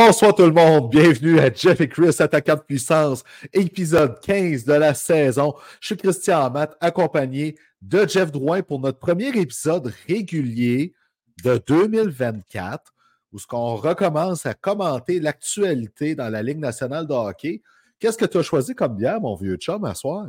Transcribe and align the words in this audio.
Bonsoir 0.00 0.32
tout 0.32 0.44
le 0.44 0.52
monde, 0.52 0.90
bienvenue 0.90 1.40
à 1.40 1.52
Jeff 1.52 1.80
et 1.80 1.88
Chris, 1.88 2.14
attaquant 2.20 2.54
de 2.54 2.60
puissance, 2.60 3.24
épisode 3.52 4.20
15 4.20 4.64
de 4.64 4.74
la 4.74 4.94
saison. 4.94 5.56
Je 5.80 5.86
suis 5.88 5.96
Christian 5.96 6.44
Amat, 6.44 6.76
accompagné 6.80 7.56
de 7.82 8.06
Jeff 8.06 8.30
Drouin 8.30 8.62
pour 8.62 8.78
notre 8.78 9.00
premier 9.00 9.36
épisode 9.36 9.92
régulier 10.06 10.94
de 11.42 11.60
2024, 11.66 12.94
où 13.32 13.40
ce 13.40 13.46
recommence 13.50 14.46
à 14.46 14.54
commenter 14.54 15.18
l'actualité 15.18 16.14
dans 16.14 16.28
la 16.28 16.44
Ligue 16.44 16.60
nationale 16.60 17.08
de 17.08 17.14
hockey. 17.14 17.60
Qu'est-ce 17.98 18.18
que 18.18 18.26
tu 18.26 18.38
as 18.38 18.42
choisi 18.42 18.76
comme 18.76 18.94
bière, 18.94 19.20
mon 19.20 19.34
vieux 19.34 19.56
chum, 19.56 19.84
à 19.84 19.96
soir? 19.96 20.28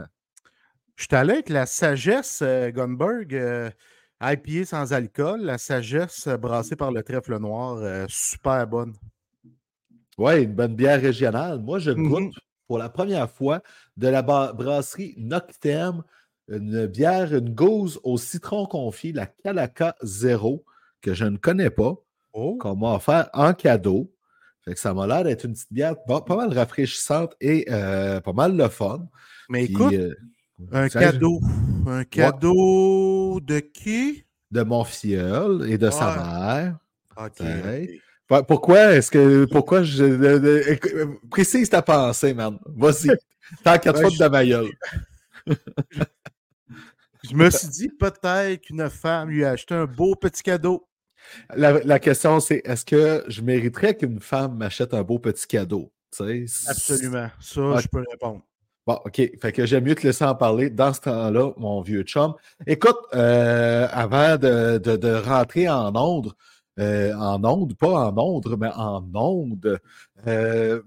Je 0.95 1.03
suis 1.03 1.15
allé 1.15 1.33
avec 1.33 1.49
la 1.49 1.67
sagesse 1.67 2.39
euh, 2.41 2.71
Gunberg, 2.71 3.35
euh, 3.35 3.69
IPA 4.19 4.65
sans 4.65 4.93
alcool, 4.93 5.41
la 5.41 5.59
sagesse 5.59 6.25
euh, 6.25 6.37
brassée 6.37 6.75
par 6.75 6.91
le 6.91 7.03
trèfle 7.03 7.37
noir, 7.37 7.77
euh, 7.77 8.07
super 8.09 8.65
bonne. 8.65 8.95
Oui, 10.19 10.43
une 10.43 10.53
bonne 10.53 10.75
bière 10.75 10.99
régionale. 11.01 11.59
Moi, 11.59 11.79
je 11.79 11.91
Mhm. 11.91 12.09
goûte 12.09 12.35
pour 12.67 12.77
la 12.77 12.89
première 12.89 13.31
fois 13.31 13.61
de 13.95 14.09
la 14.09 14.21
brasserie 14.21 15.15
Noctem, 15.17 16.03
une 16.49 16.87
bière, 16.87 17.33
une 17.33 17.53
gauze 17.53 17.99
au 18.03 18.17
citron 18.17 18.65
confit, 18.65 19.13
la 19.13 19.27
Calaca 19.27 19.95
Zéro, 20.03 20.65
que 21.01 21.13
je 21.13 21.23
ne 21.25 21.37
connais 21.37 21.69
pas, 21.69 21.95
Oh, 22.33 22.57
qu'on 22.59 22.75
m'a 22.75 22.95
offert 22.95 23.29
en 23.33 23.53
cadeau. 23.53 24.13
Fait 24.65 24.73
que 24.73 24.79
ça 24.79 24.93
m'a 24.93 25.07
l'air 25.07 25.23
d'être 25.23 25.45
une 25.45 25.53
petite 25.53 25.71
bière 25.73 25.95
pas, 26.05 26.21
pas 26.21 26.35
mal 26.35 26.53
rafraîchissante 26.53 27.33
et 27.41 27.65
euh, 27.71 28.19
pas 28.19 28.33
mal 28.33 28.55
le 28.57 28.67
fun. 28.67 29.07
mais 29.49 29.63
Puis, 29.65 29.73
écoute, 29.73 29.93
euh, 29.93 30.13
un 30.71 30.89
cadeau. 30.89 31.39
Un 31.87 32.03
cadeau 32.03 33.39
de 33.39 33.59
qui? 33.59 34.25
de 34.51 34.63
mon 34.63 34.83
filleul 34.83 35.69
et 35.69 35.77
de 35.77 35.89
sa 35.91 36.15
mère. 36.17 36.77
Ok. 37.17 37.41
Pourquoi 38.47 38.93
est-ce 38.93 39.09
que 39.11 39.45
pourquoi 39.45 39.81
je 39.83 40.03
le- 40.03 40.37
le- 40.37 40.71
écoute, 40.71 40.91
précise 41.31 41.69
ta 41.69 41.81
pensée, 41.81 42.33
man. 42.33 42.59
Vas-y. 42.65 43.09
Ouais, 43.97 44.03
foutre 44.03 44.15
je- 44.15 44.23
de 44.23 44.29
ma 44.29 44.45
gueule. 44.45 44.67
Je 47.29 47.35
me 47.35 47.49
suis 47.49 47.67
dit 47.67 47.89
peut-être 47.89 48.61
qu'une 48.61 48.89
femme 48.89 49.29
lui 49.29 49.43
a 49.43 49.51
acheté 49.51 49.75
un 49.75 49.85
beau 49.85 50.15
petit 50.15 50.41
cadeau. 50.41 50.87
La, 51.53 51.73
la 51.83 51.99
question, 51.99 52.39
c'est 52.39 52.61
est-ce 52.63 52.85
que 52.85 53.25
je 53.27 53.41
mériterais 53.41 53.93
qu'une 53.95 54.21
femme 54.21 54.55
m'achète 54.57 54.93
un 54.93 55.01
beau 55.03 55.19
petit 55.19 55.45
cadeau? 55.45 55.91
Absolument. 56.67 57.29
Ça, 57.41 57.79
je 57.81 57.87
peux 57.89 58.03
répondre. 58.09 58.41
Bon, 58.87 58.99
OK. 59.05 59.21
Fait 59.41 59.51
que 59.51 59.65
j'aime 59.65 59.83
mieux 59.83 59.95
te 59.95 60.07
laisser 60.07 60.23
en 60.23 60.33
parler 60.33 60.69
dans 60.69 60.93
ce 60.93 61.01
temps-là, 61.01 61.51
mon 61.57 61.81
vieux 61.81 62.03
chum. 62.03 62.33
Écoute, 62.65 62.97
euh, 63.13 63.87
avant 63.91 64.37
de, 64.37 64.77
de- 64.77 64.95
de 64.95 65.13
rentrer 65.13 65.67
en 65.69 65.93
onde, 65.95 66.31
euh, 66.79 67.13
en 67.13 67.43
onde, 67.43 67.75
pas 67.75 68.09
en 68.09 68.17
onde, 68.17 68.55
mais 68.59 68.69
en 68.75 69.03
onde, 69.13 69.79
euh, 70.27 70.81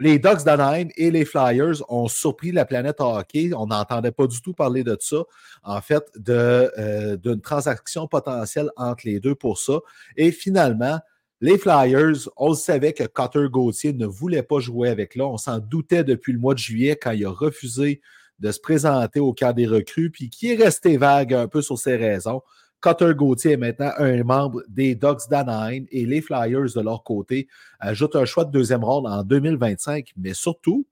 les 0.00 0.18
Ducks 0.18 0.44
d'Anaheim 0.44 0.88
et 0.96 1.10
les 1.10 1.24
Flyers 1.24 1.82
ont 1.88 2.08
surpris 2.08 2.52
la 2.52 2.64
planète 2.64 3.00
hockey. 3.00 3.50
On 3.54 3.66
n'entendait 3.66 4.12
pas 4.12 4.26
du 4.26 4.40
tout 4.40 4.52
parler 4.52 4.84
de 4.84 4.96
ça. 5.00 5.24
En 5.64 5.80
fait, 5.80 6.04
euh, 6.28 7.16
d'une 7.16 7.40
transaction 7.40 8.06
potentielle 8.06 8.70
entre 8.76 9.06
les 9.06 9.18
deux 9.18 9.34
pour 9.34 9.58
ça. 9.58 9.80
Et 10.16 10.30
finalement, 10.30 11.00
les 11.40 11.58
Flyers, 11.58 12.28
on 12.36 12.54
savait 12.54 12.92
que 12.92 13.04
Cotter 13.04 13.46
Gauthier 13.50 13.92
ne 13.92 14.06
voulait 14.06 14.42
pas 14.42 14.60
jouer 14.60 14.88
avec 14.88 15.14
là. 15.14 15.26
On 15.26 15.36
s'en 15.36 15.58
doutait 15.58 16.04
depuis 16.04 16.32
le 16.32 16.38
mois 16.38 16.54
de 16.54 16.58
juillet 16.58 16.96
quand 17.00 17.12
il 17.12 17.24
a 17.26 17.30
refusé 17.30 18.00
de 18.38 18.52
se 18.52 18.60
présenter 18.60 19.20
au 19.20 19.32
camp 19.32 19.52
des 19.52 19.66
recrues, 19.66 20.10
puis 20.10 20.30
qui 20.30 20.52
est 20.52 20.56
resté 20.56 20.96
vague 20.96 21.34
un 21.34 21.48
peu 21.48 21.60
sur 21.60 21.78
ses 21.78 21.96
raisons. 21.96 22.42
Cotter 22.80 23.12
Gauthier 23.14 23.52
est 23.52 23.56
maintenant 23.56 23.90
un 23.98 24.22
membre 24.22 24.62
des 24.68 24.94
Ducks 24.94 25.28
d'Anaheim 25.28 25.84
et 25.90 26.06
les 26.06 26.20
Flyers, 26.20 26.72
de 26.74 26.80
leur 26.80 27.02
côté, 27.02 27.48
ajoutent 27.80 28.16
un 28.16 28.24
choix 28.24 28.44
de 28.44 28.52
deuxième 28.52 28.84
ronde 28.84 29.06
en 29.06 29.22
2025, 29.22 30.12
mais 30.16 30.34
surtout, 30.34 30.86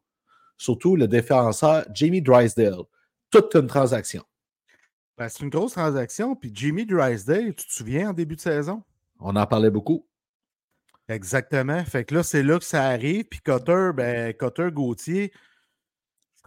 surtout 0.56 0.96
le 0.96 1.06
défenseur 1.06 1.84
Jamie 1.94 2.22
Drysdale. 2.22 2.82
Toute 3.30 3.54
une 3.54 3.66
transaction. 3.66 4.24
Ben, 5.18 5.28
c'est 5.28 5.44
une 5.44 5.50
grosse 5.50 5.72
transaction. 5.72 6.36
Puis 6.36 6.50
Jimmy 6.54 6.84
Drysdale, 6.84 7.54
tu 7.54 7.66
te 7.66 7.72
souviens 7.72 8.10
en 8.10 8.12
début 8.12 8.36
de 8.36 8.40
saison? 8.40 8.82
On 9.18 9.34
en 9.34 9.46
parlait 9.46 9.70
beaucoup. 9.70 10.06
Exactement. 11.08 11.82
Fait 11.84 12.04
que 12.04 12.14
là, 12.14 12.22
c'est 12.22 12.42
là 12.42 12.58
que 12.58 12.64
ça 12.64 12.84
arrive. 12.84 13.24
Puis 13.24 13.40
Cotter, 13.40 13.90
ben, 13.94 14.34
Cotter 14.34 14.68
Gauthier, 14.72 15.32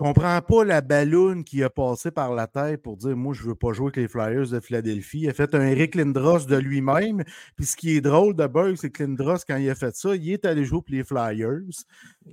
comprends 0.04 0.42
pas 0.42 0.64
la 0.64 0.82
balloune 0.82 1.44
qui 1.44 1.62
a 1.64 1.70
passé 1.70 2.10
par 2.10 2.34
la 2.34 2.48
tête 2.48 2.82
pour 2.82 2.98
dire 2.98 3.16
Moi, 3.18 3.34
je 3.34 3.44
veux 3.44 3.56
pas 3.56 3.74
jouer 3.74 3.88
avec 3.88 3.98
les 3.98 4.08
Flyers 4.08 4.50
de 4.50 4.60
Philadelphie. 4.60 5.20
Il 5.24 5.30
a 5.30 5.34
fait 5.34 5.54
un 5.54 5.62
Eric 5.68 5.96
Lindros 5.96 6.46
de 6.46 6.56
lui-même. 6.56 7.24
Puis 7.58 7.66
ce 7.66 7.76
qui 7.76 7.98
est 7.98 8.02
drôle 8.02 8.36
de 8.36 8.48
Berg, 8.48 8.76
c'est 8.78 8.90
que 8.90 9.04
Lindros, 9.04 9.38
quand 9.48 9.58
il 9.58 9.70
a 9.70 9.76
fait 9.76 9.96
ça, 9.96 10.16
il 10.16 10.32
est 10.32 10.46
allé 10.46 10.64
jouer 10.66 10.80
pour 10.82 10.96
les 10.96 11.04
Flyers. 11.04 11.60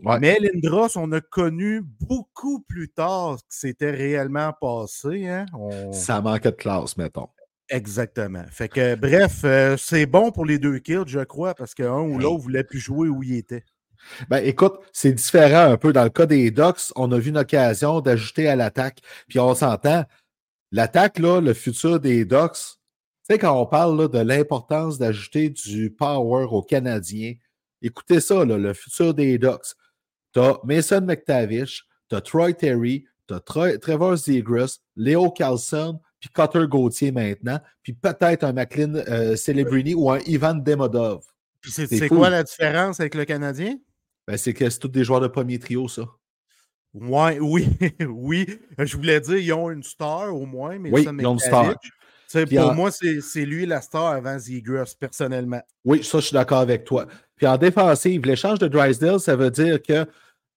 Ouais. 0.04 0.18
Mais 0.20 0.38
Lindros, 0.40 0.96
on 0.96 1.10
a 1.12 1.20
connu 1.20 1.82
beaucoup 2.00 2.60
plus 2.60 2.88
tard 2.88 3.36
que 3.36 3.42
c'était 3.48 3.90
réellement 3.90 4.52
passé. 4.60 5.26
Hein? 5.28 5.46
On- 5.52 5.92
Ça 5.92 6.20
manquait 6.20 6.52
de 6.52 6.56
classe, 6.56 6.96
mettons. 6.96 7.28
Exactement. 7.68 8.44
Fait 8.48 8.68
que, 8.68 8.94
bref, 8.94 9.40
euh, 9.44 9.76
c'est 9.76 10.06
bon 10.06 10.30
pour 10.30 10.44
les 10.44 10.60
deux 10.60 10.78
kills, 10.78 11.02
je 11.08 11.18
crois, 11.24 11.52
parce 11.54 11.74
qu'un 11.74 11.98
ou 12.00 12.16
l'autre 12.18 12.42
voulait 12.42 12.62
plus 12.62 12.78
jouer 12.78 13.08
où 13.08 13.24
il 13.24 13.34
était. 13.36 13.64
Ben, 14.28 14.38
écoute, 14.38 14.78
c'est 14.92 15.12
différent 15.12 15.70
un 15.70 15.76
peu. 15.76 15.92
Dans 15.92 16.04
le 16.04 16.10
cas 16.10 16.26
des 16.26 16.50
Ducks, 16.50 16.92
on 16.96 17.10
a 17.12 17.18
vu 17.18 17.30
une 17.30 17.38
occasion 17.38 18.00
d'ajouter 18.00 18.48
à 18.48 18.56
l'attaque. 18.56 19.00
Puis 19.28 19.38
on 19.38 19.54
s'entend, 19.54 20.04
l'attaque, 20.72 21.18
là, 21.18 21.40
le 21.40 21.54
futur 21.54 22.00
des 22.00 22.24
Ducks, 22.24 22.52
tu 22.52 23.34
sais, 23.34 23.38
quand 23.38 23.60
on 23.60 23.66
parle 23.66 24.00
là, 24.00 24.08
de 24.08 24.18
l'importance 24.18 24.98
d'ajouter 24.98 25.50
du 25.50 25.90
power 25.90 26.46
aux 26.50 26.62
Canadiens, 26.62 27.34
écoutez 27.82 28.20
ça, 28.20 28.44
là, 28.44 28.56
le 28.56 28.72
futur 28.72 29.14
des 29.14 29.38
Ducks. 29.38 29.74
Tu 30.32 30.40
as 30.40 30.58
Mason 30.64 31.00
McTavish, 31.00 31.86
tu 32.08 32.16
as 32.16 32.20
Troy 32.20 32.52
Terry, 32.52 33.04
tu 33.26 33.34
as 33.34 33.40
Trevor 33.40 34.16
Zegras, 34.16 34.78
Léo 34.94 35.30
Carlson, 35.30 35.98
puis 36.20 36.30
Cutter 36.30 36.66
Gauthier 36.68 37.12
maintenant, 37.12 37.58
puis 37.82 37.92
peut-être 37.92 38.44
un 38.44 38.52
McLean 38.52 38.94
euh, 38.94 39.36
Celebrini 39.36 39.94
ou 39.94 40.10
un 40.10 40.20
Ivan 40.20 40.54
Demodov. 40.54 41.24
Puis 41.60 41.72
c'est 41.72 42.08
quoi 42.08 42.30
la 42.30 42.42
différence 42.42 43.00
avec 43.00 43.14
le 43.14 43.24
Canadien? 43.24 43.76
Ben, 44.26 44.36
c'est 44.36 44.52
que 44.52 44.68
c'est 44.68 44.78
tous 44.78 44.88
des 44.88 45.04
joueurs 45.04 45.20
de 45.20 45.28
premier 45.28 45.58
trio, 45.58 45.88
ça. 45.88 46.02
Ouais, 46.94 47.38
oui, 47.40 47.68
oui. 48.08 48.46
Je 48.78 48.96
voulais 48.96 49.20
dire, 49.20 49.36
ils 49.36 49.52
ont 49.52 49.70
une 49.70 49.82
star 49.82 50.34
au 50.34 50.46
moins, 50.46 50.78
mais 50.78 50.90
Oui, 50.90 51.04
ça, 51.04 51.12
ils 51.16 51.26
ont 51.26 51.34
une 51.34 51.38
star. 51.38 51.74
Pour 52.32 52.58
en- 52.58 52.74
moi, 52.74 52.90
c'est 52.90 53.44
lui 53.44 53.66
la 53.66 53.80
star 53.80 54.06
avant 54.06 54.38
Zegras, 54.38 54.94
personnellement. 54.98 55.62
Oui, 55.84 56.02
ça, 56.02 56.18
je 56.18 56.26
suis 56.26 56.34
d'accord 56.34 56.58
avec 56.58 56.84
toi. 56.84 57.06
Puis 57.36 57.46
en 57.46 57.56
défensive, 57.56 58.24
l'échange 58.24 58.58
de 58.58 58.66
Drysdale, 58.66 59.20
ça 59.20 59.36
veut 59.36 59.50
dire 59.50 59.80
que 59.80 60.06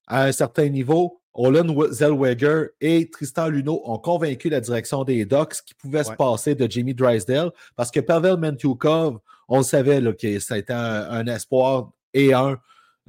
à 0.08 0.24
un 0.24 0.32
certain 0.32 0.68
niveau, 0.70 1.22
Olin 1.34 1.68
Zellweger 1.92 2.70
et 2.82 3.10
Tristan 3.10 3.50
Luneau 3.50 3.82
ont 3.86 4.00
convaincu 4.00 4.50
la 4.50 4.60
direction 4.60 5.04
des 5.04 5.26
Ducks 5.26 5.62
qu'il 5.64 5.76
pouvait 5.78 6.04
se 6.04 6.12
passer 6.12 6.56
de 6.56 6.70
Jimmy 6.70 6.96
Drysdale 6.96 7.52
parce 7.76 7.92
que 7.92 8.00
Pavel 8.00 8.38
Mentukov, 8.38 9.20
on 9.48 9.58
le 9.58 9.64
savait 9.64 10.02
là, 10.02 10.12
que 10.14 10.40
ça 10.40 10.56
a 10.56 10.58
été 10.58 10.74
un, 10.74 11.10
un 11.12 11.28
espoir 11.28 11.92
et 12.14 12.34
un 12.34 12.58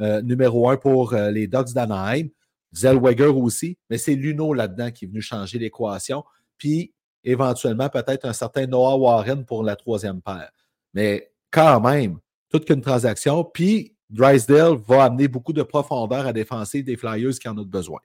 euh, 0.01 0.23
numéro 0.23 0.69
un 0.69 0.77
pour 0.77 1.15
euh, 1.15 1.31
les 1.31 1.47
Ducks 1.47 1.73
d'Anaheim. 1.73 2.29
Zellweger 2.73 3.37
aussi, 3.37 3.79
mais 3.89 3.99
c'est 3.99 4.15
Luneau 4.15 4.55
là-dedans 4.55 4.93
qui 4.93 5.05
est 5.05 5.09
venu 5.09 5.21
changer 5.21 5.59
l'équation. 5.59 6.23
Puis 6.57 6.95
éventuellement, 7.25 7.89
peut-être 7.89 8.25
un 8.27 8.33
certain 8.33 8.67
Noah 8.67 8.97
Warren 8.97 9.45
pour 9.45 9.65
la 9.65 9.75
troisième 9.75 10.23
paire. 10.23 10.51
Mais 10.95 11.33
quand 11.51 11.81
même, 11.81 12.19
toute 12.49 12.67
qu'une 12.67 12.81
transaction. 12.81 13.45
Puis 13.45 13.97
Drysdale 14.09 14.77
va 14.87 15.05
amener 15.05 15.29
beaucoup 15.29 15.53
de 15.53 15.63
profondeur 15.63 16.27
à 16.27 16.33
défensive 16.33 16.85
des 16.85 16.97
Flyers 16.97 17.39
qui 17.39 17.49
en 17.49 17.57
ont 17.57 17.65
besoin. 17.65 18.01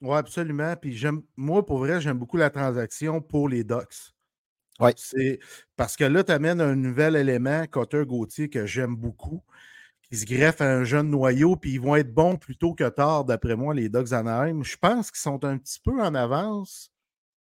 Oui, 0.00 0.16
absolument. 0.16 0.74
Puis 0.76 0.96
j'aime, 0.96 1.22
moi, 1.36 1.64
pour 1.64 1.78
vrai, 1.78 2.00
j'aime 2.00 2.18
beaucoup 2.18 2.36
la 2.36 2.50
transaction 2.50 3.20
pour 3.20 3.48
les 3.48 3.64
Ducks. 3.64 4.12
Oui. 4.80 4.90
C'est 4.96 5.38
parce 5.76 5.96
que 5.96 6.04
là, 6.04 6.24
tu 6.24 6.32
amènes 6.32 6.60
un 6.60 6.74
nouvel 6.74 7.14
élément, 7.14 7.64
Cotter 7.70 8.04
Gauthier, 8.04 8.50
que 8.50 8.66
j'aime 8.66 8.96
beaucoup, 8.96 9.42
qui 10.10 10.18
se 10.18 10.26
greffe 10.26 10.60
à 10.60 10.70
un 10.70 10.84
jeune 10.84 11.10
noyau, 11.10 11.56
puis 11.56 11.72
ils 11.72 11.80
vont 11.80 11.96
être 11.96 12.12
bons 12.12 12.36
plutôt 12.36 12.74
que 12.74 12.88
tard, 12.88 13.24
d'après 13.24 13.56
moi, 13.56 13.74
les 13.74 13.88
Ducks 13.88 14.12
Anaheim. 14.12 14.62
Je 14.62 14.76
pense 14.76 15.10
qu'ils 15.10 15.20
sont 15.20 15.44
un 15.44 15.58
petit 15.58 15.80
peu 15.82 16.00
en 16.00 16.14
avance 16.14 16.90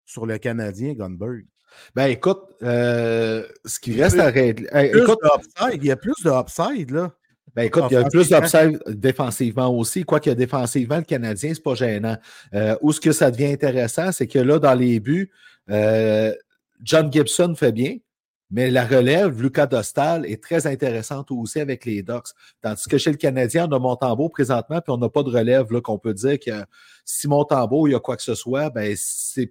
sur 0.05 0.25
le 0.25 0.37
Canadien 0.37 0.93
Gunberg. 0.93 1.45
Ben 1.95 2.07
écoute, 2.07 2.41
euh, 2.63 3.45
ce 3.65 3.79
qui 3.79 4.01
reste 4.01 4.19
à 4.19 4.27
régler. 4.27 4.67
il 4.73 5.85
y 5.85 5.91
a 5.91 5.95
plus 5.95 6.15
de 6.23 6.31
upside, 6.31 6.91
là. 6.91 7.11
Ben 7.55 7.63
écoute, 7.63 7.85
il 7.89 7.95
y 7.95 7.97
a 7.97 8.03
plus 8.03 8.29
d'upside 8.29 8.79
défensivement 8.87 9.75
aussi. 9.75 10.03
Quoi 10.03 10.19
qu'il 10.19 10.31
y 10.31 10.33
a 10.33 10.35
défensivement, 10.35 10.97
le 10.97 11.03
Canadien, 11.03 11.53
c'est 11.53 11.63
pas 11.63 11.75
gênant. 11.75 12.17
Euh, 12.53 12.75
où 12.81 12.91
ce 12.91 13.01
que 13.01 13.11
ça 13.11 13.31
devient 13.31 13.51
intéressant, 13.51 14.11
c'est 14.11 14.27
que 14.27 14.39
là, 14.39 14.59
dans 14.59 14.75
les 14.75 14.99
buts, 14.99 15.31
euh, 15.69 16.33
John 16.83 17.11
Gibson 17.11 17.55
fait 17.55 17.71
bien, 17.71 17.97
mais 18.49 18.71
la 18.71 18.85
relève, 18.85 19.41
Lucas 19.41 19.67
Dostal, 19.67 20.25
est 20.25 20.41
très 20.41 20.67
intéressante 20.67 21.31
aussi 21.31 21.59
avec 21.59 21.83
les 21.85 22.01
Ducks. 22.01 22.29
Tandis 22.61 22.83
que 22.89 22.97
chez 22.97 23.11
le 23.11 23.17
Canadien, 23.17 23.67
on 23.69 23.75
a 23.75 23.79
Montembeau 23.79 24.29
présentement, 24.29 24.79
puis 24.79 24.93
on 24.93 24.97
n'a 24.97 25.09
pas 25.09 25.23
de 25.23 25.29
relève 25.29 25.67
qu'on 25.81 25.99
peut 25.99 26.13
dire 26.13 26.39
que 26.39 26.65
si 27.03 27.27
Montembeau, 27.27 27.87
il 27.87 27.91
y 27.91 27.95
a 27.95 27.99
quoi 27.99 28.15
que 28.15 28.23
ce 28.23 28.35
soit, 28.35 28.69
ben 28.69 28.95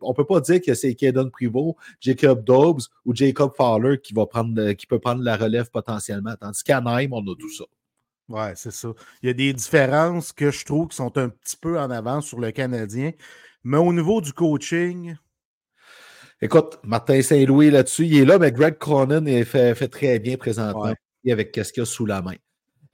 on 0.00 0.10
ne 0.10 0.14
peut 0.14 0.24
pas 0.24 0.40
dire 0.40 0.60
que 0.60 0.74
c'est 0.74 0.94
Kaden 0.94 1.30
Privot, 1.30 1.76
Jacob 2.00 2.42
Dobbs 2.44 2.82
ou 3.04 3.14
Jacob 3.14 3.52
Fowler 3.56 3.98
qui, 4.00 4.14
va 4.14 4.26
prendre, 4.26 4.72
qui 4.72 4.86
peut 4.86 4.98
prendre 4.98 5.22
la 5.22 5.36
relève 5.36 5.70
potentiellement. 5.70 6.34
Tandis 6.40 6.62
qu'à 6.62 6.80
Naïm, 6.80 7.12
on 7.12 7.20
a 7.20 7.36
tout 7.38 7.52
ça. 7.52 7.64
Oui, 8.28 8.48
c'est 8.54 8.72
ça. 8.72 8.88
Il 9.22 9.26
y 9.26 9.30
a 9.30 9.34
des 9.34 9.52
différences 9.52 10.32
que 10.32 10.50
je 10.50 10.64
trouve 10.64 10.88
qui 10.88 10.96
sont 10.96 11.16
un 11.16 11.28
petit 11.28 11.56
peu 11.56 11.78
en 11.78 11.90
avance 11.90 12.26
sur 12.26 12.40
le 12.40 12.50
Canadien. 12.50 13.12
Mais 13.62 13.78
au 13.78 13.92
niveau 13.92 14.20
du 14.20 14.32
coaching, 14.32 15.16
Écoute, 16.42 16.78
Martin 16.82 17.22
Saint-Louis 17.22 17.70
là-dessus, 17.70 18.06
il 18.06 18.18
est 18.18 18.24
là, 18.24 18.38
mais 18.38 18.52
Greg 18.52 18.76
Cronin 18.76 19.24
fait, 19.44 19.74
fait 19.74 19.88
très 19.88 20.18
bien 20.18 20.36
présentement 20.36 20.92
avec 21.30 21.58
ce 21.62 21.72
qu'il 21.72 21.82
a 21.82 21.86
sous 21.86 22.06
la 22.06 22.22
main. 22.22 22.34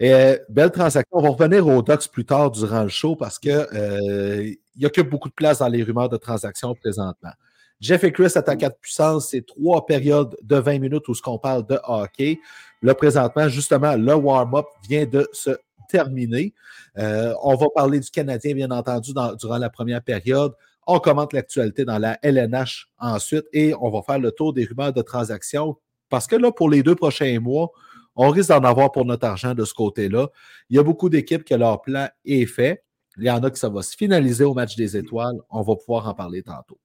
Et, 0.00 0.12
euh, 0.12 0.36
belle 0.48 0.70
transaction. 0.70 1.18
On 1.18 1.22
va 1.22 1.28
revenir 1.30 1.66
aux 1.66 1.82
Ducks 1.82 2.08
plus 2.08 2.24
tard 2.24 2.50
durant 2.50 2.82
le 2.82 2.88
show 2.88 3.14
parce 3.14 3.38
qu'il 3.38 3.52
euh, 3.52 4.52
y 4.76 4.86
a 4.86 4.90
que 4.90 5.00
beaucoup 5.00 5.28
de 5.28 5.34
place 5.34 5.58
dans 5.58 5.68
les 5.68 5.82
rumeurs 5.82 6.08
de 6.08 6.16
transactions 6.16 6.74
présentement. 6.74 7.32
Jeff 7.80 8.04
et 8.04 8.12
Chris 8.12 8.32
attaquent 8.36 8.62
à 8.62 8.70
puissance, 8.70 9.30
c'est 9.30 9.44
trois 9.44 9.86
périodes 9.86 10.36
de 10.42 10.56
20 10.56 10.78
minutes 10.78 11.08
où 11.08 11.14
ce 11.14 11.22
qu'on 11.22 11.38
parle 11.38 11.66
de 11.66 11.78
hockey. 11.82 12.38
Là, 12.80 12.94
présentement, 12.94 13.48
justement, 13.48 13.96
le 13.96 14.14
warm-up 14.14 14.66
vient 14.88 15.04
de 15.04 15.28
se 15.32 15.50
terminer. 15.88 16.54
Euh, 16.98 17.34
on 17.42 17.56
va 17.56 17.66
parler 17.74 17.98
du 17.98 18.10
Canadien, 18.10 18.54
bien 18.54 18.70
entendu, 18.70 19.12
durant 19.38 19.58
la 19.58 19.68
première 19.68 20.02
période. 20.02 20.52
On 20.86 20.98
commente 20.98 21.32
l'actualité 21.32 21.84
dans 21.84 21.98
la 21.98 22.18
LNH 22.22 22.88
ensuite 22.98 23.44
et 23.52 23.74
on 23.80 23.90
va 23.90 24.02
faire 24.02 24.18
le 24.18 24.32
tour 24.32 24.52
des 24.52 24.64
rumeurs 24.64 24.92
de 24.92 25.02
transactions 25.02 25.76
parce 26.08 26.26
que 26.26 26.36
là, 26.36 26.52
pour 26.52 26.68
les 26.68 26.82
deux 26.82 26.94
prochains 26.94 27.40
mois, 27.40 27.70
on 28.16 28.28
risque 28.28 28.50
d'en 28.50 28.62
avoir 28.64 28.92
pour 28.92 29.06
notre 29.06 29.26
argent 29.26 29.54
de 29.54 29.64
ce 29.64 29.72
côté-là. 29.72 30.28
Il 30.68 30.76
y 30.76 30.78
a 30.78 30.82
beaucoup 30.82 31.08
d'équipes 31.08 31.44
que 31.44 31.54
leur 31.54 31.80
plan 31.80 32.08
est 32.24 32.44
fait. 32.44 32.84
Il 33.16 33.24
y 33.24 33.30
en 33.30 33.42
a 33.42 33.50
qui 33.50 33.58
ça 33.58 33.68
va 33.68 33.82
se 33.82 33.96
finaliser 33.96 34.44
au 34.44 34.52
match 34.54 34.76
des 34.76 34.96
étoiles. 34.96 35.40
On 35.48 35.62
va 35.62 35.74
pouvoir 35.76 36.08
en 36.08 36.14
parler 36.14 36.42
tantôt. 36.42 36.78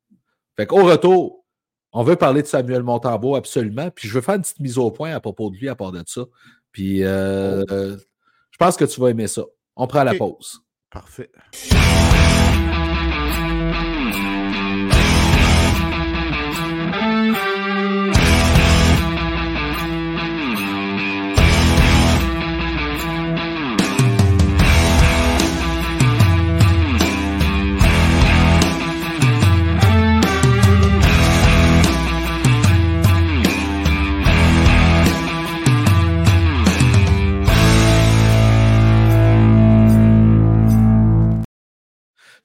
Fait 0.56 0.66
qu'au 0.66 0.84
retour, 0.86 1.44
on 1.92 2.04
veut 2.04 2.16
parler 2.16 2.42
de 2.42 2.48
Samuel 2.48 2.84
Montambeau 2.84 3.36
absolument. 3.36 3.90
Puis 3.92 4.08
je 4.08 4.14
veux 4.14 4.22
faire 4.22 4.36
une 4.36 4.42
petite 4.42 4.60
mise 4.60 4.78
au 4.78 4.92
point 4.92 5.12
à 5.12 5.20
propos 5.20 5.50
de 5.50 5.58
lui 5.58 5.68
à 5.68 5.76
part 5.76 5.92
de 5.92 6.04
ça. 6.06 6.24
Puis 6.72 7.04
euh, 7.04 7.64
oh. 7.70 7.98
je 8.52 8.58
pense 8.58 8.78
que 8.78 8.86
tu 8.86 9.00
vas 9.02 9.10
aimer 9.10 9.28
ça. 9.28 9.44
On 9.76 9.88
prend 9.88 10.04
la 10.04 10.16
pause. 10.16 10.62
Parfait. 10.90 11.30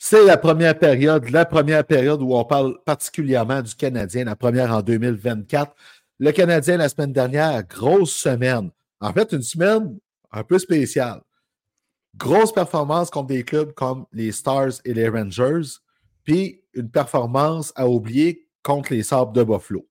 C'est 0.05 0.25
la 0.25 0.37
première 0.37 0.77
période, 0.77 1.31
la 1.31 1.45
première 1.45 1.85
période 1.85 2.21
où 2.23 2.35
on 2.35 2.45
parle 2.45 2.77
particulièrement 2.85 3.63
du 3.63 3.73
Canadien, 3.77 4.25
la 4.25 4.35
première 4.35 4.73
en 4.73 4.83
2024. 4.83 5.73
Le 6.19 6.33
Canadien, 6.33 6.79
la 6.79 6.89
semaine 6.89 7.13
dernière, 7.13 7.63
grosse 7.63 8.13
semaine. 8.13 8.73
En 9.01 9.13
fait, 9.13 9.31
une 9.31 9.43
semaine 9.43 9.97
un 10.33 10.43
peu 10.43 10.59
spéciale. 10.59 11.21
Grosse 12.17 12.53
performance 12.53 13.11
contre 13.11 13.29
des 13.29 13.45
clubs 13.45 13.73
comme 13.75 14.07
les 14.13 14.33
Stars 14.33 14.73
et 14.85 14.93
les 14.93 15.09
Rangers, 15.09 15.79
puis 16.25 16.65
une 16.75 16.91
performance 16.91 17.73
à 17.77 17.87
oublier 17.87 18.49
contre 18.65 18.93
les 18.93 19.05
Sabres 19.05 19.33
de 19.33 19.45
Buffalo. 19.45 19.87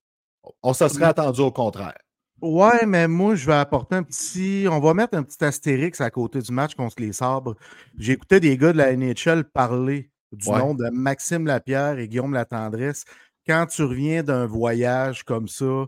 On 0.61 0.73
se 0.73 0.89
serait 0.89 1.05
attendu 1.05 1.39
au 1.39 1.51
contraire. 1.51 1.97
Ouais, 2.41 2.85
mais 2.88 3.07
moi, 3.07 3.35
je 3.35 3.45
vais 3.45 3.53
apporter 3.53 3.95
un 3.95 4.03
petit. 4.03 4.65
On 4.69 4.79
va 4.79 4.93
mettre 4.93 5.15
un 5.15 5.23
petit 5.23 5.43
astérix 5.43 6.01
à 6.01 6.09
côté 6.09 6.41
du 6.41 6.51
match 6.51 6.73
contre 6.73 6.99
les 6.99 7.13
Sabres. 7.13 7.55
J'ai 7.97 8.13
écouté 8.13 8.39
des 8.39 8.57
gars 8.57 8.73
de 8.73 8.77
la 8.77 8.95
NHL 8.95 9.43
parler 9.43 10.09
du 10.31 10.49
nom 10.49 10.73
de 10.73 10.89
Maxime 10.91 11.45
Lapierre 11.45 11.99
et 11.99 12.07
Guillaume 12.07 12.33
Latendresse. 12.33 13.05
Quand 13.45 13.67
tu 13.67 13.83
reviens 13.83 14.23
d'un 14.23 14.47
voyage 14.47 15.23
comme 15.23 15.47
ça, 15.47 15.85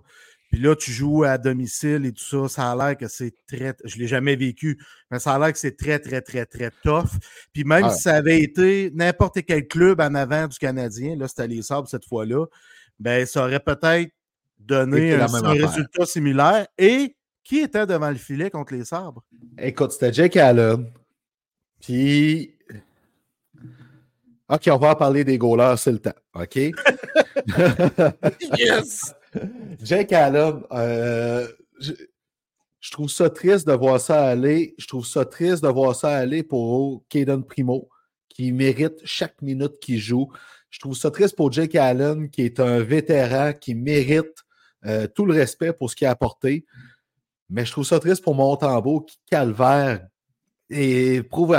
puis 0.51 0.61
là, 0.61 0.75
tu 0.75 0.91
joues 0.91 1.23
à 1.23 1.39
domicile 1.39 2.05
et 2.05 2.11
tout 2.11 2.23
ça, 2.23 2.47
ça 2.47 2.71
a 2.71 2.75
l'air 2.75 2.97
que 2.97 3.07
c'est 3.07 3.33
très. 3.47 3.73
Je 3.85 3.95
ne 3.95 4.01
l'ai 4.01 4.07
jamais 4.07 4.35
vécu, 4.35 4.79
mais 5.09 5.17
ça 5.17 5.33
a 5.33 5.39
l'air 5.39 5.51
que 5.51 5.57
c'est 5.57 5.75
très, 5.75 5.97
très, 5.97 6.21
très, 6.21 6.45
très 6.45 6.69
tough. 6.83 7.09
Puis 7.53 7.63
même 7.63 7.89
si 7.89 8.03
ça 8.03 8.13
avait 8.13 8.39
été 8.39 8.91
n'importe 8.93 9.39
quel 9.47 9.67
club 9.67 9.99
en 9.99 10.13
avant 10.13 10.47
du 10.47 10.59
Canadien, 10.59 11.15
là, 11.15 11.27
c'était 11.27 11.47
les 11.47 11.63
Sabres 11.63 11.87
cette 11.87 12.05
fois-là, 12.05 12.45
ben 12.99 13.25
ça 13.25 13.43
aurait 13.43 13.59
peut-être 13.59 14.11
donné 14.67 15.13
un, 15.13 15.27
résultat 15.27 16.05
similaire. 16.05 16.67
Et 16.77 17.15
qui 17.43 17.59
était 17.59 17.85
devant 17.85 18.09
le 18.09 18.15
filet 18.15 18.49
contre 18.49 18.73
les 18.73 18.85
Sabres? 18.85 19.23
Écoute, 19.57 19.91
c'était 19.91 20.13
Jake 20.13 20.37
Allen. 20.37 20.89
Puis 21.81 22.53
OK, 24.49 24.69
on 24.71 24.77
va 24.77 24.91
en 24.91 24.95
parler 24.95 25.23
des 25.23 25.37
goalers, 25.37 25.77
c'est 25.77 25.91
le 25.91 25.99
temps. 25.99 26.13
OK? 26.35 26.55
yes! 28.57 29.13
Jake 29.81 30.13
Allen, 30.13 30.61
euh, 30.71 31.47
je, 31.79 32.91
trouve 32.91 33.09
ça 33.09 33.29
triste 33.29 33.65
de 33.65 33.73
voir 33.73 33.99
ça 33.99 34.27
aller. 34.27 34.75
Je 34.77 34.85
trouve 34.85 35.07
ça 35.07 35.25
triste 35.25 35.63
de 35.63 35.69
voir 35.69 35.95
ça 35.95 36.15
aller 36.15 36.43
pour 36.43 37.03
Caden 37.09 37.43
Primo, 37.43 37.89
qui 38.29 38.51
mérite 38.51 38.99
chaque 39.05 39.41
minute 39.41 39.79
qu'il 39.79 39.99
joue. 39.99 40.31
Je 40.69 40.79
trouve 40.79 40.95
ça 40.95 41.09
triste 41.09 41.35
pour 41.35 41.51
Jake 41.51 41.75
Allen, 41.75 42.29
qui 42.29 42.43
est 42.43 42.59
un 42.59 42.79
vétéran, 42.79 43.53
qui 43.53 43.73
mérite 43.73 44.42
euh, 44.85 45.07
tout 45.07 45.25
le 45.25 45.33
respect 45.33 45.73
pour 45.73 45.89
ce 45.89 45.95
qu'il 45.95 46.07
a 46.07 46.11
apporté. 46.11 46.65
Mais 47.49 47.65
je 47.65 47.71
trouve 47.71 47.85
ça 47.85 47.99
triste 47.99 48.23
pour 48.23 48.35
Montembeau, 48.35 49.01
qui 49.01 49.17
calvaire 49.29 50.07
et 50.69 51.21
prouve 51.23 51.55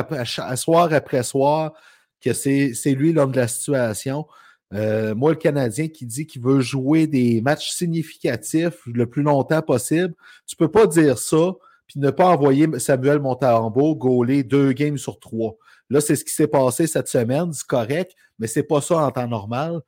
soir 0.56 0.92
après 0.92 1.22
soir 1.22 1.72
que 2.20 2.32
c'est 2.32 2.74
lui 2.86 3.12
l'homme 3.12 3.32
de 3.32 3.40
la 3.40 3.48
situation. 3.48 4.26
Euh, 4.72 5.14
moi, 5.14 5.30
le 5.30 5.36
Canadien 5.36 5.88
qui 5.88 6.06
dit 6.06 6.26
qu'il 6.26 6.42
veut 6.42 6.60
jouer 6.60 7.06
des 7.06 7.40
matchs 7.42 7.70
significatifs 7.70 8.80
le 8.86 9.06
plus 9.06 9.22
longtemps 9.22 9.62
possible, 9.62 10.14
tu 10.46 10.56
ne 10.58 10.66
peux 10.66 10.70
pas 10.70 10.86
dire 10.86 11.18
ça 11.18 11.52
puis 11.86 12.00
ne 12.00 12.10
pas 12.10 12.26
envoyer 12.26 12.66
Samuel 12.78 13.20
Montarambo 13.20 13.94
gauler 13.94 14.42
deux 14.42 14.72
games 14.72 14.98
sur 14.98 15.20
trois. 15.20 15.56
Là, 15.90 16.00
c'est 16.00 16.16
ce 16.16 16.24
qui 16.24 16.32
s'est 16.32 16.48
passé 16.48 16.86
cette 16.86 17.08
semaine, 17.08 17.52
c'est 17.52 17.66
correct, 17.66 18.14
mais 18.38 18.46
c'est 18.46 18.62
pas 18.62 18.80
ça 18.80 18.96
en 18.98 19.10
temps 19.10 19.28
normal. 19.28 19.80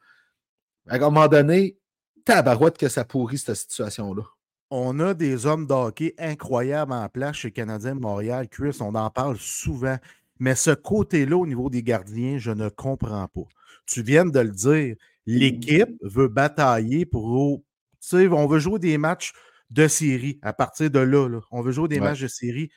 À 0.88 0.96
un 0.96 0.98
moment 0.98 1.26
donné, 1.26 1.78
tabarouette 2.26 2.76
que 2.76 2.88
ça 2.88 3.04
pourrit 3.04 3.38
cette 3.38 3.56
situation-là. 3.56 4.24
On 4.68 4.98
a 4.98 5.14
des 5.14 5.46
hommes 5.46 5.66
d'hockey 5.66 6.12
incroyables 6.18 6.92
en 6.92 7.08
place 7.08 7.36
chez 7.36 7.52
Canadien 7.52 7.94
Montréal. 7.94 8.48
Chris, 8.48 8.76
on 8.80 8.94
en 8.96 9.10
parle 9.10 9.38
souvent. 9.38 9.96
Mais 10.40 10.56
ce 10.56 10.72
côté-là, 10.72 11.36
au 11.36 11.46
niveau 11.46 11.70
des 11.70 11.82
gardiens, 11.82 12.36
je 12.36 12.50
ne 12.50 12.68
comprends 12.68 13.28
pas. 13.28 13.44
Tu 13.86 14.02
viens 14.02 14.26
de 14.26 14.40
le 14.40 14.50
dire, 14.50 14.96
l'équipe 15.24 15.96
veut 16.02 16.28
batailler 16.28 17.06
pour. 17.06 17.62
Tu 18.00 18.08
sais, 18.08 18.28
on 18.28 18.46
veut 18.46 18.58
jouer 18.58 18.80
des 18.80 18.98
matchs 18.98 19.32
de 19.70 19.86
série 19.86 20.38
à 20.42 20.52
partir 20.52 20.90
de 20.90 20.98
là. 20.98 21.40
On 21.52 21.62
veut 21.62 21.72
jouer 21.72 21.88
des 21.88 22.00
matchs 22.00 22.22
de 22.22 22.28
série. 22.28 22.70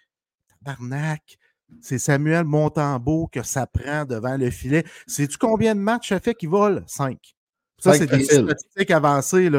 Tabarnak! 0.64 1.38
C'est 1.82 2.00
Samuel 2.00 2.46
Montembeau 2.46 3.28
que 3.28 3.44
ça 3.44 3.68
prend 3.68 4.06
devant 4.06 4.38
le 4.38 4.50
filet. 4.50 4.84
Sais-tu 5.08 5.38
combien 5.38 5.76
de 5.76 5.80
matchs 5.80 6.10
ça 6.10 6.20
fait 6.20 6.36
qu'il 6.36 6.50
vole? 6.50 6.84
Cinq. 6.88 7.36
Ça, 7.80 7.94
c'est 7.94 8.08
des 8.08 8.24
statistiques 8.24 8.92
avancées. 8.92 9.50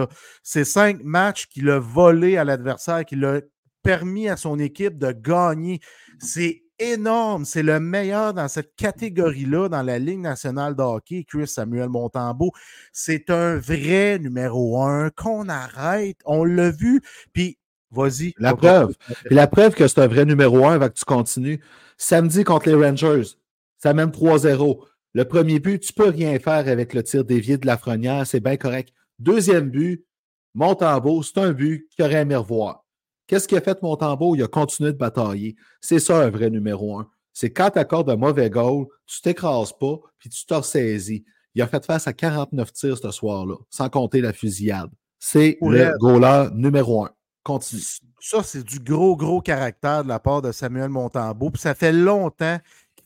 C'est 0.42 0.64
cinq 0.64 1.02
matchs 1.02 1.46
qu'il 1.46 1.70
a 1.70 1.78
volé 1.78 2.36
à 2.36 2.44
l'adversaire, 2.44 3.04
qu'il 3.04 3.24
a 3.24 3.40
permis 3.82 4.28
à 4.28 4.36
son 4.36 4.58
équipe 4.58 4.98
de 4.98 5.12
gagner. 5.12 5.80
C'est 6.18 6.62
énorme. 6.80 7.44
C'est 7.44 7.62
le 7.62 7.78
meilleur 7.78 8.34
dans 8.34 8.48
cette 8.48 8.74
catégorie-là 8.76 9.68
dans 9.68 9.82
la 9.82 9.98
Ligue 9.98 10.20
nationale 10.20 10.74
de 10.74 10.82
hockey, 10.82 11.24
Chris 11.28 11.46
Samuel 11.46 11.88
Montembeau. 11.88 12.50
C'est 12.92 13.30
un 13.30 13.58
vrai 13.58 14.18
numéro 14.18 14.82
un 14.82 15.10
qu'on 15.10 15.48
arrête. 15.48 16.16
On 16.24 16.44
l'a 16.44 16.70
vu. 16.70 17.02
Puis, 17.32 17.58
vas-y. 17.90 18.34
La 18.38 18.54
preuve. 18.54 18.94
Puis 19.24 19.34
la 19.34 19.46
preuve 19.46 19.74
que 19.74 19.86
c'est 19.86 20.00
un 20.00 20.08
vrai 20.08 20.24
numéro 20.24 20.66
un 20.66 20.74
avant 20.74 20.88
que 20.88 20.94
tu 20.94 21.04
continues. 21.04 21.60
Samedi 21.96 22.44
contre 22.44 22.68
les 22.70 22.74
Rangers, 22.74 23.36
ça 23.78 23.92
mène 23.92 24.10
3-0. 24.10 24.78
Le 25.14 25.24
premier 25.24 25.58
but, 25.58 25.80
tu 25.80 25.92
peux 25.92 26.08
rien 26.08 26.38
faire 26.38 26.68
avec 26.68 26.94
le 26.94 27.02
tir 27.02 27.24
dévié 27.24 27.58
de 27.58 27.66
la 27.66 27.72
Lafrenière, 27.72 28.26
c'est 28.26 28.40
bien 28.40 28.56
correct. 28.56 28.92
Deuxième 29.18 29.70
but, 29.70 30.06
Montembeau, 30.54 31.22
c'est 31.22 31.38
un 31.38 31.52
but 31.52 31.88
qu'il 31.90 32.04
aurait 32.04 32.22
aimé 32.22 32.36
revoir. 32.36 32.84
Qu'est-ce 33.26 33.46
qu'il 33.46 33.58
a 33.58 33.60
fait 33.60 33.82
Montembeau? 33.82 34.34
Il 34.34 34.42
a 34.42 34.48
continué 34.48 34.92
de 34.92 34.98
batailler. 34.98 35.56
C'est 35.80 36.00
ça 36.00 36.18
un 36.18 36.30
vrai 36.30 36.50
numéro 36.50 36.98
un. 36.98 37.08
C'est 37.32 37.50
quand 37.50 37.70
tu 37.70 37.78
accordes 37.78 38.10
un 38.10 38.16
mauvais 38.16 38.50
goal, 38.50 38.86
tu 39.06 39.20
t'écrases 39.20 39.72
pas, 39.72 39.98
puis 40.18 40.28
tu 40.28 40.44
te 40.44 40.54
ressaisis. 40.54 41.24
Il 41.54 41.62
a 41.62 41.66
fait 41.66 41.84
face 41.84 42.06
à 42.06 42.12
49 42.12 42.72
tirs 42.72 42.98
ce 42.98 43.10
soir-là, 43.10 43.56
sans 43.70 43.88
compter 43.88 44.20
la 44.20 44.32
fusillade. 44.32 44.90
C'est 45.18 45.58
le 45.60 45.96
goaler 45.98 46.48
numéro 46.54 47.04
un. 47.04 47.10
Continue. 47.42 47.82
Ça, 48.20 48.42
c'est 48.42 48.62
du 48.62 48.80
gros, 48.80 49.16
gros 49.16 49.40
caractère 49.40 50.04
de 50.04 50.08
la 50.08 50.18
part 50.18 50.42
de 50.42 50.52
Samuel 50.52 50.90
Montembeau. 50.90 51.50
Puis 51.50 51.62
ça 51.62 51.74
fait 51.74 51.92
longtemps 51.92 52.58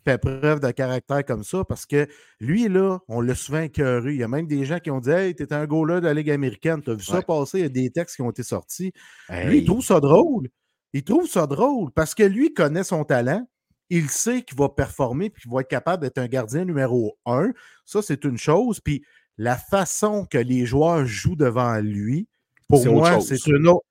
fait 0.05 0.19
preuve 0.19 0.61
de 0.61 0.71
caractère 0.71 1.25
comme 1.25 1.45
ça 1.45 1.65
parce 1.65 1.87
que 1.87 2.07
lui, 2.41 2.69
là, 2.69 2.99
on 3.09 3.21
l'a 3.21 3.35
souvent 3.35 3.61
écœuré. 3.61 4.13
Il 4.13 4.21
y 4.21 4.23
a 4.23 4.29
même 4.29 4.47
des 4.47 4.65
gens 4.65 4.79
qui 4.79 4.91
ont 4.91 5.01
dit 5.01 5.11
Hey, 5.11 5.35
t'es 5.35 5.53
un 5.53 5.67
goaler 5.67 6.01
de 6.01 6.07
la 6.07 6.15
Ligue 6.15 6.31
américaine, 6.31 6.83
t'as 6.83 6.95
vu 6.95 7.05
ça 7.05 7.23
passer, 7.23 7.59
il 7.59 7.63
y 7.63 7.67
a 7.67 7.69
des 7.69 7.91
textes 7.91 8.17
qui 8.17 8.23
ont 8.23 8.31
été 8.31 8.43
sortis. 8.43 8.93
Lui, 9.31 9.59
il 9.59 9.65
trouve 9.65 9.85
ça 9.85 10.01
drôle. 10.01 10.49
Il 10.93 11.03
trouve 11.03 11.29
ça 11.29 11.47
drôle 11.47 11.91
parce 11.93 12.15
que 12.15 12.23
lui 12.23 12.55
connaît 12.55 12.85
son 12.85 13.05
talent. 13.05 13.47
Il 13.91 14.09
sait 14.09 14.43
qu'il 14.43 14.57
va 14.57 14.69
performer 14.69 15.27
et 15.27 15.31
qu'il 15.31 15.51
va 15.51 15.61
être 15.61 15.69
capable 15.69 16.03
d'être 16.03 16.19
un 16.19 16.27
gardien 16.27 16.65
numéro 16.65 17.19
un. 17.27 17.53
Ça, 17.85 18.01
c'est 18.01 18.25
une 18.25 18.39
chose. 18.39 18.81
Puis 18.81 19.05
la 19.37 19.57
façon 19.57 20.25
que 20.25 20.39
les 20.39 20.67
joueurs 20.67 21.05
jouent 21.05 21.37
devant 21.37 21.77
lui, 21.81 22.29
pour 22.69 22.85
moi, 22.87 23.21
c'est 23.21 23.47
une 23.47 23.69
autre. 23.69 23.85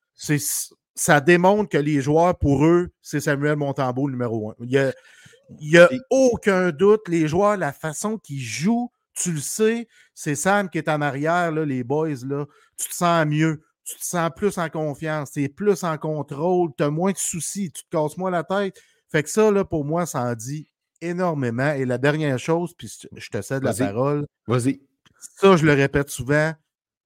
Ça 0.96 1.22
démontre 1.22 1.70
que 1.70 1.78
les 1.78 2.02
joueurs, 2.02 2.38
pour 2.38 2.66
eux, 2.66 2.92
c'est 3.02 3.20
Samuel 3.20 3.56
Montembeau 3.56 4.10
numéro 4.10 4.52
un. 4.52 4.56
Il 4.62 4.72
y 4.72 4.78
a, 4.78 4.94
il 5.60 5.72
n'y 5.72 5.78
a 5.78 5.90
aucun 6.10 6.72
doute. 6.72 7.08
Les 7.08 7.28
joueurs, 7.28 7.58
la 7.58 7.74
façon 7.74 8.18
qu'ils 8.18 8.42
jouent, 8.42 8.92
tu 9.14 9.34
le 9.34 9.40
sais, 9.40 9.88
c'est 10.14 10.36
Sam 10.36 10.70
qui 10.70 10.78
est 10.78 10.90
en 10.90 11.02
arrière, 11.02 11.52
là, 11.52 11.66
les 11.66 11.84
boys. 11.84 12.26
Là, 12.26 12.46
tu 12.78 12.90
te 12.90 12.94
sens 12.94 13.26
mieux. 13.26 13.64
Tu 13.86 13.98
te 13.98 14.06
sens 14.06 14.30
plus 14.36 14.58
en 14.58 14.70
confiance. 14.70 15.32
Tu 15.32 15.44
es 15.44 15.50
plus 15.50 15.84
en 15.84 15.98
contrôle. 15.98 16.72
Tu 16.78 16.84
as 16.84 16.90
moins 16.90 17.12
de 17.12 17.18
soucis. 17.18 17.72
Tu 17.72 17.84
te 17.84 17.90
casses 17.90 18.18
moins 18.18 18.32
la 18.32 18.44
tête. 18.44 18.82
Fait 19.10 19.24
que 19.24 19.30
ça, 19.30 19.52
là, 19.52 19.66
pour 19.66 19.86
moi, 19.86 20.06
ça 20.06 20.22
en 20.22 20.34
dit 20.34 20.68
énormément. 21.02 21.74
Et 21.74 21.86
la 21.86 21.98
dernière 21.98 22.40
chose, 22.40 22.74
puis 22.78 22.92
je 23.16 23.30
te 23.30 23.42
cède 23.42 23.64
la 23.64 23.74
parole. 23.74 24.26
Vas-y. 24.48 24.82
Ça, 25.38 25.56
je 25.58 25.66
le 25.66 25.74
répète 25.74 26.10
souvent. 26.10 26.54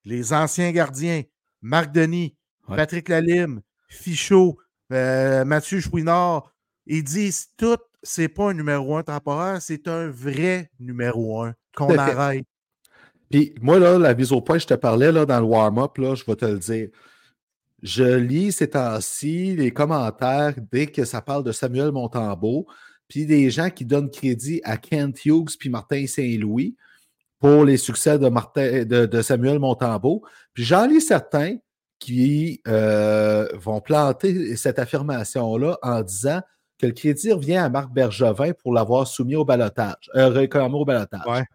Les 0.06 0.34
anciens 0.34 0.72
gardiens, 0.72 1.24
Marc 1.62 1.92
Denis, 1.92 2.36
Patrick 2.68 3.10
Lalime, 3.10 3.62
Fichot, 3.90 4.58
euh, 4.92 5.44
Mathieu 5.46 5.80
Chouinard, 5.80 6.54
ils 6.88 7.04
disent 7.04 7.48
tout 7.58 7.78
c'est 8.04 8.30
pas 8.30 8.50
un 8.50 8.54
numéro 8.54 8.96
un 8.96 9.04
temporaire, 9.04 9.62
c'est 9.62 9.88
un 9.88 10.08
vrai 10.08 10.72
numéro 10.80 11.42
un 11.42 11.54
qu'on 11.76 11.98
arrête. 11.98 12.46
Puis 13.30 13.54
moi, 13.62 13.80
là, 13.80 14.00
la 14.00 14.16
mise 14.16 14.32
au 14.32 14.42
point, 14.42 14.58
je 14.58 14.68
te 14.68 14.74
parlais 14.74 15.12
là, 15.12 15.26
dans 15.26 15.40
le 15.40 15.46
warm-up, 15.46 15.98
là, 15.98 16.16
je 16.16 16.24
vais 16.26 16.36
te 16.36 16.46
le 16.46 16.60
dire. 16.60 16.90
Je 17.84 18.04
lis 18.04 18.54
ces 18.54 18.70
temps-ci 18.70 19.56
les 19.56 19.72
commentaires 19.72 20.56
dès 20.72 20.88
que 20.88 21.06
ça 21.06 21.22
parle 21.22 21.44
de 21.44 21.52
Samuel 21.52 21.92
Montembeau, 21.92 22.66
puis 23.08 23.26
des 23.26 23.50
gens 23.50 23.70
qui 23.70 23.86
donnent 23.86 24.10
crédit 24.10 24.62
à 24.64 24.78
Kent 24.78 25.26
Hughes 25.26 25.58
puis 25.60 25.70
Martin 25.70 26.06
Saint-Louis 26.08 26.76
pour 27.40 27.66
les 27.66 27.78
succès 27.78 28.18
de, 28.18 28.30
Martin, 28.30 28.84
de, 28.84 29.22
Samuel 29.22 29.60
Montembeau. 29.60 30.24
Puis 30.54 30.64
j'en 30.64 30.88
lis 30.88 31.02
certains 31.02 31.58
qui 32.00 32.62
euh, 32.68 33.48
vont 33.54 33.82
planter 33.82 34.56
cette 34.56 34.80
affirmation-là 34.80 35.78
en 35.84 36.02
disant 36.02 36.42
que 36.78 36.86
le 36.86 36.94
crédit 36.94 37.32
revient 37.32 37.58
à 37.58 37.70
Marc 37.70 37.92
Bergevin 37.92 38.54
pour 38.54 38.74
l'avoir 38.74 39.08
soumis 39.08 39.36
au 39.36 39.46
balotage, 39.46 40.10
euh, 40.16 40.30
réclamé 40.30 40.76
au 40.76 40.86
balotage. 40.86 41.46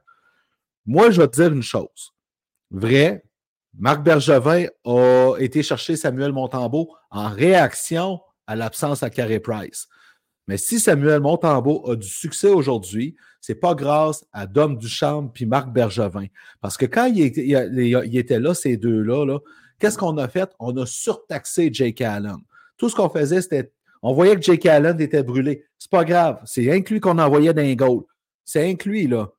Moi, 0.85 1.11
je 1.11 1.23
vais 1.23 1.29
te 1.29 1.41
dire 1.41 1.53
une 1.53 1.63
chose. 1.63 2.13
Vrai, 2.71 3.25
Marc 3.79 4.03
Bergevin 4.03 4.67
a 4.85 5.35
été 5.39 5.63
chercher 5.63 5.97
Samuel 5.97 6.33
Montembeau 6.33 6.95
en 7.11 7.29
réaction 7.29 8.21
à 8.47 8.57
l'absence 8.57 9.03
à 9.03 9.11
Carey 9.11 9.41
Price. 9.41 9.89
Mais 10.49 10.57
si 10.57 10.81
Samuel 10.81 11.21
Montembeau 11.21 11.89
a 11.89 11.97
du 11.97 12.09
succès 12.09 12.49
aujourd'hui, 12.49 13.15
ce 13.41 13.53
n'est 13.53 13.59
pas 13.59 13.75
grâce 13.75 14.25
à 14.33 14.47
Dom 14.47 14.77
Duchamp 14.77 15.29
puis 15.29 15.47
Marc 15.47 15.73
Bergevin. 15.73 16.27
Parce 16.61 16.77
que 16.77 16.87
quand 16.87 17.07
il 17.07 17.23
était, 17.23 18.41
là, 18.41 18.55
ces 18.55 18.77
deux-là, 18.77 19.25
-là, 19.25 19.41
quest 19.79 19.95
ce 19.95 19.99
qu'on 19.99 20.19
a 20.19 20.29
fait? 20.29 20.51
On 20.59 20.77
a 20.77 20.87
surtaxé 20.87 21.71
Jake 21.73 22.01
Allen. 22.01 22.37
Tout 22.77 22.89
ce 22.89 22.97
qu'on 22.97 23.09
faisait, 23.09 23.41
c'était 23.41 23.73
on 24.03 24.13
voyait 24.13 24.37
que 24.37 24.43
Jake 24.43 24.67
Allen 24.67 25.01
était 25.01 25.23
brûlé. 25.23 25.65
C'est 25.79 25.91
pas 25.91 26.05
grave. 26.05 26.41
C'est 26.45 26.71
inclus 26.73 27.01
qu'on 27.01 27.19
envoyait 27.19 27.55
d'un 27.55 27.73
goal. 27.75 28.03
C'est 28.45 28.69
inclus, 28.69 29.07
là. 29.07 29.31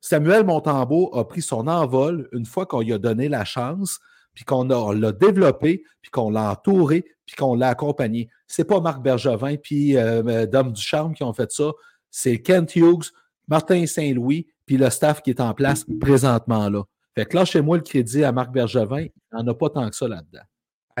Samuel 0.00 0.44
Montembeau 0.44 1.10
a 1.14 1.26
pris 1.26 1.42
son 1.42 1.66
envol 1.66 2.28
une 2.32 2.46
fois 2.46 2.64
qu'on 2.64 2.80
lui 2.80 2.92
a 2.92 2.98
donné 2.98 3.28
la 3.28 3.44
chance, 3.44 3.98
puis 4.34 4.44
qu'on 4.44 4.64
l'a 4.64 5.12
développé, 5.12 5.82
puis 6.00 6.10
qu'on 6.10 6.30
l'a 6.30 6.52
entouré, 6.52 7.04
puis 7.24 7.34
qu'on 7.36 7.54
l'a 7.56 7.70
accompagné. 7.70 8.28
C'est 8.46 8.64
pas 8.64 8.80
Marc 8.80 9.02
Bergevin 9.02 9.56
puis 9.56 9.96
euh, 9.96 10.22
euh, 10.26 10.46
Dom 10.46 10.72
Duchamp 10.72 11.12
qui 11.12 11.24
ont 11.24 11.32
fait 11.32 11.50
ça. 11.50 11.72
C'est 12.10 12.40
Kent 12.40 12.76
Hughes, 12.76 13.10
Martin 13.48 13.86
Saint-Louis, 13.86 14.46
puis 14.64 14.76
le 14.76 14.90
staff 14.90 15.22
qui 15.22 15.30
est 15.30 15.40
en 15.40 15.54
place 15.54 15.84
présentement 16.00 16.68
là. 16.68 16.84
Fait 17.14 17.24
que 17.24 17.34
là, 17.34 17.44
chez 17.46 17.62
moi, 17.62 17.78
le 17.78 17.82
crédit 17.82 18.24
à 18.24 18.30
Marc 18.30 18.52
Bergevin, 18.52 19.00
il 19.00 19.10
n'en 19.32 19.46
a 19.46 19.54
pas 19.54 19.70
tant 19.70 19.88
que 19.88 19.96
ça 19.96 20.06
là-dedans. 20.06 20.44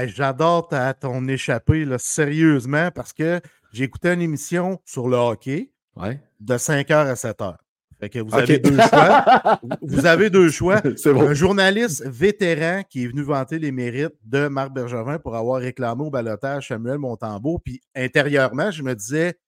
J'adore 0.04 0.68
ton 1.00 1.26
échappée, 1.28 1.86
sérieusement, 1.98 2.90
parce 2.90 3.12
que 3.12 3.40
j'ai 3.72 3.84
écouté 3.84 4.12
une 4.12 4.22
émission 4.22 4.80
sur 4.84 5.08
le 5.08 5.16
hockey 5.16 5.70
de 6.40 6.54
5h 6.54 6.92
à 6.92 7.14
7h. 7.14 7.56
Fait 7.98 8.10
que 8.10 8.18
vous 8.20 8.34
avez 8.34 8.58
deux 8.58 8.78
choix. 8.78 9.60
vous 9.80 10.06
avez 10.06 10.30
deux 10.30 10.50
choix. 10.50 10.82
Un 11.06 11.34
journaliste 11.34 12.04
vétéran 12.06 12.82
qui 12.88 13.04
est 13.04 13.06
venu 13.06 13.22
vanter 13.22 13.58
les 13.58 13.72
mérites 13.72 14.14
de 14.24 14.48
Marc 14.48 14.72
Bergevin 14.72 15.18
pour 15.18 15.34
avoir 15.34 15.60
réclamé 15.60 16.04
au 16.04 16.10
balotage 16.10 16.68
Samuel 16.68 16.98
Montembeau. 16.98 17.58
Puis 17.58 17.80
intérieurement, 17.94 18.70
je 18.70 18.82
me 18.82 18.94
disais, 18.94 19.38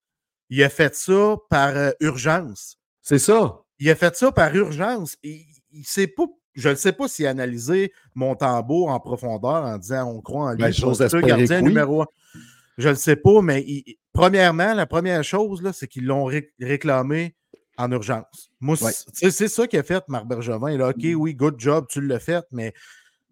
il 0.48 0.62
a 0.62 0.70
fait 0.70 0.94
ça 0.94 1.36
par 1.50 1.76
euh, 1.76 1.90
urgence. 2.00 2.78
C'est 3.02 3.18
ça. 3.18 3.60
Il 3.78 3.90
a 3.90 3.94
fait 3.94 4.16
ça 4.16 4.32
par 4.32 4.54
urgence. 4.54 5.16
Il 5.22 5.44
ne 5.72 5.84
sait 5.84 6.06
pas 6.06 6.24
je 6.58 6.68
ne 6.68 6.74
sais 6.74 6.92
pas 6.92 7.06
s'il 7.06 7.26
a 7.26 7.30
analysé 7.30 7.92
Montembeau 8.14 8.88
en 8.88 8.98
profondeur 8.98 9.64
en 9.64 9.78
disant 9.78 10.10
on 10.10 10.20
croit 10.20 10.46
en 10.46 10.52
lui. 10.52 10.58
Ben, 10.58 10.72
gardien 11.22 11.60
numéro 11.62 12.02
un. 12.02 12.06
Je 12.78 12.88
ne 12.88 12.94
sais 12.94 13.16
pas, 13.16 13.40
mais 13.42 13.64
premièrement, 14.12 14.74
la 14.74 14.86
première 14.86 15.22
chose, 15.24 15.62
c'est 15.72 15.86
qu'ils 15.86 16.06
l'ont 16.06 16.24
réclamé 16.60 17.36
en 17.76 17.90
urgence. 17.92 18.50
Moi, 18.60 18.76
c'est 19.12 19.48
ça 19.48 19.66
qui 19.66 19.76
a 19.76 19.82
fait 19.84 20.02
Marc 20.08 20.26
Bergevin. 20.26 20.78
A 20.80 20.88
OK, 20.90 21.04
mm. 21.04 21.14
oui, 21.14 21.34
good 21.34 21.54
job, 21.58 21.86
tu 21.88 22.00
l'as 22.00 22.18
fait, 22.18 22.44
mais 22.50 22.72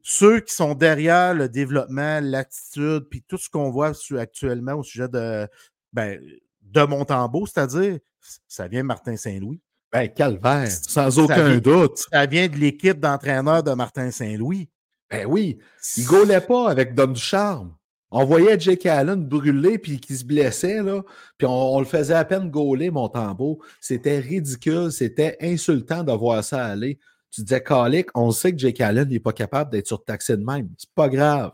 ceux 0.02 0.40
qui 0.40 0.54
sont 0.54 0.75
derrière 0.75 1.35
le 1.35 1.49
développement, 1.49 2.21
l'attitude, 2.23 3.06
puis 3.11 3.25
tout 3.26 3.38
ce 3.38 3.50
qu'on 3.50 3.71
voit 3.71 3.92
actuellement 4.18 4.75
au 4.75 4.85
sujet 4.85 5.09
de, 5.09 5.49
ben, 5.92 6.21
de 6.62 6.83
Montembeau, 6.83 7.47
c'est-à-dire, 7.47 7.99
ça 8.47 8.68
vient 8.68 8.85
Martin 8.85 9.16
Saint-Louis. 9.16 9.61
Ben, 9.93 10.09
calvaire, 10.09 10.69
sans 10.69 11.19
aucun 11.19 11.59
doute. 11.59 11.99
Ça 12.11 12.26
vient 12.26 12.49
de 12.49 12.57
l'équipe 12.57 12.99
d'entraîneurs 12.99 13.62
de 13.62 13.73
Martin 13.73 14.11
Saint-Louis. 14.11 14.69
Ben 15.11 15.26
oui, 15.26 15.59
il 15.97 16.02
ne 16.02 16.09
gaulait 16.09 16.40
pas 16.40 16.69
avec 16.69 16.95
Dom 16.95 17.12
du 17.12 17.21
Charme. 17.21 17.73
On 18.11 18.25
voyait 18.25 18.59
Jake 18.59 18.87
Allen 18.87 19.25
brûler 19.25 19.78
puis 19.78 20.00
qui 20.00 20.16
se 20.16 20.25
blessait, 20.25 20.83
là, 20.83 21.02
puis 21.38 21.47
on, 21.47 21.78
le 21.78 21.85
faisait 21.85 22.14
à 22.14 22.25
peine 22.25 22.50
gauler, 22.50 22.90
mon 22.90 23.09
tambour. 23.09 23.59
C'était 23.81 24.19
ridicule, 24.21 24.93
c'était 24.93 25.37
insultant 25.40 26.05
de 26.05 26.12
voir 26.12 26.43
ça 26.45 26.64
aller. 26.64 26.99
Tu 27.31 27.43
disais, 27.43 27.62
Calic, 27.62 28.09
on 28.14 28.31
sait 28.31 28.52
que 28.52 28.59
Jake 28.59 28.81
Allen 28.81 29.09
n'est 29.09 29.21
pas 29.21 29.33
capable 29.33 29.71
d'être 29.71 29.88
surtaxé 29.88 30.37
de 30.37 30.45
même. 30.45 30.69
C'est 30.78 30.90
pas 30.95 31.09
grave. 31.09 31.52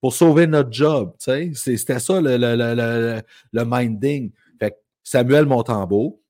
Pour 0.00 0.12
sauver 0.12 0.46
notre 0.46 0.72
job, 0.72 1.14
tu 1.18 1.54
sais, 1.54 1.76
c'était 1.76 2.00
ça 2.00 2.20
le, 2.20 2.36
le, 2.36 3.22
le, 3.52 3.64
minding. 3.64 4.30
Fait 4.58 4.76
Samuel 5.02 5.46
Montembeau, 5.46 6.20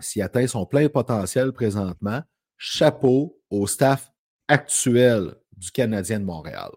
s'il 0.00 0.22
atteint 0.22 0.46
son 0.46 0.66
plein 0.66 0.88
potentiel 0.88 1.52
présentement, 1.52 2.22
chapeau 2.58 3.38
au 3.50 3.66
staff 3.66 4.10
actuel 4.48 5.34
du 5.56 5.70
Canadien 5.70 6.20
de 6.20 6.24
Montréal. 6.24 6.70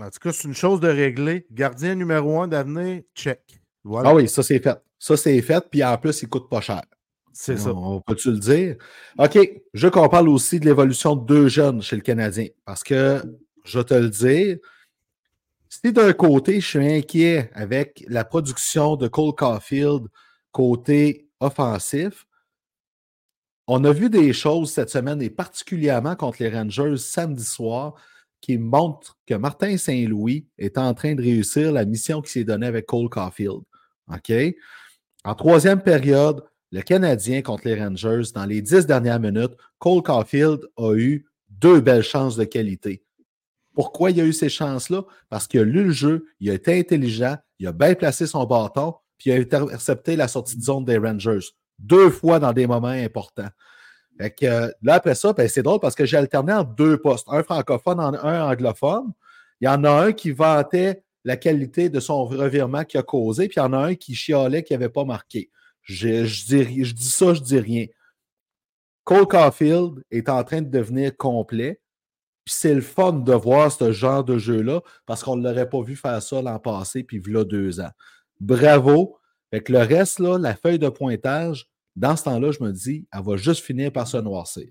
En 0.00 0.10
tout 0.10 0.18
cas, 0.20 0.32
c'est 0.32 0.48
une 0.48 0.54
chose 0.54 0.80
de 0.80 0.88
régler. 0.88 1.46
Gardien 1.50 1.94
numéro 1.94 2.40
un 2.40 2.48
d'avenir, 2.48 3.02
check. 3.14 3.60
Ah 3.92 4.14
oui, 4.14 4.28
ça 4.28 4.42
c'est 4.42 4.58
fait. 4.58 4.78
Ça 4.98 5.16
c'est 5.16 5.40
fait, 5.42 5.64
puis 5.70 5.84
en 5.84 5.96
plus, 5.98 6.22
il 6.22 6.28
coûte 6.28 6.48
pas 6.48 6.60
cher. 6.60 6.82
C'est 7.32 7.56
ça. 7.56 7.74
On 7.74 8.00
peut-tu 8.00 8.30
le 8.30 8.38
dire? 8.38 8.76
OK, 9.18 9.38
je 9.74 9.86
veux 9.86 9.90
qu'on 9.90 10.08
parle 10.08 10.28
aussi 10.28 10.60
de 10.60 10.66
l'évolution 10.66 11.16
de 11.16 11.26
deux 11.26 11.48
jeunes 11.48 11.82
chez 11.82 11.96
le 11.96 12.02
Canadien. 12.02 12.46
Parce 12.64 12.84
que, 12.84 13.20
je 13.64 13.78
vais 13.78 13.84
te 13.84 13.94
le 13.94 14.08
dire, 14.08 14.58
Si 15.68 15.92
d'un 15.92 16.12
côté, 16.12 16.60
je 16.60 16.66
suis 16.66 16.92
inquiet 16.92 17.50
avec 17.54 18.04
la 18.08 18.24
production 18.24 18.94
de 18.94 19.08
Cole 19.08 19.34
Caulfield 19.34 20.06
côté 20.52 21.28
offensif, 21.40 22.24
on 23.66 23.84
a 23.84 23.92
vu 23.92 24.10
des 24.10 24.32
choses 24.32 24.72
cette 24.72 24.90
semaine, 24.90 25.22
et 25.22 25.30
particulièrement 25.30 26.16
contre 26.16 26.42
les 26.42 26.50
Rangers 26.50 26.96
samedi 26.98 27.44
soir, 27.44 27.94
qui 28.40 28.58
montrent 28.58 29.16
que 29.26 29.34
Martin 29.34 29.78
Saint-Louis 29.78 30.46
est 30.58 30.76
en 30.76 30.92
train 30.92 31.14
de 31.14 31.22
réussir 31.22 31.72
la 31.72 31.86
mission 31.86 32.20
qu'il 32.20 32.30
s'est 32.30 32.44
donnée 32.44 32.66
avec 32.66 32.84
Cole 32.84 33.08
Caulfield. 33.08 33.62
OK? 34.12 34.32
En 35.24 35.34
troisième 35.34 35.80
période, 35.80 36.44
le 36.70 36.82
Canadien 36.82 37.40
contre 37.40 37.66
les 37.66 37.82
Rangers, 37.82 38.32
dans 38.34 38.44
les 38.44 38.60
dix 38.60 38.84
dernières 38.84 39.20
minutes, 39.20 39.52
Cole 39.78 40.02
Caulfield 40.02 40.60
a 40.76 40.92
eu 40.94 41.24
deux 41.48 41.80
belles 41.80 42.02
chances 42.02 42.36
de 42.36 42.44
qualité. 42.44 43.02
Pourquoi 43.72 44.10
il 44.10 44.20
a 44.20 44.24
eu 44.24 44.32
ces 44.34 44.50
chances-là? 44.50 45.04
Parce 45.30 45.48
qu'il 45.48 45.60
a 45.60 45.64
le 45.64 45.90
jeu, 45.90 46.26
il 46.38 46.50
a 46.50 46.54
été 46.54 46.78
intelligent, 46.78 47.36
il 47.58 47.66
a 47.66 47.72
bien 47.72 47.94
placé 47.94 48.26
son 48.26 48.44
bâton, 48.44 48.94
puis 49.16 49.30
il 49.30 49.32
a 49.32 49.36
intercepté 49.36 50.16
la 50.16 50.28
sortie 50.28 50.58
de 50.58 50.62
zone 50.62 50.84
des 50.84 50.98
Rangers. 50.98 51.46
Deux 51.78 52.10
fois 52.10 52.38
dans 52.38 52.52
des 52.52 52.66
moments 52.66 52.88
importants. 52.88 53.48
que, 54.18 54.72
là, 54.82 54.94
après 54.94 55.14
ça, 55.14 55.32
ben, 55.32 55.48
c'est 55.48 55.62
drôle 55.62 55.80
parce 55.80 55.94
que 55.94 56.06
j'ai 56.06 56.16
alterné 56.16 56.52
en 56.52 56.64
deux 56.64 56.98
postes, 56.98 57.26
un 57.28 57.42
francophone, 57.42 58.00
un 58.00 58.50
anglophone. 58.50 59.12
Il 59.60 59.66
y 59.66 59.68
en 59.68 59.84
a 59.84 59.90
un 59.90 60.12
qui 60.12 60.30
vantait 60.30 61.02
la 61.24 61.36
qualité 61.36 61.88
de 61.88 62.00
son 62.00 62.24
revirement 62.24 62.84
qu'il 62.84 63.00
a 63.00 63.02
causé, 63.02 63.48
puis 63.48 63.56
il 63.56 63.60
y 63.60 63.62
en 63.62 63.72
a 63.72 63.78
un 63.78 63.94
qui 63.94 64.14
chialait 64.14 64.62
qu'il 64.62 64.78
n'avait 64.78 64.92
pas 64.92 65.04
marqué. 65.04 65.50
Je, 65.82 66.22
dis, 66.22 67.10
ça, 67.10 67.34
je 67.34 67.40
dis 67.40 67.58
rien. 67.58 67.86
Cole 69.04 69.26
Caulfield 69.26 70.02
est 70.10 70.28
en 70.28 70.42
train 70.44 70.62
de 70.62 70.70
devenir 70.70 71.16
complet. 71.16 71.80
Puis 72.44 72.54
c'est 72.58 72.74
le 72.74 72.82
fun 72.82 73.12
de 73.12 73.32
voir 73.32 73.72
ce 73.72 73.92
genre 73.92 74.22
de 74.22 74.36
jeu-là 74.36 74.82
parce 75.06 75.22
qu'on 75.22 75.36
ne 75.36 75.48
l'aurait 75.48 75.68
pas 75.68 75.80
vu 75.82 75.96
faire 75.96 76.22
ça 76.22 76.42
l'an 76.42 76.58
passé, 76.58 77.02
puis 77.02 77.22
là 77.26 77.44
deux 77.44 77.80
ans. 77.80 77.90
Bravo. 78.40 79.18
Avec 79.52 79.68
le 79.68 79.78
reste, 79.78 80.18
là, 80.18 80.38
la 80.38 80.54
feuille 80.54 80.78
de 80.78 80.88
pointage, 80.88 81.66
dans 81.96 82.16
ce 82.16 82.24
temps-là, 82.24 82.50
je 82.50 82.62
me 82.62 82.72
dis, 82.72 83.06
elle 83.12 83.22
va 83.22 83.36
juste 83.36 83.64
finir 83.64 83.92
par 83.92 84.06
se 84.08 84.16
noircir. 84.16 84.68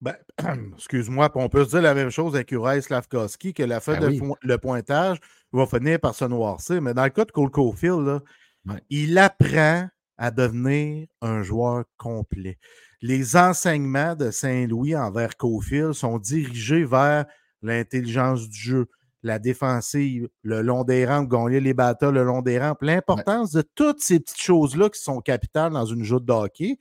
Ben, 0.00 0.14
excuse-moi, 0.76 1.30
on 1.34 1.48
peut 1.48 1.64
se 1.64 1.70
dire 1.70 1.82
la 1.82 1.94
même 1.94 2.10
chose 2.10 2.34
avec 2.34 2.52
Uri 2.52 2.82
Slavkowski, 2.82 3.54
que 3.54 3.62
la 3.62 3.80
feuille 3.80 4.20
ben 4.20 4.34
de 4.44 4.56
pointage 4.56 5.18
va 5.52 5.66
finir 5.66 5.98
par 5.98 6.14
se 6.14 6.24
noircir. 6.24 6.80
Mais 6.82 6.94
dans 6.94 7.04
le 7.04 7.10
cas 7.10 7.24
de 7.24 7.32
Cole 7.32 7.50
Caulfield, 7.50 8.20
il 8.90 9.18
apprend 9.18 9.88
à 10.18 10.30
devenir 10.30 11.06
un 11.22 11.42
joueur 11.42 11.84
complet 11.96 12.58
les 13.00 13.36
enseignements 13.36 14.14
de 14.14 14.30
Saint-Louis 14.30 14.96
envers 14.96 15.36
Cofield 15.36 15.92
sont 15.92 16.18
dirigés 16.18 16.84
vers 16.84 17.26
l'intelligence 17.62 18.48
du 18.48 18.58
jeu, 18.58 18.86
la 19.22 19.38
défensive, 19.38 20.28
le 20.42 20.62
long 20.62 20.84
des 20.84 21.06
rampes, 21.06 21.28
gagner 21.28 21.60
les 21.60 21.74
batailles 21.74 22.12
le 22.12 22.24
long 22.24 22.42
des 22.42 22.58
rampes, 22.58 22.82
l'importance 22.82 23.52
de 23.52 23.62
toutes 23.62 24.00
ces 24.00 24.20
petites 24.20 24.40
choses-là 24.40 24.88
qui 24.90 25.00
sont 25.00 25.20
capitales 25.20 25.72
dans 25.72 25.86
une 25.86 26.04
joute 26.04 26.24
de 26.24 26.32
hockey, 26.32 26.78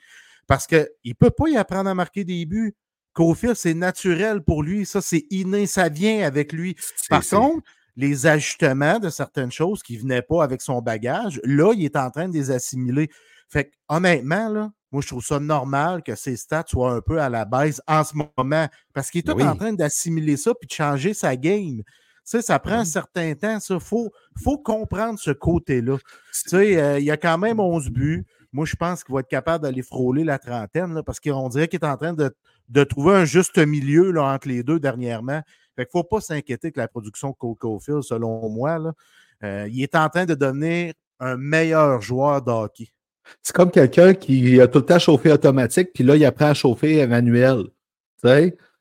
parce 0.47 0.67
qu'il 0.67 0.87
ne 1.05 1.13
peut 1.13 1.31
pas 1.31 1.49
y 1.49 1.57
apprendre 1.57 1.89
à 1.89 1.95
marquer 1.95 2.23
des 2.23 2.45
buts. 2.45 2.75
Cofield, 3.13 3.55
c'est 3.55 3.73
naturel 3.73 4.43
pour 4.43 4.61
lui, 4.61 4.85
ça 4.85 5.01
c'est 5.01 5.25
inné, 5.31 5.65
ça 5.65 5.89
vient 5.89 6.25
avec 6.25 6.53
lui. 6.53 6.75
Par 7.09 7.25
contre, 7.27 7.67
les 7.95 8.27
ajustements 8.27 8.99
de 8.99 9.09
certaines 9.09 9.51
choses 9.51 9.81
qui 9.81 9.95
ne 9.97 10.01
venaient 10.01 10.21
pas 10.21 10.43
avec 10.43 10.61
son 10.61 10.81
bagage, 10.81 11.41
là, 11.43 11.73
il 11.73 11.83
est 11.83 11.95
en 11.95 12.11
train 12.11 12.29
de 12.29 12.33
les 12.33 12.51
assimiler. 12.51 13.09
Fait 13.49 13.65
que, 13.65 13.71
honnêtement, 13.89 14.49
là, 14.49 14.71
moi, 14.91 15.01
je 15.01 15.07
trouve 15.07 15.25
ça 15.25 15.39
normal 15.39 16.03
que 16.03 16.15
ses 16.15 16.37
stats 16.37 16.65
soient 16.67 16.93
un 16.93 17.01
peu 17.01 17.19
à 17.19 17.29
la 17.29 17.43
baisse 17.45 17.81
en 17.87 18.03
ce 18.03 18.13
moment 18.15 18.67
parce 18.93 19.09
qu'il 19.09 19.19
est 19.19 19.23
tout 19.23 19.41
en 19.41 19.55
train 19.55 19.73
d'assimiler 19.73 20.37
ça 20.37 20.53
puis 20.53 20.67
de 20.67 20.73
changer 20.73 21.13
sa 21.13 21.35
game. 21.35 21.81
Tu 22.27 22.31
sais, 22.31 22.41
ça 22.41 22.59
prend 22.59 22.79
un 22.79 22.85
certain 22.85 23.33
temps. 23.35 23.57
Il 23.69 23.79
faut, 23.79 24.11
faut 24.37 24.57
comprendre 24.57 25.17
ce 25.17 25.31
côté-là. 25.31 25.97
Tu 25.97 26.49
sais, 26.49 26.77
euh, 26.77 26.99
il 26.99 27.05
y 27.05 27.11
a 27.11 27.15
quand 27.15 27.37
même 27.37 27.61
11 27.61 27.89
buts. 27.89 28.25
Moi, 28.51 28.65
je 28.65 28.75
pense 28.75 29.05
qu'il 29.05 29.13
va 29.13 29.21
être 29.21 29.29
capable 29.29 29.63
d'aller 29.63 29.81
frôler 29.81 30.25
la 30.25 30.37
trentaine 30.37 31.01
parce 31.05 31.21
qu'on 31.21 31.47
dirait 31.47 31.69
qu'il 31.69 31.79
est 31.79 31.85
en 31.85 31.95
train 31.95 32.13
de, 32.13 32.83
trouver 32.83 33.15
un 33.15 33.23
juste 33.23 33.57
milieu 33.57 34.11
là, 34.11 34.23
entre 34.33 34.49
les 34.49 34.61
deux 34.61 34.77
dernièrement. 34.77 35.41
Fait 35.77 35.85
qu'il 35.85 35.97
ne 35.97 36.01
faut 36.01 36.03
pas 36.03 36.19
s'inquiéter 36.19 36.73
que 36.73 36.81
la 36.81 36.89
production 36.89 37.29
de 37.29 37.35
Cole 37.35 37.55
Caulfield, 37.55 38.01
selon 38.01 38.49
moi, 38.49 38.77
là, 38.77 38.93
euh, 39.45 39.69
il 39.71 39.81
est 39.81 39.95
en 39.95 40.09
train 40.09 40.25
de 40.25 40.35
devenir 40.35 40.93
un 41.21 41.37
meilleur 41.37 42.01
joueur 42.01 42.41
de 42.41 42.51
hockey. 42.51 42.89
C'est 43.41 43.55
comme 43.55 43.71
quelqu'un 43.71 44.13
qui 44.13 44.59
a 44.59 44.67
tout 44.67 44.79
le 44.79 44.85
temps 44.85 44.99
chauffé 44.99 45.31
automatique, 45.31 45.91
puis 45.93 46.03
là, 46.03 46.17
il 46.17 46.25
apprend 46.25 46.47
à 46.47 46.53
chauffer 46.53 47.07
manuel. 47.07 47.67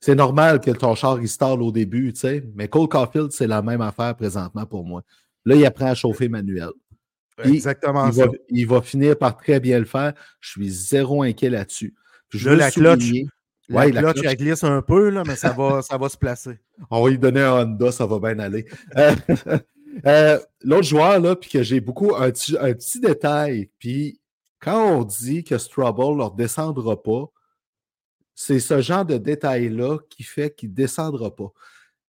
C'est 0.00 0.14
normal 0.14 0.61
que 0.61 0.70
ton 0.70 0.94
char 0.94 1.20
il 1.20 1.28
stall 1.28 1.62
au 1.62 1.72
début, 1.72 2.12
mais 2.54 2.68
Cole 2.68 2.88
Caulfield, 2.88 3.32
c'est 3.32 3.46
la 3.46 3.62
même 3.62 3.80
affaire 3.80 4.14
présentement 4.14 4.66
pour 4.66 4.85
moi. 4.85 5.02
Là, 5.44 5.54
il 5.54 5.64
apprend 5.64 5.87
à 5.87 5.94
chauffer 5.94 6.28
manuel. 6.28 6.70
Exactement 7.44 8.06
il 8.09 8.14
ça. 8.14 8.26
Va, 8.26 8.32
il 8.48 8.66
va 8.66 8.82
finir 8.82 9.18
par 9.18 9.37
très 9.37 9.61
bien 9.61 9.78
le 9.78 9.85
faire. 9.85 10.14
Je 10.40 10.50
suis 10.50 10.70
zéro 10.70 11.22
inquiet 11.22 11.50
là-dessus. 11.50 11.94
Je 12.30 12.50
là, 12.50 12.56
la 12.56 12.70
cloche, 12.70 13.12
la, 13.68 13.90
cloche, 13.90 14.24
elle 14.24 14.37
glisse 14.37 14.64
un 14.64 14.82
peu, 14.82 15.11
là, 15.11 15.22
mais 15.26 15.37
ça 15.37 15.52
va, 15.52 15.82
ça 15.82 15.96
va 15.96 16.09
se 16.09 16.16
placer. 16.16 16.59
On 16.90 17.02
va 17.02 17.11
lui 17.11 17.18
donner 17.18 17.42
un 17.42 17.62
Honda, 17.62 17.92
ça 17.92 18.06
va 18.06 18.18
bien 18.18 18.38
aller. 18.38 18.66
Euh, 18.96 19.14
euh, 20.06 20.38
l'autre 20.62 20.87
joueur, 20.87 21.20
là, 21.20 21.37
puis 21.37 21.50
que 21.50 21.62
j'ai 21.62 21.80
beaucoup, 21.80 22.14
un, 22.14 22.28
un 22.28 22.72
petit 22.72 23.00
détail, 23.00 23.70
puis 23.78 24.20
quand 24.61 24.98
on 24.98 25.04
dit 25.04 25.44
que 25.44 25.59
Strubble 25.59 26.12
ne 26.12 26.18
leur 26.18 26.32
descendra 26.32 27.02
pas, 27.02 27.26
c'est 28.37 28.61
ce 28.61 28.83
genre 28.83 29.07
de 29.07 29.16
détail-là 29.16 29.99
qui 30.11 30.22
fait 30.22 30.55
qu'il 30.55 30.68
ne 30.68 30.75
descendra 30.75 31.35
pas. 31.35 31.51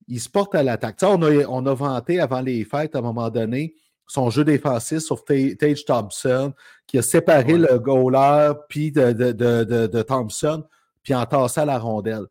Il 0.09 0.19
se 0.19 0.29
porte 0.29 0.53
à 0.55 0.61
l'attaque. 0.61 0.97
On 1.01 1.21
a, 1.23 1.45
on 1.47 1.65
a 1.65 1.73
vanté 1.73 2.19
avant 2.19 2.41
les 2.41 2.65
fêtes, 2.65 2.95
à 2.95 2.99
un 2.99 3.01
moment 3.01 3.29
donné, 3.29 3.75
son 4.07 4.29
jeu 4.29 4.43
défensif 4.43 4.99
sur 4.99 5.23
Tage 5.23 5.85
Thompson, 5.85 6.53
qui 6.85 6.97
a 6.97 7.01
séparé 7.01 7.57
le 7.57 7.79
goaler 7.79 8.53
puis 8.67 8.91
de, 8.91 9.13
de, 9.13 10.01
Thompson, 10.01 10.65
puis 11.01 11.15
entassé 11.15 11.61
à 11.61 11.65
la 11.65 11.79
rondelle. 11.79 12.25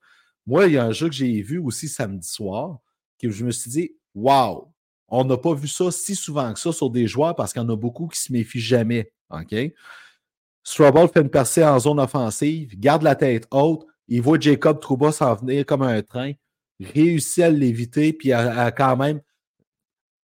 Moi, 0.46 0.66
il 0.66 0.74
y 0.74 0.78
a 0.78 0.84
un 0.84 0.92
jeu 0.92 1.08
que 1.08 1.14
j'ai 1.14 1.40
vu 1.40 1.58
aussi 1.58 1.88
samedi 1.88 2.28
soir, 2.28 2.78
que 3.20 3.30
je 3.30 3.44
me 3.44 3.50
suis 3.50 3.70
dit, 3.70 3.92
waouh, 4.14 4.68
on 5.08 5.24
n'a 5.24 5.38
pas 5.38 5.54
vu 5.54 5.68
ça 5.68 5.90
si 5.90 6.14
souvent 6.14 6.52
que 6.52 6.60
ça 6.60 6.70
sur 6.70 6.90
des 6.90 7.06
joueurs 7.06 7.34
parce 7.34 7.52
qu'il 7.52 7.62
y 7.62 7.64
en 7.64 7.68
a 7.70 7.76
beaucoup 7.76 8.08
qui 8.08 8.18
ne 8.18 8.24
se 8.24 8.32
méfient 8.32 8.60
jamais. 8.60 9.10
OK? 9.30 9.54
Strobel 10.66 11.06
fait 11.06 11.20
une 11.20 11.30
percée 11.30 11.64
en 11.64 11.78
zone 11.78 12.00
offensive, 12.00 12.76
garde 12.76 13.04
la 13.04 13.14
tête 13.14 13.46
haute, 13.52 13.86
il 14.08 14.20
voit 14.20 14.40
Jacob 14.40 14.80
Trouba 14.80 15.12
s'en 15.12 15.32
venir 15.36 15.64
comme 15.64 15.82
un 15.82 16.02
train, 16.02 16.32
réussit 16.80 17.44
à 17.44 17.50
l'éviter, 17.50 18.12
puis 18.12 18.32
à, 18.32 18.72
quand 18.72 18.96
même 18.96 19.20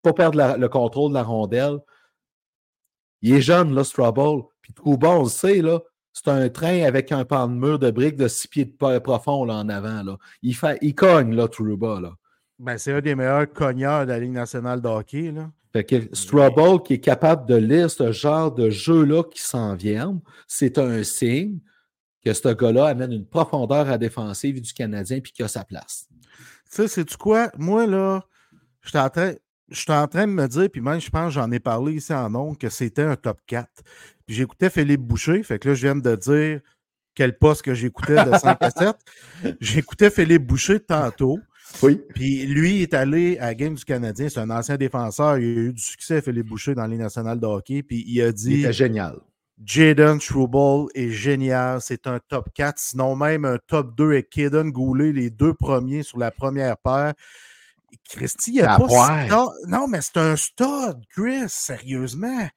pas 0.02 0.14
perdre 0.14 0.58
le 0.58 0.68
contrôle 0.68 1.12
de 1.12 1.14
la 1.14 1.22
rondelle. 1.22 1.78
Il 3.22 3.36
est 3.36 3.42
jeune, 3.42 3.76
là, 3.76 3.84
Strobel. 3.84 4.42
Puis 4.64 4.74
Trouba, 4.74 5.12
on 5.12 5.24
le 5.24 5.30
sait, 5.30 5.62
là, 5.62 5.80
c'est 6.12 6.28
un 6.30 6.50
train 6.50 6.86
avec 6.86 7.12
un 7.12 7.24
pan 7.24 7.48
de 7.48 7.54
mur 7.54 7.78
de 7.78 7.92
briques 7.92 8.18
de 8.18 8.28
six 8.28 8.48
pieds 8.48 8.66
de 8.66 8.98
profond 8.98 9.48
en 9.48 9.70
avant. 9.70 10.02
Là. 10.02 10.18
Il, 10.42 10.56
fait, 10.56 10.80
il 10.82 10.96
cogne, 10.96 11.36
là, 11.36 11.50
Trouba. 11.50 12.00
Là. 12.00 12.16
Ben, 12.58 12.80
c'est 12.80 12.94
un 12.94 13.02
des 13.02 13.14
meilleurs 13.14 13.54
cogneurs 13.54 14.08
de 14.08 14.12
la 14.12 14.20
Ligue 14.20 14.32
nationale 14.32 14.82
de 14.82 14.88
hockey. 14.88 15.32
Là. 15.32 15.52
Fait 15.74 15.84
que 15.84 15.96
Strubble 16.14 16.84
qui 16.84 16.96
est 16.96 17.00
capable 17.00 17.48
de 17.48 17.56
lire 17.56 17.90
ce 17.90 18.12
genre 18.12 18.54
de 18.54 18.70
jeu-là 18.70 19.24
qui 19.24 19.42
s'en 19.42 19.76
viennent, 19.76 20.20
c'est 20.48 20.78
un 20.78 21.04
signe 21.04 21.60
que 22.24 22.34
ce 22.34 22.50
gars-là 22.50 22.88
amène 22.88 23.14
une 23.14 23.26
profondeur 23.26 23.80
à 23.80 23.92
la 23.92 23.98
défensive 23.98 24.62
du 24.62 24.74
Canadien 24.74 25.18
et 25.18 25.22
qu'il 25.22 25.46
a 25.46 25.48
sa 25.48 25.64
place. 25.64 26.08
Tu 26.10 26.78
sais, 26.78 26.88
c'est-tu 26.88 27.18
quoi? 27.18 27.52
Moi, 27.58 27.88
là, 27.88 28.24
je 28.82 28.90
suis 28.90 28.98
en 28.98 29.10
train. 29.10 29.34
En 29.88 30.08
train 30.08 30.28
de 30.28 30.34
me 30.34 30.48
dire, 30.48 30.70
puis 30.70 30.82
même, 30.82 31.00
je 31.00 31.10
pense, 31.10 31.32
j'en 31.32 31.50
ai 31.50 31.62
parlé 31.62 31.94
ici 31.94 32.14
en 32.14 32.30
nom, 32.30 32.54
que 32.56 32.68
c'était 32.68 33.04
un 33.04 33.16
top 33.16 33.40
4. 33.48 33.70
Puis 34.26 34.36
j'écoutais 34.36 34.70
Philippe 34.70 35.00
Boucher, 35.00 35.44
fait 35.44 35.60
que 35.60 35.70
là, 35.70 35.76
je 35.76 35.82
viens 35.82 35.96
de 35.96 36.16
dire 36.18 36.60
quel 37.16 37.38
poste 37.38 37.62
que 37.62 37.74
j'écoutais 37.74 38.24
de 38.26 38.38
5 38.38 38.58
à 38.60 38.70
7. 38.70 38.96
J'écoutais 39.62 40.10
Philippe 40.10 40.46
Boucher 40.46 40.80
tantôt. 40.80 41.40
Oui. 41.84 42.02
Puis 42.14 42.46
lui 42.46 42.82
est 42.82 42.94
allé 42.94 43.38
à 43.40 43.48
la 43.48 43.56
Game 43.56 43.76
du 43.76 43.86
Canadien, 43.86 44.30
c'est 44.30 44.40
un 44.40 44.50
ancien 44.50 44.78
défenseur. 44.78 45.38
Il 45.38 45.58
a 45.58 45.62
eu 45.62 45.74
du 45.74 45.82
succès, 45.82 46.22
Philippe 46.22 46.48
Boucher, 46.48 46.76
dans 46.76 46.88
les 46.88 46.98
nationales 46.98 47.40
de 47.40 47.46
hockey. 47.46 47.84
Puis 47.84 48.04
il 48.08 48.22
a 48.22 48.32
dit. 48.32 48.62
Il 48.62 48.72
génial. 48.72 49.18
Jaden 49.64 50.20
Struble 50.20 50.90
est 50.96 51.12
génial. 51.12 51.82
C'est 51.82 52.08
un 52.08 52.20
top 52.28 52.50
4, 52.54 52.80
sinon 52.80 53.16
même 53.16 53.46
un 53.46 53.58
top 53.68 53.96
2 53.96 54.06
avec 54.06 54.30
Kaden 54.30 54.72
Goulet, 54.72 55.12
les 55.12 55.30
deux 55.30 55.54
premiers 55.54 56.04
sur 56.04 56.18
la 56.18 56.32
première 56.32 56.78
paire. 56.78 57.14
Christy, 58.10 58.54
il 58.56 58.62
a 58.62 58.80
pas 58.80 59.28
Non, 59.68 59.88
mais 59.88 60.02
c'est 60.02 60.18
un 60.18 60.36
stud, 60.36 61.06
Chris, 61.10 61.48
sérieusement. 61.48 62.48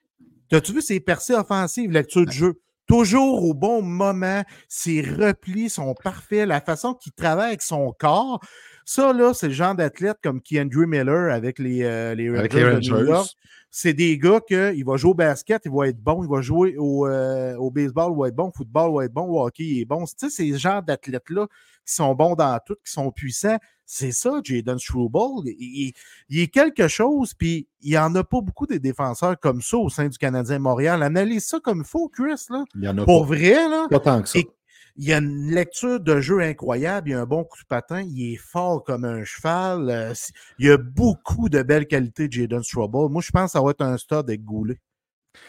T'as-tu 0.48 0.72
vu 0.72 0.82
ses 0.82 1.00
percées 1.00 1.34
offensives, 1.34 1.90
lecture 1.90 2.24
du 2.24 2.36
jeu? 2.36 2.60
Toujours 2.86 3.42
au 3.44 3.54
bon 3.54 3.80
moment, 3.82 4.42
ses 4.68 5.00
replis 5.00 5.70
sont 5.70 5.94
parfaits, 5.94 6.46
la 6.46 6.60
façon 6.60 6.92
qu'il 6.94 7.12
travaille 7.12 7.48
avec 7.48 7.62
son 7.62 7.92
corps. 7.98 8.40
Ça, 8.84 9.12
là, 9.12 9.32
c'est 9.32 9.48
le 9.48 9.54
genre 9.54 9.74
d'athlète 9.74 10.18
comme 10.22 10.40
Andrew 10.56 10.86
Miller 10.86 11.32
avec 11.32 11.58
les, 11.58 11.82
euh, 11.82 12.14
les 12.14 12.28
Rangers, 12.30 12.80
de 12.80 12.90
New 12.90 13.06
York. 13.06 13.30
C'est 13.70 13.94
des 13.94 14.18
gars 14.18 14.40
qu'il 14.46 14.84
va 14.84 14.96
jouer 14.96 15.10
au 15.10 15.14
basket, 15.14 15.62
il 15.64 15.72
va 15.72 15.88
être 15.88 15.98
bon, 15.98 16.22
il 16.22 16.30
va 16.30 16.40
jouer 16.42 16.76
au, 16.78 17.08
euh, 17.08 17.56
au 17.56 17.70
baseball, 17.70 18.12
il 18.14 18.20
va 18.20 18.28
être 18.28 18.36
bon, 18.36 18.48
au 18.48 18.52
football, 18.52 18.90
il 18.92 18.96
va 18.96 19.04
être 19.06 19.12
bon, 19.12 19.22
au 19.22 19.44
hockey, 19.44 19.64
il 19.64 19.80
est 19.80 19.84
bon. 19.84 20.04
Tu 20.04 20.12
sais, 20.16 20.30
c'est 20.30 20.52
ce 20.52 20.58
genre 20.58 20.82
d'athlètes-là 20.82 21.48
qui 21.86 21.94
sont 21.94 22.14
bons 22.14 22.34
dans 22.34 22.58
tout, 22.64 22.76
qui 22.84 22.92
sont 22.92 23.10
puissants. 23.10 23.58
C'est 23.86 24.12
ça, 24.12 24.40
Jaden 24.42 24.78
Struble. 24.78 25.48
Il, 25.58 25.92
il, 26.28 26.40
est 26.40 26.46
quelque 26.46 26.88
chose, 26.88 27.34
puis 27.34 27.66
il 27.82 27.90
n'y 27.90 27.98
en 27.98 28.14
a 28.14 28.22
pas 28.24 28.40
beaucoup 28.40 28.66
des 28.66 28.78
défenseurs 28.78 29.38
comme 29.40 29.60
ça 29.60 29.76
au 29.76 29.88
sein 29.88 30.08
du 30.08 30.16
Canadien 30.18 30.58
Montréal. 30.58 31.02
Analyse 31.02 31.44
ça 31.44 31.58
comme 31.60 31.80
il 31.80 31.84
faut, 31.84 32.08
Chris. 32.08 32.46
Là. 32.50 32.64
Il 32.76 32.84
y 32.84 32.88
en 32.88 32.96
a 32.96 33.04
Pour 33.04 33.22
pas. 33.22 33.34
vrai, 33.34 33.68
là. 33.68 33.86
Pas 33.90 34.00
tant 34.00 34.22
que 34.22 34.28
ça. 34.28 34.38
Et- 34.38 34.48
il 34.96 35.12
a 35.12 35.18
une 35.18 35.50
lecture 35.50 36.00
de 36.00 36.20
jeu 36.20 36.40
incroyable, 36.40 37.10
il 37.10 37.14
a 37.14 37.20
un 37.20 37.26
bon 37.26 37.44
coup 37.44 37.58
de 37.58 37.66
patin, 37.66 38.02
il 38.02 38.34
est 38.34 38.36
fort 38.36 38.84
comme 38.84 39.04
un 39.04 39.24
cheval. 39.24 39.90
euh, 39.90 40.14
il 40.58 40.66
y 40.66 40.70
a 40.70 40.76
beaucoup 40.76 41.48
de 41.48 41.62
belles 41.62 41.86
qualités 41.86 42.28
de 42.28 42.32
Jaden 42.32 42.62
Struble. 42.62 43.10
Moi, 43.10 43.22
je 43.22 43.30
pense 43.30 43.52
que 43.52 43.58
ça 43.58 43.62
va 43.62 43.70
être 43.70 43.82
un 43.82 43.96
stud 43.96 44.18
avec 44.18 44.44
Goulet. 44.44 44.78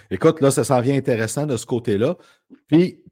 Écoute, 0.10 0.42
là, 0.42 0.50
ça 0.50 0.64
s'en 0.64 0.82
vient 0.82 0.96
intéressant 0.96 1.46
de 1.46 1.58
ce 1.58 1.66
côté-là. 1.66 2.16
Puis, 2.68 3.04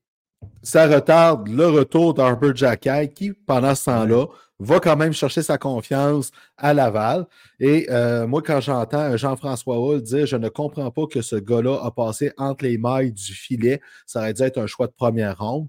ça 0.61 0.87
retarde 0.87 1.47
le 1.47 1.67
retour 1.67 2.13
d'Arbor 2.13 2.55
Jackay 2.55 3.09
qui, 3.13 3.31
pendant 3.31 3.75
ce 3.75 3.85
temps-là, 3.85 4.25
va 4.59 4.79
quand 4.79 4.95
même 4.95 5.13
chercher 5.13 5.41
sa 5.41 5.57
confiance 5.57 6.31
à 6.57 6.73
Laval. 6.73 7.25
Et 7.59 7.87
euh, 7.89 8.27
moi, 8.27 8.41
quand 8.41 8.61
j'entends 8.61 9.15
Jean-François 9.17 9.77
Hull 9.77 10.01
dire 10.01 10.25
Je 10.25 10.37
ne 10.37 10.49
comprends 10.49 10.91
pas 10.91 11.05
que 11.07 11.21
ce 11.21 11.35
gars-là 11.35 11.79
a 11.83 11.91
passé 11.91 12.31
entre 12.37 12.63
les 12.63 12.77
mailles 12.77 13.11
du 13.11 13.33
filet, 13.33 13.81
ça 14.05 14.19
aurait 14.19 14.33
dû 14.33 14.41
être 14.41 14.57
un 14.57 14.67
choix 14.67 14.87
de 14.87 14.93
première 14.93 15.37
ronde. 15.37 15.67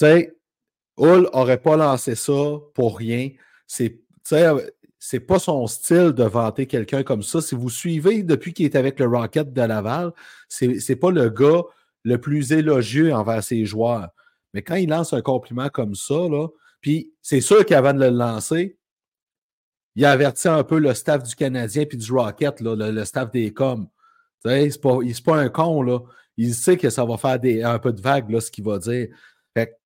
Sais, 0.00 0.34
Hull 0.96 1.28
n'aurait 1.34 1.60
pas 1.60 1.76
lancé 1.76 2.14
ça 2.14 2.56
pour 2.72 2.96
rien. 2.96 3.28
C'est, 3.66 4.00
sais, 4.22 4.46
c'est 4.98 5.20
pas 5.20 5.38
son 5.38 5.66
style 5.66 6.12
de 6.12 6.24
vanter 6.24 6.66
quelqu'un 6.66 7.02
comme 7.02 7.22
ça. 7.22 7.42
Si 7.42 7.54
vous 7.54 7.68
suivez 7.68 8.22
depuis 8.22 8.54
qu'il 8.54 8.64
est 8.64 8.76
avec 8.76 8.98
le 8.98 9.06
Rocket 9.06 9.52
de 9.52 9.60
Laval, 9.60 10.12
c'est, 10.48 10.80
c'est 10.80 10.96
pas 10.96 11.10
le 11.10 11.28
gars 11.28 11.64
le 12.04 12.16
plus 12.16 12.52
élogieux 12.52 13.12
envers 13.12 13.44
ses 13.44 13.66
joueurs. 13.66 14.08
Mais 14.54 14.62
quand 14.62 14.76
il 14.76 14.88
lance 14.88 15.12
un 15.12 15.20
compliment 15.20 15.68
comme 15.68 15.94
ça, 15.94 16.14
là, 16.14 16.48
puis 16.80 17.12
c'est 17.20 17.42
sûr 17.42 17.66
qu'avant 17.66 17.92
de 17.92 18.00
le 18.00 18.08
lancer, 18.08 18.78
il 19.96 20.06
a 20.06 20.12
averti 20.12 20.48
un 20.48 20.64
peu 20.64 20.78
le 20.78 20.94
staff 20.94 21.24
du 21.24 21.34
Canadien 21.34 21.84
puis 21.84 21.98
du 21.98 22.10
Rocket, 22.10 22.62
là, 22.62 22.74
le, 22.74 23.04
staff 23.04 23.30
des 23.30 23.52
coms. 23.52 23.86
C'est 24.42 24.80
pas, 24.80 24.98
il- 25.02 25.14
c'est 25.14 25.24
pas 25.24 25.36
un 25.36 25.50
con, 25.50 25.82
là. 25.82 25.98
Il 26.38 26.54
sait 26.54 26.78
que 26.78 26.88
ça 26.88 27.04
va 27.04 27.18
faire 27.18 27.38
des, 27.38 27.62
un 27.62 27.78
peu 27.78 27.92
de 27.92 28.00
vague, 28.00 28.30
là, 28.30 28.40
ce 28.40 28.50
qu'il 28.50 28.64
va 28.64 28.78
dire. 28.78 29.08
Fait 29.54 29.79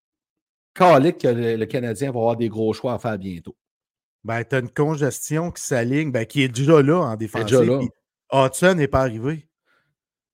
calique 0.75 1.19
que 1.19 1.27
le, 1.27 1.55
le 1.55 1.65
Canadien 1.65 2.11
va 2.11 2.19
avoir 2.19 2.35
des 2.35 2.49
gros 2.49 2.73
choix 2.73 2.93
à 2.93 2.99
faire 2.99 3.17
bientôt. 3.17 3.55
Ben, 4.23 4.43
tu 4.43 4.55
as 4.55 4.59
une 4.59 4.69
congestion 4.69 5.51
qui 5.51 5.63
s'aligne, 5.63 6.11
ben, 6.11 6.25
qui 6.25 6.43
est 6.43 6.47
déjà 6.47 6.81
là 6.81 6.97
en 6.99 7.15
défense. 7.15 7.51
Hudson 8.33 8.73
n'est 8.75 8.87
pas 8.87 9.01
arrivé. 9.01 9.47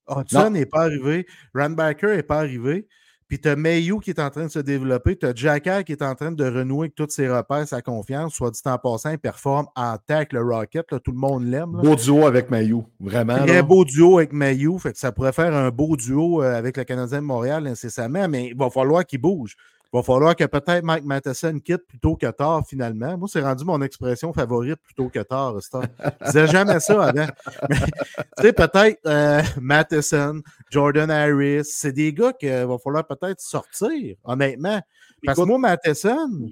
Hudson 0.10 0.50
n'est 0.52 0.66
pas 0.66 0.84
arrivé. 0.84 1.28
Randbacker 1.54 2.16
n'est 2.16 2.24
pas 2.24 2.40
arrivé. 2.40 2.88
Puis 3.28 3.40
tu 3.40 3.48
as 3.48 3.56
Mayu 3.56 4.00
qui 4.02 4.10
est 4.10 4.20
en 4.20 4.30
train 4.30 4.46
de 4.46 4.52
se 4.52 4.60
développer. 4.60 5.18
Tu 5.18 5.26
as 5.26 5.34
Jacker 5.34 5.84
qui 5.86 5.94
est 5.94 6.02
en 6.02 6.16
train 6.16 6.34
de 6.34 6.44
renouer 6.44 6.86
avec 6.88 6.96
tous 6.96 7.08
ses 7.10 7.30
repères, 7.30 7.66
sa 7.66 7.82
confiance. 7.82 8.34
Soit 8.34 8.52
dit 8.52 8.60
en 8.66 8.78
passant, 8.78 9.12
il 9.12 9.20
performe 9.20 9.68
en 9.76 9.98
tech 9.98 10.28
le 10.32 10.42
Rocket. 10.42 10.92
là, 10.92 11.00
tout 11.00 11.12
le 11.12 11.18
monde 11.18 11.46
l'aime. 11.46 11.72
Beau 11.72 11.96
duo 11.96 12.26
avec 12.26 12.50
Mayou, 12.50 12.86
vraiment. 13.00 13.38
Très 13.38 13.56
là. 13.56 13.64
beau 13.64 13.86
duo 13.86 14.18
avec 14.18 14.34
Mayu. 14.34 14.78
Fait 14.80 14.92
que 14.92 15.00
ça 15.00 15.14
pourrait 15.14 15.32
faire 15.32 15.56
un 15.56 15.70
beau 15.70 15.96
duo 15.96 16.44
euh, 16.44 16.58
avec 16.58 16.76
le 16.76 16.84
Canadien 16.84 17.22
de 17.22 17.26
Montréal 17.26 17.68
incessamment, 17.68 18.28
mais 18.28 18.48
il 18.48 18.58
va 18.58 18.70
falloir 18.70 19.06
qu'il 19.06 19.22
bouge. 19.22 19.56
Il 19.94 19.98
va 19.98 20.04
falloir 20.04 20.36
que 20.38 20.46
peut-être 20.46 20.84
Mike 20.86 21.04
Matheson 21.04 21.60
quitte 21.60 21.86
plutôt 21.86 22.16
que 22.16 22.32
tard, 22.32 22.64
finalement. 22.66 23.18
Moi, 23.18 23.28
c'est 23.30 23.42
rendu 23.42 23.66
mon 23.66 23.82
expression 23.82 24.32
favorite 24.32 24.80
plutôt 24.82 25.10
que 25.10 25.20
tard. 25.20 25.62
Star. 25.62 25.84
Je 26.22 26.26
disais 26.28 26.48
jamais 26.48 26.80
ça 26.80 27.08
avant. 27.10 27.28
Tu 28.38 28.44
sais, 28.44 28.54
peut-être 28.54 29.00
euh, 29.06 29.42
Matheson, 29.60 30.42
Jordan 30.70 31.12
Harris, 31.12 31.66
c'est 31.66 31.92
des 31.92 32.14
gars 32.14 32.32
qu'il 32.34 32.50
va 32.50 32.78
falloir 32.78 33.06
peut-être 33.06 33.42
sortir, 33.42 34.16
honnêtement. 34.24 34.82
Parce 35.26 35.38
que 35.38 35.44
moi, 35.46 35.58
Matheson, 35.58 36.48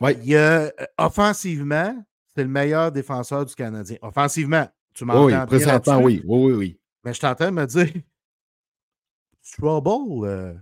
Ouais. 0.00 0.18
il, 0.22 0.34
euh, 0.36 0.68
offensivement, 0.98 1.94
c'est 2.34 2.42
le 2.42 2.48
meilleur 2.48 2.92
défenseur 2.92 3.46
du 3.46 3.54
Canadien. 3.54 3.96
Offensivement, 4.02 4.66
tu 4.94 5.04
m'entends 5.04 5.24
Oui, 5.24 5.32
bien 5.32 5.46
présentement, 5.46 6.00
là-dessus? 6.00 6.04
oui. 6.06 6.22
Oui, 6.26 6.44
oui, 6.44 6.52
oui. 6.52 6.80
Mais 7.04 7.14
je 7.14 7.20
de 7.20 7.50
me 7.50 7.66
dire, 7.66 7.92
Trouble, 9.56 10.26
euh, 10.28 10.54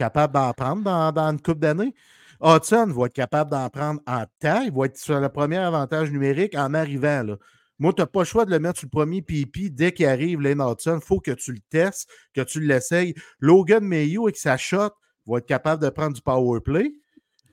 capable 0.00 0.32
d'en 0.32 0.52
prendre 0.54 0.82
dans, 1.12 1.30
une 1.30 1.40
coupe 1.40 1.58
d'années. 1.58 1.94
Hudson 2.42 2.86
va 2.86 3.06
être 3.06 3.12
capable 3.12 3.50
d'en 3.50 3.68
prendre 3.68 4.00
en 4.06 4.24
temps. 4.40 4.62
Il 4.62 4.72
va 4.72 4.86
être 4.86 4.96
sur 4.96 5.20
le 5.20 5.28
premier 5.28 5.58
avantage 5.58 6.10
numérique 6.10 6.54
en 6.56 6.72
arrivant. 6.72 7.22
Là. 7.22 7.36
Moi, 7.78 7.92
tu 7.92 8.00
n'as 8.00 8.06
pas 8.06 8.20
le 8.20 8.24
choix 8.24 8.46
de 8.46 8.50
le 8.50 8.58
mettre 8.58 8.78
sur 8.78 8.86
le 8.86 8.98
premier 8.98 9.20
PP 9.20 9.70
dès 9.70 9.92
qu'il 9.92 10.06
arrive, 10.06 10.40
Lane 10.40 10.62
Hudson. 10.62 11.00
Il 11.02 11.06
faut 11.06 11.20
que 11.20 11.32
tu 11.32 11.52
le 11.52 11.60
testes, 11.68 12.08
que 12.34 12.40
tu 12.40 12.60
l'essayes. 12.60 13.14
Logan 13.40 13.84
Mayo, 13.84 14.24
avec 14.24 14.38
sa 14.38 14.56
shot, 14.56 14.90
va 15.26 15.38
être 15.38 15.46
capable 15.46 15.82
de 15.82 15.90
prendre 15.90 16.14
du 16.14 16.22
power 16.22 16.60
play. 16.60 16.92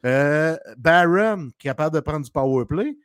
Euh, 0.06 0.56
Barron, 0.78 1.50
capable 1.60 1.96
de 1.96 2.00
prendre 2.00 2.24
du 2.24 2.32
power 2.32 2.66
play. 2.66 2.98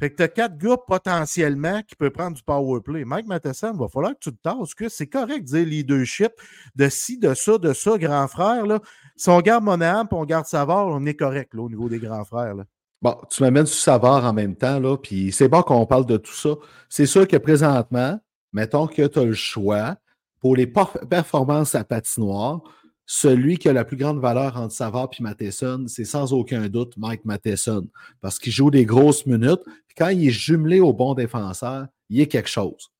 Fait 0.00 0.10
que 0.10 0.16
tu 0.16 0.22
as 0.22 0.28
quatre 0.28 0.58
gars 0.58 0.76
potentiellement 0.76 1.80
qui 1.82 1.94
peuvent 1.94 2.10
prendre 2.10 2.36
du 2.36 2.42
power 2.42 2.80
play. 2.80 3.04
Mike 3.04 3.26
Matheson, 3.26 3.72
il 3.74 3.78
va 3.78 3.88
falloir 3.88 4.12
que 4.12 4.18
tu 4.20 4.32
te 4.32 4.42
tasses, 4.42 4.74
que 4.74 4.88
c'est 4.88 5.06
correct 5.06 5.42
de 5.42 5.46
dire 5.46 5.66
leadership, 5.66 6.32
de 6.74 6.88
ci, 6.88 7.18
de 7.18 7.32
ça, 7.34 7.58
de 7.58 7.72
ça, 7.72 7.96
grand 7.96 8.26
frère. 8.26 8.66
Là. 8.66 8.80
Si 9.16 9.28
on 9.28 9.40
garde 9.40 9.62
Monahan 9.62 10.04
et 10.04 10.14
on 10.14 10.24
garde 10.24 10.46
Savard, 10.46 10.88
on 10.88 11.06
est 11.06 11.14
correct 11.14 11.54
au 11.54 11.68
niveau 11.68 11.88
des 11.88 11.98
grands 11.98 12.24
frères. 12.24 12.54
Là. 12.54 12.64
Bon, 13.00 13.16
tu 13.28 13.42
m'amènes 13.42 13.66
sur 13.66 13.78
Savard 13.78 14.24
en 14.24 14.32
même 14.32 14.56
temps, 14.56 14.80
là, 14.80 14.96
puis 14.96 15.30
c'est 15.30 15.48
bon 15.48 15.62
qu'on 15.62 15.84
parle 15.84 16.06
de 16.06 16.16
tout 16.16 16.32
ça. 16.32 16.54
C'est 16.88 17.06
sûr 17.06 17.28
que 17.28 17.36
présentement, 17.36 18.18
mettons 18.52 18.86
que 18.86 19.06
tu 19.06 19.18
as 19.18 19.24
le 19.24 19.34
choix 19.34 19.96
pour 20.40 20.56
les 20.56 20.66
performances 20.66 21.74
à 21.74 21.84
patinoire, 21.84 22.62
celui 23.06 23.58
qui 23.58 23.68
a 23.68 23.72
la 23.72 23.84
plus 23.84 23.96
grande 23.96 24.20
valeur 24.20 24.56
entre 24.56 24.72
Savard 24.72 25.10
et 25.18 25.22
Matheson, 25.22 25.84
c'est 25.88 26.04
sans 26.04 26.32
aucun 26.32 26.68
doute 26.68 26.96
Mike 26.96 27.24
Matheson, 27.24 27.88
parce 28.20 28.38
qu'il 28.38 28.52
joue 28.52 28.70
des 28.70 28.84
grosses 28.84 29.26
minutes, 29.26 29.62
quand 29.96 30.08
il 30.08 30.28
est 30.28 30.30
jumelé 30.30 30.80
au 30.80 30.92
bon 30.92 31.14
défenseur, 31.14 31.86
il 32.08 32.20
est 32.20 32.26
quelque 32.26 32.48
chose? 32.48 32.90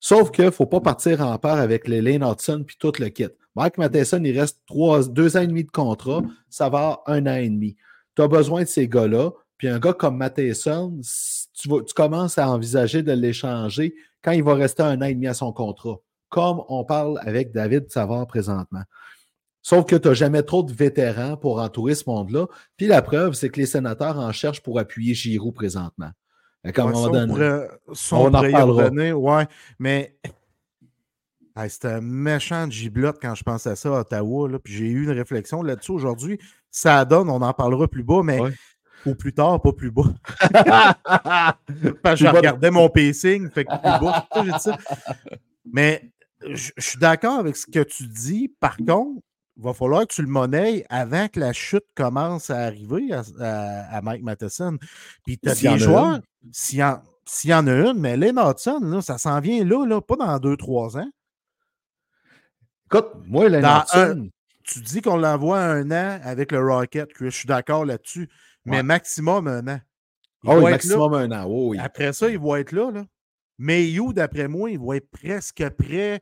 Sauf 0.00 0.30
qu'il 0.30 0.44
ne 0.44 0.50
faut 0.50 0.66
pas 0.66 0.80
partir 0.80 1.20
en 1.22 1.38
part 1.38 1.58
avec 1.58 1.88
les 1.88 2.02
Lane 2.02 2.22
Hudson 2.22 2.62
puis 2.66 2.76
tout 2.78 2.92
le 2.98 3.08
kit. 3.08 3.28
Mike 3.56 3.78
Matheson, 3.78 4.22
il 4.22 4.38
reste 4.38 4.60
trois, 4.66 5.02
deux 5.08 5.36
ans 5.36 5.40
et 5.40 5.46
demi 5.46 5.64
de 5.64 5.70
contrat, 5.70 6.22
Savard, 6.50 7.02
un 7.06 7.26
an 7.26 7.36
et 7.36 7.48
demi 7.48 7.76
tu 8.14 8.22
as 8.22 8.28
besoin 8.28 8.62
de 8.62 8.68
ces 8.68 8.88
gars-là. 8.88 9.30
Puis 9.56 9.68
un 9.68 9.78
gars 9.78 9.92
comme 9.92 10.16
Matheson, 10.16 11.00
tu 11.54 11.68
commences 11.94 12.38
à 12.38 12.50
envisager 12.50 13.02
de 13.02 13.12
l'échanger 13.12 13.94
quand 14.22 14.32
il 14.32 14.42
va 14.42 14.54
rester 14.54 14.82
un 14.82 15.00
an 15.00 15.06
et 15.06 15.14
demi 15.14 15.26
à 15.26 15.34
son 15.34 15.52
contrat, 15.52 16.00
comme 16.34 16.62
on 16.68 16.84
parle 16.84 17.20
avec 17.22 17.52
David 17.52 17.88
Savard 17.92 18.26
présentement. 18.26 18.82
Sauf 19.62 19.86
que 19.86 19.94
tu 19.94 20.08
n'as 20.08 20.14
jamais 20.14 20.42
trop 20.42 20.64
de 20.64 20.72
vétérans 20.72 21.36
pour 21.36 21.60
entourer 21.60 21.94
ce 21.94 22.02
monde-là. 22.08 22.46
Puis 22.76 22.86
la 22.88 23.02
preuve, 23.02 23.34
c'est 23.34 23.48
que 23.50 23.60
les 23.60 23.66
sénateurs 23.66 24.18
en 24.18 24.32
cherchent 24.32 24.60
pour 24.62 24.80
appuyer 24.80 25.14
Giroud 25.14 25.54
présentement. 25.54 26.10
Ouais, 26.64 26.72
ça, 26.74 26.84
on 26.86 27.08
donné- 27.10 27.26
pourrait- 27.32 27.68
on 28.12 28.34
en 28.34 28.40
reparlera. 28.40 28.90
ouais, 29.14 29.46
mais 29.78 30.18
Hey, 31.56 31.70
c'était 31.70 31.86
un 31.88 32.00
méchant 32.00 32.66
de 32.66 32.72
giblotte 32.72 33.18
quand 33.22 33.36
je 33.36 33.44
pense 33.44 33.64
à 33.68 33.76
ça 33.76 33.88
à 33.96 34.00
Ottawa. 34.00 34.48
là, 34.48 34.58
Puis 34.58 34.72
j'ai 34.74 34.86
eu 34.86 35.04
une 35.04 35.12
réflexion 35.12 35.62
là-dessus 35.62 35.92
aujourd'hui. 35.92 36.40
Ça 36.68 37.04
donne, 37.04 37.30
on 37.30 37.40
en 37.42 37.52
parlera 37.52 37.86
plus 37.86 38.02
bas, 38.02 38.22
mais 38.24 38.40
Ouais. 38.40 38.50
ou 39.06 39.14
plus 39.14 39.32
tard, 39.32 39.62
pas 39.62 39.72
plus 39.72 39.92
bas. 39.92 40.02
Parce 42.02 42.18
que 42.20 42.26
je 42.26 42.26
regardais 42.26 42.70
mon 42.72 42.88
pacing, 42.88 43.50
fait 43.50 43.64
que 43.64 43.70
plus 43.70 44.04
bas. 44.04 44.26
j'ai 44.36 44.50
dit 44.50 44.58
ça. 44.58 44.76
Mais 45.72 46.10
je 46.42 46.70
je 46.76 46.82
suis 46.90 46.98
d'accord 46.98 47.38
avec 47.38 47.56
ce 47.56 47.66
que 47.66 47.82
tu 47.82 48.06
dis. 48.06 48.48
Par 48.60 48.76
contre, 48.76 49.20
il 49.56 49.62
va 49.62 49.72
falloir 49.72 50.06
que 50.06 50.12
tu 50.12 50.22
le 50.22 50.28
monnaies 50.28 50.84
avant 50.88 51.28
que 51.28 51.38
la 51.38 51.52
chute 51.52 51.84
commence 51.94 52.50
à 52.50 52.58
arriver 52.64 53.12
à, 53.12 53.22
à- 53.40 53.96
à 53.98 54.02
Mike 54.02 54.22
Matheson. 54.22 54.78
Puis 55.24 55.38
tu 55.38 55.48
as 55.48 55.54
des 55.54 55.78
joueurs, 55.78 56.20
s'il 56.52 56.80
y, 56.80 57.48
y 57.48 57.54
en 57.54 57.66
a 57.68 57.72
une, 57.72 57.98
mais 58.00 58.16
Len 58.16 58.36
Hudson, 58.38 58.80
là, 58.82 59.00
ça 59.00 59.16
s'en 59.18 59.38
vient 59.40 59.64
là, 59.64 59.86
là, 59.86 60.00
pas 60.00 60.16
dans 60.16 60.38
2-3 60.38 60.98
ans. 60.98 61.08
Écoute, 62.86 63.12
moi, 63.26 63.48
Dans 63.48 63.82
Hudson, 63.82 64.30
Tu 64.64 64.80
dis 64.80 65.00
qu'on 65.02 65.16
l'envoie 65.18 65.60
un 65.60 65.90
an 65.90 66.18
avec 66.22 66.50
le 66.52 66.60
Rocket, 66.66 67.10
je 67.20 67.28
suis 67.28 67.46
d'accord 67.46 67.84
là-dessus, 67.84 68.28
mais 68.64 68.82
maximum 68.82 69.46
un 69.46 69.66
an. 69.68 69.80
Il 70.42 70.50
ah 70.50 70.56
oui, 70.56 70.64
là. 70.64 70.70
maximum 70.72 71.14
un 71.14 71.30
an. 71.32 71.46
Oui. 71.48 71.78
Après 71.78 72.12
ça, 72.12 72.28
il 72.28 72.38
va 72.38 72.60
être 72.60 72.72
là. 72.72 72.90
là. 72.90 73.04
Mais 73.58 73.88
You, 73.88 74.12
d'après 74.12 74.48
moi, 74.48 74.70
il 74.70 74.78
va 74.80 74.96
être 74.96 75.10
presque 75.10 75.68
prêt 75.70 76.20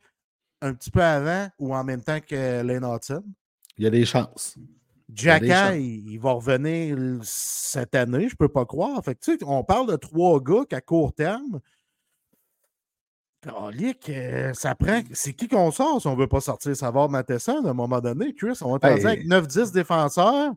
un 0.61 0.73
petit 0.73 0.91
peu 0.91 1.01
avant 1.01 1.49
ou 1.59 1.75
en 1.75 1.83
même 1.83 2.01
temps 2.03 2.19
que 2.19 2.61
Lane 2.61 2.85
Hudson. 2.85 3.23
Il 3.77 3.83
y 3.83 3.87
a 3.87 3.89
des 3.89 4.05
chances. 4.05 4.55
Jacka, 5.13 5.75
il, 5.75 6.09
il 6.11 6.17
va 6.19 6.31
revenir 6.31 7.19
cette 7.23 7.93
année, 7.95 8.27
je 8.29 8.33
ne 8.33 8.37
peux 8.37 8.49
pas 8.49 8.65
croire. 8.65 9.03
Fait 9.03 9.15
que, 9.15 9.19
tu 9.19 9.31
sais, 9.33 9.43
on 9.45 9.63
parle 9.63 9.87
de 9.91 9.95
trois 9.95 10.39
gars 10.41 10.65
qu'à 10.69 10.79
court 10.81 11.13
terme, 11.13 11.59
euh, 13.45 14.53
ça 14.53 14.73
prend. 14.75 15.01
C'est 15.11 15.33
qui 15.33 15.47
qu'on 15.47 15.69
sort 15.71 15.99
si 15.99 16.07
on 16.07 16.15
ne 16.15 16.19
veut 16.21 16.27
pas 16.27 16.39
sortir 16.39 16.75
Savard 16.75 17.09
Matheson 17.09 17.65
à 17.65 17.69
un 17.71 17.73
moment 17.73 17.99
donné, 17.99 18.33
Chris? 18.33 18.57
On 18.61 18.77
va 18.77 18.89
Hey. 18.89 19.05
avec 19.05 19.25
9-10 19.27 19.71
défenseurs. 19.71 20.53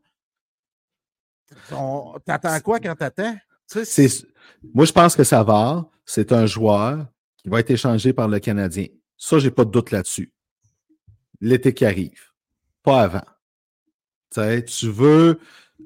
On- 1.73 2.15
T'attends 2.25 2.61
quoi 2.61 2.79
quand 2.81 2.95
t'attends? 2.95 3.37
C'est- 3.67 4.27
Moi, 4.75 4.85
je 4.85 4.93
pense 4.93 5.17
que 5.17 5.25
Savard, 5.25 5.87
c'est 6.05 6.33
un 6.33 6.47
joueur 6.47 7.07
qui 7.43 7.49
va 7.49 7.61
être 7.61 7.71
échangé 7.71 8.13
par 8.13 8.29
le 8.29 8.39
Canadien. 8.39 8.87
Ça, 9.17 9.39
j'ai 9.39 9.51
pas 9.51 9.65
de 9.65 9.71
doute 9.71 9.91
là-dessus. 9.91 10.33
L'été 11.41 11.73
qui 11.75 11.85
arrive. 11.85 12.21
Pas 12.83 13.03
avant. 13.03 13.25
Tu 14.35 14.89
veux. 14.91 15.39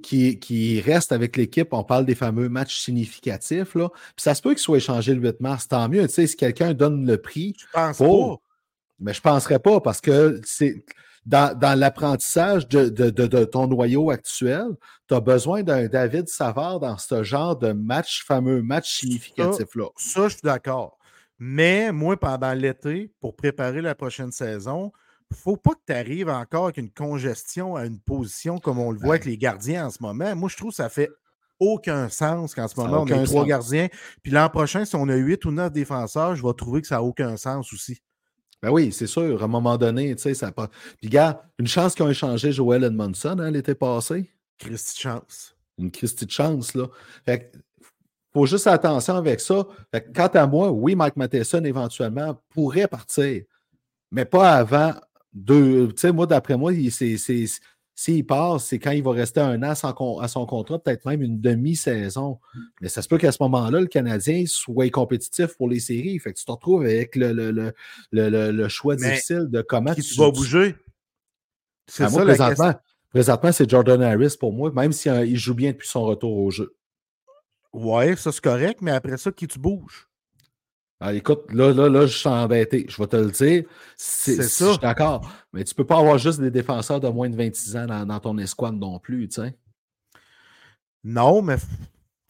qui, 0.02 0.38
qui 0.38 0.80
reste 0.80 1.12
avec 1.12 1.36
l'équipe. 1.36 1.68
On 1.72 1.82
parle 1.84 2.06
des 2.06 2.14
fameux 2.14 2.48
matchs 2.48 2.78
significatifs. 2.80 3.74
Là. 3.74 3.88
Puis 3.90 4.22
ça 4.22 4.34
se 4.34 4.40
peut 4.40 4.50
qu'il 4.50 4.60
soit 4.60 4.76
échangé 4.78 5.14
le 5.14 5.20
8 5.20 5.40
mars. 5.40 5.68
Tant 5.68 5.88
mieux. 5.88 6.06
Tu 6.06 6.14
sais, 6.14 6.26
si 6.28 6.36
quelqu'un 6.36 6.72
donne 6.74 7.04
le 7.06 7.18
prix. 7.20 7.54
Je 7.58 7.66
pense 7.72 7.96
pour- 7.98 8.38
pas. 8.38 8.44
Mais 9.00 9.12
je 9.12 9.18
ne 9.18 9.22
penserais 9.22 9.58
pas 9.58 9.80
parce 9.80 10.00
que 10.00 10.40
c'est 10.44 10.84
dans, 11.26 11.56
dans 11.58 11.78
l'apprentissage 11.78 12.66
de, 12.68 12.88
de- 12.88 13.10
de- 13.10 13.26
de 13.26 13.44
ton 13.44 13.66
noyau 13.66 14.10
actuel, 14.10 14.68
tu 15.08 15.14
as 15.14 15.20
besoin 15.20 15.62
d'un 15.62 15.86
David 15.86 16.28
Savard 16.28 16.80
dans 16.80 16.96
ce 16.98 17.22
genre 17.22 17.56
de 17.56 17.72
match, 17.72 18.24
fameux 18.26 18.62
match 18.62 19.00
significatif-là. 19.00 19.86
Ça, 19.96 20.24
je 20.28 20.32
suis 20.34 20.40
d'accord. 20.42 20.96
Mais 21.38 21.92
moi, 21.92 22.18
pendant 22.18 22.52
l'été, 22.52 23.10
pour 23.20 23.34
préparer 23.36 23.80
la 23.80 23.94
prochaine 23.94 24.32
saison, 24.32 24.92
il 25.30 25.36
ne 25.36 25.40
faut 25.40 25.56
pas 25.56 25.70
que 25.72 25.80
tu 25.86 25.92
arrives 25.92 26.28
encore 26.28 26.64
avec 26.64 26.76
une 26.78 26.90
congestion 26.90 27.76
à 27.76 27.86
une 27.86 28.00
position 28.00 28.58
comme 28.58 28.78
on 28.78 28.90
le 28.90 28.98
voit 28.98 29.14
avec 29.14 29.24
les 29.26 29.38
gardiens 29.38 29.86
en 29.86 29.90
ce 29.90 29.98
moment. 30.02 30.34
Moi, 30.36 30.48
je 30.48 30.56
trouve 30.56 30.70
que 30.70 30.76
ça 30.76 30.88
fait 30.88 31.08
aucun 31.60 32.08
sens 32.08 32.54
qu'en 32.54 32.66
ce 32.68 32.74
Ça 32.74 32.82
moment, 32.82 33.02
on 33.02 33.06
a 33.06 33.24
trois 33.26 33.44
gardiens. 33.46 33.88
Puis 34.22 34.32
l'an 34.32 34.48
prochain, 34.48 34.84
si 34.84 34.96
on 34.96 35.08
a 35.08 35.14
huit 35.14 35.44
ou 35.44 35.50
neuf 35.50 35.70
défenseurs, 35.70 36.34
je 36.34 36.42
vais 36.46 36.52
trouver 36.54 36.80
que 36.80 36.86
ça 36.86 36.96
n'a 36.96 37.02
aucun 37.02 37.36
sens 37.36 37.72
aussi. 37.72 38.00
Ben 38.62 38.70
oui, 38.70 38.92
c'est 38.92 39.06
sûr. 39.06 39.40
À 39.40 39.44
un 39.44 39.48
moment 39.48 39.78
donné, 39.78 40.14
tu 40.16 40.22
sais, 40.22 40.34
ça 40.34 40.52
pas. 40.52 40.68
Puis, 41.00 41.08
gars, 41.08 41.42
une 41.58 41.66
chance 41.66 41.94
qu'ils 41.94 42.04
ont 42.04 42.10
échangé 42.10 42.52
Joel 42.52 42.84
Edmondson 42.84 43.38
hein, 43.38 43.50
l'été 43.50 43.74
passé. 43.74 44.30
Christy 44.58 44.96
de 44.96 45.00
chance. 45.00 45.56
Une 45.78 45.90
Christie 45.90 46.26
de 46.26 46.30
chance, 46.30 46.74
là. 46.74 46.86
Fait 47.24 47.50
que, 47.50 47.58
faut 48.34 48.46
juste 48.46 48.66
attention 48.66 49.16
avec 49.16 49.40
ça. 49.40 49.66
Fait 49.92 50.02
que, 50.02 50.12
quant 50.12 50.26
à 50.26 50.46
moi, 50.46 50.70
oui, 50.70 50.94
Mike 50.94 51.16
Matheson, 51.16 51.64
éventuellement, 51.64 52.38
pourrait 52.50 52.86
partir, 52.86 53.42
mais 54.10 54.24
pas 54.26 54.52
avant 54.52 54.94
deux. 55.32 55.88
Tu 55.88 56.00
sais, 56.00 56.12
moi, 56.12 56.26
d'après 56.26 56.56
moi, 56.58 56.72
c'est- 56.90 57.16
s'il 58.00 58.24
part, 58.24 58.62
c'est 58.62 58.78
quand 58.78 58.92
il 58.92 59.02
va 59.02 59.10
rester 59.10 59.40
un 59.40 59.62
an 59.62 59.74
sans 59.74 59.92
con- 59.92 60.20
à 60.20 60.28
son 60.28 60.46
contrat, 60.46 60.78
peut-être 60.82 61.04
même 61.04 61.20
une 61.20 61.38
demi-saison. 61.38 62.40
Mais 62.80 62.88
ça 62.88 63.02
se 63.02 63.08
peut 63.08 63.18
qu'à 63.18 63.30
ce 63.30 63.42
moment-là, 63.42 63.78
le 63.78 63.88
Canadien 63.88 64.44
soit 64.46 64.88
compétitif 64.88 65.54
pour 65.58 65.68
les 65.68 65.80
séries. 65.80 66.18
Fait 66.18 66.32
que 66.32 66.38
tu 66.38 66.46
te 66.46 66.50
retrouves 66.50 66.80
avec 66.80 67.14
le, 67.14 67.34
le, 67.34 67.50
le, 67.50 67.74
le- 68.10 68.30
le- 68.30 68.52
le 68.52 68.68
choix 68.68 68.96
Mais 68.96 69.10
difficile 69.10 69.48
de 69.50 69.60
comment 69.60 69.92
Qui 69.92 70.00
tu 70.00 70.14
vas 70.14 70.30
bouger? 70.30 70.76
C'est 71.86 72.04
ça 72.04 72.08
moi, 72.08 72.24
la 72.24 72.74
présentement, 73.10 73.52
c'est 73.52 73.68
Jordan 73.68 74.00
Harris 74.02 74.36
pour 74.40 74.54
moi, 74.54 74.72
même 74.72 74.92
s'il 74.92 75.12
il 75.26 75.36
joue 75.36 75.54
bien 75.54 75.72
depuis 75.72 75.88
son 75.88 76.04
retour 76.04 76.38
au 76.38 76.50
jeu. 76.50 76.74
Ouais, 77.74 78.16
ça 78.16 78.32
c'est 78.32 78.40
correct, 78.42 78.78
mais 78.80 78.92
après 78.92 79.18
ça, 79.18 79.30
qui 79.30 79.46
tu 79.46 79.58
bouges? 79.58 80.09
Ah, 81.02 81.14
écoute, 81.14 81.44
là, 81.52 81.72
là, 81.72 81.88
là, 81.88 82.06
je 82.06 82.14
suis 82.16 82.28
embêté. 82.28 82.84
Je 82.88 82.96
vais 83.00 83.06
te 83.08 83.16
le 83.16 83.30
dire. 83.30 83.64
C'est 83.96 84.36
ça. 84.36 84.42
ça. 84.42 84.64
Je 84.66 84.70
suis 84.72 84.78
d'accord. 84.80 85.30
Mais 85.52 85.64
tu 85.64 85.74
peux 85.74 85.86
pas 85.86 85.98
avoir 85.98 86.18
juste 86.18 86.40
des 86.40 86.50
défenseurs 86.50 87.00
de 87.00 87.08
moins 87.08 87.30
de 87.30 87.36
26 87.36 87.76
ans 87.76 87.86
dans, 87.86 88.04
dans 88.04 88.20
ton 88.20 88.36
escouade 88.38 88.74
non 88.74 88.98
plus, 88.98 89.26
tu 89.28 89.40
sais. 89.40 89.56
Non, 91.02 91.40
mais 91.40 91.56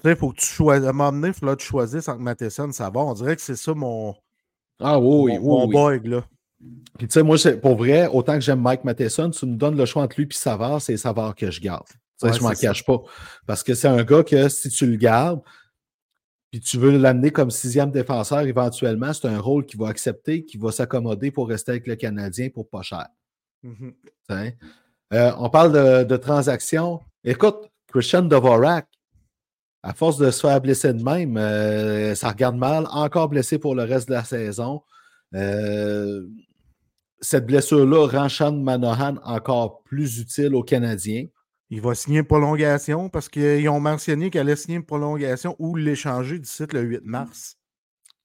il 0.04 0.14
faut 0.16 0.30
que 0.30 0.38
tu 0.40 0.46
choisisses. 0.46 0.86
À 0.86 0.90
un 0.90 0.92
moment 0.92 1.12
donné, 1.12 1.28
il 1.28 1.34
faut 1.34 1.46
que 1.46 1.54
tu 1.56 1.66
choisisses 1.66 2.08
entre 2.08 2.20
Matheson 2.20 2.68
et 2.68 2.72
Savard. 2.72 3.06
On 3.08 3.14
dirait 3.14 3.34
que 3.36 3.42
c'est 3.42 3.56
ça 3.56 3.74
mon, 3.74 4.14
Ah 4.80 4.98
oui, 5.00 5.06
mon, 5.06 5.24
oui, 5.26 5.38
mon 5.40 5.66
oui. 5.66 5.74
bug, 5.74 6.06
là. 6.06 6.24
Puis 6.98 7.08
tu 7.08 7.14
sais, 7.14 7.22
moi, 7.22 7.36
pour 7.62 7.76
vrai, 7.76 8.06
autant 8.06 8.34
que 8.34 8.40
j'aime 8.40 8.60
Mike 8.60 8.84
Matheson, 8.84 9.30
tu 9.30 9.46
me 9.46 9.56
donnes 9.56 9.76
le 9.76 9.86
choix 9.86 10.02
entre 10.02 10.16
lui 10.20 10.28
et 10.30 10.34
Savard, 10.34 10.80
c'est 10.80 10.96
Savard 10.96 11.34
que 11.34 11.50
je 11.50 11.60
garde. 11.60 11.86
Ouais, 12.22 12.32
je 12.34 12.42
m'en 12.42 12.50
ça. 12.50 12.54
cache 12.54 12.84
pas. 12.84 13.02
Parce 13.46 13.62
que 13.62 13.74
c'est 13.74 13.88
un 13.88 14.04
gars 14.04 14.22
que 14.22 14.48
si 14.50 14.68
tu 14.68 14.86
le 14.86 14.96
gardes, 14.96 15.40
puis 16.50 16.60
tu 16.60 16.78
veux 16.78 16.96
l'amener 16.96 17.30
comme 17.30 17.50
sixième 17.50 17.90
défenseur 17.90 18.40
éventuellement, 18.40 19.12
c'est 19.12 19.28
un 19.28 19.38
rôle 19.38 19.66
qu'il 19.66 19.78
va 19.78 19.88
accepter, 19.88 20.44
qui 20.44 20.58
va 20.58 20.72
s'accommoder 20.72 21.30
pour 21.30 21.48
rester 21.48 21.72
avec 21.72 21.86
le 21.86 21.96
Canadien 21.96 22.48
pour 22.50 22.68
pas 22.68 22.82
cher. 22.82 23.06
Mhm. 23.62 23.94
sais. 24.28 24.56
Euh, 25.12 25.32
on 25.38 25.50
parle 25.50 25.72
de, 25.72 26.04
de 26.04 26.16
transactions. 26.16 27.00
Écoute, 27.24 27.68
Christian 27.88 28.22
Dvorak, 28.22 28.86
à 29.82 29.94
force 29.94 30.18
de 30.18 30.30
se 30.30 30.40
faire 30.40 30.60
blesser 30.60 30.92
de 30.92 31.02
même, 31.02 31.36
euh, 31.36 32.14
ça 32.14 32.28
regarde 32.28 32.56
mal. 32.56 32.86
Encore 32.90 33.28
blessé 33.28 33.58
pour 33.58 33.74
le 33.74 33.84
reste 33.84 34.08
de 34.08 34.14
la 34.14 34.24
saison. 34.24 34.82
Euh, 35.34 36.26
cette 37.20 37.46
blessure-là 37.46 38.06
rend 38.06 38.28
Sean 38.28 38.52
Manohan 38.52 39.16
encore 39.24 39.82
plus 39.82 40.18
utile 40.18 40.54
aux 40.54 40.62
Canadiens. 40.62 41.26
Il 41.70 41.80
va 41.80 41.94
signer 41.94 42.18
une 42.18 42.24
prolongation 42.24 43.08
parce 43.08 43.28
qu'ils 43.28 43.68
ont 43.68 43.80
mentionné 43.80 44.28
qu'elle 44.30 44.42
allait 44.42 44.56
signer 44.56 44.78
une 44.78 44.84
prolongation 44.84 45.54
ou 45.58 45.76
l'échanger 45.76 46.38
d'ici 46.38 46.64
le 46.72 46.80
8 46.80 47.04
mars. 47.04 47.56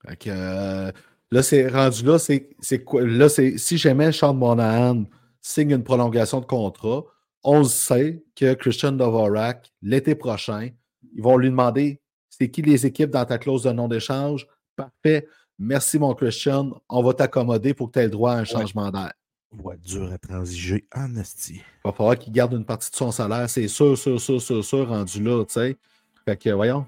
Fait 0.07 0.17
que, 0.17 0.29
euh, 0.31 0.91
là, 1.31 1.43
c'est 1.43 1.67
rendu 1.67 2.03
là, 2.03 2.17
c'est 2.17 2.49
c'est 2.59 2.83
quoi? 2.83 3.03
Là, 3.03 3.29
c'est 3.29 3.57
si 3.57 3.77
jamais 3.77 4.11
Sean 4.11 4.33
Monahan 4.33 5.03
signe 5.41 5.71
une 5.71 5.83
prolongation 5.83 6.39
de 6.39 6.45
contrat, 6.45 7.03
on 7.43 7.59
le 7.59 7.65
sait 7.65 8.23
que 8.35 8.55
Christian 8.55 8.93
Dvorak, 8.93 9.71
l'été 9.83 10.15
prochain, 10.15 10.69
ils 11.15 11.21
vont 11.21 11.37
lui 11.37 11.49
demander 11.49 12.01
c'est 12.29 12.49
qui 12.49 12.63
les 12.63 12.85
équipes 12.85 13.11
dans 13.11 13.25
ta 13.25 13.37
clause 13.37 13.63
de 13.63 13.71
non-d'échange. 13.71 14.47
Parfait. 14.75 15.27
Merci, 15.57 15.99
mon 15.99 16.13
Christian. 16.15 16.81
On 16.89 17.03
va 17.03 17.13
t'accommoder 17.13 17.73
pour 17.73 17.87
que 17.87 17.93
tu 17.93 17.99
aies 17.99 18.05
le 18.05 18.09
droit 18.09 18.33
à 18.33 18.39
un 18.39 18.43
changement 18.43 18.91
d'air. 18.91 19.13
Ouais, 19.63 19.77
dur 19.77 20.11
à 20.11 20.17
transiger 20.17 20.85
en 20.93 21.15
esti. 21.15 21.55
Il 21.55 21.61
va 21.85 21.91
falloir 21.91 22.17
qu'il 22.17 22.33
garde 22.33 22.53
une 22.53 22.65
partie 22.65 22.91
de 22.91 22.95
son 22.95 23.11
salaire. 23.11 23.49
C'est 23.49 23.67
sûr, 23.67 23.97
sûr, 23.97 24.19
sûr, 24.19 24.41
sûr, 24.41 24.63
sûr, 24.63 24.87
rendu 24.87 25.23
là, 25.23 25.43
tu 25.45 25.53
sais. 25.53 25.77
Fait 26.25 26.37
que, 26.37 26.49
voyons. 26.49 26.85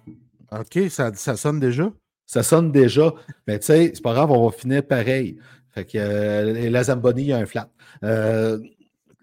OK, 0.52 0.80
ça, 0.90 1.14
ça 1.14 1.36
sonne 1.38 1.60
déjà? 1.60 1.92
Ça 2.26 2.44
sonne 2.44 2.72
déjà. 2.72 3.14
Mais 3.48 3.60
tu 3.60 3.68
sais, 3.68 3.92
c'est 3.94 4.02
pas 4.02 4.14
grave, 4.14 4.32
on 4.32 4.50
va 4.50 4.56
finir 4.56 4.86
pareil. 4.86 5.40
Fait 5.72 5.86
que 5.86 5.98
euh, 5.98 6.70
la 6.70 6.84
Zamboni, 6.84 7.22
il 7.24 7.28
y 7.28 7.34
a 7.34 7.38
un 7.38 7.46
flat. 7.46 7.70
Euh, 8.04 8.60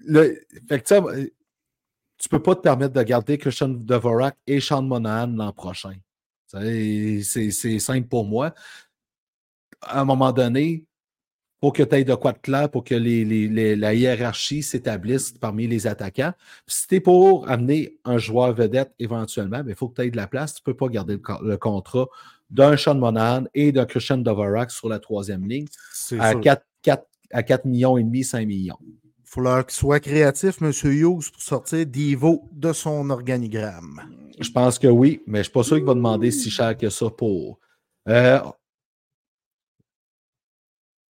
le- 0.07 0.39
fait 0.69 0.81
que 0.81 0.87
tu 0.89 0.95
sais, 0.95 1.03
euh, 1.03 1.27
tu 2.19 2.29
peux 2.29 2.41
pas 2.43 2.55
te 2.55 2.61
permettre 2.61 2.95
de 2.95 3.03
garder 3.03 3.39
Christian 3.39 3.69
Dvorak 3.69 4.37
et 4.47 4.61
Sean 4.61 4.83
Monahan 4.83 5.27
l'an 5.29 5.53
prochain. 5.53 5.95
C'est 6.47 7.21
simple 7.79 8.09
pour 8.09 8.25
moi. 8.25 8.55
À 9.83 10.01
un 10.01 10.05
moment 10.05 10.33
donné, 10.33 10.85
pour 11.65 11.73
que 11.73 11.83
tu 11.83 11.95
aies 11.97 12.05
de 12.05 12.15
quoi 12.15 12.33
de 12.33 12.39
clair, 12.39 12.71
pour 12.71 12.85
que 12.85 12.95
les, 12.95 13.25
les- 13.25 13.49
les- 13.49 13.75
la 13.75 13.95
hiérarchie 13.95 14.63
s'établisse 14.63 15.33
parmi 15.33 15.67
les 15.67 15.87
attaquants. 15.87 16.35
Puis 16.67 16.77
si 16.77 16.87
tu 16.89 16.95
es 16.97 17.01
pour 17.01 17.49
amener 17.49 17.97
un 18.05 18.19
joueur 18.19 18.53
vedette 18.53 18.93
éventuellement, 18.99 19.63
il 19.67 19.75
faut 19.75 19.89
que 19.89 19.95
tu 20.03 20.07
aies 20.07 20.11
de 20.11 20.17
la 20.19 20.27
place. 20.27 20.53
Tu 20.57 20.61
ne 20.61 20.65
peux 20.67 20.77
pas 20.77 20.89
garder 20.89 21.15
le, 21.15 21.21
co- 21.21 21.43
le 21.43 21.57
contrat 21.57 22.07
d'un 22.51 22.77
Sean 22.77 22.97
Monahan 22.97 23.45
et 23.55 23.73
d'un 23.73 23.87
Christian 23.87 24.19
Dvorak 24.19 24.71
sur 24.71 24.91
la 24.91 24.99
troisième 24.99 25.49
ligne 25.49 25.65
C'est 25.95 26.21
à 26.21 26.33
sûr. 26.33 26.43
4, 26.43 26.63
4, 26.83 27.07
à 27.33 27.43
4 27.43 27.65
millions 27.65 27.97
et 27.97 28.05
demi, 28.05 28.25
5 28.25 28.47
millions. 28.47 28.77
Il 28.83 29.23
faut 29.25 29.41
leur 29.41 29.65
qu'il 29.65 29.75
soit 29.75 30.01
créatif, 30.01 30.61
M. 30.61 30.71
Hughes, 30.85 31.31
pour 31.33 31.43
sortir 31.43 31.87
Divo 31.87 32.43
de 32.53 32.75
son 32.75 33.09
organigramme. 33.09 34.03
Je 34.39 34.51
pense 34.51 34.79
que 34.79 34.87
oui, 34.87 35.23
mais 35.27 35.39
je 35.39 35.41
ne 35.41 35.43
suis 35.45 35.53
pas 35.53 35.63
sûr 35.63 35.77
qu'il 35.79 35.87
va 35.87 35.95
demander 35.95 36.31
si 36.31 36.51
cher 36.51 36.77
que 36.77 36.91
ça 36.91 37.09
pour. 37.09 37.59
Euh, 38.11 38.39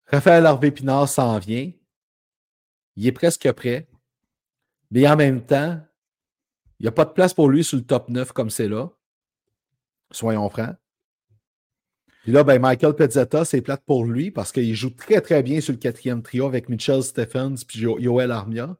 Raphaël 0.08 0.46
Harvey 0.46 0.72
Pinard 0.72 1.10
s'en 1.10 1.38
vient. 1.39 1.72
Il 2.96 3.08
est 3.08 3.12
presque 3.12 3.52
prêt. 3.54 3.88
Mais 4.91 5.08
en 5.08 5.15
même 5.15 5.46
temps, 5.46 5.80
il 6.80 6.84
n'y 6.84 6.88
a 6.88 6.91
pas 6.91 7.06
de 7.06 7.12
place 7.12 7.34
pour 7.34 7.50
lui 7.50 7.63
sur 7.63 7.78
le 7.78 7.84
top 7.84 8.10
9 8.10 8.32
comme 8.32 8.50
c'est 8.50 8.68
là. 8.68 8.89
Soyons 10.12 10.50
francs. 10.50 10.76
Puis 12.24 12.32
là, 12.32 12.44
ben, 12.44 12.60
Michael 12.60 12.96
Pezzetta, 12.96 13.46
c'est 13.46 13.62
plate 13.62 13.84
pour 13.86 14.06
lui 14.06 14.32
parce 14.32 14.52
qu'il 14.52 14.74
joue 14.76 14.89
très, 14.89 15.22
très 15.22 15.44
bien 15.44 15.62
sur 15.62 15.74
le 15.74 15.80
quatrième 15.80 16.22
trio 16.24 16.46
avec 16.46 16.70
Mitchell 16.70 17.04
Stephens 17.04 17.63
puis 17.68 17.80
Jo- 17.80 18.00
Yoel 18.00 18.32
Armia. 18.32 18.78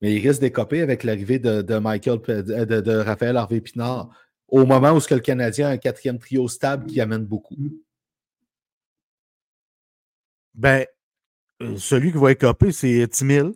Mais 0.00 0.14
il 0.14 0.26
risque 0.26 0.40
d'écoper 0.40 0.82
avec 0.82 1.02
l'arrivée 1.04 1.38
de, 1.38 1.78
Michael 1.78 2.20
de, 2.20 2.80
de 2.80 2.92
Raphaël 2.96 3.36
Harvey 3.36 3.60
Pinard 3.60 4.10
au 4.48 4.66
moment 4.66 4.92
où 4.92 5.00
ce 5.00 5.08
que 5.08 5.14
le 5.14 5.20
Canadien 5.20 5.68
a 5.68 5.70
un 5.72 5.76
quatrième 5.78 6.18
trio 6.18 6.46
stable 6.46 6.86
qui 6.86 7.00
amène 7.00 7.24
beaucoup. 7.24 7.56
Ben, 10.54 10.86
euh, 11.62 11.76
celui 11.76 12.12
qui 12.12 12.18
va 12.18 12.32
écoper, 12.32 12.72
c'est 12.72 13.06
Timil. 13.08 13.52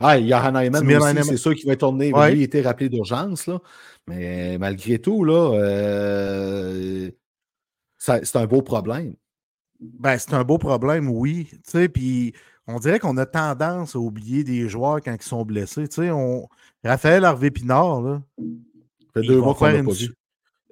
Ah, 0.00 0.18
il 0.18 0.26
y 0.26 0.32
a 0.32 0.42
Hanayman 0.42 0.80
Timmy 0.80 0.96
aussi, 0.96 1.06
Heinemann. 1.06 1.24
c'est 1.24 1.36
sûr 1.36 1.54
qu'il 1.54 1.68
va 1.68 1.76
tourner. 1.76 2.12
Ouais. 2.12 2.32
Lui, 2.32 2.40
il 2.40 2.42
était 2.42 2.62
rappelé 2.62 2.88
d'urgence, 2.88 3.46
là. 3.46 3.60
Mais 4.08 4.58
malgré 4.58 4.98
tout, 4.98 5.24
là, 5.24 5.54
euh, 5.54 7.10
c'est 7.98 8.36
un 8.36 8.46
beau 8.46 8.62
problème. 8.62 9.14
Ben, 9.80 10.18
c'est 10.18 10.34
un 10.34 10.42
beau 10.42 10.58
problème, 10.58 11.08
oui. 11.08 11.48
Tu 11.50 11.58
sais, 11.64 11.88
puis 11.88 12.34
on 12.66 12.78
dirait 12.78 12.98
qu'on 12.98 13.16
a 13.16 13.26
tendance 13.26 13.94
à 13.94 13.98
oublier 13.98 14.42
des 14.42 14.68
joueurs 14.68 15.00
quand 15.00 15.14
ils 15.14 15.22
sont 15.22 15.44
blessés. 15.44 15.86
Tu 15.88 16.02
sais, 16.02 16.10
on... 16.10 16.48
Raphaël 16.84 17.24
Harvey 17.24 17.50
Pinard, 17.50 18.02
là, 18.02 18.22
Ça 18.38 19.20
fait 19.20 19.26
deux 19.26 19.40
mois 19.40 19.54
qu'on 19.54 19.66
l'a 19.66 19.82
pas 19.84 19.92
vu. 19.92 20.12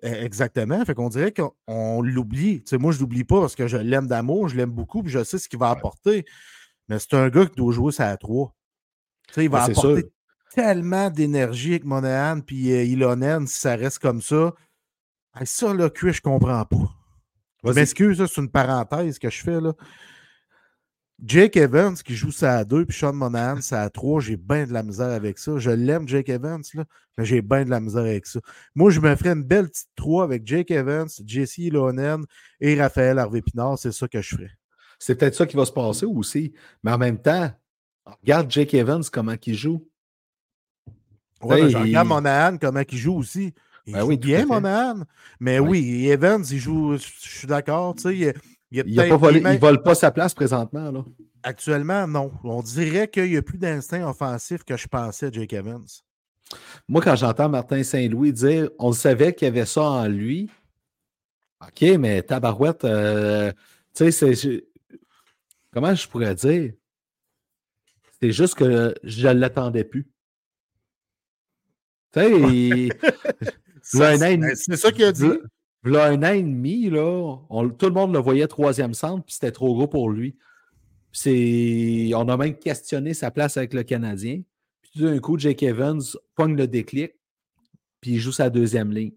Eh, 0.03 0.25
Exactement. 0.25 0.85
Fait 0.85 0.95
qu'on 0.95 1.09
dirait 1.09 1.33
qu'on 1.33 1.53
on 1.67 2.01
l'oublie. 2.03 2.63
Tu 2.63 2.71
sais, 2.71 2.79
moi, 2.79 2.93
je 2.93 3.01
l'oublie 3.01 3.25
pas 3.25 3.41
parce 3.41 3.55
que 3.55 3.67
je 3.67 3.77
l'aime 3.77 4.07
d'amour, 4.07 4.49
je 4.49 4.57
l'aime 4.57 4.71
beaucoup, 4.71 5.03
puis 5.03 5.13
je 5.13 5.23
sais 5.25 5.39
ce 5.39 5.49
qu'il 5.49 5.59
va 5.59 5.71
apporter. 5.71 6.25
Mais 6.89 6.99
c'est 6.99 7.15
un 7.15 7.29
gars 7.29 7.47
qui 7.47 7.57
doit 7.57 7.73
jouer 7.73 7.93
ça 7.93 8.09
à 8.09 8.17
trois. 8.17 8.55
Tu 9.29 9.35
sais, 9.35 9.45
il 9.45 9.51
va 9.51 9.65
Ouais, 9.65 9.71
apporter 9.71 10.01
sûr. 10.01 10.11
tellement 10.55 11.11
d'énergie 11.11 11.71
avec 11.71 11.85
Monahan 11.85 12.41
puis 12.41 12.73
euh, 12.73 12.83
Ilonen 12.85 13.47
si 13.47 13.61
ça 13.61 13.77
reste 13.77 13.99
comme 14.01 14.21
ça. 14.23 14.55
Hey, 15.39 15.47
ça, 15.47 15.73
là, 15.75 15.89
que 15.91 16.11
je 16.11 16.21
comprends 16.21 16.65
pas. 16.65 16.91
Je 17.63 17.73
m'excuse, 17.73 18.25
c'est 18.27 18.41
une 18.41 18.51
parenthèse 18.51 19.19
que 19.19 19.29
je 19.31 19.43
fais, 19.43 19.61
là. 19.61 19.75
Jake 21.23 21.57
Evans 21.57 21.95
qui 21.95 22.15
joue 22.15 22.31
ça 22.31 22.59
à 22.59 22.65
2, 22.65 22.87
puis 22.87 22.97
Sean 22.97 23.13
Monahan 23.13 23.61
ça 23.61 23.83
à 23.83 23.91
3, 23.91 24.21
j'ai 24.21 24.37
bien 24.37 24.67
de 24.67 24.73
la 24.73 24.83
misère 24.83 25.11
avec 25.11 25.39
ça. 25.39 25.59
Je 25.59 25.71
l'aime, 25.71 26.09
Jake 26.09 26.29
Evans, 26.29 26.63
là, 26.75 26.85
mais 27.19 27.25
j'ai 27.25 27.43
bien 27.43 27.65
de 27.65 27.71
la 27.71 27.81
misère 27.81 28.03
avec 28.03 28.27
ça. 28.27 28.41
Moi, 28.75 28.91
je 28.91 29.01
me 29.01 29.15
ferais 29.17 29.33
une 29.33 29.45
belle 29.45 29.69
petite 29.69 29.91
3 29.97 30.25
avec 30.25 30.47
Jake 30.47 30.71
Evans, 30.71 31.09
Jesse 31.27 31.71
Lonen 31.71 32.25
et 32.61 32.81
Raphaël 32.81 33.19
Harvey-Pinard. 33.19 33.79
C'est 33.79 33.93
ça 33.93 34.09
que 34.09 34.23
je 34.23 34.37
ferais. 34.37 34.51
C'est 34.99 35.15
peut-être 35.15 35.35
ça 35.35 35.47
qui 35.47 35.57
va 35.57 35.65
se 35.65 35.73
passer 35.73 36.07
aussi. 36.07 36.53
Mais 36.83 36.93
en 36.93 36.99
même 36.99 37.21
temps, 37.21 37.51
regarde 38.23 38.51
Jake 38.51 38.75
Evans, 38.75 39.03
comment 39.13 39.37
il 39.47 39.55
joue. 39.55 39.87
Je 41.43 41.77
regarde 41.77 42.09
Monahan, 42.09 42.57
comment 42.59 42.83
il 42.91 42.99
joue 42.99 43.17
aussi. 43.17 43.55
Il 43.87 43.95
ben 43.95 44.01
joue 44.01 44.09
oui, 44.09 44.17
bien, 44.19 44.47
Monahan. 44.47 45.05
Mais 45.39 45.59
oui. 45.59 46.07
Evans, 46.09 46.45
il 46.51 46.59
joue, 46.59 46.97
je 46.97 47.07
suis 47.19 47.47
d'accord, 47.47 47.95
tu 47.95 48.03
sais, 48.03 48.35
il 48.71 48.95
ne 48.95 49.59
vole 49.59 49.83
pas 49.83 49.95
sa 49.95 50.11
place 50.11 50.35
présentement. 50.35 50.91
Là. 50.91 51.05
Actuellement, 51.43 52.07
non. 52.07 52.33
On 52.45 52.63
dirait 52.63 53.09
qu'il 53.09 53.31
n'y 53.31 53.37
a 53.37 53.43
plus 53.43 53.59
d'instinct 53.59 54.09
offensif 54.09 54.63
que 54.65 54.77
je 54.77 54.87
pensais 54.87 55.27
à 55.27 55.33
Jake 55.33 55.53
Evans. 55.53 55.87
Moi, 56.89 57.01
quand 57.03 57.17
j'entends 57.17 57.49
Martin 57.49 57.83
Saint-Louis 57.83 58.33
dire 58.33 58.71
on 58.79 58.93
savait 58.93 59.35
qu'il 59.35 59.47
y 59.47 59.49
avait 59.49 59.67
ça 59.67 59.83
en 59.83 60.07
lui, 60.07 60.51
OK, 61.61 61.83
mais 61.99 62.23
Tabarouette, 62.23 62.85
euh, 62.85 63.53
tu 63.95 64.11
sais, 64.11 64.35
c'est. 64.35 64.65
Comment 65.73 65.95
je 65.95 66.09
pourrais 66.09 66.35
dire? 66.35 66.73
C'est 68.21 68.33
juste 68.33 68.55
que 68.55 68.95
je 69.03 69.29
ne 69.29 69.35
l'attendais 69.35 69.85
plus. 69.85 70.09
Tu 72.13 72.21
sais, 72.21 72.89
c'est 74.55 74.77
ça 74.77 74.91
qu'il 74.91 75.05
a 75.05 75.13
dit. 75.13 75.31
Là, 75.83 76.07
un 76.07 76.23
an 76.23 76.33
et 76.33 76.43
demi, 76.43 76.91
là, 76.91 77.37
tout 77.79 77.87
le 77.87 77.93
monde 77.93 78.13
le 78.13 78.19
voyait 78.19 78.47
troisième 78.47 78.93
centre, 78.93 79.25
puis 79.25 79.35
c'était 79.35 79.53
trop 79.53 79.75
gros 79.75 79.89
pour 79.89 80.11
lui. 80.11 80.37
On 81.25 82.29
a 82.29 82.37
même 82.37 82.57
questionné 82.57 83.15
sa 83.15 83.31
place 83.31 83.57
avec 83.57 83.73
le 83.73 83.83
Canadien. 83.83 84.43
Puis 84.83 84.93
tout 84.95 85.05
d'un 85.07 85.19
coup, 85.19 85.39
Jake 85.39 85.63
Evans 85.63 86.03
pogne 86.35 86.57
le 86.57 86.67
déclic, 86.67 87.15
puis 88.01 88.13
il 88.13 88.19
joue 88.19 88.33
sa 88.33 88.51
deuxième 88.51 88.93
ligne. 88.93 89.13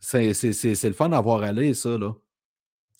C'est 0.00 0.32
le 0.32 0.92
fun 0.92 1.10
d'avoir 1.10 1.42
allé, 1.42 1.74
ça, 1.74 1.96
là. 1.98 2.14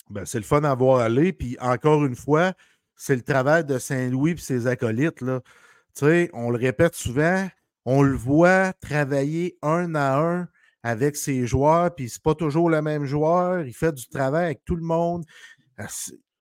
Ben, 0.09 0.25
c'est 0.25 0.37
le 0.37 0.43
fun 0.43 0.61
d'avoir 0.61 0.99
allé. 0.99 1.33
Puis 1.33 1.57
encore 1.59 2.05
une 2.05 2.15
fois, 2.15 2.53
c'est 2.95 3.15
le 3.15 3.23
travail 3.23 3.65
de 3.65 3.79
Saint-Louis 3.79 4.31
et 4.31 4.37
ses 4.37 4.67
acolytes. 4.67 5.21
Là. 5.21 5.41
Tu 5.95 6.05
sais, 6.05 6.29
on 6.33 6.51
le 6.51 6.57
répète 6.57 6.93
souvent, 6.93 7.47
on 7.85 8.03
le 8.03 8.15
voit 8.15 8.73
travailler 8.73 9.57
un 9.61 9.95
à 9.95 10.19
un 10.19 10.47
avec 10.83 11.15
ses 11.15 11.47
joueurs, 11.47 11.95
puis 11.95 12.09
c'est 12.09 12.21
pas 12.21 12.35
toujours 12.35 12.69
le 12.69 12.81
même 12.81 13.05
joueur. 13.05 13.65
Il 13.65 13.73
fait 13.73 13.93
du 13.93 14.07
travail 14.07 14.45
avec 14.45 14.65
tout 14.65 14.75
le 14.75 14.83
monde. 14.83 15.23
Euh, 15.79 15.85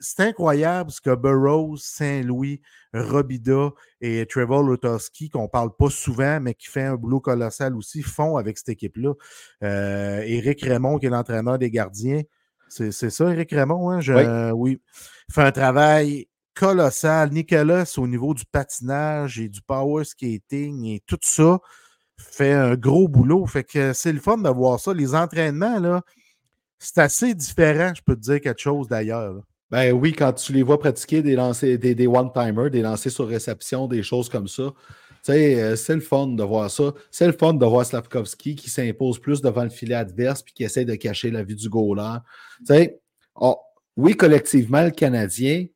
c'est 0.00 0.20
incroyable 0.20 0.90
ce 0.90 1.00
que 1.00 1.14
Burroughs, 1.14 1.78
Saint-Louis, 1.78 2.60
Robida 2.92 3.70
et 4.00 4.26
Trevor 4.26 4.64
Lotowski, 4.64 5.30
qu'on 5.30 5.46
parle 5.48 5.70
pas 5.76 5.90
souvent, 5.90 6.40
mais 6.40 6.54
qui 6.54 6.66
fait 6.66 6.82
un 6.82 6.96
boulot 6.96 7.20
colossal 7.20 7.76
aussi, 7.76 8.02
font 8.02 8.36
avec 8.36 8.58
cette 8.58 8.70
équipe-là. 8.70 9.14
Euh, 9.62 10.22
Éric 10.22 10.62
Raymond, 10.62 10.98
qui 10.98 11.06
est 11.06 11.10
l'entraîneur 11.10 11.56
des 11.56 11.70
gardiens. 11.70 12.22
C'est 12.68 12.90
ça, 12.90 13.30
Éric 13.30 13.52
Raymond, 13.52 13.90
hein? 13.90 14.50
oui. 14.52 14.80
fait 15.30 15.42
un 15.42 15.52
travail 15.52 16.26
colossal. 16.54 17.30
Nicolas, 17.30 17.84
au 17.96 18.06
niveau 18.06 18.34
du 18.34 18.44
patinage 18.50 19.38
et 19.38 19.48
du 19.48 19.62
power 19.62 20.04
skating 20.04 20.84
et 20.86 21.02
tout 21.06 21.18
ça, 21.22 21.60
fait 22.30 22.52
un 22.52 22.74
gros 22.76 23.08
boulot. 23.08 23.46
Fait 23.46 23.64
que 23.64 23.92
c'est 23.92 24.12
le 24.12 24.20
fun 24.20 24.38
de 24.38 24.48
voir 24.48 24.80
ça. 24.80 24.94
Les 24.94 25.14
entraînements, 25.14 25.78
là, 25.78 26.02
c'est 26.78 26.98
assez 26.98 27.34
différent, 27.34 27.92
je 27.94 28.02
peux 28.02 28.16
te 28.16 28.20
dire 28.20 28.40
quelque 28.40 28.60
chose 28.60 28.88
d'ailleurs. 28.88 29.42
Ben 29.70 29.92
oui, 29.92 30.12
quand 30.12 30.32
tu 30.34 30.52
les 30.52 30.62
vois 30.62 30.78
pratiquer 30.78 31.22
des 31.22 31.34
lancers, 31.34 31.78
des, 31.78 31.94
des 31.94 32.06
one-timers, 32.06 32.70
des 32.70 32.82
lancers 32.82 33.10
sur 33.10 33.26
réception, 33.26 33.86
des 33.86 34.02
choses 34.02 34.28
comme 34.28 34.48
ça. 34.48 34.72
Euh, 35.28 35.76
c'est 35.76 35.94
le 35.94 36.00
fun 36.00 36.26
de 36.28 36.42
voir 36.42 36.70
ça. 36.70 36.92
C'est 37.10 37.26
le 37.26 37.32
fun 37.32 37.54
de 37.54 37.64
voir 37.64 37.86
Slavkovski 37.86 38.56
qui 38.56 38.68
s'impose 38.68 39.18
plus 39.18 39.40
devant 39.40 39.62
le 39.62 39.70
filet 39.70 39.94
adverse 39.94 40.42
puis 40.42 40.52
qui 40.52 40.64
essaie 40.64 40.84
de 40.84 40.94
cacher 40.94 41.30
la 41.30 41.42
vue 41.42 41.54
du 41.54 41.68
goaler. 41.68 42.18
Oh, 43.36 43.56
oui, 43.96 44.16
collectivement, 44.16 44.82
le 44.82 44.90
Canadien, 44.90 45.66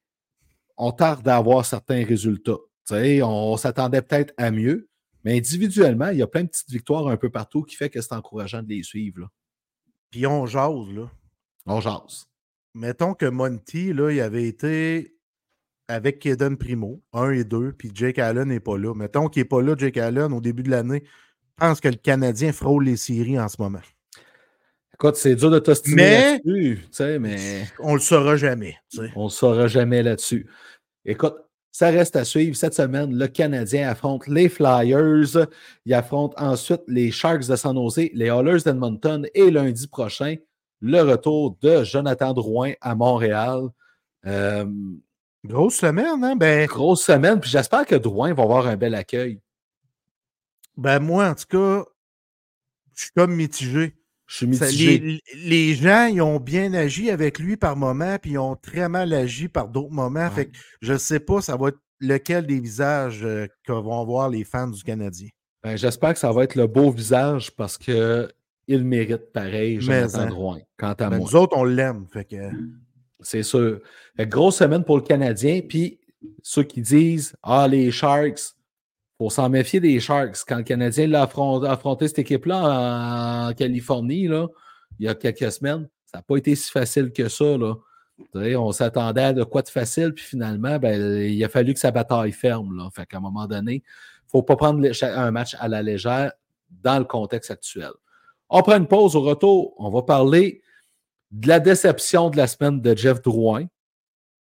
on 0.77 0.93
tarde 0.93 1.27
à 1.29 1.37
avoir 1.37 1.65
certains 1.65 2.05
résultats. 2.05 2.59
on 2.91 3.57
s'attendait 3.57 4.03
peut-être 4.03 4.35
à 4.37 4.51
mieux, 4.51 4.89
mais 5.27 5.39
individuellement, 5.39 6.11
il 6.11 6.19
y 6.19 6.23
a 6.23 6.29
plein 6.29 6.45
de 6.45 6.49
petites 6.49 6.71
victoires 6.71 7.09
un 7.09 7.17
peu 7.17 7.31
partout 7.31 7.65
qui 7.65 7.75
fait 7.75 7.91
que 7.91 8.01
c'est 8.01 8.13
encourageant 8.13 8.63
de 8.63 8.69
les 8.69 8.85
suivre. 8.85 9.29
Puis 10.13 10.25
on 10.25 10.47
jase, 10.47 10.89
là. 10.95 11.11
On 11.67 11.81
jase. 11.81 12.29
Mettons 12.75 13.13
que 13.13 13.27
Monty, 13.27 13.93
là, 13.93 14.13
il 14.13 14.21
avait 14.21 14.47
été 14.47 15.17
avec 15.89 16.21
Kaden 16.21 16.57
Primo, 16.57 17.03
1 17.13 17.33
et 17.33 17.43
2, 17.43 17.73
puis 17.73 17.91
Jake 17.93 18.21
Allen 18.21 18.47
n'est 18.47 18.61
pas 18.61 18.79
là. 18.79 18.95
Mettons 18.95 19.27
qu'il 19.27 19.41
n'est 19.41 19.49
pas 19.49 19.61
là, 19.61 19.75
Jake 19.77 19.97
Allen, 19.97 20.33
au 20.33 20.41
début 20.41 20.63
de 20.63 20.71
l'année. 20.71 21.03
Je 21.05 21.67
pense 21.67 21.81
que 21.81 21.89
le 21.89 21.97
Canadien 21.97 22.53
frôle 22.53 22.85
les 22.85 22.97
séries 22.97 23.41
en 23.41 23.49
ce 23.49 23.61
moment. 23.61 23.83
Écoute, 24.95 25.17
c'est 25.17 25.35
dur 25.35 25.51
de 25.51 25.59
t'ostiner 25.59 26.39
là-dessus, 26.45 27.19
mais... 27.19 27.67
On 27.81 27.95
le 27.95 28.01
saura 28.01 28.37
jamais. 28.37 28.77
On 29.17 29.25
le 29.25 29.31
saura 29.31 29.67
jamais 29.67 30.05
là-dessus. 30.05 30.49
Écoute, 31.05 31.35
ça 31.77 31.91
reste 31.91 32.17
à 32.17 32.25
suivre. 32.25 32.57
Cette 32.57 32.73
semaine, 32.73 33.15
le 33.15 33.29
Canadien 33.29 33.91
affronte 33.91 34.27
les 34.29 34.49
Flyers. 34.49 35.47
Il 35.85 35.93
affronte 35.93 36.33
ensuite 36.39 36.81
les 36.89 37.11
Sharks 37.11 37.47
de 37.49 37.55
San 37.55 37.77
Jose, 37.77 38.09
les 38.15 38.29
Oilers 38.29 38.63
d'Edmonton 38.65 39.27
et 39.35 39.51
lundi 39.51 39.87
prochain, 39.87 40.37
le 40.81 41.03
retour 41.03 41.59
de 41.61 41.85
Jonathan 41.85 42.33
Drouin 42.33 42.73
à 42.81 42.95
Montréal. 42.95 43.69
Euh, 44.25 44.65
grosse 45.45 45.75
semaine, 45.75 46.25
hein? 46.25 46.35
Ben... 46.35 46.67
Grosse 46.67 47.05
semaine. 47.05 47.41
Puis 47.41 47.51
j'espère 47.51 47.85
que 47.85 47.97
Drouin 47.97 48.33
va 48.33 48.45
avoir 48.45 48.67
un 48.69 48.79
bel 48.79 48.95
accueil. 48.95 49.43
Ben 50.79 50.99
moi, 50.99 51.29
en 51.29 51.35
tout 51.35 51.45
cas, 51.47 51.85
je 52.95 53.03
suis 53.03 53.13
comme 53.15 53.35
mitigé. 53.35 53.95
Je 54.27 54.37
suis 54.37 54.47
mitigé. 54.47 55.21
les, 55.37 55.75
gens, 55.75 56.07
ils 56.07 56.21
ont 56.21 56.41
bien 56.41 56.75
agi 56.75 57.11
avec 57.11 57.39
lui 57.39 57.57
par 57.57 57.77
moment, 57.77 58.17
puis 58.21 58.33
ils 58.33 58.39
ont 58.39 58.57
très 58.57 58.89
mal 58.89 59.13
agi 59.13 59.49
par 59.49 59.69
d'autres 59.69 59.93
moments. 59.93 60.29
Fait 60.31 60.47
que 60.47 60.57
je 60.81 60.95
ne 60.95 60.99
sais 60.99 61.21
pas, 61.21 61.41
ça 61.41 61.57
va 61.57 61.69
être 61.69 61.79
lequel 62.01 62.47
des 62.47 62.61
visages 62.61 63.25
euh, 63.25 63.47
que 63.65 63.73
vont 63.73 64.05
voir 64.05 64.29
les 64.29 64.45
fans 64.45 64.69
du 64.69 64.83
Canadien. 64.83 65.29
Ben, 65.63 65.77
J'espère 65.77 66.13
que 66.13 66.19
ça 66.19 66.33
va 66.33 66.45
être 66.45 66.55
le 66.55 66.67
beau 66.67 66.91
visage 66.91 67.51
parce 67.53 67.79
qu'il 67.79 68.29
mérite 68.69 69.33
pareil, 69.33 69.81
Jonathan 69.81 70.19
hein, 70.19 70.27
Drouin, 70.27 70.59
quant 70.77 70.93
à 70.93 70.95
ben, 70.95 71.19
moi. 71.19 71.19
Nous 71.19 71.37
autres, 71.37 71.57
on 71.57 71.65
l'aime. 71.65 72.07
Que... 72.13 72.51
C'est 73.21 73.43
sûr. 73.43 73.81
grosse 74.19 74.57
semaine 74.57 74.85
pour 74.85 74.97
le 74.97 75.03
Canadien. 75.03 75.61
Puis 75.67 76.01
ceux 76.43 76.65
qui 76.65 76.81
disent 76.81 77.35
Ah, 77.43 77.67
les 77.69 77.91
Sharks, 77.91 78.56
faut 79.19 79.31
s'en 79.31 79.49
méfier 79.49 79.81
des 79.81 79.99
Sharks. 80.01 80.39
Quand 80.47 80.59
le 80.59 80.63
Canadien 80.63 81.07
l'a 81.07 81.23
affronté, 81.23 82.09
cette 82.09 82.19
équipe-là 82.19 83.49
en 83.49 83.53
Californie, 83.55 84.29
là, 84.29 84.49
il 84.99 85.07
y 85.07 85.09
a 85.09 85.15
quelques 85.15 85.53
semaines, 85.53 85.89
ça 86.05 86.19
n'a 86.19 86.23
pas 86.23 86.37
été 86.37 86.55
si 86.55 86.71
facile 86.71 87.13
que 87.13 87.29
ça. 87.29 87.57
Là. 87.57 87.75
On 88.35 88.73
s'attendait 88.73 89.23
à 89.23 89.33
de 89.33 89.45
quoi 89.45 89.63
de 89.63 89.69
facile, 89.69 90.13
puis 90.15 90.25
finalement, 90.25 90.79
ben, 90.79 91.23
il 91.23 91.43
a 91.45 91.49
fallu 91.49 91.75
que 91.75 91.81
sa 91.81 91.91
bataille 91.91 92.33
ferme. 92.33 92.77
Là. 92.77 92.89
Fait 92.95 93.07
qu'à 93.07 93.19
un 93.19 93.21
moment 93.21 93.47
donné, 93.47 93.75
il 93.75 93.79
ne 94.27 94.31
faut 94.31 94.43
pas 94.43 94.57
prendre 94.57 94.87
un 95.03 95.31
match 95.31 95.57
à 95.59 95.69
la 95.69 95.83
légère 95.83 96.33
dans 96.71 96.99
le 96.99 97.05
contexte 97.05 97.51
actuel. 97.51 97.91
On 98.49 98.63
prend 98.63 98.77
une 98.77 98.87
pause 98.87 99.17
au 99.17 99.23
retour. 99.23 99.75
On 99.79 99.91
va 99.91 100.03
parler 100.03 100.63
de 101.31 101.49
la 101.49 101.61
déception 101.61 102.31
de 102.31 102.37
la 102.37 102.47
semaine 102.47 102.81
de 102.81 102.97
Jeff 102.97 103.21
Drouin. 103.23 103.65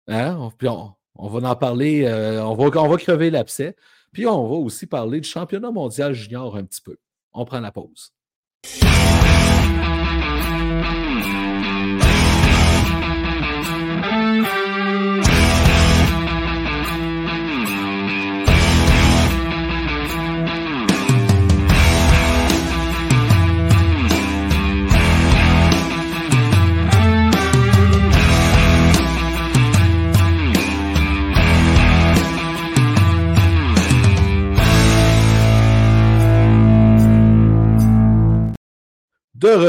Hein? 0.09 0.51
Puis 0.59 0.68
on, 0.68 1.29
va 1.29 1.51
en 1.51 1.57
parler, 1.57 2.05
euh, 2.05 2.42
on, 2.44 2.55
va, 2.55 2.81
on 2.81 2.88
va 2.88 2.96
crever 2.96 3.31
l'abcès. 3.31 3.77
Puis 4.12 4.27
on 4.27 4.49
va 4.49 4.57
aussi 4.57 4.87
parler 4.87 5.20
du 5.20 5.29
championnat 5.29 5.70
mondial 5.70 6.12
junior 6.12 6.57
un 6.57 6.64
petit 6.64 6.81
peu. 6.81 6.96
On 7.33 7.44
prend 7.44 7.61
la 7.61 7.70
pause. 7.70 8.12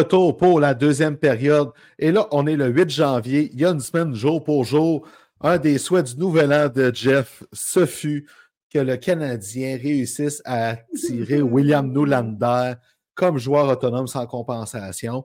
Retour 0.02 0.38
pour 0.38 0.60
la 0.60 0.74
deuxième 0.74 1.18
période. 1.18 1.70
Et 2.00 2.12
là, 2.12 2.28
on 2.32 2.48
est 2.48 2.56
le 2.56 2.68
8 2.68 2.90
janvier. 2.90 3.50
Il 3.54 3.60
y 3.60 3.66
a 3.66 3.70
une 3.70 3.80
semaine 3.80 4.14
jour 4.14 4.44
pour 4.44 4.64
jour. 4.64 5.08
Un 5.42 5.58
des 5.58 5.78
souhaits 5.78 6.16
du 6.16 6.20
nouvel 6.20 6.54
an 6.54 6.70
de 6.70 6.92
Jeff, 6.94 7.44
ce 7.54 7.86
fut 7.86 8.28
que 8.74 8.80
le 8.80 8.98
Canadien 8.98 9.78
réussisse 9.78 10.42
à 10.46 10.78
tirer 10.96 11.42
William 11.42 11.92
Newlander 11.92 12.74
comme 13.16 13.38
joueur 13.38 13.70
autonome 13.70 14.08
sans 14.08 14.26
compensation. 14.26 15.24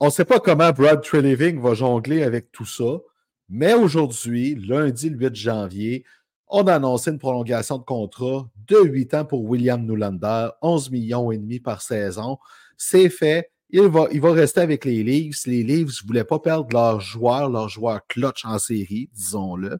On 0.00 0.06
ne 0.06 0.10
sait 0.10 0.24
pas 0.24 0.40
comment 0.40 0.70
Brad 0.70 1.02
Treliving 1.02 1.60
va 1.60 1.74
jongler 1.74 2.22
avec 2.22 2.52
tout 2.52 2.66
ça, 2.66 3.00
Mais 3.48 3.74
aujourd'hui, 3.74 4.54
lundi, 4.54 5.10
le 5.10 5.16
8 5.16 5.34
janvier, 5.34 6.04
on 6.48 6.66
a 6.66 6.74
annoncé 6.74 7.10
une 7.10 7.18
prolongation 7.18 7.78
de 7.78 7.84
contrat 7.84 8.48
de 8.66 8.78
8 8.78 9.14
ans 9.14 9.24
pour 9.24 9.44
William 9.44 9.84
Newlander, 9.84 10.50
11 10.62 10.90
millions 10.90 11.30
et 11.30 11.38
demi 11.38 11.60
par 11.60 11.82
saison. 11.82 12.38
C'est 12.78 13.10
fait. 13.10 13.50
Il 13.70 13.82
va, 13.82 14.32
rester 14.32 14.60
avec 14.60 14.86
les 14.86 15.02
Leafs. 15.02 15.46
Les 15.46 15.62
Leafs 15.62 16.02
ne 16.02 16.06
voulaient 16.06 16.24
pas 16.24 16.38
perdre 16.38 16.68
leurs 16.72 17.00
joueurs, 17.00 17.50
leurs 17.50 17.68
joueurs 17.68 18.06
clutch 18.06 18.46
en 18.46 18.58
série, 18.58 19.10
disons-le. 19.12 19.78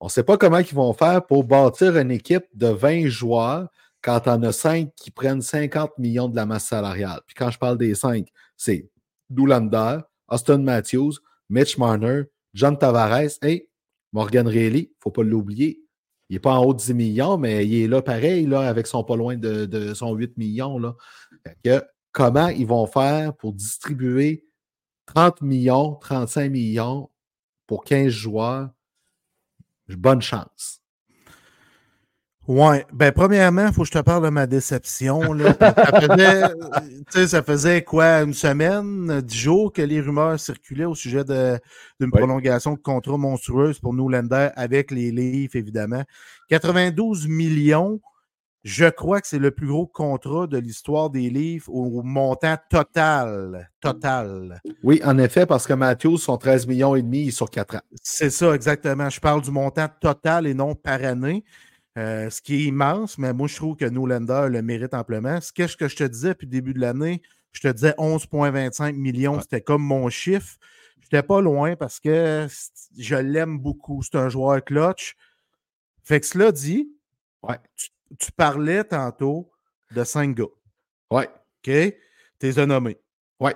On 0.00 0.06
ne 0.06 0.10
sait 0.10 0.24
pas 0.24 0.36
comment 0.36 0.58
ils 0.58 0.74
vont 0.74 0.92
faire 0.92 1.24
pour 1.24 1.44
bâtir 1.44 1.96
une 1.96 2.10
équipe 2.10 2.44
de 2.52 2.66
20 2.66 3.06
joueurs 3.06 3.68
quand 4.02 4.22
on 4.26 4.42
a 4.42 4.52
5 4.52 4.90
qui 4.96 5.10
prennent 5.10 5.40
50 5.40 5.96
millions 5.98 6.28
de 6.28 6.36
la 6.36 6.44
masse 6.44 6.66
salariale. 6.66 7.20
Puis 7.26 7.34
quand 7.34 7.50
je 7.50 7.58
parle 7.58 7.78
des 7.78 7.94
5, 7.94 8.26
c'est 8.56 8.90
Doulander, 9.30 10.00
Austin 10.28 10.58
Matthews, 10.58 11.12
Mitch 11.48 11.78
Marner, 11.78 12.24
John 12.52 12.76
Tavares 12.76 13.38
et 13.42 13.70
Morgan 14.12 14.46
Reilly. 14.46 14.80
Il 14.80 14.82
ne 14.82 15.00
faut 15.00 15.10
pas 15.10 15.22
l'oublier. 15.22 15.82
Il 16.28 16.36
n'est 16.36 16.40
pas 16.40 16.54
en 16.54 16.64
haut 16.64 16.72
de 16.74 16.78
10 16.78 16.94
millions, 16.94 17.36
mais 17.36 17.66
il 17.66 17.84
est 17.84 17.88
là 17.88 18.00
pareil, 18.00 18.46
là, 18.46 18.62
avec 18.62 18.86
son 18.86 19.04
pas 19.04 19.16
loin 19.16 19.36
de, 19.36 19.92
son 19.94 20.14
8 20.14 20.36
millions. 20.38 20.80
Comment 22.12 22.48
ils 22.48 22.66
vont 22.66 22.86
faire 22.86 23.34
pour 23.34 23.52
distribuer 23.52 24.46
30 25.06 25.42
millions, 25.42 25.94
35 25.96 26.50
millions 26.50 27.10
pour 27.66 27.84
15 27.84 28.08
joueurs? 28.08 28.70
Bonne 29.88 30.22
chance. 30.22 30.82
Ouais, 32.48 32.84
ben 32.92 33.12
premièrement, 33.12 33.68
il 33.68 33.72
faut 33.72 33.82
que 33.82 33.86
je 33.86 33.92
te 33.92 34.00
parle 34.00 34.24
de 34.24 34.28
ma 34.28 34.48
déception. 34.48 35.32
Là. 35.32 35.54
ça, 35.60 36.00
faisait, 36.00 37.26
ça 37.28 37.42
faisait 37.42 37.82
quoi, 37.84 38.22
une 38.22 38.34
semaine, 38.34 39.20
dix 39.20 39.38
jours 39.38 39.72
que 39.72 39.80
les 39.80 40.00
rumeurs 40.00 40.40
circulaient 40.40 40.84
au 40.84 40.96
sujet 40.96 41.22
d'une 41.24 42.10
prolongation 42.10 42.72
de 42.74 42.80
contrat 42.80 43.16
monstrueuse 43.16 43.78
pour 43.78 43.94
nous, 43.94 44.08
Lender, 44.08 44.48
avec 44.56 44.90
les 44.90 45.12
Leafs, 45.12 45.54
évidemment. 45.54 46.02
92 46.48 47.28
millions, 47.28 48.00
je 48.64 48.86
crois 48.86 49.20
que 49.20 49.26
c'est 49.26 49.40
le 49.40 49.50
plus 49.50 49.66
gros 49.66 49.86
contrat 49.86 50.46
de 50.46 50.56
l'histoire 50.56 51.10
des 51.10 51.30
Leafs 51.30 51.68
au 51.68 52.02
montant 52.02 52.56
total. 52.70 53.70
Total. 53.80 54.60
Oui, 54.84 55.00
en 55.04 55.18
effet, 55.18 55.46
parce 55.46 55.66
que 55.66 55.72
Matthews, 55.72 56.18
son 56.18 56.36
13 56.36 56.68
millions 56.68 56.94
et 56.94 57.02
demi 57.02 57.32
sur 57.32 57.50
quatre 57.50 57.76
ans. 57.76 57.82
C'est 58.02 58.30
ça, 58.30 58.54
exactement. 58.54 59.10
Je 59.10 59.20
parle 59.20 59.42
du 59.42 59.50
montant 59.50 59.88
total 60.00 60.46
et 60.46 60.54
non 60.54 60.76
par 60.76 61.02
année. 61.04 61.44
Euh, 61.98 62.30
ce 62.30 62.40
qui 62.40 62.54
est 62.54 62.64
immense, 62.64 63.18
mais 63.18 63.32
moi, 63.34 63.48
je 63.48 63.56
trouve 63.56 63.76
que 63.76 63.84
Nolander 63.84 64.46
le 64.48 64.62
mérite 64.62 64.94
amplement. 64.94 65.40
Ce 65.40 65.52
que, 65.52 65.66
je 65.66 65.96
te 65.96 66.04
disais 66.04 66.28
depuis 66.28 66.46
le 66.46 66.52
début 66.52 66.72
de 66.72 66.80
l'année, 66.80 67.20
je 67.52 67.60
te 67.60 67.68
disais 67.68 67.94
11,25 67.98 68.94
millions, 68.94 69.40
c'était 69.40 69.60
comme 69.60 69.82
mon 69.82 70.08
chiffre. 70.08 70.56
Je 71.00 71.06
n'étais 71.06 71.26
pas 71.26 71.42
loin 71.42 71.76
parce 71.76 72.00
que 72.00 72.46
je 72.96 73.16
l'aime 73.16 73.58
beaucoup. 73.58 74.02
C'est 74.02 74.16
un 74.16 74.30
joueur 74.30 74.64
clutch. 74.64 75.16
Fait 76.02 76.20
que 76.20 76.26
cela 76.26 76.50
dit, 76.50 76.88
ouais. 77.42 77.58
tu, 77.76 77.90
parlais 78.36 78.84
tantôt 78.84 79.50
de 79.92 80.04
cinq 80.04 80.36
gars. 80.36 80.44
Ouais. 81.10 81.28
OK? 81.28 81.94
T'es 82.38 82.58
un 82.58 82.66
nommé. 82.66 82.98
Ouais. 83.40 83.54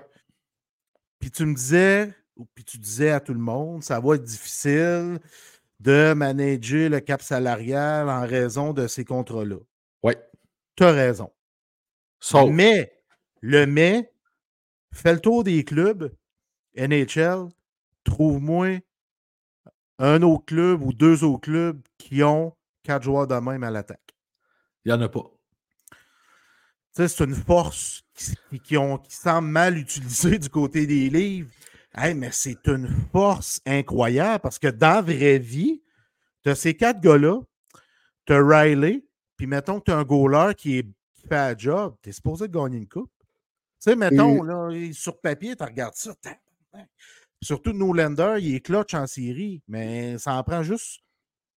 Puis 1.18 1.30
tu 1.30 1.44
me 1.44 1.54
disais, 1.54 2.14
ou 2.36 2.46
puis 2.54 2.64
tu 2.64 2.78
disais 2.78 3.10
à 3.10 3.20
tout 3.20 3.34
le 3.34 3.40
monde, 3.40 3.82
ça 3.82 4.00
va 4.00 4.14
être 4.14 4.22
difficile 4.22 5.18
de 5.80 6.12
manager 6.14 6.88
le 6.88 7.00
cap 7.00 7.22
salarial 7.22 8.08
en 8.08 8.26
raison 8.26 8.72
de 8.72 8.86
ces 8.86 9.04
contrats-là. 9.04 9.58
Oui. 10.02 10.14
Tu 10.76 10.84
as 10.84 10.92
raison. 10.92 11.30
Mais, 12.50 12.92
le 13.40 13.66
mais, 13.66 14.12
fais 14.92 15.12
le 15.12 15.20
tour 15.20 15.44
des 15.44 15.64
clubs, 15.64 16.14
NHL, 16.76 17.48
trouve-moi 18.04 18.80
un 19.98 20.22
autre 20.22 20.44
club 20.44 20.82
ou 20.82 20.92
deux 20.92 21.24
autres 21.24 21.40
clubs 21.40 21.80
qui 21.98 22.22
ont 22.22 22.54
quatre 22.82 23.02
joueurs 23.02 23.26
de 23.26 23.34
même 23.34 23.64
à 23.64 23.70
l'attaque. 23.70 24.05
Il 24.86 24.92
n'y 24.92 24.94
en 24.94 25.02
a 25.02 25.08
pas. 25.10 25.30
C'est 26.92 27.20
une 27.20 27.34
force 27.34 28.04
qui, 28.14 28.60
qui, 28.60 28.76
ont, 28.78 28.96
qui 28.96 29.14
semble 29.14 29.48
mal 29.48 29.76
utilisée 29.76 30.38
du 30.38 30.48
côté 30.48 30.86
des 30.86 31.10
livres 31.10 31.50
mais 32.14 32.30
c'est 32.32 32.66
une 32.66 32.88
force 33.12 33.60
incroyable 33.66 34.40
parce 34.40 34.58
que 34.58 34.68
dans 34.68 34.96
la 34.96 35.02
vraie 35.02 35.38
vie, 35.38 35.82
tu 36.42 36.50
as 36.50 36.54
ces 36.54 36.74
quatre 36.74 37.00
gars-là, 37.00 37.40
tu 38.26 38.32
as 38.32 38.42
Riley, 38.42 39.04
puis 39.36 39.46
mettons 39.46 39.80
que 39.80 39.86
tu 39.86 39.92
as 39.92 39.96
un 39.96 40.04
goaler 40.04 40.54
qui, 40.54 40.78
est, 40.78 40.86
fait 41.28 41.36
un 41.36 41.56
job, 41.56 41.96
tu 42.02 42.10
es 42.10 42.12
supposé 42.12 42.48
gagner 42.48 42.78
une 42.78 42.88
coupe. 42.88 43.10
Tu 43.80 43.90
sais, 43.90 43.96
mettons, 43.96 44.42
là, 44.42 44.70
sur 44.92 45.20
papier, 45.20 45.56
tu 45.56 45.64
regardes 45.64 45.94
ça. 45.94 46.14
Surtout 47.42 47.72
Nolander, 47.72 48.36
il 48.40 48.54
est 48.54 48.60
clutch 48.60 48.94
en 48.94 49.06
série, 49.06 49.62
mais 49.68 50.18
ça 50.18 50.34
en 50.34 50.42
prend 50.42 50.62
juste 50.62 51.00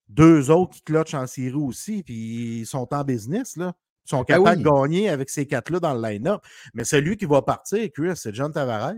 deux 0.09 0.49
autres 0.51 0.71
qui 0.71 0.81
clutch 0.81 1.13
en 1.13 1.27
série 1.27 1.53
aussi, 1.53 2.03
puis 2.03 2.59
ils 2.61 2.65
sont 2.65 2.91
en 2.93 3.03
business, 3.03 3.55
là. 3.55 3.73
Ils 4.05 4.09
sont 4.09 4.25
ben 4.27 4.37
capables 4.37 4.63
de 4.63 4.67
gagner 4.67 5.09
avec 5.09 5.29
ces 5.29 5.45
quatre-là 5.45 5.79
dans 5.79 5.93
le 5.93 6.01
line-up. 6.01 6.41
Mais 6.73 6.83
celui 6.83 7.15
qui 7.15 7.25
va 7.25 7.43
partir, 7.43 7.87
Chris, 7.93 8.13
c'est 8.15 8.33
John 8.33 8.51
Tavares. 8.51 8.95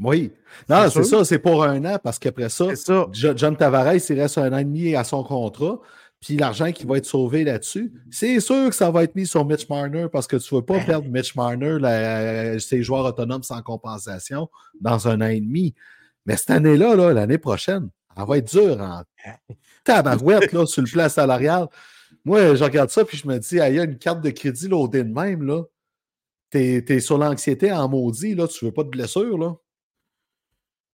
Oui. 0.00 0.32
Non, 0.68 0.88
c'est 0.88 1.02
ça, 1.02 1.24
c'est 1.24 1.40
pour 1.40 1.64
un 1.64 1.84
an 1.84 1.98
parce 2.00 2.20
qu'après 2.20 2.48
ça, 2.48 2.66
John 3.12 3.56
Tavares, 3.56 3.94
il 3.94 4.20
reste 4.20 4.38
un 4.38 4.52
an 4.52 4.58
et 4.58 4.64
demi 4.64 4.94
à 4.94 5.02
son 5.02 5.24
contrat. 5.24 5.80
Puis 6.20 6.36
l'argent 6.36 6.70
qui 6.70 6.86
va 6.86 6.98
être 6.98 7.06
sauvé 7.06 7.42
là-dessus, 7.42 7.92
c'est 8.10 8.38
sûr 8.38 8.68
que 8.68 8.74
ça 8.74 8.90
va 8.92 9.04
être 9.04 9.14
mis 9.16 9.26
sur 9.26 9.44
Mitch 9.44 9.68
Marner 9.68 10.06
parce 10.12 10.26
que 10.28 10.36
tu 10.36 10.54
ne 10.54 10.60
veux 10.60 10.64
pas 10.64 10.78
ben 10.78 10.84
perdre 10.84 11.08
Mitch 11.08 11.34
Marner, 11.34 12.58
ses 12.60 12.82
joueurs 12.82 13.06
autonomes 13.06 13.42
sans 13.42 13.62
compensation, 13.62 14.48
dans 14.80 15.08
un 15.08 15.20
an 15.20 15.28
et 15.28 15.40
demi. 15.40 15.74
Mais 16.26 16.36
cette 16.36 16.50
année-là, 16.50 16.94
-là, 16.94 17.12
l'année 17.12 17.38
prochaine, 17.38 17.88
elle 18.16 18.24
va 18.26 18.38
être 18.38 18.52
dure 18.52 18.80
en 18.80 19.02
tabarouette 19.88 20.52
là, 20.52 20.66
sur 20.66 20.82
le 20.82 20.90
plan 20.90 21.08
salarial. 21.08 21.66
Moi, 22.24 22.54
je 22.54 22.64
regarde 22.64 22.90
ça 22.90 23.04
puis 23.04 23.16
je 23.16 23.26
me 23.26 23.38
dis, 23.38 23.56
il 23.56 23.74
y 23.74 23.80
a 23.80 23.84
une 23.84 23.98
carte 23.98 24.20
de 24.20 24.30
crédit 24.30 24.68
loadée 24.68 25.04
de 25.04 25.12
même. 25.12 25.42
là. 25.42 25.62
Tu 26.50 26.58
es, 26.58 27.00
sur 27.00 27.18
l'anxiété 27.18 27.72
en 27.72 27.88
maudit, 27.88 28.34
là, 28.34 28.48
tu 28.48 28.64
veux 28.64 28.72
pas 28.72 28.84
de 28.84 28.88
blessure. 28.88 29.38
Là. 29.38 29.54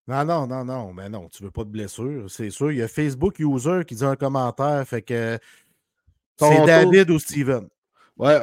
Non, 0.07 0.25
non, 0.25 0.47
non, 0.47 0.65
non, 0.65 0.93
mais 0.93 1.09
non, 1.09 1.29
tu 1.29 1.43
veux 1.43 1.51
pas 1.51 1.65
de 1.65 1.71
blessure, 1.71 2.31
c'est 2.31 2.51
sûr. 2.51 2.73
Il 2.73 2.79
y 2.79 2.83
a 2.83 2.89
Facebook 2.89 3.39
User 3.39 3.83
qui 3.87 3.95
dit 3.95 4.05
un 4.05 4.17
commentaire, 4.17 4.87
fait 4.87 5.03
que 5.03 5.39
c'est 6.39 6.67
David 6.67 7.11
ou 7.11 7.19
Steven. 7.19 7.69
Ouais, 8.17 8.41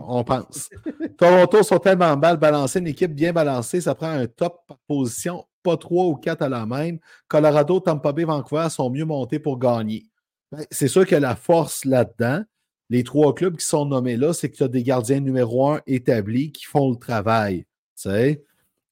on 0.00 0.24
pense. 0.24 0.70
Toronto 1.18 1.62
sont 1.62 1.78
tellement 1.78 2.16
mal 2.16 2.36
balancés, 2.36 2.78
une 2.78 2.86
équipe 2.86 3.14
bien 3.14 3.32
balancée, 3.32 3.80
ça 3.80 3.94
prend 3.94 4.10
un 4.10 4.26
top 4.26 4.60
position, 4.86 5.44
pas 5.62 5.76
trois 5.76 6.06
ou 6.06 6.16
quatre 6.16 6.42
à 6.42 6.48
la 6.48 6.66
même. 6.66 6.98
Colorado, 7.28 7.80
Tampa 7.80 8.12
Bay, 8.12 8.24
Vancouver 8.24 8.68
sont 8.70 8.90
mieux 8.90 9.04
montés 9.04 9.38
pour 9.38 9.58
gagner. 9.58 10.06
Ben, 10.50 10.64
c'est 10.70 10.88
sûr 10.88 11.10
a 11.10 11.20
la 11.20 11.36
force 11.36 11.84
là-dedans. 11.84 12.44
Les 12.90 13.04
trois 13.04 13.34
clubs 13.34 13.56
qui 13.56 13.64
sont 13.64 13.86
nommés 13.86 14.16
là, 14.16 14.34
c'est 14.34 14.50
que 14.50 14.56
tu 14.56 14.62
as 14.62 14.68
des 14.68 14.82
gardiens 14.82 15.20
numéro 15.20 15.70
un 15.70 15.80
établis 15.86 16.52
qui 16.52 16.64
font 16.64 16.90
le 16.90 16.96
travail. 16.96 17.64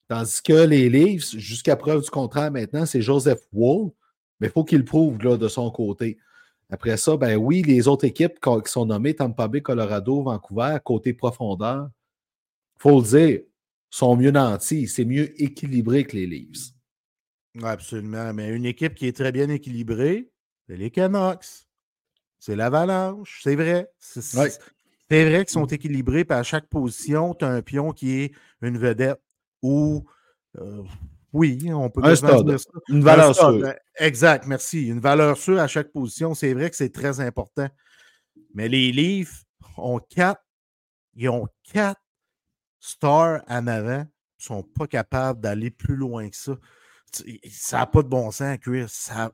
Tandis 0.09 0.43
que 0.43 0.65
les 0.65 0.89
Leafs, 0.89 1.37
jusqu'à 1.37 1.77
preuve 1.77 2.03
du 2.03 2.11
contraire 2.11 2.51
maintenant, 2.51 2.87
c'est 2.87 3.03
Joseph 3.03 3.41
Wool, 3.53 3.91
mais 4.41 4.47
il 4.47 4.51
faut 4.51 4.65
qu'il 4.65 4.85
prouve 4.85 5.23
là, 5.23 5.37
de 5.37 5.49
son 5.49 5.71
côté. 5.71 6.19
Après 6.71 6.97
ça, 6.97 7.17
ben 7.17 7.37
oui, 7.37 7.63
les 7.63 7.89
autres 7.89 8.07
équipes 8.07 8.41
qui 8.41 8.73
sont 8.73 8.87
nommées, 8.87 9.15
Tampa 9.15 9.49
Bay, 9.49 9.61
Colorado, 9.61 10.23
Vancouver, 10.23 10.79
côté 10.85 11.13
profondeur, 11.13 11.91
il 12.77 12.83
faut 12.83 13.01
le 13.01 13.07
dire, 13.07 13.41
sont 13.91 14.17
mieux 14.17 14.31
nantis. 14.31 14.89
C'est 14.89 15.05
mieux 15.05 15.41
équilibré 15.43 16.05
que 16.05 16.17
les 16.17 16.27
Leafs. 16.27 16.71
Absolument. 17.63 18.33
Mais 18.33 18.49
une 18.49 18.65
équipe 18.65 18.95
qui 18.95 19.07
est 19.07 19.17
très 19.17 19.33
bien 19.33 19.49
équilibrée, 19.49 20.31
c'est 20.69 20.77
les 20.77 20.91
Canucks. 20.91 21.67
C'est 22.39 22.57
l'Avalanche. 22.57 23.41
C'est 23.43 23.57
vrai. 23.57 23.91
C'est 23.99 25.25
vrai 25.25 25.45
qu'ils 25.45 25.53
sont 25.53 25.67
équilibrés, 25.67 26.25
puis 26.25 26.39
à 26.39 26.45
chaque 26.45 26.69
position, 26.69 27.35
tu 27.35 27.45
as 27.45 27.49
un 27.49 27.63
pion 27.63 27.91
qui 27.91 28.21
est 28.21 28.33
une 28.63 28.79
vedette 28.79 29.21
ou 29.61 30.07
euh, 30.59 30.85
oui, 31.33 31.71
on 31.73 31.91
peut 31.91 32.01
un 32.05 32.15
stade, 32.17 32.57
Une 32.89 33.03
valeur 33.03 33.35
sûre. 33.35 33.59
Ben, 33.59 33.75
exact, 33.97 34.47
merci. 34.47 34.89
Une 34.89 35.01
valeur 35.01 35.37
sûre 35.37 35.61
à 35.61 35.69
chaque 35.69 35.93
position. 35.93 36.35
C'est 36.35 36.55
vrai 36.55 36.71
que 36.71 36.77
c'est 36.77 36.93
très 36.93 37.21
important. 37.21 37.69
Mais 38.55 38.69
les 38.69 38.91
livres 38.91 39.35
ont 39.77 40.01
quatre, 40.01 40.43
ils 41.15 41.29
ont 41.29 41.47
quatre 41.73 42.01
stars 42.81 43.43
en 43.49 43.67
avant. 43.67 44.05
Sont 44.39 44.63
pas 44.63 44.87
capables 44.87 45.41
d'aller 45.41 45.71
plus 45.71 45.97
loin 45.97 46.29
que 46.29 46.37
ça. 46.37 46.57
Ça 47.51 47.79
n'a 47.79 47.87
pas 47.87 48.03
de 48.03 48.09
bon 48.09 48.31
sens, 48.31 48.57
Chris. 48.59 48.87
Ça... 48.89 49.31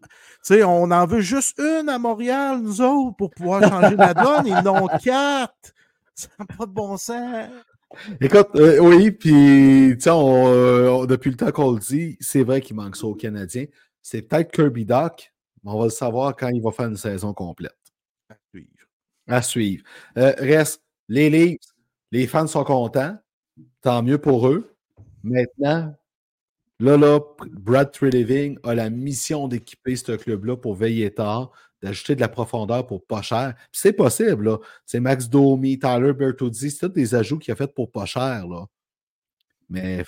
On 0.50 0.90
en 0.90 1.06
veut 1.06 1.20
juste 1.20 1.58
une 1.58 1.88
à 1.88 1.98
Montréal, 1.98 2.60
nous 2.60 2.80
autres, 2.80 3.16
pour 3.16 3.30
pouvoir 3.30 3.62
changer 3.62 3.96
la 3.96 4.14
donne. 4.14 4.46
Ils 4.46 4.68
en 4.68 4.84
ont 4.84 4.88
quatre. 5.02 5.72
Ça 6.14 6.28
n'a 6.38 6.46
pas 6.46 6.66
de 6.66 6.72
bon 6.72 6.96
sens. 6.96 7.48
Écoute, 8.20 8.48
euh, 8.56 8.78
oui, 8.78 9.10
puis 9.12 9.92
euh, 10.06 11.06
depuis 11.06 11.30
le 11.30 11.36
temps 11.36 11.52
qu'on 11.52 11.72
le 11.72 11.78
dit, 11.78 12.16
c'est 12.20 12.42
vrai 12.42 12.60
qu'il 12.60 12.74
manque 12.76 12.96
ça 12.96 13.06
aux 13.06 13.14
Canadiens. 13.14 13.66
C'est 14.02 14.22
peut-être 14.22 14.50
Kirby 14.50 14.84
Doc, 14.84 15.32
mais 15.62 15.70
on 15.70 15.78
va 15.78 15.84
le 15.84 15.90
savoir 15.90 16.34
quand 16.34 16.48
il 16.48 16.62
va 16.62 16.72
faire 16.72 16.88
une 16.88 16.96
saison 16.96 17.32
complète. 17.32 17.76
À 18.28 18.34
suivre. 18.50 18.86
À 19.28 19.42
suivre. 19.42 19.84
Euh, 20.18 20.34
reste 20.38 20.82
les 21.08 21.30
Leafs, 21.30 21.60
les 22.10 22.26
fans 22.26 22.46
sont 22.46 22.64
contents, 22.64 23.16
tant 23.86 24.02
mieux 24.02 24.18
pour 24.18 24.48
eux. 24.48 24.74
Maintenant, 25.22 25.94
Là, 26.80 26.98
là, 26.98 27.20
Brad 27.52 27.90
Treliving 27.92 28.58
a 28.64 28.74
la 28.74 28.90
mission 28.90 29.48
d'équiper 29.48 29.96
ce 29.96 30.12
club-là 30.12 30.56
pour 30.56 30.74
veiller 30.74 31.10
tard, 31.14 31.52
d'ajouter 31.80 32.16
de 32.16 32.20
la 32.20 32.28
profondeur 32.28 32.86
pour 32.86 33.06
pas 33.06 33.22
cher. 33.22 33.54
C'est 33.72 33.94
possible, 33.94 34.44
là. 34.44 34.58
C'est 34.84 35.00
Max 35.00 35.30
Domi, 35.30 35.78
Tyler 35.78 36.12
Bertuzzi, 36.12 36.70
c'est 36.70 36.80
tous 36.80 36.92
des 36.92 37.14
ajouts 37.14 37.38
qu'il 37.38 37.52
a 37.52 37.56
fait 37.56 37.72
pour 37.72 37.90
pas 37.90 38.04
cher, 38.04 38.46
là. 38.46 38.66
Mais 39.70 40.04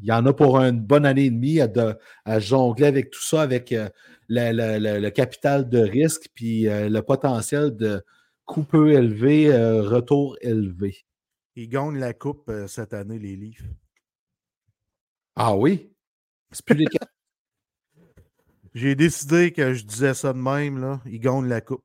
il 0.00 0.06
y 0.08 0.12
en 0.12 0.24
a 0.24 0.32
pour 0.32 0.58
une 0.60 0.80
bonne 0.80 1.04
année 1.04 1.24
et 1.24 1.30
demie 1.30 1.60
à, 1.60 2.38
jongler 2.38 2.86
avec 2.86 3.10
tout 3.10 3.22
ça, 3.22 3.42
avec 3.42 3.72
euh, 3.72 3.88
le, 4.28 5.10
capital 5.10 5.68
de 5.68 5.80
risque, 5.80 6.28
puis 6.34 6.68
euh, 6.68 6.88
le 6.88 7.02
potentiel 7.02 7.76
de 7.76 8.02
coût 8.46 8.62
peu 8.62 8.92
élevé, 8.92 9.52
euh, 9.52 9.82
retour 9.82 10.38
élevé. 10.40 11.05
Ils 11.56 11.68
gagnent 11.68 11.98
la 11.98 12.12
coupe 12.12 12.52
cette 12.68 12.92
année, 12.92 13.18
les 13.18 13.34
Leafs. 13.34 13.64
Ah 15.34 15.56
oui? 15.56 15.90
C'est 16.50 16.64
plus 16.64 16.76
les 16.76 16.86
J'ai 18.74 18.94
décidé 18.94 19.52
que 19.52 19.72
je 19.72 19.84
disais 19.84 20.12
ça 20.12 20.34
de 20.34 20.38
même, 20.38 20.78
là. 20.78 21.00
Ils 21.06 21.18
gagnent 21.18 21.48
la 21.48 21.62
coupe. 21.62 21.82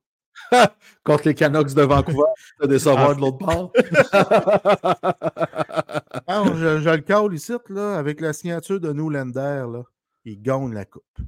Contre 1.04 1.28
les 1.28 1.34
Canucks 1.34 1.72
de 1.72 1.82
Vancouver, 1.82 2.28
de 2.60 2.66
décevoir 2.66 3.16
de 3.16 3.20
l'autre 3.20 3.38
part. 3.38 3.70
je, 6.54 6.80
je, 6.80 6.90
le 6.90 7.00
call 7.00 7.34
ici, 7.34 7.52
là, 7.70 7.98
avec 7.98 8.20
la 8.20 8.34
signature 8.34 8.78
de 8.78 8.92
Newlander, 8.92 9.64
là. 9.72 9.82
Ils 10.24 10.40
gagnent 10.40 10.74
la 10.74 10.84
coupe. 10.84 11.18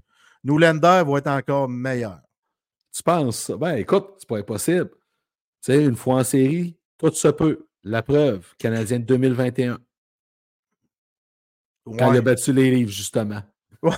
Newlander 0.44 1.02
va 1.06 1.18
être 1.18 1.28
encore 1.28 1.68
meilleur. 1.68 2.20
Tu 2.92 3.02
penses? 3.02 3.50
Ben 3.50 3.76
écoute, 3.76 4.14
c'est 4.18 4.28
pas 4.28 4.38
impossible. 4.38 4.90
Tu 4.90 5.72
sais, 5.72 5.84
une 5.84 5.96
fois 5.96 6.16
en 6.16 6.24
série, 6.24 6.76
tout 6.98 7.10
se 7.10 7.28
peut. 7.28 7.66
La 7.84 8.02
preuve, 8.02 8.54
Canadien 8.56 8.98
de 8.98 9.04
2021. 9.04 9.78
Quand 11.98 12.12
il 12.12 12.18
a 12.18 12.22
battu 12.22 12.52
les 12.52 12.70
livres, 12.70 12.90
justement. 12.90 13.42
Ouais. 13.82 13.92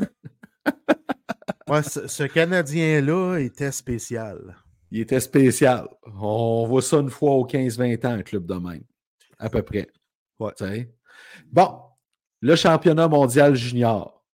ce, 1.83 2.25
Canadien-là 2.25 3.39
était 3.39 3.71
spécial. 3.71 4.57
Il 4.91 5.01
était 5.01 5.21
spécial. 5.21 5.89
On 6.05 6.67
voit 6.67 6.83
ça 6.83 6.97
une 6.97 7.11
fois 7.11 7.33
aux 7.35 7.47
15-20 7.47 8.07
ans, 8.07 8.11
un 8.11 8.23
club 8.23 8.45
de 8.45 8.55
même. 8.55 8.83
À 9.39 9.49
peu 9.49 9.63
près. 9.63 9.87
Ouais. 10.41 10.93
Bon, 11.47 11.81
le 12.41 12.57
championnat 12.57 13.07
mondial 13.07 13.55
junior. 13.55 14.25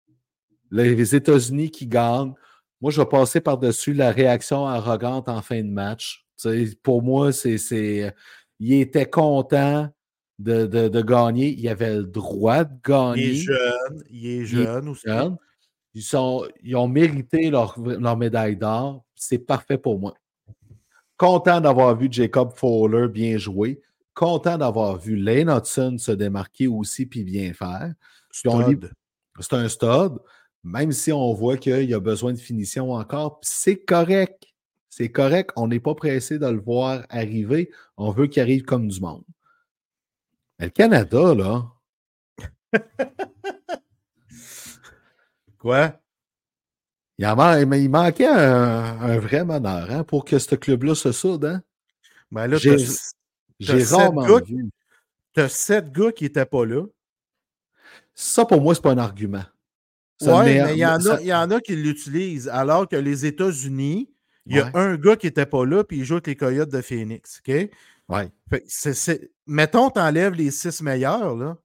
Les 0.70 1.14
États-Unis 1.14 1.70
qui 1.70 1.86
gagnent. 1.86 2.32
Moi, 2.80 2.90
je 2.90 3.02
vais 3.02 3.08
passer 3.08 3.42
par-dessus 3.42 3.92
la 3.92 4.10
réaction 4.10 4.66
arrogante 4.66 5.28
en 5.28 5.42
fin 5.42 5.62
de 5.62 5.70
match. 5.70 6.26
pour 6.82 7.02
moi, 7.02 7.32
c'est. 7.32 8.14
Il 8.64 8.74
était 8.74 9.10
content 9.10 9.90
de, 10.38 11.02
gagner. 11.02 11.52
Il 11.58 11.68
avait 11.68 11.96
le 11.96 12.04
droit 12.04 12.62
de 12.62 12.72
gagner. 12.84 13.24
Il 13.24 13.30
est 13.32 13.34
jeune. 13.34 14.04
Il 14.08 14.26
est 14.26 14.44
jeune 14.44 14.88
aussi. 14.88 15.08
Ils, 15.94 16.02
sont, 16.02 16.46
ils 16.62 16.76
ont 16.76 16.86
mérité 16.86 17.50
leur, 17.50 17.76
médaille 18.16 18.56
d'or. 18.56 19.04
C'est 19.16 19.40
parfait 19.40 19.78
pour 19.78 19.98
moi. 19.98 20.14
Content 21.16 21.60
d'avoir 21.60 21.96
vu 21.96 22.06
Jacob 22.08 22.52
Fowler 22.54 23.08
bien 23.08 23.36
jouer. 23.36 23.82
Content 24.14 24.56
d'avoir 24.58 24.96
vu 24.96 25.16
Lane 25.16 25.50
Hudson 25.50 25.96
se 25.98 26.12
démarquer 26.12 26.68
aussi 26.68 27.04
puis 27.06 27.24
bien 27.24 27.52
faire. 27.54 27.92
C'est 28.30 28.48
un 29.54 29.68
stud. 29.68 30.20
Même 30.62 30.92
si 30.92 31.12
on 31.12 31.34
voit 31.34 31.56
qu'il 31.56 31.90
y 31.90 31.94
a 31.94 32.00
besoin 32.00 32.32
de 32.32 32.38
finition 32.38 32.92
encore, 32.92 33.40
c'est 33.42 33.84
correct. 33.84 34.51
C'est 34.92 35.08
correct. 35.08 35.52
On 35.56 35.68
n'est 35.68 35.80
pas 35.80 35.94
pressé 35.94 36.38
de 36.38 36.46
le 36.46 36.60
voir 36.60 37.06
arriver. 37.08 37.70
On 37.96 38.10
veut 38.10 38.26
qu'il 38.26 38.42
arrive 38.42 38.64
comme 38.64 38.88
du 38.88 39.00
monde 39.00 39.24
le 40.62 40.70
Canada, 40.70 41.34
là. 41.34 41.66
Quoi? 45.58 45.98
Il, 47.18 47.26
il 47.26 47.90
manquait 47.90 48.26
un, 48.26 49.18
vrai 49.18 49.44
meneur 49.44 49.90
hein, 49.90 50.04
pour 50.04 50.24
que 50.24 50.38
ce 50.38 50.54
club-là 50.54 50.94
se 50.94 51.12
soude. 51.12 51.44
Hein? 51.44 51.62
Ben 52.30 52.46
là, 52.46 52.56
j'ai 52.58 53.84
rarement 53.84 54.40
vu. 54.40 54.70
Tu 55.34 55.40
as 55.40 55.48
sept 55.48 55.92
gars 55.92 56.12
qui 56.12 56.24
n'étaient 56.24 56.46
pas 56.46 56.64
là. 56.64 56.84
Ça, 58.14 58.44
pour 58.44 58.60
moi, 58.60 58.74
c'est 58.74 58.82
pas 58.82 58.92
un 58.92 58.98
argument. 58.98 59.44
Oui, 60.20 60.44
mais 60.44 60.74
il 60.74 60.78
y, 60.78 60.86
en 60.86 61.04
a, 61.06 61.20
il 61.20 61.26
y 61.26 61.34
en 61.34 61.50
a 61.50 61.60
qui 61.60 61.74
l'utilisent, 61.74 62.48
alors 62.48 62.88
que 62.88 62.96
les 62.96 63.26
États-Unis, 63.26 64.11
il 64.46 64.56
y 64.56 64.60
a 64.60 64.70
un 64.74 64.96
gars 64.96 65.16
qui 65.16 65.26
n'était 65.26 65.46
pas 65.46 65.64
là, 65.64 65.84
puis 65.84 65.98
il 65.98 66.04
joue 66.04 66.14
avec 66.14 66.26
les 66.26 66.36
Coyotes 66.36 66.70
de 66.70 66.80
Phoenix. 66.80 67.40
OK? 67.46 67.70
Ouais. 68.08 68.30
mettons, 69.46 69.90
t'enlèves 69.90 70.34
les 70.34 70.50
six 70.50 70.82
meilleurs, 70.82 71.36
là. 71.36 71.56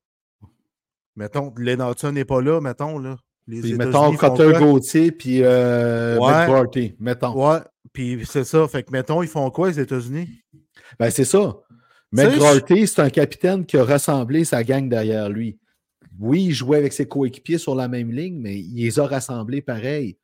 Mettons, 1.16 1.52
Lenarton 1.58 2.12
n'est 2.12 2.26
pas 2.26 2.42
là, 2.42 2.62
mettons, 2.62 3.00
là. 3.00 3.18
Les 3.48 3.62
puis 3.62 3.74
mettons 3.76 4.12
Cutter 4.12 4.52
Gauthier 4.60 5.12
puis 5.12 5.40
euh, 5.42 6.18
ouais. 6.20 6.96
mettons. 7.00 7.34
Ouais, 7.34 7.60
puis 7.94 8.22
c'est 8.26 8.44
ça. 8.44 8.68
Fait 8.68 8.84
que 8.84 8.92
mettons, 8.92 9.24
ils 9.24 9.30
font 9.30 9.50
quoi 9.50 9.70
les 9.70 9.80
États-Unis? 9.80 10.28
Ben 11.00 11.10
c'est 11.10 11.24
ça. 11.24 11.56
McGrorty, 12.12 12.88
c'est 12.88 13.02
un 13.02 13.10
capitaine 13.10 13.66
qui 13.66 13.78
a 13.78 13.84
rassemblé 13.84 14.44
sa 14.44 14.64
gang 14.64 14.90
derrière 14.90 15.30
lui. 15.30 15.60
Oui, 16.20 16.46
il 16.46 16.54
jouait 16.54 16.78
avec 16.78 16.94
ses 16.94 17.08
coéquipiers 17.08 17.58
sur 17.58 17.76
la 17.76 17.88
même 17.88 18.12
ligne, 18.12 18.38
mais 18.38 18.58
il 18.58 18.76
les 18.76 19.00
a 19.00 19.06
rassemblés 19.06 19.62
pareil. 19.62 20.18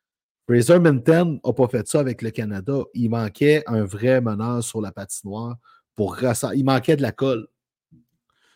Fraser 0.48 0.80
Minton 0.80 1.40
n'a 1.44 1.54
pas 1.54 1.68
fait 1.68 1.88
ça 1.88 2.00
avec 2.00 2.22
le 2.22 2.32
Canada. 2.32 2.84
Il 2.94 3.10
manquait 3.10 3.64
un 3.68 3.84
vrai 3.86 4.22
meneur 4.22 4.64
sur 4.64 4.82
la 4.82 4.92
patinoire 4.92 5.56
pour 5.96 6.18
Il 6.54 6.66
manquait 6.66 6.96
de 6.96 7.02
la 7.02 7.12
colle. 7.12 7.48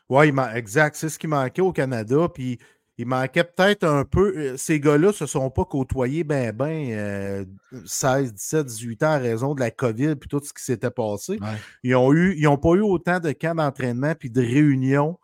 Oui, 0.09 0.31
exact. 0.53 0.95
C'est 0.95 1.09
ce 1.09 1.19
qui 1.19 1.27
manquait 1.27 1.61
au 1.61 1.71
Canada. 1.71 2.27
Puis 2.33 2.59
il 2.97 3.05
manquait 3.05 3.43
peut-être 3.43 3.83
un 3.83 4.05
peu. 4.05 4.33
Euh, 4.35 4.57
ces 4.57 4.79
gars-là 4.79 5.07
ne 5.07 5.13
se 5.13 5.25
sont 5.27 5.49
pas 5.49 5.65
côtoyés 5.65 6.23
ben, 6.23 6.51
ben 6.51 7.45
16, 7.85 8.33
17, 8.33 8.65
18 8.65 9.03
ans 9.03 9.11
à 9.11 9.17
raison 9.17 9.53
de 9.53 9.59
la 9.59 9.71
COVID 9.71 10.11
et 10.11 10.15
tout 10.15 10.41
ce 10.43 10.53
qui 10.53 10.63
s'était 10.63 10.91
passé. 10.91 11.39
Ils 11.83 11.91
n'ont 11.91 12.13
ils 12.13 12.47
ont 12.47 12.57
pas 12.57 12.73
eu 12.73 12.81
autant 12.81 13.19
de 13.19 13.31
camps 13.31 13.55
d'entraînement 13.55 14.13
puis 14.15 14.29
de 14.29 14.41
réunions 14.41 15.17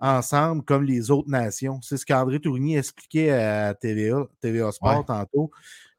ensemble 0.00 0.62
comme 0.62 0.84
les 0.84 1.10
autres 1.10 1.28
nations. 1.28 1.80
C'est 1.82 1.96
ce 1.96 2.06
qu'André 2.06 2.40
Tourigny 2.40 2.76
expliquait 2.76 3.30
à 3.32 3.74
TVA, 3.74 4.26
TVA 4.40 4.72
Sport 4.72 5.04
tantôt. 5.04 5.50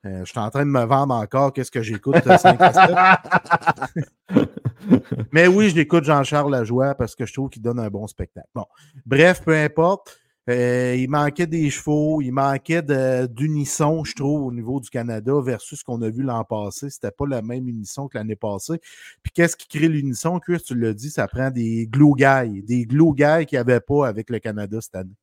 Euh, 0.05 0.23
je 0.23 0.31
suis 0.31 0.39
en 0.39 0.49
train 0.49 0.65
de 0.65 0.71
me 0.71 0.85
vendre 0.85 1.13
encore. 1.13 1.53
Qu'est-ce 1.53 1.71
que 1.71 1.81
j'écoute? 1.81 2.15
Mais 5.31 5.47
oui, 5.47 5.69
je 5.69 5.75
l'écoute 5.75 6.05
Jean-Charles 6.05 6.51
Lajoie 6.51 6.95
parce 6.95 7.15
que 7.15 7.25
je 7.25 7.33
trouve 7.33 7.49
qu'il 7.49 7.61
donne 7.61 7.79
un 7.79 7.89
bon 7.89 8.07
spectacle. 8.07 8.47
Bon, 8.55 8.65
bref, 9.05 9.43
peu 9.43 9.55
importe. 9.55 10.17
Euh, 10.49 10.95
il 10.97 11.09
manquait 11.09 11.45
des 11.45 11.69
chevaux, 11.69 12.21
il 12.21 12.31
manquait 12.31 12.81
d'unisson, 13.27 14.03
je 14.03 14.15
trouve, 14.15 14.47
au 14.47 14.51
niveau 14.51 14.79
du 14.79 14.89
Canada 14.89 15.33
versus 15.43 15.79
ce 15.79 15.83
qu'on 15.83 16.01
a 16.01 16.09
vu 16.09 16.23
l'an 16.23 16.43
passé. 16.43 16.89
C'était 16.89 17.11
pas 17.11 17.27
la 17.27 17.43
même 17.43 17.67
unisson 17.67 18.07
que 18.07 18.17
l'année 18.17 18.35
passée. 18.35 18.79
Puis 19.21 19.31
qu'est-ce 19.31 19.55
qui 19.55 19.67
crée 19.67 19.87
l'unisson? 19.87 20.39
Chris, 20.39 20.63
tu 20.65 20.73
l'as 20.73 20.93
dit, 20.93 21.11
ça 21.11 21.27
prend 21.27 21.51
des 21.51 21.87
glue 21.87 22.15
guys, 22.15 22.63
des 22.63 22.85
glue 22.85 23.13
guys 23.13 23.45
qu'il 23.45 23.57
n'y 23.57 23.59
avait 23.59 23.79
pas 23.79 24.07
avec 24.07 24.31
le 24.31 24.39
Canada 24.39 24.81
cette 24.81 24.95
année. 24.95 25.15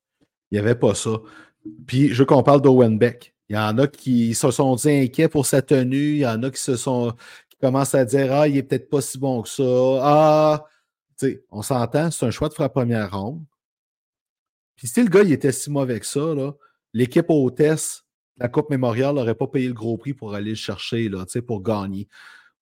Il 0.53 0.55
n'y 0.55 0.59
avait 0.61 0.77
pas 0.77 0.95
ça. 0.95 1.19
Puis 1.89 2.11
je 2.11 2.19
veux 2.19 2.27
qu'on 2.27 2.45
parle 2.45 2.63
d'Owen 2.63 2.97
Beck. 2.97 3.36
Il 3.49 3.57
y 3.57 3.59
en 3.59 3.79
a 3.79 3.87
qui 3.87 4.35
se 4.35 4.51
sont 4.51 4.75
dit 4.77 4.91
inquiets 4.91 5.29
pour 5.29 5.47
sa 5.47 5.63
tenue. 5.63 6.15
Il 6.15 6.19
y 6.19 6.27
en 6.27 6.43
a 6.43 6.51
qui 6.51 6.61
se 6.61 6.77
sont 6.77 7.15
qui 7.49 7.57
commencent 7.59 7.95
à 7.95 8.05
dire 8.05 8.33
Ah, 8.33 8.49
il 8.49 8.57
est 8.57 8.63
peut-être 8.63 8.91
pas 8.91 9.01
si 9.01 9.19
bon 9.19 9.43
que 9.43 9.49
ça. 9.49 9.63
Ah, 10.03 10.65
tu 11.19 11.27
sais, 11.29 11.45
on 11.51 11.63
s'entend, 11.63 12.11
c'est 12.11 12.27
un 12.27 12.31
choix 12.31 12.49
de 12.49 12.55
faire 12.55 12.71
première 12.71 13.11
ronde. 13.19 13.45
Puis 14.77 14.89
si 14.89 15.03
le 15.03 15.09
gars 15.09 15.23
il 15.23 15.33
était 15.33 15.53
si 15.53 15.71
mauvais 15.71 16.01
que 16.01 16.07
ça, 16.07 16.21
l'équipe 16.93 17.27
hôtesse, 17.29 18.05
la 18.39 18.49
Coupe 18.49 18.71
Mémoriale 18.71 19.15
n'aurait 19.15 19.35
pas 19.35 19.47
payé 19.47 19.69
le 19.69 19.75
gros 19.75 19.97
prix 19.97 20.13
pour 20.15 20.35
aller 20.35 20.51
le 20.51 20.57
chercher, 20.57 21.09
là, 21.09 21.25
pour 21.47 21.63
gagner. 21.63 22.09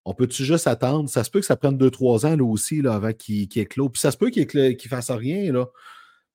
On 0.04 0.14
peut-tu 0.14 0.44
juste 0.44 0.66
attendre? 0.66 1.08
Ça 1.08 1.24
se 1.24 1.30
peut 1.30 1.40
que 1.40 1.46
ça 1.46 1.56
prenne 1.56 1.78
2-3 1.78 2.26
ans 2.26 2.36
là 2.36 2.44
aussi 2.44 2.82
là, 2.82 2.94
avant 2.94 3.12
qu'il 3.12 3.48
qu 3.48 3.60
éclose. 3.60 3.90
Puis 3.92 4.00
ça 4.00 4.10
se 4.10 4.16
peut 4.16 4.30
qu'il 4.30 4.46
ne 4.54 4.88
fasse 4.88 5.10
rien. 5.10 5.50
Là. 5.52 5.66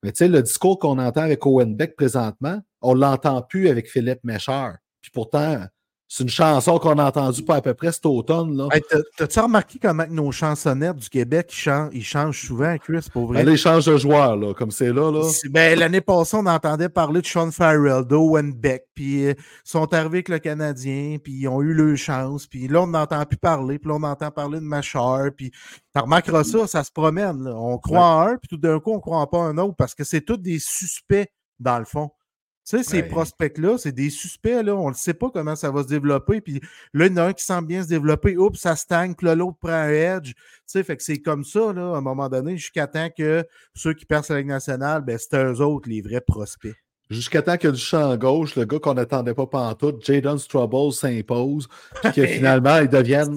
Mais 0.02 0.12
tu 0.12 0.18
sais, 0.18 0.28
le 0.28 0.42
discours 0.42 0.78
qu'on 0.78 0.98
entend 0.98 1.22
avec 1.22 1.46
Owen 1.46 1.76
Beck 1.76 1.94
présentement, 1.96 2.60
on 2.80 2.94
ne 2.94 3.00
l'entend 3.00 3.42
plus 3.42 3.68
avec 3.68 3.88
Philippe 3.88 4.24
Méchard. 4.24 4.76
Puis 5.00 5.10
pourtant, 5.10 5.64
c'est 6.12 6.24
une 6.24 6.28
chanson 6.28 6.80
qu'on 6.80 6.98
a 6.98 7.04
entendue 7.04 7.44
pas 7.44 7.54
à 7.54 7.60
peu 7.60 7.72
près 7.72 7.92
cet 7.92 8.04
automne. 8.04 8.56
Là. 8.56 8.66
T'as-tu 9.16 9.38
remarqué 9.38 9.78
comment 9.80 10.04
nos 10.10 10.32
chansonnettes 10.32 10.96
du 10.96 11.08
Québec 11.08 11.54
ils 11.92 12.02
changent, 12.02 12.46
souvent, 12.48 12.76
Chris, 12.78 13.06
pour 13.12 13.28
vrai? 13.28 13.44
Ben, 13.44 13.52
ils 13.52 13.56
changent 13.56 13.86
de 13.86 13.96
joueurs, 13.96 14.36
là, 14.36 14.52
comme 14.52 14.72
c'est 14.72 14.92
là. 14.92 15.12
là. 15.12 15.30
Ben, 15.50 15.78
L'année 15.78 16.00
passée, 16.00 16.36
on 16.36 16.46
entendait 16.46 16.88
parler 16.88 17.20
de 17.20 17.26
Sean 17.26 17.52
Farrell, 17.52 18.04
d'Owen 18.04 18.52
Beck, 18.52 18.86
puis 18.92 19.26
euh, 19.26 19.34
ils 19.38 19.70
sont 19.70 19.94
arrivés 19.94 20.16
avec 20.16 20.30
le 20.30 20.40
Canadien, 20.40 21.18
puis 21.22 21.32
ils 21.32 21.46
ont 21.46 21.62
eu 21.62 21.72
leur 21.72 21.96
chance, 21.96 22.48
puis 22.48 22.66
là, 22.66 22.82
on 22.82 22.88
n'entend 22.88 23.24
plus 23.24 23.38
parler, 23.38 23.78
puis 23.78 23.88
là, 23.88 23.98
on 24.00 24.02
entend 24.02 24.32
parler 24.32 24.58
de 24.58 24.64
Machar, 24.64 25.28
puis 25.36 25.52
tu 25.52 26.00
remarqueras 26.00 26.42
ça, 26.42 26.66
ça 26.66 26.82
se 26.82 26.90
promène. 26.90 27.46
On 27.46 27.78
croit 27.78 28.00
en 28.00 28.20
un, 28.22 28.36
puis 28.36 28.48
tout 28.48 28.56
d'un 28.56 28.80
coup, 28.80 28.90
on 28.90 28.96
ne 28.96 29.00
croit 29.00 29.30
pas 29.30 29.38
en 29.38 29.44
un 29.44 29.58
autre, 29.58 29.76
parce 29.76 29.94
que 29.94 30.02
c'est 30.02 30.22
tous 30.22 30.38
des 30.38 30.58
suspects, 30.58 31.30
dans 31.60 31.78
le 31.78 31.84
fond. 31.84 32.10
Tu 32.68 32.76
sais, 32.76 32.82
ces 32.84 33.02
prospects-là, 33.02 33.78
c'est 33.78 33.90
des 33.92 34.10
suspects, 34.10 34.62
là. 34.62 34.76
On 34.76 34.90
ne 34.90 34.94
sait 34.94 35.14
pas 35.14 35.28
comment 35.32 35.56
ça 35.56 35.70
va 35.70 35.82
se 35.82 35.88
développer. 35.88 36.40
Puis 36.40 36.60
là, 36.92 37.06
il 37.06 37.10
y 37.12 37.14
en 37.14 37.16
a 37.16 37.22
un 37.24 37.32
qui 37.32 37.42
semble 37.44 37.66
bien 37.66 37.82
se 37.82 37.88
développer. 37.88 38.36
Oups, 38.36 38.60
ça 38.60 38.76
stagne, 38.76 39.14
que 39.14 39.26
l'autre 39.26 39.56
prend 39.60 39.72
un 39.72 39.88
edge. 39.88 40.34
Tu 40.34 40.34
sais, 40.66 40.82
fait 40.84 40.96
que 40.96 41.02
c'est 41.02 41.18
comme 41.18 41.44
ça, 41.44 41.72
là, 41.72 41.94
à 41.94 41.96
un 41.96 42.00
moment 42.00 42.28
donné, 42.28 42.56
jusqu'à 42.56 42.86
temps 42.86 43.08
que 43.16 43.44
ceux 43.74 43.94
qui 43.94 44.04
percent 44.06 44.34
la 44.34 44.40
Ligue 44.40 44.48
nationale, 44.50 45.02
ben, 45.02 45.18
c'est 45.18 45.34
eux 45.42 45.60
autres, 45.60 45.88
les 45.88 46.00
vrais 46.00 46.20
prospects. 46.20 46.74
Jusqu'à 47.08 47.42
temps 47.42 47.56
que 47.56 47.66
du 47.66 47.80
champ 47.80 48.16
gauche, 48.16 48.54
le 48.54 48.64
gars 48.66 48.78
qu'on 48.78 48.94
n'attendait 48.94 49.34
pas 49.34 49.46
pantoute, 49.46 50.04
Jaden 50.04 50.38
Strubble 50.38 50.92
s'impose, 50.92 51.66
puis 52.02 52.12
que 52.12 52.26
finalement, 52.26 52.76
il 52.78 52.88
devienne 52.88 53.36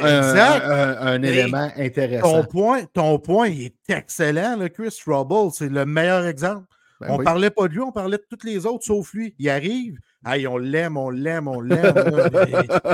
un, 0.00 0.18
Exact. 0.18 0.64
un- 0.64 0.96
un 1.06 1.18
Mais 1.18 1.28
élément 1.28 1.68
Ton 1.68 1.82
intéressant. 1.82 2.44
point, 2.44 2.84
ton 2.94 3.18
point, 3.18 3.48
il 3.48 3.62
est 3.66 3.74
excellent, 3.90 4.56
là, 4.56 4.68
Chris 4.70 4.96
Trouble. 5.04 5.50
C'est 5.52 5.68
le 5.68 5.84
meilleur 5.84 6.24
exemple. 6.26 6.64
Ben 7.00 7.08
on 7.10 7.18
oui. 7.18 7.24
parlait 7.24 7.50
pas 7.50 7.68
de 7.68 7.74
lui, 7.74 7.80
on 7.80 7.92
parlait 7.92 8.18
de 8.18 8.26
tous 8.28 8.44
les 8.46 8.66
autres 8.66 8.84
sauf 8.84 9.12
lui. 9.12 9.34
Il 9.38 9.48
arrive, 9.48 9.98
hey, 10.26 10.46
on 10.46 10.56
l'aime, 10.56 10.96
on 10.96 11.10
l'aime, 11.10 11.48
on 11.48 11.60
l'aime. 11.60 11.94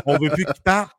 on 0.06 0.18
veut 0.18 0.30
plus 0.30 0.44
qu'il 0.44 0.62
parte. 0.62 0.96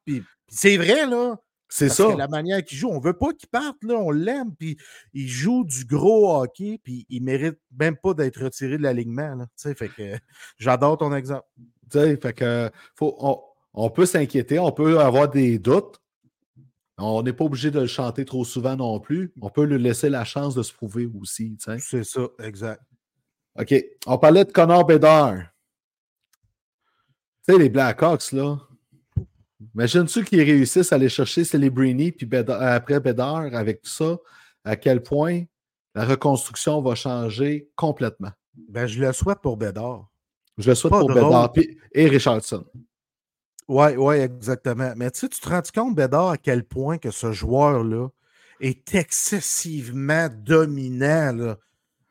C'est 0.47 0.77
vrai, 0.77 1.05
là. 1.05 1.37
C'est 1.67 1.89
ça. 1.89 2.11
que 2.11 2.17
la 2.17 2.27
manière 2.27 2.63
qu'il 2.63 2.77
joue, 2.77 2.89
on 2.89 2.99
veut 2.99 3.17
pas 3.17 3.33
qu'il 3.33 3.49
parte, 3.49 3.83
là. 3.83 3.95
On 3.95 4.11
l'aime. 4.11 4.55
Puis 4.55 4.77
il 5.13 5.27
joue 5.27 5.63
du 5.65 5.85
gros 5.85 6.35
hockey, 6.41 6.79
puis 6.81 7.05
il 7.09 7.23
mérite 7.23 7.59
même 7.77 7.97
pas 7.97 8.13
d'être 8.13 8.41
retiré 8.41 8.77
de 8.77 8.83
l'alignement. 8.83 9.35
là. 9.35 9.45
Tu 9.45 9.69
sais, 9.69 9.75
fait 9.75 9.89
que 9.89 10.17
j'adore 10.57 10.97
ton 10.97 11.13
exemple. 11.13 11.45
Tu 11.91 11.99
sais, 11.99 12.17
fait 12.17 12.33
que 12.33 12.71
faut, 12.95 13.15
on, 13.19 13.39
on 13.73 13.89
peut 13.89 14.05
s'inquiéter, 14.05 14.57
on 14.57 14.71
peut 14.71 14.99
avoir 14.99 15.29
des 15.29 15.59
doutes. 15.59 16.01
On 16.97 17.21
n'est 17.23 17.33
pas 17.33 17.43
obligé 17.43 17.71
de 17.71 17.79
le 17.81 17.87
chanter 17.87 18.23
trop 18.23 18.45
souvent 18.45 18.77
non 18.77 18.99
plus. 19.01 19.33
On 19.41 19.49
peut 19.49 19.65
lui 19.65 19.81
laisser 19.81 20.09
la 20.09 20.23
chance 20.23 20.55
de 20.55 20.63
se 20.63 20.73
prouver 20.73 21.09
aussi. 21.19 21.57
C'est 21.79 22.05
ça, 22.05 22.21
exact. 22.41 22.81
OK. 23.59 23.73
On 24.07 24.17
parlait 24.17 24.45
de 24.45 24.51
Connor 24.51 24.85
Bedard. 24.85 25.37
Tu 27.47 27.53
sais, 27.53 27.59
les 27.59 27.69
Blackhawks, 27.69 28.31
là. 28.31 28.57
Imagine-tu 29.73 30.23
qu'ils 30.25 30.41
réussissent 30.41 30.91
à 30.91 30.95
aller 30.95 31.09
chercher 31.09 31.43
Celebrini 31.43 32.11
puis 32.11 32.29
après 32.49 32.99
Bedard 32.99 33.53
avec 33.53 33.81
tout 33.81 33.89
ça, 33.89 34.17
à 34.63 34.75
quel 34.75 35.01
point 35.01 35.43
la 35.93 36.05
reconstruction 36.05 36.81
va 36.81 36.95
changer 36.95 37.69
complètement? 37.75 38.31
Ben, 38.69 38.87
je 38.87 38.99
le 38.99 39.11
souhaite 39.13 39.39
pour 39.39 39.57
Bédard. 39.57 40.09
Je 40.57 40.69
le 40.69 40.75
souhaite 40.75 40.91
Pas 40.91 40.99
pour 40.99 41.09
drôle. 41.09 41.23
Bedard 41.23 41.51
puis- 41.51 41.77
et 41.93 42.07
Richardson. 42.07 42.65
Oui, 43.67 43.95
oui, 43.97 44.15
exactement. 44.17 44.93
Mais 44.95 45.09
tu 45.11 45.21
sais, 45.21 45.29
tu 45.29 45.39
te 45.39 45.49
rends 45.49 45.61
compte, 45.73 45.95
Bédard, 45.95 46.29
à 46.29 46.37
quel 46.37 46.63
point 46.63 46.97
que 46.97 47.11
ce 47.11 47.31
joueur-là 47.31 48.07
est 48.59 48.95
excessivement 48.95 50.29
dominant. 50.29 51.33
Là? 51.33 51.57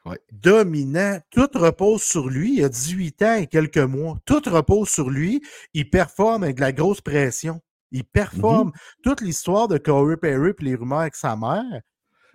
Ouais. 0.04 0.18
Dominant. 0.32 1.18
Tout 1.30 1.48
repose 1.54 2.02
sur 2.02 2.28
lui. 2.28 2.56
Il 2.56 2.64
a 2.64 2.68
18 2.68 3.22
ans 3.22 3.34
et 3.36 3.46
quelques 3.46 3.78
mois. 3.78 4.18
Tout 4.26 4.42
repose 4.46 4.88
sur 4.88 5.10
lui. 5.10 5.42
Il 5.72 5.88
performe 5.88 6.42
avec 6.42 6.56
de 6.56 6.60
la 6.60 6.72
grosse 6.72 7.00
pression. 7.00 7.60
Il 7.90 8.04
performe. 8.04 8.72
Toute 9.02 9.20
l'histoire 9.20 9.68
de 9.68 9.78
Corey 9.78 10.16
Perry 10.16 10.50
et 10.50 10.64
les 10.64 10.74
rumeurs 10.74 11.00
avec 11.00 11.14
sa 11.14 11.36
mère, 11.36 11.80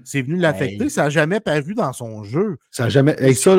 c'est 0.04 0.22
venu 0.22 0.38
l'affecter. 0.38 0.86
Hey. 0.86 0.90
Ça 0.90 1.04
n'a 1.04 1.10
jamais 1.10 1.40
paru 1.40 1.76
dans 1.76 1.94
son 1.94 2.24
jeu. 2.24 2.58
Ça 2.72 2.86
a 2.86 2.90
jamais. 2.90 3.16
Hey, 3.20 3.36
ça, 3.36 3.58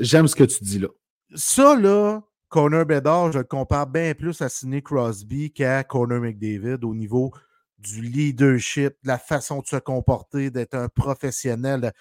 j'aime 0.00 0.26
ce 0.26 0.34
que 0.34 0.44
tu 0.44 0.64
dis 0.64 0.78
là. 0.78 0.88
Ça, 1.34 1.76
là, 1.76 2.22
Connor 2.48 2.86
Bedard, 2.86 3.32
je 3.32 3.38
le 3.38 3.44
compare 3.44 3.86
bien 3.86 4.14
plus 4.14 4.40
à 4.40 4.48
Sidney 4.48 4.82
Crosby 4.82 5.52
qu'à 5.52 5.84
Connor 5.84 6.20
McDavid 6.20 6.78
au 6.82 6.94
niveau 6.94 7.32
du 7.78 8.00
leadership, 8.00 8.94
de 9.02 9.08
la 9.08 9.18
façon 9.18 9.60
de 9.60 9.66
se 9.66 9.76
comporter, 9.76 10.50
d'être 10.50 10.74
un 10.74 10.88
professionnel. 10.88 11.92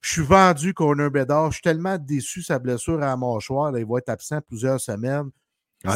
Je 0.00 0.12
suis 0.12 0.22
vendu, 0.22 0.72
Connor 0.74 1.10
Bedard. 1.10 1.50
Je 1.50 1.54
suis 1.56 1.62
tellement 1.62 1.98
déçu 1.98 2.42
sa 2.42 2.58
blessure 2.58 3.02
à 3.02 3.06
la 3.06 3.16
mâchoire. 3.16 3.72
là, 3.72 3.78
il 3.80 3.86
va 3.86 3.98
être 3.98 4.08
absent 4.08 4.40
plusieurs 4.46 4.80
semaines. 4.80 5.30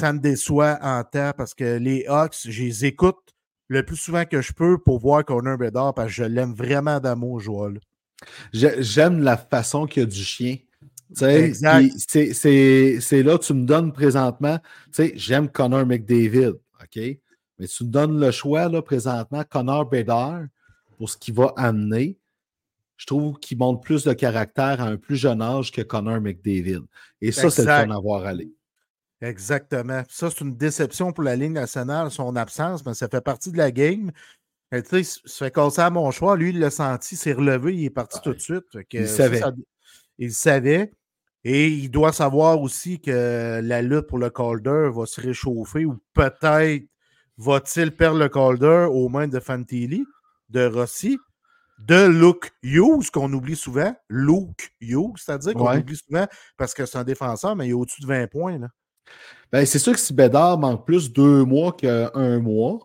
Ça 0.00 0.12
me 0.12 0.18
déçoit 0.18 0.78
en 0.82 1.02
temps 1.04 1.32
parce 1.36 1.54
que 1.54 1.76
les 1.78 2.06
Hawks, 2.06 2.36
je 2.48 2.62
les 2.62 2.84
écoute 2.86 3.16
le 3.68 3.84
plus 3.84 3.96
souvent 3.96 4.24
que 4.24 4.40
je 4.42 4.52
peux 4.52 4.78
pour 4.78 4.98
voir 4.98 5.24
Connor 5.24 5.56
Bedard 5.58 5.94
parce 5.94 6.08
que 6.08 6.14
je 6.14 6.24
l'aime 6.24 6.54
vraiment 6.54 7.00
d'amour. 7.00 7.40
J'ai- 8.52 8.82
J'aime 8.82 9.22
la 9.22 9.36
façon 9.36 9.86
qu'il 9.86 10.02
y 10.02 10.04
a 10.04 10.08
du 10.08 10.22
chien. 10.22 10.56
C'est- 11.12 11.52
là, 13.22 13.38
tu 13.38 13.54
me 13.54 13.64
donnes 13.66 13.92
présentement, 13.92 14.58
j'aime 15.14 15.48
Connor 15.48 15.86
McDavid, 15.86 16.54
OK? 16.82 16.96
Mais 17.58 17.66
tu 17.68 17.84
me 17.84 17.90
donnes 17.90 18.18
le 18.18 18.30
choix, 18.30 18.68
là, 18.68 18.82
présentement, 18.82 19.44
Connor 19.48 19.88
Bedard, 19.88 20.42
pour 20.96 21.08
ce 21.10 21.16
qu'il 21.16 21.34
va 21.34 21.52
amener. 21.56 22.18
Je 22.96 23.06
trouve 23.06 23.38
qu'il 23.38 23.58
montre 23.58 23.80
plus 23.80 24.04
de 24.04 24.12
caractère 24.12 24.80
à 24.80 24.84
un 24.84 24.96
plus 24.96 25.16
jeune 25.16 25.42
âge 25.42 25.72
que 25.72 25.82
Connor 25.82 26.20
McDavid. 26.20 26.82
Et 27.20 27.32
ça, 27.32 27.50
c'est 27.50 27.62
le 27.62 27.68
fun 27.68 27.90
à 27.90 27.98
voir 27.98 28.24
aller. 28.24 28.52
Exactement. 29.20 30.02
Ça, 30.08 30.30
c'est 30.30 30.40
une 30.42 30.56
déception 30.56 31.12
pour 31.12 31.24
la 31.24 31.34
Ligue 31.36 31.52
nationale, 31.52 32.10
son 32.10 32.36
absence, 32.36 32.84
mais 32.84 32.94
ça 32.94 33.08
fait 33.08 33.20
partie 33.22 33.50
de 33.50 33.56
la 33.56 33.70
game. 33.70 34.10
Et 34.72 34.82
tu 34.82 34.88
sais, 34.90 35.00
il 35.00 35.04
se 35.04 35.44
fait 35.44 35.50
casser 35.54 35.80
à 35.80 35.90
mon 35.90 36.10
choix. 36.10 36.36
Lui, 36.36 36.50
il 36.50 36.58
l'a 36.58 36.70
senti, 36.70 37.16
s'est 37.16 37.32
relevé, 37.32 37.74
il 37.74 37.84
est 37.84 37.90
parti 37.90 38.18
tout 38.22 38.34
de 38.34 38.38
suite. 38.40 38.64
Que 38.90 38.98
Il 38.98 39.08
ça, 39.08 39.16
savait. 39.24 39.38
ça- 39.38 39.52
il 40.18 40.32
savait. 40.32 40.92
Et 41.42 41.68
il 41.68 41.90
doit 41.90 42.12
savoir 42.12 42.60
aussi 42.60 43.00
que 43.00 43.60
la 43.62 43.82
lutte 43.82 44.06
pour 44.06 44.18
le 44.18 44.30
Calder 44.30 44.88
va 44.94 45.04
se 45.06 45.20
réchauffer 45.20 45.84
ou 45.84 45.98
peut-être 46.14 46.84
va-t-il 47.36 47.94
perdre 47.94 48.18
le 48.18 48.28
Calder 48.28 48.86
aux 48.90 49.08
mains 49.08 49.28
de 49.28 49.40
Fantilli, 49.40 50.04
de 50.48 50.66
Rossi, 50.66 51.18
de 51.78 52.06
Luke 52.06 52.52
Hughes, 52.62 53.10
qu'on 53.12 53.32
oublie 53.32 53.56
souvent. 53.56 53.94
Luke 54.08 54.72
Hughes, 54.80 55.16
c'est-à-dire 55.16 55.54
qu'on 55.54 55.68
Ouais. 55.68 55.78
oublie 55.78 55.96
souvent 55.96 56.26
parce 56.56 56.72
que 56.74 56.86
c'est 56.86 56.98
un 56.98 57.04
défenseur, 57.04 57.56
mais 57.56 57.66
il 57.66 57.70
est 57.70 57.74
au-dessus 57.74 58.00
de 58.02 58.06
20 58.06 58.26
points. 58.30 58.58
Là. 58.58 58.68
Ben, 59.52 59.66
c'est 59.66 59.78
sûr 59.78 59.92
que 59.92 59.98
si 60.00 60.12
Bédard 60.14 60.58
manque 60.58 60.86
plus 60.86 61.12
deux 61.12 61.44
mois 61.44 61.72
qu'un 61.72 62.40
mois, 62.40 62.78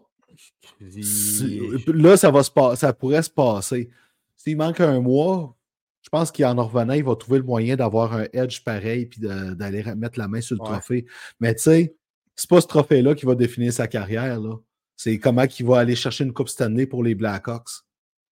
c'est- 1.02 1.88
là, 1.88 2.18
ça, 2.18 2.32
va 2.32 2.44
se 2.44 2.52
ça 2.76 2.94
pourrait 2.94 3.24
se 3.24 3.30
passer. 3.30 3.90
S'il 4.36 4.58
manque 4.58 4.80
un 4.80 5.00
mois, 5.02 5.56
je 6.02 6.10
pense 6.10 6.32
qu'en 6.32 6.58
en 6.58 6.66
revenant, 6.68 6.94
il 6.94 7.04
va 7.04 7.16
trouver 7.16 7.40
le 7.40 7.46
moyen 7.46 7.76
d'avoir 7.76 8.14
un 8.14 8.26
edge 8.34 8.64
pareil 8.64 9.06
puis 9.06 9.20
d'aller 9.22 9.84
mettre 9.96 10.18
la 10.20 10.28
main 10.28 10.42
sur 10.42 10.56
le 10.56 10.62
Ouais. 10.62 10.68
trophée. 10.70 11.06
Mais 11.40 11.54
tu 11.56 11.64
sais, 11.64 11.96
c'est 12.36 12.50
pas 12.50 12.62
ce 12.62 12.68
trophée-là 12.68 13.16
qui 13.16 13.26
va 13.26 13.36
définir 13.36 13.72
sa 13.74 13.88
carrière. 13.88 14.40
C'est 14.96 15.18
comment 15.20 15.44
il 15.60 15.66
va 15.66 15.80
aller 15.80 15.96
chercher 15.96 16.24
une 16.26 16.34
Coupe 16.34 16.50
Stanley 16.50 16.86
pour 16.86 17.04
les 17.04 17.16
Blackhawks. 17.16 17.70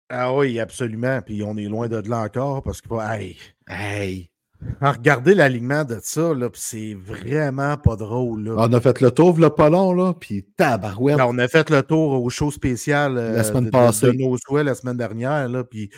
Ah 0.09 0.35
oui, 0.35 0.61
absolument. 0.61 1.21
Puis 1.23 1.43
on 1.43 1.57
est 1.57 1.65
loin 1.65 1.89
de 1.89 2.09
là 2.09 2.21
encore 2.21 2.63
parce 2.63 2.81
que 2.81 2.89
hey, 3.19 3.37
Hey! 3.69 4.31
à 4.81 4.93
regarder 4.93 5.35
l'alignement 5.35 5.85
de 5.85 5.99
ça, 6.03 6.33
là, 6.35 6.49
puis 6.51 6.61
c'est 6.65 6.95
vraiment 6.95 7.77
pas 7.77 7.97
drôle. 7.97 8.45
Là. 8.45 8.55
On 8.57 8.73
a 8.73 8.81
fait 8.81 9.01
le 9.01 9.11
tour, 9.11 9.39
le 9.39 9.51
pas 9.51 9.69
long, 9.69 9.93
là, 9.93 10.15
puis 10.19 10.45
tabarouette. 10.57 11.19
Là, 11.19 11.29
on 11.29 11.39
a 11.39 11.49
fait 11.49 11.69
le 11.71 11.83
tour 11.83 12.23
au 12.23 12.31
show 12.31 12.51
spécial 12.51 13.19
euh, 13.19 13.37
La 13.37 13.45
semaine 13.45 13.67
de, 13.67 13.71
passée. 13.71 14.07
de 14.07 14.13
nos 14.13 14.37
souhaits 14.39 14.65
la 14.65 14.75
semaine 14.75 14.97
dernière. 14.97 15.49
Là, 15.49 15.65
puis 15.65 15.91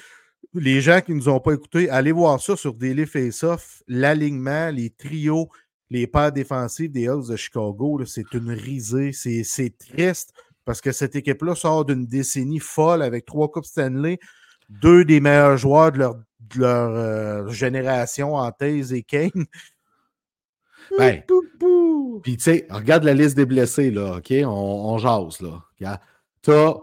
les 0.54 0.80
gens 0.80 1.00
qui 1.00 1.12
ne 1.12 1.18
nous 1.18 1.28
ont 1.28 1.40
pas 1.40 1.52
écoutés, 1.52 1.88
allez 1.90 2.12
voir 2.12 2.40
ça 2.40 2.56
sur 2.56 2.74
Daily 2.74 3.06
Face-Off. 3.06 3.82
L'alignement, 3.86 4.70
les 4.70 4.90
trios, 4.90 5.48
les 5.90 6.06
paires 6.06 6.32
défensives 6.32 6.90
des 6.90 7.08
Hawks 7.08 7.28
de 7.28 7.36
Chicago, 7.36 8.02
c'est 8.06 8.32
une 8.34 8.50
risée. 8.50 9.12
C'est 9.12 9.44
c'est 9.44 9.76
triste 9.78 10.32
parce 10.68 10.82
que 10.82 10.92
cette 10.92 11.16
équipe-là 11.16 11.54
sort 11.54 11.86
d'une 11.86 12.04
décennie 12.04 12.58
folle 12.58 13.00
avec 13.00 13.24
trois 13.24 13.50
Coupes 13.50 13.64
Stanley, 13.64 14.18
deux 14.68 15.02
des 15.02 15.18
meilleurs 15.18 15.56
joueurs 15.56 15.92
de 15.92 15.98
leur, 15.98 16.16
de 16.16 16.60
leur 16.60 16.90
euh, 16.90 17.48
génération 17.48 18.34
en 18.34 18.52
Taze 18.52 18.92
et 18.92 19.02
Kane. 19.02 19.46
Ben, 20.98 21.22
Puis, 22.22 22.36
tu 22.36 22.42
sais, 22.42 22.66
regarde 22.68 23.04
la 23.04 23.14
liste 23.14 23.34
des 23.34 23.46
blessés, 23.46 23.90
là, 23.90 24.18
OK? 24.18 24.30
On, 24.44 24.46
on 24.46 24.98
jase, 24.98 25.40
là. 25.40 25.98
T'as 26.42 26.74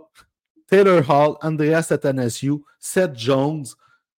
Taylor 0.68 1.08
Hall, 1.08 1.36
Andreas 1.44 1.88
Athanasiou, 1.92 2.66
Seth 2.80 3.16
Jones, 3.16 3.66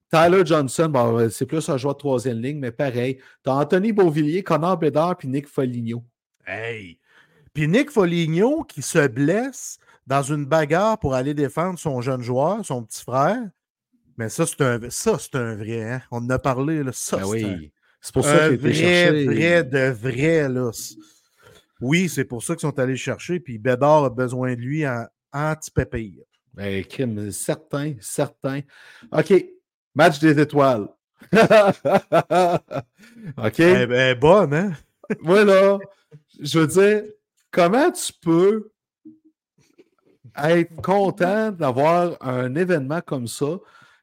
Tyler 0.09 0.45
Johnson, 0.45 0.87
bon, 0.87 1.19
euh, 1.19 1.29
c'est 1.29 1.45
plus 1.45 1.67
un 1.67 1.75
joueur 1.75 1.95
de 1.95 1.99
troisième 1.99 2.41
ligne, 2.41 2.59
mais 2.59 2.71
pareil. 2.71 3.19
T'as 3.43 3.51
Anthony 3.51 3.91
Beauvillier, 3.91 4.43
Connor 4.43 4.77
Bedard, 4.77 5.17
puis 5.17 5.27
Nick 5.27 5.45
Foligno. 5.45 6.05
Hey! 6.45 6.99
Puis 7.57 7.67
Nick 7.67 7.89
Foligno 7.89 8.63
qui 8.65 8.83
se 8.83 9.07
blesse 9.07 9.79
dans 10.05 10.21
une 10.21 10.45
bagarre 10.45 10.99
pour 10.99 11.15
aller 11.15 11.33
défendre 11.33 11.79
son 11.79 12.01
jeune 12.01 12.21
joueur, 12.21 12.63
son 12.63 12.83
petit 12.83 13.01
frère. 13.01 13.41
Mais 14.15 14.29
ça, 14.29 14.45
c'est 14.45 14.61
un, 14.61 14.79
ça, 14.91 15.17
c'est 15.19 15.33
un 15.33 15.55
vrai. 15.55 15.93
Hein? 15.93 16.01
On 16.11 16.17
en 16.17 16.29
a 16.29 16.37
parlé. 16.37 16.83
Là. 16.83 16.91
Ça, 16.93 17.17
Ben 17.17 17.25
c'est 17.31 17.43
un- 17.45 17.57
oui. 17.57 17.71
C'est 17.99 18.13
pour 18.13 18.25
ça 18.25 18.45
été 18.45 18.57
vrai, 18.57 18.73
cherché. 18.75 19.25
vrai 19.25 19.63
de 19.63 19.89
vrai. 19.89 20.47
Là. 20.49 20.69
Oui, 21.81 22.09
c'est 22.09 22.25
pour 22.25 22.43
ça 22.43 22.53
qu'ils 22.53 22.61
sont 22.61 22.77
allés 22.77 22.91
le 22.91 22.97
chercher. 22.97 23.39
Puis 23.39 23.57
Bédard 23.57 24.03
a 24.03 24.09
besoin 24.11 24.53
de 24.53 24.61
lui 24.61 24.87
en 24.87 25.05
anti-pépire. 25.33 26.25
Ben, 26.53 26.85
crime, 26.85 27.31
certain, 27.31 27.95
certain. 27.99 28.59
OK. 29.11 29.33
Match 29.95 30.19
des 30.19 30.39
étoiles. 30.39 30.87
OK? 31.33 31.39
Elle 33.59 33.91
est 33.91 34.15
bonne, 34.15 34.53
hein? 34.53 34.73
Moi, 35.21 35.43
là, 35.43 35.79
je 36.39 36.59
veux 36.59 36.67
dire, 36.67 37.01
comment 37.51 37.91
tu 37.91 38.13
peux 38.21 38.71
être 40.43 40.75
content 40.81 41.51
d'avoir 41.51 42.17
un 42.21 42.55
événement 42.55 43.01
comme 43.01 43.27
ça 43.27 43.57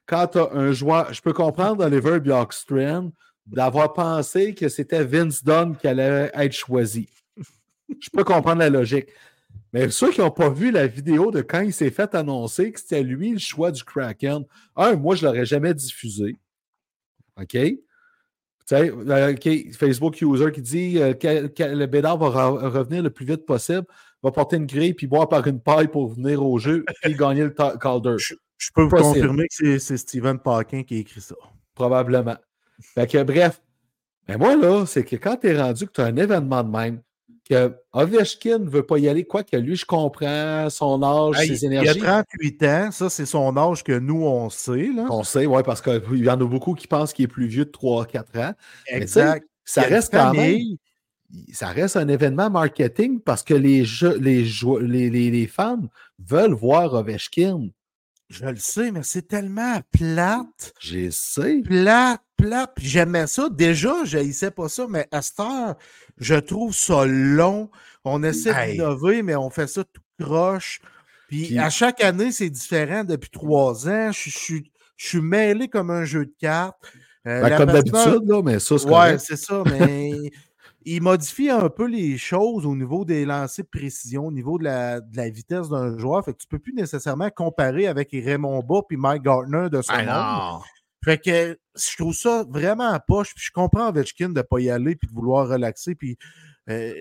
quand 0.05 0.27
tu 0.27 0.37
as 0.37 0.51
un 0.51 0.71
joueur. 0.71 1.13
Je 1.13 1.21
peux 1.21 1.33
comprendre 1.33 1.83
Oliver 1.85 2.19
Bjorkstrand 2.19 3.11
d'avoir 3.45 3.93
pensé 3.93 4.53
que 4.53 4.69
c'était 4.69 5.03
Vince 5.03 5.43
Dunn 5.43 5.75
qui 5.77 5.87
allait 5.87 6.31
être 6.33 6.53
choisi. 6.53 7.09
Je 7.99 8.09
peux 8.11 8.23
comprendre 8.23 8.59
la 8.59 8.69
logique. 8.69 9.07
Mais 9.71 9.89
ceux 9.89 10.11
qui 10.11 10.21
n'ont 10.21 10.31
pas 10.31 10.49
vu 10.49 10.71
la 10.71 10.87
vidéo 10.87 11.31
de 11.31 11.41
quand 11.41 11.61
il 11.61 11.73
s'est 11.73 11.91
fait 11.91 12.15
annoncer 12.15 12.71
que 12.71 12.79
c'était 12.79 13.03
lui 13.03 13.31
le 13.31 13.39
choix 13.39 13.71
du 13.71 13.83
Kraken, 13.83 14.43
un, 14.75 14.95
moi, 14.95 15.15
je 15.15 15.25
ne 15.25 15.31
l'aurais 15.31 15.45
jamais 15.45 15.73
diffusé. 15.73 16.37
OK? 17.39 17.57
Sais, 18.65 18.91
euh, 18.91 19.33
OK, 19.33 19.49
Facebook 19.77 20.19
user 20.21 20.51
qui 20.51 20.61
dit 20.61 20.99
euh, 20.99 21.13
que, 21.13 21.47
que 21.47 21.63
le 21.63 21.85
Bédard 21.85 22.17
va 22.17 22.27
re- 22.29 22.67
revenir 22.67 23.03
le 23.03 23.11
plus 23.11 23.25
vite 23.25 23.45
possible, 23.45 23.85
va 24.23 24.31
porter 24.31 24.55
une 24.57 24.65
grille 24.65 24.93
puis 24.95 25.05
boire 25.05 25.29
par 25.29 25.45
une 25.45 25.59
paille 25.59 25.87
pour 25.87 26.13
venir 26.13 26.43
au 26.43 26.57
jeu 26.57 26.83
puis 27.03 27.13
gagner 27.15 27.43
le 27.43 27.51
Calder. 27.51 28.15
Je, 28.17 28.33
je 28.57 28.69
peux 28.73 28.83
vous 28.83 28.89
Possible. 28.89 29.13
confirmer 29.27 29.47
que 29.47 29.77
c'est- 29.77 29.97
Steven 29.97 30.39
Parkin 30.39 30.81
qui 30.83 30.95
a 30.95 30.99
écrit 30.99 31.21
ça. 31.21 31.35
Probablement. 31.75 32.37
Fait 32.81 33.05
que, 33.09 33.21
bref. 33.23 33.61
Mais 34.27 34.37
moi, 34.37 34.55
là, 34.55 34.85
c'est 34.87 35.03
que 35.03 35.15
quand 35.17 35.37
tu 35.37 35.47
es 35.49 35.61
rendu 35.61 35.85
que 35.85 35.91
tu 35.91 36.01
as 36.01 36.05
un 36.05 36.15
événement 36.15 36.63
de 36.63 36.69
même, 36.75 37.01
que 37.47 37.75
Ovechkin 37.93 38.59
ne 38.59 38.69
veut 38.69 38.85
pas 38.85 38.97
y 38.97 39.07
aller, 39.07 39.23
quoi 39.23 39.43
que 39.43 39.55
lui, 39.55 39.75
je 39.75 39.85
comprends 39.85 40.69
son 40.69 41.01
âge, 41.03 41.39
Hey, 41.39 41.55
ses 41.55 41.65
il 41.65 41.77
a 41.77 41.81
énergies. 41.81 41.99
38 41.99 42.63
ans, 42.63 42.91
ça 42.91 43.09
c'est 43.09 43.25
son 43.25 43.55
âge 43.55 43.83
que 43.83 43.97
nous 43.97 44.23
on 44.23 44.49
sait. 44.49 44.89
Là. 44.95 45.05
On 45.09 45.23
sait, 45.23 45.45
oui, 45.45 45.61
parce 45.63 45.81
qu'il 45.81 46.23
y 46.23 46.29
en 46.29 46.33
a 46.41 46.45
beaucoup 46.45 46.73
qui 46.73 46.87
pensent 46.87 47.13
qu'il 47.13 47.25
est 47.25 47.29
plus 47.29 47.47
vieux 47.47 47.65
de 47.65 47.71
3-4 47.71 48.17
ans. 48.39 48.53
Mais 48.91 48.97
Exact. 48.97 49.47
Ça 49.63 49.81
reste 49.81 50.11
quand 50.11 50.33
même. 50.33 50.59
Ça 51.51 51.67
reste 51.67 51.97
un 51.97 52.07
événement 52.07 52.49
marketing 52.49 53.19
parce 53.19 53.43
que 53.43 53.55
les, 53.55 53.83
jeux, 53.83 54.17
les, 54.17 54.43
les, 54.81 55.09
les, 55.09 55.31
les 55.31 55.47
fans 55.47 55.81
veulent 56.19 56.53
voir 56.53 56.93
Ovechkin. 56.93 57.69
Je 58.29 58.45
le 58.45 58.55
sais, 58.57 58.91
mais 58.91 59.03
c'est 59.03 59.27
tellement 59.27 59.79
plate. 59.91 60.73
J'ai 60.79 61.11
sais. 61.11 61.61
Plate, 61.63 62.21
Puis 62.37 62.87
j'aimais 62.87 63.27
ça. 63.27 63.49
Déjà, 63.49 64.03
je 64.05 64.17
haïssais 64.17 64.51
pas 64.51 64.69
ça, 64.69 64.85
mais 64.89 65.07
à 65.11 65.21
cette 65.21 65.39
heure, 65.39 65.75
je 66.17 66.35
trouve 66.35 66.73
ça 66.75 67.05
long. 67.05 67.69
On 68.03 68.21
essaie 68.23 68.51
Hey. 68.55 68.77
d'innover, 68.77 69.23
mais 69.23 69.35
on 69.35 69.49
fait 69.49 69.67
ça 69.67 69.83
tout 69.83 70.01
croche. 70.23 70.79
Puis, 71.27 71.47
Puis- 71.47 71.59
à 71.59 71.69
chaque 71.69 72.03
année, 72.03 72.31
c'est 72.31 72.49
différent 72.49 73.03
depuis 73.03 73.29
trois 73.31 73.87
ans. 73.87 74.11
Je, 74.11 74.29
je 74.29 74.37
suis- 74.37 74.71
je 74.95 75.07
suis 75.07 75.21
mêlé 75.21 75.67
comme 75.67 75.89
un 75.89 76.05
jeu 76.05 76.25
de 76.25 76.33
cartes. 76.39 76.77
Euh, 77.27 77.41
Ben, 77.41 77.57
comme 77.57 77.71
d'habitude, 77.71 78.21
là, 78.27 78.41
mais 78.43 78.59
ça, 78.59 78.77
c'est 78.77 78.87
Ouais, 78.87 79.17
c'est 79.17 79.35
ça, 79.37 79.63
mais 79.65 80.13
il 80.85 81.01
modifie 81.01 81.49
un 81.49 81.69
peu 81.69 81.87
les 81.87 82.19
choses 82.19 82.67
au 82.67 82.75
niveau 82.75 83.03
des 83.03 83.25
lancers 83.25 83.65
de 83.65 83.69
précision, 83.79 84.27
au 84.27 84.31
niveau 84.31 84.59
de 84.59 84.65
la, 84.65 85.01
de 85.01 85.17
la 85.17 85.29
vitesse 85.29 85.67
d'un 85.69 85.97
joueur. 85.97 86.23
Fait 86.23 86.33
que 86.33 86.37
tu 86.37 86.45
peux 86.47 86.59
plus 86.59 86.73
nécessairement 86.75 87.31
comparer 87.31 87.87
avec 87.87 88.09
Raymond 88.11 88.59
Bas 88.61 88.81
puis 88.87 88.95
Mike 88.97 89.23
Gardner 89.23 89.69
de 89.71 89.81
son 89.81 89.93
Ah, 89.95 90.51
monde. 90.53 90.61
Fait 91.05 91.17
que 91.19 91.57
je 91.75 91.95
trouve 91.97 92.13
ça 92.13 92.43
vraiment 92.49 92.91
à 92.91 92.99
poche. 92.99 93.33
Puis 93.35 93.45
je 93.45 93.51
comprends 93.51 93.87
Ovechkin 93.89 94.29
de 94.29 94.33
ne 94.33 94.41
pas 94.41 94.59
y 94.59 94.69
aller 94.69 94.95
puis 94.95 95.07
de 95.07 95.13
vouloir 95.13 95.47
relaxer. 95.47 95.95
Puis 95.95 96.17
euh, 96.67 96.93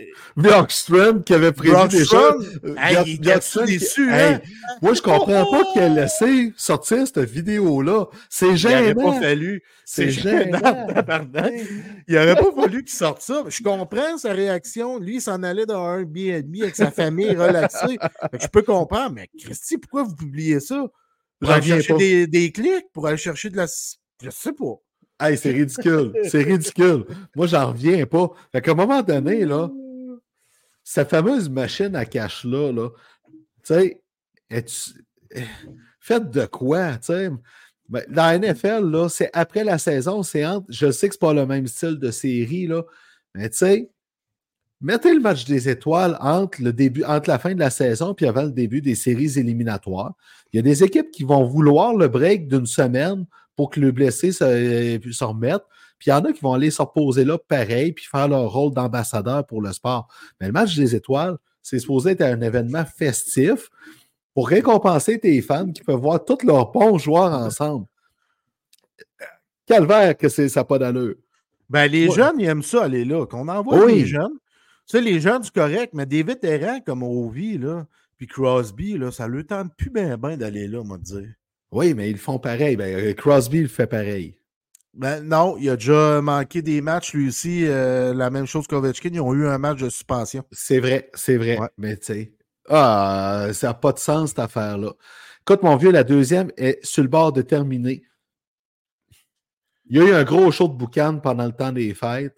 qui 1.25 1.33
avait 1.33 1.53
prévu. 1.53 1.73
Brockstrom, 1.73 2.45
euh, 2.65 2.75
hey, 2.77 2.99
il 3.07 3.21
qui- 3.21 3.65
déçu, 3.65 4.11
Hey, 4.13 4.35
hein? 4.35 4.41
Moi, 4.83 4.93
je 4.93 5.01
comprends 5.01 5.51
pas 5.51 5.73
qu'il 5.73 5.81
ait 5.81 5.89
laissé 5.89 6.53
sortir 6.57 7.07
cette 7.07 7.21
vidéo-là. 7.21 8.05
C'est 8.29 8.49
il 8.49 8.51
n'aurait 8.63 8.85
gênant. 8.89 9.13
pas 9.13 9.21
fallu. 9.23 9.63
C'est 9.87 10.11
gênant, 10.11 10.59
gênant. 10.59 11.51
Il 12.07 12.15
n'aurait 12.15 12.37
pas 12.37 12.53
fallu 12.63 12.85
qu'il 12.85 12.95
sorte 12.95 13.23
ça. 13.23 13.45
Je 13.49 13.63
comprends 13.63 14.19
sa 14.19 14.35
réaction. 14.35 14.99
Lui, 14.99 15.17
il 15.17 15.21
s'en 15.23 15.43
allait 15.43 15.67
dans 15.67 15.83
un 15.83 16.03
B&B 16.03 16.63
avec 16.63 16.77
sa 16.77 16.91
famille 16.91 17.35
relaxée. 17.35 17.97
Je 18.39 18.47
peux 18.49 18.63
comprendre, 18.63 19.15
mais 19.15 19.31
Christy, 19.39 19.79
pourquoi 19.79 20.03
vous 20.03 20.15
publiez 20.15 20.61
ça? 20.61 20.85
Pour 21.45 21.53
J'en 21.53 21.59
aller 21.59 21.83
chercher 21.83 21.97
des, 21.97 22.27
des 22.27 22.53
clics? 22.53 22.87
Pour 22.93 23.07
aller 23.07 23.17
chercher 23.17 23.51
de 23.51 23.57
la... 23.57 23.67
Je 24.23 24.31
sais 24.31 24.53
pas. 24.53 24.81
Hey, 25.21 25.37
c'est 25.37 25.53
ridicule. 25.53 26.13
C'est 26.25 26.43
ridicule. 26.43 27.05
Moi, 27.37 27.47
j'en 27.47 27.69
reviens 27.73 28.05
pas. 28.07 28.31
Fait 28.51 28.61
qu'à 28.63 28.73
un 28.73 28.75
moment 28.75 29.03
donné, 29.03 29.45
là, 29.45 29.71
cette 30.83 31.11
fameuse 31.11 31.49
machine 31.49 31.95
à 31.95 32.05
cash-là, 32.05 32.73
là, 32.73 32.91
tu 33.63 33.75
sais, 33.75 34.03
eh, 34.51 34.65
faites 36.01 36.31
de 36.31 36.47
quoi, 36.47 36.97
tu 36.97 37.07
sais? 37.07 37.31
Ben, 37.89 38.05
dans 38.09 38.23
la 38.23 38.39
NFL, 38.39 38.91
là, 38.91 39.09
c'est 39.09 39.31
après 39.33 39.65
la 39.65 39.79
saison, 39.79 40.23
c'est 40.23 40.45
entre. 40.45 40.67
Je 40.71 40.91
sais 40.91 41.09
que 41.09 41.15
c'est 41.15 41.21
pas 41.21 41.35
le 41.35 41.47
même 41.47 41.67
style 41.67 41.99
de 41.99 42.11
série, 42.11 42.67
là, 42.67 42.83
mais 43.35 43.51
tu 43.51 43.59
sais, 43.59 43.91
mettez 44.85 45.13
le 45.15 45.21
match 45.21 45.45
des 45.47 45.69
étoiles 45.69 46.17
entre 46.21 46.63
le 46.63 46.73
début, 46.73 47.03
entre 47.05 47.29
la 47.29 47.39
fin 47.39 47.55
de 47.55 47.59
la 47.59 47.71
saison 47.71 48.15
puis 48.15 48.27
avant 48.27 48.43
le 48.43 48.53
début 48.53 48.81
des 48.81 48.95
séries 48.95 49.39
éliminatoires. 49.39 50.13
Il 50.53 50.57
y 50.57 50.59
a 50.61 50.63
des 50.63 50.85
équipes 50.85 51.11
qui 51.11 51.25
vont 51.25 51.45
vouloir 51.45 51.95
le 51.95 52.07
break 52.09 52.47
d'une 52.49 52.67
semaine 52.67 53.27
pour 53.57 53.71
que 53.71 53.81
le 53.81 53.91
blessé 53.93 54.31
se, 54.33 54.45
euh, 54.45 54.99
se 55.13 55.25
remette. 55.25 55.63
Puis 55.99 56.09
il 56.09 56.11
y 56.11 56.13
en 56.13 56.25
a 56.25 56.33
qui 56.33 56.41
vont 56.41 56.53
aller 56.53 56.71
se 56.71 56.83
reposer 56.83 57.25
là 57.25 57.39
pareil, 57.39 57.93
puis 57.93 58.05
faire 58.05 58.29
leur 58.29 58.51
rôle 58.53 58.73
d'ambassadeur 58.73 59.47
pour 59.47 59.63
le 59.63 59.73
sport. 59.73 60.09
Mais 60.41 60.47
le 60.49 60.53
match 60.53 60.77
des 60.77 60.95
étoiles, 60.95 61.37
c'est 61.63 61.79
supposé 61.79 62.11
être 62.11 62.23
un 62.23 62.41
événement 62.43 62.85
festif 62.85 63.71
pour 64.35 64.49
récompenser 64.49 65.19
tes 65.19 65.41
fans 65.41 65.71
qui 65.71 65.83
peuvent 65.83 66.01
voir 66.01 66.25
tous 66.25 66.45
leurs 66.45 66.73
bons 66.73 66.99
joueurs 66.99 67.33
ensemble. 67.33 67.87
Calvaire 69.67 70.17
que 70.17 70.29
c'est, 70.29 70.49
ça 70.49 70.61
n'a 70.61 70.65
pas 70.65 70.79
d'allure. 70.79 71.15
Ben, 71.71 71.87
les 71.87 72.09
Ouais. 72.09 72.15
jeunes, 72.15 72.39
ils 72.39 72.47
aiment 72.47 72.63
ça, 72.63 72.85
aller 72.85 73.05
là. 73.05 73.25
Qu'on 73.27 73.49
envoie 73.49 73.85
Oui. 73.85 73.95
les 74.01 74.07
jeunes. 74.07 74.35
Tu 74.87 74.99
sais, 74.99 75.01
les 75.01 75.21
jeunes, 75.21 75.43
c'est 75.43 75.55
correct, 75.55 75.95
mais 75.95 76.07
des 76.07 76.23
vétérans 76.23 76.81
comme 76.81 77.03
Ovi, 77.03 77.59
là, 77.59 77.87
puis 78.17 78.27
Crosby, 78.27 78.99
là, 78.99 79.11
ça 79.11 79.27
leur 79.27 79.47
tente 79.47 79.75
plus 79.77 79.91
bien 79.91 80.17
ben 80.17 80.37
d'aller 80.37 80.69
là, 80.69 80.83
moi, 80.85 80.99
te 80.99 81.05
dire. 81.05 81.29
Oui, 81.73 81.95
mais 81.95 82.11
ils 82.11 82.15
le 82.15 82.19
font 82.19 82.39
pareil. 82.39 82.77
Ben, 82.77 82.95
euh, 82.95 83.15
Crosby 83.15 83.63
le 83.63 83.69
fait 83.69 83.87
pareil. 83.87 84.37
Ben, 84.93 85.21
non, 85.23 85.57
il 85.59 85.69
a 85.71 85.77
déjà 85.77 86.21
manqué 86.21 86.63
des 86.63 86.81
matchs, 86.81 87.15
lui 87.15 87.29
aussi. 87.29 87.67
euh, 87.67 88.15
la 88.15 88.31
même 88.31 88.47
chose 88.47 88.67
qu'Ovechkin. 88.69 89.11
Ils 89.13 89.21
ont 89.21 89.35
eu 89.35 89.49
un 89.49 89.59
match 89.59 89.81
de 89.81 89.89
suspension. 89.89 90.45
C'est 90.53 90.79
vrai, 90.79 91.11
c'est 91.15 91.37
vrai. 91.37 91.59
Ouais. 91.59 91.69
Mais 91.77 91.97
tu 91.97 92.07
sais, 92.07 92.35
ah, 92.69 93.49
ça 93.53 93.69
n'a 93.69 93.75
pas 93.75 93.93
de 93.93 93.99
sens 93.99 94.31
cette 94.31 94.39
affaire-là. 94.39 94.93
Écoute, 95.41 95.63
mon 95.63 95.77
vieux, 95.77 95.91
la 95.91 96.05
deuxième 96.05 96.53
est 96.57 96.85
sur 96.85 97.03
le 97.03 97.09
bord 97.09 97.33
de 97.33 97.43
terminer. 97.43 98.03
Il 99.87 99.97
y 99.97 100.01
a 100.01 100.05
eu 100.05 100.13
un 100.13 100.25
gros 100.25 100.51
show 100.51 100.69
de 100.69 100.75
boucan 100.75 101.19
pendant 101.19 101.45
le 101.47 101.53
temps 101.53 101.73
des 101.73 101.93
fêtes 101.93 102.37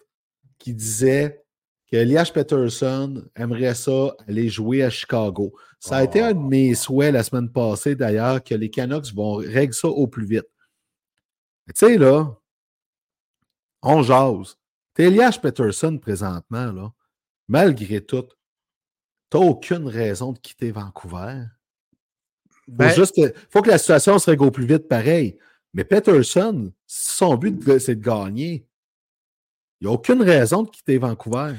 qui 0.57 0.73
disait 0.73 1.45
que 1.91 1.95
Elias 1.95 2.31
Peterson 2.33 3.23
aimerait 3.35 3.75
ça 3.75 4.15
aller 4.27 4.49
jouer 4.49 4.83
à 4.83 4.89
Chicago. 4.89 5.53
Ça 5.79 5.97
a 5.97 6.03
été 6.03 6.21
un 6.21 6.33
de 6.33 6.39
mes 6.39 6.75
souhaits 6.75 7.13
la 7.13 7.23
semaine 7.23 7.49
passée, 7.49 7.95
d'ailleurs, 7.95 8.43
que 8.43 8.55
les 8.55 8.69
Canucks 8.69 9.13
vont 9.13 9.35
régler 9.35 9.71
ça 9.71 9.87
au 9.87 10.07
plus 10.07 10.25
vite. 10.25 10.47
Mais 11.65 11.73
Tu 11.73 11.85
sais, 11.85 11.97
là, 11.97 12.35
on 13.81 14.01
jase. 14.03 14.57
T'es 14.93 15.05
Elias 15.05 15.39
Peterson 15.41 15.97
présentement, 15.97 16.71
là, 16.71 16.91
malgré 17.47 18.01
tout, 18.01 18.25
t'as 19.29 19.39
aucune 19.39 19.87
raison 19.87 20.33
de 20.33 20.39
quitter 20.39 20.71
Vancouver. 20.71 21.43
Faut 22.49 22.73
Ben, 22.73 22.89
juste 22.89 23.15
que, 23.15 23.33
faut 23.49 23.61
que 23.61 23.69
la 23.69 23.77
situation 23.77 24.19
se 24.19 24.29
règle 24.29 24.43
au 24.43 24.51
plus 24.51 24.65
vite 24.65 24.87
pareil. 24.89 25.37
Mais 25.73 25.83
Peterson, 25.83 26.71
son 26.85 27.35
but, 27.35 27.79
c'est 27.79 27.95
de 27.95 28.01
gagner. 28.03 28.65
Il 29.81 29.87
n'y 29.87 29.91
a 29.91 29.93
aucune 29.93 30.21
raison 30.21 30.63
de 30.63 30.69
quitter 30.69 30.97
Vancouver. 30.97 31.53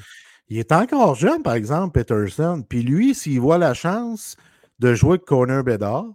il 0.48 0.58
est 0.58 0.72
encore 0.72 1.14
jeune, 1.14 1.42
par 1.42 1.54
exemple, 1.54 1.92
Peterson. 2.00 2.64
Puis 2.68 2.82
lui, 2.82 3.14
s'il 3.14 3.40
voit 3.40 3.58
la 3.58 3.74
chance 3.74 4.36
de 4.78 4.94
jouer 4.94 5.10
avec 5.12 5.24
Corner 5.24 5.62
Bedard, 5.62 6.06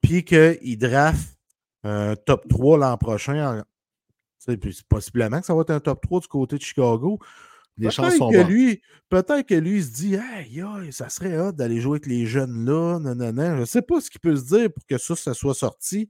puis 0.00 0.24
qu'il 0.24 0.78
draft 0.78 1.36
un 1.84 2.16
top 2.16 2.48
3 2.48 2.78
l'an 2.78 2.96
prochain, 2.96 3.60
en- 4.46 4.56
puis 4.56 4.78
possiblement 4.88 5.40
que 5.40 5.46
ça 5.46 5.54
va 5.54 5.60
être 5.62 5.70
un 5.70 5.80
top 5.80 6.00
3 6.02 6.20
du 6.20 6.26
côté 6.28 6.56
de 6.56 6.62
Chicago. 6.62 7.18
Les 7.76 7.86
chances 7.90 8.16
sont 8.18 8.30
que 8.30 8.36
lui, 8.48 8.82
peut-être 9.08 9.46
que 9.46 9.54
lui 9.54 9.76
il 9.78 9.84
se 9.84 9.90
dit 9.92 10.16
aïe, 10.16 10.64
ça 10.92 11.08
serait 11.08 11.38
hot 11.38 11.52
d'aller 11.52 11.80
jouer 11.80 11.92
avec 11.96 12.06
les 12.06 12.26
jeunes 12.26 12.64
là, 12.64 12.98
non, 12.98 13.14
non, 13.14 13.32
non. 13.32 13.56
Je 13.56 13.60
ne 13.60 13.64
sais 13.66 13.82
pas 13.82 14.00
ce 14.00 14.10
qu'il 14.10 14.20
peut 14.20 14.36
se 14.36 14.44
dire 14.44 14.72
pour 14.72 14.84
que 14.86 14.98
ça, 14.98 15.14
ça 15.16 15.34
soit 15.34 15.54
sorti. 15.54 16.08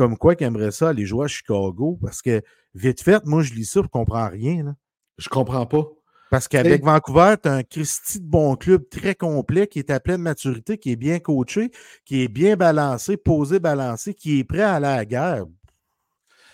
Comme 0.00 0.16
quoi 0.16 0.34
qu'il 0.34 0.46
aimerait 0.46 0.70
ça 0.70 0.88
aller 0.88 1.04
jouer 1.04 1.26
à 1.26 1.28
Chicago. 1.28 1.98
Parce 2.00 2.22
que 2.22 2.40
vite 2.74 3.02
fait, 3.02 3.22
moi 3.26 3.42
je 3.42 3.52
lis 3.52 3.66
ça, 3.66 3.80
je 3.80 3.84
ne 3.84 3.88
comprends 3.88 4.30
rien. 4.30 4.62
là. 4.64 4.74
Je 5.18 5.28
comprends 5.28 5.66
pas. 5.66 5.86
Parce 6.30 6.48
qu'avec 6.48 6.82
Vancouver, 6.82 7.34
tu 7.42 7.50
as 7.50 7.52
un 7.56 7.62
Christy 7.62 8.18
de 8.18 8.24
bon 8.24 8.56
club 8.56 8.88
très 8.88 9.14
complet 9.14 9.66
qui 9.66 9.78
est 9.78 9.90
à 9.90 10.00
pleine 10.00 10.22
maturité, 10.22 10.78
qui 10.78 10.92
est 10.92 10.96
bien 10.96 11.18
coaché, 11.18 11.70
qui 12.06 12.22
est 12.22 12.28
bien 12.28 12.56
balancé, 12.56 13.18
posé, 13.18 13.60
balancé, 13.60 14.14
qui 14.14 14.38
est 14.38 14.44
prêt 14.44 14.62
à 14.62 14.76
aller 14.76 14.86
à 14.86 14.96
la 14.96 15.04
guerre. 15.04 15.44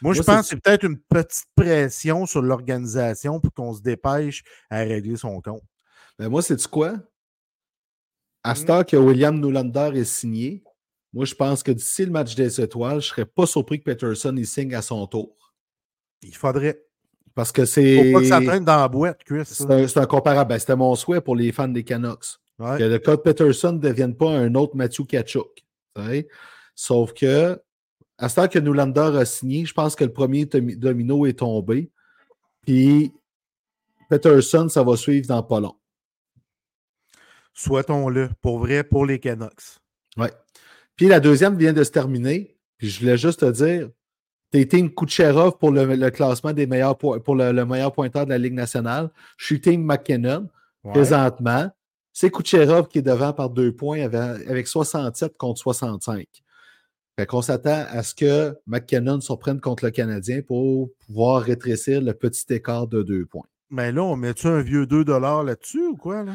Moi, 0.02 0.12
je 0.12 0.22
pense 0.22 0.40
que 0.40 0.46
c'est- 0.48 0.60
peut-être 0.60 0.82
une 0.84 0.98
petite 0.98 1.46
pression 1.54 2.26
sur 2.26 2.42
l'organisation 2.42 3.38
pour 3.38 3.52
qu'on 3.54 3.72
se 3.74 3.80
dépêche 3.80 4.42
à 4.70 4.78
régler 4.78 5.16
son 5.16 5.40
compte. 5.40 5.62
Mais 6.18 6.28
moi, 6.28 6.42
c'est 6.42 6.60
quoi? 6.66 6.94
À 8.42 8.56
ce 8.56 8.64
Mm. 8.64 8.66
temps 8.66 8.82
que 8.82 8.96
William 8.96 9.40
Nylander 9.40 9.92
est 9.94 10.04
signé, 10.04 10.64
moi, 11.16 11.24
je 11.24 11.34
pense 11.34 11.62
que 11.62 11.72
d'ici 11.72 12.04
le 12.04 12.10
match 12.10 12.34
des 12.34 12.60
étoiles, 12.60 13.00
je 13.00 13.06
ne 13.06 13.10
serais 13.10 13.24
pas 13.24 13.46
surpris 13.46 13.78
que 13.78 13.84
Peterson 13.84 14.34
il 14.36 14.46
signe 14.46 14.74
à 14.74 14.82
son 14.82 15.06
tour. 15.06 15.34
Il 16.20 16.36
faudrait. 16.36 16.84
Parce 17.34 17.52
que 17.52 17.62
Faut 17.62 17.72
c'est. 17.72 18.12
pas 18.12 18.20
que 18.20 18.26
ça 18.26 18.42
traîne 18.42 18.66
dans 18.66 18.76
la 18.76 18.86
boîte, 18.86 19.24
Chris. 19.24 19.44
C'est 19.46 19.70
un, 19.70 20.02
un 20.02 20.06
comparable. 20.06 20.50
Ben, 20.50 20.58
C'était 20.58 20.76
mon 20.76 20.94
souhait 20.94 21.22
pour 21.22 21.34
les 21.34 21.52
fans 21.52 21.68
des 21.68 21.84
Canucks. 21.84 22.36
Ouais. 22.58 22.76
Que 22.76 22.84
le 22.84 22.98
cas 22.98 23.16
de 23.16 23.22
Peterson 23.22 23.72
ne 23.72 23.78
devienne 23.78 24.14
pas 24.14 24.28
un 24.30 24.54
autre 24.56 24.76
Matthew 24.76 25.06
Kachuk. 25.06 25.64
Sauf 26.74 27.14
que, 27.14 27.58
à 28.18 28.28
ce 28.28 28.36
temps 28.36 28.48
que 28.48 28.58
Nylander 28.58 29.16
a 29.16 29.24
signé, 29.24 29.64
je 29.64 29.72
pense 29.72 29.96
que 29.96 30.04
le 30.04 30.12
premier 30.12 30.44
domino 30.44 31.24
est 31.24 31.38
tombé. 31.38 31.90
Puis, 32.66 33.10
Peterson, 34.10 34.68
ça 34.68 34.82
va 34.82 34.98
suivre 34.98 35.26
dans 35.28 35.42
pas 35.42 35.60
long. 35.60 35.76
Souhaitons-le. 37.54 38.28
Pour 38.42 38.58
vrai, 38.58 38.84
pour 38.84 39.06
les 39.06 39.18
Canucks. 39.18 39.80
Ouais. 40.18 40.30
Puis 40.96 41.06
la 41.08 41.20
deuxième 41.20 41.56
vient 41.56 41.72
de 41.72 41.84
se 41.84 41.90
terminer. 41.90 42.56
Puis 42.78 42.88
je 42.88 43.00
voulais 43.00 43.16
juste 43.18 43.40
te 43.40 43.50
dire, 43.50 43.90
T'es 44.52 44.64
team 44.64 44.94
Kucherov 44.94 45.58
pour 45.58 45.72
le, 45.72 45.96
le 45.96 46.10
classement 46.10 46.52
des 46.52 46.66
meilleurs 46.68 46.96
po- 46.96 47.18
pour 47.18 47.34
le, 47.34 47.50
le 47.50 47.66
meilleur 47.66 47.92
pointeur 47.92 48.24
de 48.26 48.30
la 48.30 48.38
Ligue 48.38 48.54
nationale. 48.54 49.10
Je 49.36 49.46
suis 49.46 49.60
team 49.60 49.84
McKinnon 49.84 50.48
Ouais. 50.84 50.92
présentement. 50.92 51.68
C'est 52.12 52.30
Kucherov 52.30 52.86
qui 52.86 52.98
est 52.98 53.02
devant 53.02 53.32
par 53.32 53.50
deux 53.50 53.72
points 53.72 54.02
avec, 54.02 54.48
avec 54.48 54.68
67 54.68 55.36
contre 55.36 55.60
65. 55.60 56.24
Fait 57.18 57.26
qu'on 57.26 57.42
s'attend 57.42 57.84
à 57.90 58.04
ce 58.04 58.14
que 58.14 58.56
McKinnon 58.68 59.20
surprenne 59.20 59.60
contre 59.60 59.84
le 59.84 59.90
Canadien 59.90 60.42
pour 60.42 60.90
pouvoir 61.06 61.42
rétrécir 61.42 62.00
le 62.00 62.14
petit 62.14 62.44
écart 62.50 62.86
de 62.86 63.02
deux 63.02 63.26
points. 63.26 63.48
Mais 63.70 63.90
là, 63.90 64.04
on 64.04 64.14
met-tu 64.14 64.46
un 64.46 64.60
vieux 64.60 64.86
2 64.86 65.04
là-dessus 65.04 65.84
ou 65.88 65.96
quoi? 65.96 66.22
Là? 66.22 66.34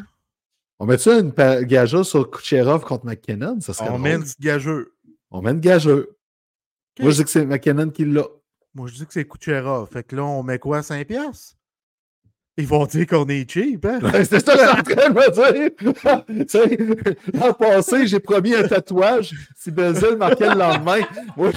On 0.82 0.88
met 0.88 0.98
ça 0.98 1.20
une 1.20 1.30
gageuse 1.30 2.08
sur 2.08 2.28
Kucherov 2.32 2.82
contre 2.82 3.06
McKinnon? 3.06 3.62
Ça 3.62 3.72
serait 3.72 3.86
On 3.90 3.90
drôle. 3.92 4.02
met 4.02 4.14
une 4.16 4.24
petite 4.24 4.42
gageux. 4.42 4.96
On 5.30 5.40
met 5.44 5.52
une 5.52 5.60
gageuse. 5.60 6.08
Moi, 7.00 7.12
je 7.12 7.18
dis 7.18 7.24
que 7.24 7.30
c'est 7.30 7.46
McKinnon 7.46 7.92
qui 7.92 8.04
l'a. 8.04 8.24
Moi, 8.74 8.88
je 8.88 8.96
dis 8.96 9.06
que 9.06 9.14
c'est 9.14 9.28
Kucherov. 9.28 9.88
Fait 9.92 10.02
que 10.04 10.16
là, 10.16 10.24
on 10.26 10.42
met 10.42 10.58
quoi? 10.58 10.82
5 10.82 11.06
piastres? 11.06 11.56
Ils 12.58 12.68
vont 12.68 12.86
dire 12.86 13.08
qu'on 13.08 13.26
est 13.28 13.50
cheap, 13.50 13.86
hein? 13.86 14.00
C'est 14.26 14.46
ça 14.46 14.54
que 14.54 14.60
je 14.60 14.68
suis 14.68 14.80
en 14.80 14.84
train 14.84 15.10
de 15.10 15.14
me 15.14 15.32
dire. 15.32 16.22
Tu 16.28 16.46
sais, 16.50 16.78
L'an 17.34 17.54
passé, 17.54 18.08
j'ai 18.08 18.20
promis 18.20 18.54
un 18.54 18.68
tatouage 18.68 19.34
si 19.56 19.72
Belzile 19.72 20.18
marquait 20.18 20.50
le 20.50 20.60
lendemain. 20.60 21.00
Moi, 21.38 21.52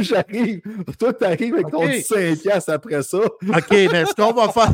j'arrive. 0.00 0.62
Toi, 0.98 1.12
t'arrives 1.12 1.54
avec 1.54 1.70
ton 1.70 1.84
Ok. 1.84 1.94
5 1.96 2.38
piastres 2.38 2.70
après 2.70 3.02
ça. 3.02 3.18
OK, 3.18 3.70
mais 3.70 4.06
ce 4.06 4.14
qu'on 4.14 4.32
va 4.32 4.48
faire. 4.50 4.70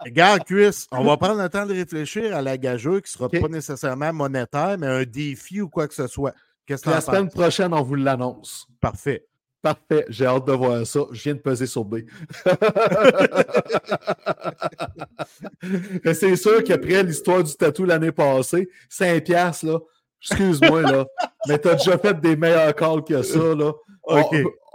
Regarde, 0.00 0.44
Chris, 0.44 0.86
on 0.90 1.04
va 1.04 1.16
prendre 1.16 1.42
le 1.42 1.48
temps 1.48 1.66
de 1.66 1.74
réfléchir 1.74 2.34
à 2.34 2.42
la 2.42 2.56
gageure 2.56 3.02
qui 3.02 3.12
ne 3.12 3.18
sera 3.18 3.28
pas 3.28 3.48
nécessairement 3.48 4.12
monétaire, 4.12 4.76
mais 4.78 4.86
un 4.86 5.04
défi 5.04 5.60
ou 5.60 5.68
quoi 5.68 5.86
que 5.86 5.94
ce 5.94 6.06
soit. 6.06 6.32
Que 6.66 6.74
La 6.86 7.00
semaine 7.02 7.28
prochaine, 7.28 7.74
on 7.74 7.82
vous 7.82 7.94
l'annonce. 7.94 8.66
Parfait. 8.80 9.26
Parfait, 9.64 10.04
j'ai 10.10 10.26
hâte 10.26 10.46
de 10.46 10.52
voir 10.52 10.86
ça. 10.86 11.00
Je 11.10 11.22
viens 11.22 11.32
de 11.32 11.38
peser 11.38 11.64
sur 11.64 11.86
B. 11.86 12.00
C'est 16.12 16.36
sûr 16.36 16.62
qu'après 16.62 17.02
l'histoire 17.02 17.42
du 17.42 17.54
tatou 17.54 17.86
l'année 17.86 18.12
passée, 18.12 18.68
5 18.90 19.24
piastres, 19.24 19.64
là, 19.64 19.78
excuse-moi, 20.20 20.82
là, 20.82 21.06
mais 21.48 21.56
t'as 21.56 21.76
déjà 21.76 21.96
fait 21.96 22.20
des 22.20 22.36
meilleurs 22.36 22.74
calls 22.74 23.02
que 23.04 23.22
ça, 23.22 23.54
là. 23.54 23.72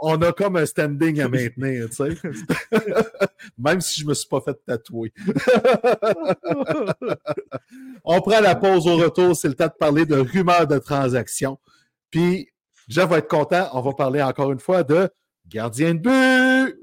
On, 0.02 0.20
a 0.24 0.32
comme 0.32 0.56
un 0.56 0.66
standing 0.66 1.22
à 1.22 1.30
maintenir, 1.30 1.88
tu 1.90 1.96
sais. 1.96 2.18
Même 3.60 3.82
si 3.82 4.02
je 4.02 4.08
me 4.08 4.16
suis 4.16 4.28
pas 4.28 4.42
fait 4.42 4.58
tatouer. 4.66 5.14
on 8.04 8.22
prend 8.22 8.40
la 8.40 8.56
pause 8.56 8.88
au 8.88 8.98
retour, 8.98 9.36
c'est 9.36 9.50
le 9.50 9.54
temps 9.54 9.68
de 9.68 9.78
parler 9.80 10.08
de 10.08 10.16
rumeurs 10.16 10.66
de 10.66 10.80
transactions. 10.80 11.60
Puis, 12.10 12.50
Jeff 12.90 13.08
va 13.08 13.20
être 13.20 13.30
content. 13.30 13.70
On 13.74 13.82
va 13.82 13.94
parler 13.94 14.22
encore 14.22 14.52
une 14.52 14.60
fois 14.60 14.84
de 14.84 15.10
gardien 15.48 15.94
de 15.94 16.00
but. 16.00 16.76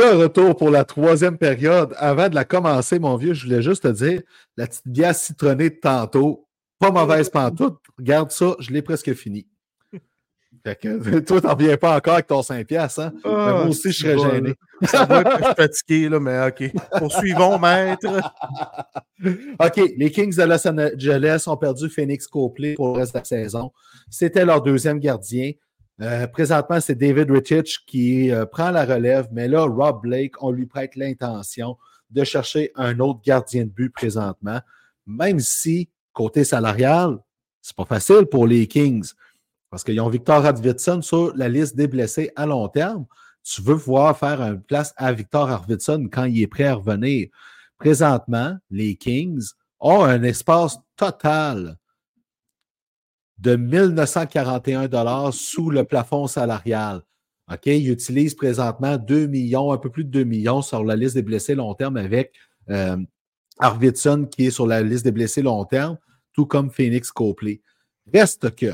De 0.00 0.16
retour 0.16 0.56
pour 0.56 0.70
la 0.70 0.86
troisième 0.86 1.36
période. 1.36 1.94
Avant 1.98 2.30
de 2.30 2.34
la 2.34 2.46
commencer, 2.46 2.98
mon 2.98 3.16
vieux, 3.16 3.34
je 3.34 3.44
voulais 3.44 3.60
juste 3.60 3.82
te 3.82 3.88
dire, 3.88 4.22
la 4.56 4.66
petite 4.66 4.88
bière 4.88 5.14
citronnée 5.14 5.68
de 5.68 5.74
tantôt, 5.74 6.48
pas 6.78 6.90
mauvaise 6.90 7.28
pantoute. 7.28 7.76
Regarde 7.98 8.30
ça, 8.30 8.56
je 8.60 8.70
l'ai 8.70 8.80
presque 8.80 9.12
fini. 9.12 9.46
Fait 10.64 10.74
que 10.74 11.18
toi, 11.20 11.42
t'en 11.42 11.54
viens 11.54 11.76
pas 11.76 11.98
encore 11.98 12.14
avec 12.14 12.28
ton 12.28 12.40
5 12.40 12.66
piastres, 12.66 13.00
hein? 13.00 13.12
Mais 13.26 13.30
moi 13.30 13.66
aussi, 13.66 13.92
je 13.92 13.98
serais 13.98 14.14
bon, 14.14 14.30
gêné. 14.30 14.54
Ça 14.84 15.04
va 15.04 15.22
que 15.22 15.32
je 15.32 15.44
suis 15.44 15.54
fatigué, 15.54 16.08
là, 16.08 16.18
mais 16.18 16.48
OK. 16.48 16.72
Poursuivons, 16.96 17.58
maître. 17.58 18.08
OK, 19.22 19.92
les 19.98 20.10
Kings 20.10 20.34
de 20.34 20.44
Los 20.44 20.66
Angeles 20.66 21.44
ont 21.46 21.58
perdu 21.58 21.90
Phoenix 21.90 22.26
Copley 22.26 22.72
pour 22.72 22.94
le 22.94 23.00
reste 23.00 23.12
de 23.12 23.18
la 23.18 23.24
saison. 23.24 23.70
C'était 24.08 24.46
leur 24.46 24.62
deuxième 24.62 24.98
gardien. 24.98 25.52
Euh, 26.00 26.26
présentement, 26.26 26.80
c'est 26.80 26.94
David 26.94 27.30
Rittich 27.30 27.84
qui 27.86 28.30
euh, 28.30 28.46
prend 28.46 28.70
la 28.70 28.86
relève, 28.86 29.28
mais 29.32 29.48
là, 29.48 29.64
Rob 29.64 30.00
Blake, 30.02 30.42
on 30.42 30.50
lui 30.50 30.66
prête 30.66 30.96
l'intention 30.96 31.76
de 32.08 32.24
chercher 32.24 32.72
un 32.74 32.98
autre 33.00 33.20
gardien 33.22 33.64
de 33.64 33.70
but 33.70 33.90
présentement, 33.90 34.60
même 35.06 35.40
si, 35.40 35.90
côté 36.12 36.44
salarial, 36.44 37.18
c'est 37.60 37.76
pas 37.76 37.84
facile 37.84 38.24
pour 38.30 38.46
les 38.46 38.66
Kings. 38.66 39.12
Parce 39.68 39.84
qu'ils 39.84 40.00
ont 40.00 40.08
Victor 40.08 40.44
Arvidsson 40.44 41.02
sur 41.02 41.36
la 41.36 41.48
liste 41.48 41.76
des 41.76 41.86
blessés 41.86 42.32
à 42.34 42.46
long 42.46 42.68
terme. 42.68 43.06
Tu 43.42 43.62
veux 43.62 43.76
pouvoir 43.76 44.18
faire 44.18 44.40
une 44.40 44.62
place 44.62 44.92
à 44.96 45.12
Victor 45.12 45.50
Arvidsson 45.50 46.08
quand 46.10 46.24
il 46.24 46.42
est 46.42 46.46
prêt 46.46 46.64
à 46.64 46.74
revenir. 46.74 47.28
Présentement, 47.78 48.56
les 48.70 48.96
Kings 48.96 49.44
ont 49.78 50.02
un 50.02 50.22
espace 50.22 50.78
total 50.96 51.76
de 53.40 53.56
1941 53.56 54.88
dollars 54.88 55.32
sous 55.32 55.70
le 55.70 55.84
plafond 55.84 56.26
salarial. 56.26 57.02
OK? 57.50 57.66
Ils 57.66 57.90
utilisent 57.90 58.34
présentement 58.34 58.96
2 58.96 59.26
millions, 59.26 59.72
un 59.72 59.78
peu 59.78 59.90
plus 59.90 60.04
de 60.04 60.10
2 60.10 60.24
millions 60.24 60.62
sur 60.62 60.84
la 60.84 60.94
liste 60.94 61.14
des 61.14 61.22
blessés 61.22 61.54
long 61.54 61.74
terme 61.74 61.96
avec 61.96 62.34
euh, 62.68 62.96
Arvidsson 63.58 64.28
qui 64.30 64.46
est 64.46 64.50
sur 64.50 64.66
la 64.66 64.82
liste 64.82 65.04
des 65.04 65.10
blessés 65.10 65.42
long 65.42 65.64
terme, 65.64 65.98
tout 66.32 66.46
comme 66.46 66.70
Phoenix 66.70 67.10
Copley. 67.10 67.60
Reste 68.12 68.54
que 68.54 68.72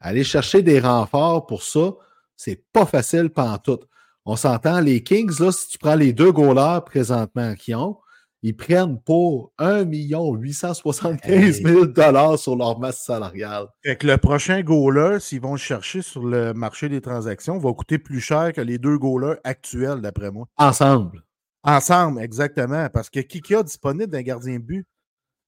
aller 0.00 0.24
chercher 0.24 0.62
des 0.62 0.80
renforts 0.80 1.46
pour 1.46 1.62
ça, 1.62 1.94
c'est 2.36 2.64
pas 2.72 2.86
facile 2.86 3.30
pantoute. 3.30 3.88
On 4.24 4.36
s'entend, 4.36 4.80
les 4.80 5.02
Kings, 5.02 5.40
là, 5.40 5.52
si 5.52 5.68
tu 5.68 5.78
prends 5.78 5.94
les 5.94 6.12
deux 6.12 6.32
goalers 6.32 6.84
présentement 6.84 7.54
qu'ils 7.54 7.76
ont, 7.76 7.96
ils 8.42 8.56
prennent 8.56 9.00
pour 9.00 9.52
1 9.58 9.84
875 9.84 11.62
000 11.62 11.86
dollars 11.86 12.38
sur 12.38 12.56
leur 12.56 12.78
masse 12.78 13.04
salariale. 13.04 13.66
Fait 13.84 13.96
que 13.96 14.06
le 14.06 14.16
prochain 14.18 14.62
goaler, 14.62 15.20
s'ils 15.20 15.40
vont 15.40 15.52
le 15.52 15.58
chercher 15.58 16.02
sur 16.02 16.24
le 16.24 16.52
marché 16.52 16.88
des 16.88 17.00
transactions, 17.00 17.58
va 17.58 17.72
coûter 17.72 17.98
plus 17.98 18.20
cher 18.20 18.52
que 18.52 18.60
les 18.60 18.78
deux 18.78 18.98
goalers 18.98 19.38
actuels, 19.44 20.00
d'après 20.00 20.30
moi. 20.32 20.48
Ensemble. 20.56 21.22
Ensemble, 21.62 22.20
exactement. 22.20 22.88
Parce 22.90 23.08
que 23.08 23.20
qui 23.20 23.40
qui 23.40 23.54
a 23.54 23.62
disponible 23.62 24.08
d'un 24.10 24.22
gardien 24.22 24.54
de 24.54 24.64
but? 24.64 24.86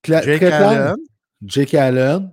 Cla- 0.04 0.22
Jake. 0.22 0.42
Allen. 0.42 0.96
Jake 1.42 1.74
Allen. 1.74 2.32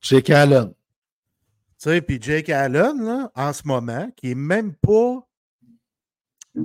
Jake 0.00 0.30
Allen. 0.30 0.68
Tu 0.68 1.90
sais, 1.90 2.00
puis 2.00 2.18
Jake 2.20 2.48
Allen, 2.48 3.04
là, 3.04 3.30
en 3.34 3.52
ce 3.52 3.66
moment, 3.66 4.08
qui 4.16 4.30
est 4.30 4.34
même 4.34 4.74
pas 4.74 5.26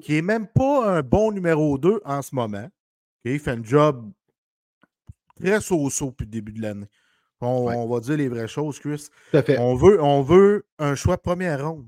qui 0.02 0.18
est 0.18 0.22
même 0.22 0.48
pas 0.48 0.98
un 0.98 1.02
bon 1.02 1.32
numéro 1.32 1.78
2 1.78 2.02
en 2.06 2.22
ce 2.22 2.34
moment. 2.36 2.70
Il 3.26 3.40
fait 3.40 3.52
un 3.52 3.64
job 3.64 4.12
très 5.40 5.60
so-so 5.62 6.08
depuis 6.12 6.26
le 6.26 6.32
début 6.32 6.54
de 6.54 6.62
l'année. 6.62 6.88
On, 7.42 7.66
Ouais. 7.68 7.76
on 7.76 7.88
va 7.88 8.00
dire 8.02 8.18
les 8.18 8.28
vraies 8.28 8.48
choses, 8.48 8.80
Chris. 8.80 9.08
Tout 9.32 9.38
à 9.38 9.44
fait. 9.44 9.58
On 9.58 9.76
veut, 9.76 10.02
on 10.04 10.22
veut 10.22 10.66
un 10.78 10.96
choix 10.96 11.16
de 11.16 11.22
première 11.22 11.66
ronde. 11.66 11.88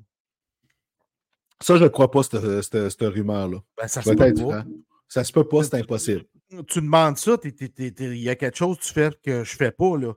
Ça, 1.61 1.77
je 1.77 1.83
ne 1.83 1.89
crois 1.89 2.09
pas, 2.09 2.23
cette, 2.23 2.61
cette- 2.61 2.89
cette 2.89 3.01
rumeur-là. 3.01 3.57
Ben, 3.77 3.87
ça 3.87 4.01
se 4.01 4.09
peut 4.09 4.15
pas. 4.15 4.33
franc. 4.41 4.63
Ça 5.07 5.23
se 5.23 5.31
peut 5.33 5.47
pas, 5.47 5.63
c'est 5.63 5.75
impossible. 5.75 6.23
tu 6.67 6.81
demandes 6.81 7.17
ça, 7.17 7.37
il 7.43 8.17
y 8.17 8.29
a 8.29 8.35
quelque 8.35 8.57
chose 8.57 8.77
que 8.77 8.83
tu 8.83 8.93
fais 8.93 9.11
que 9.23 9.43
je 9.43 9.55
fais 9.55 9.71
pas. 9.71 9.97
Là. 9.97 10.13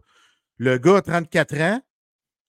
Le 0.58 0.78
gars 0.78 0.96
a 0.96 1.02
34 1.02 1.60
ans, 1.60 1.80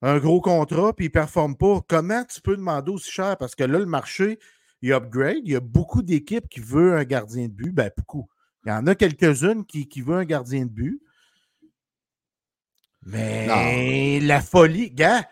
un 0.01 0.17
gros 0.19 0.41
contrat, 0.41 0.93
puis 0.93 1.05
il 1.05 1.09
ne 1.09 1.13
performe 1.13 1.55
pas. 1.57 1.81
Comment 1.87 2.23
tu 2.25 2.39
peux 2.41 2.55
demander 2.55 2.91
aussi 2.91 3.11
cher? 3.11 3.35
Parce 3.37 3.53
que 3.55 3.63
là, 3.63 3.77
le 3.79 3.85
marché, 3.85 4.39
il 4.81 4.91
upgrade. 4.91 5.41
Il 5.45 5.51
y 5.51 5.55
a 5.55 5.59
beaucoup 5.59 6.01
d'équipes 6.01 6.47
qui 6.49 6.59
veulent 6.59 6.97
un 6.97 7.03
gardien 7.03 7.47
de 7.47 7.53
but. 7.53 7.71
Ben, 7.71 7.89
beaucoup. 7.97 8.27
Il 8.65 8.69
y 8.69 8.71
en 8.71 8.87
a 8.87 8.95
quelques-unes 8.95 9.65
qui, 9.65 9.87
qui 9.87 10.01
veulent 10.01 10.21
un 10.21 10.25
gardien 10.25 10.65
de 10.65 10.71
but. 10.71 11.01
Mais 13.05 14.19
la 14.21 14.41
folie, 14.41 14.89
gars, 14.89 15.27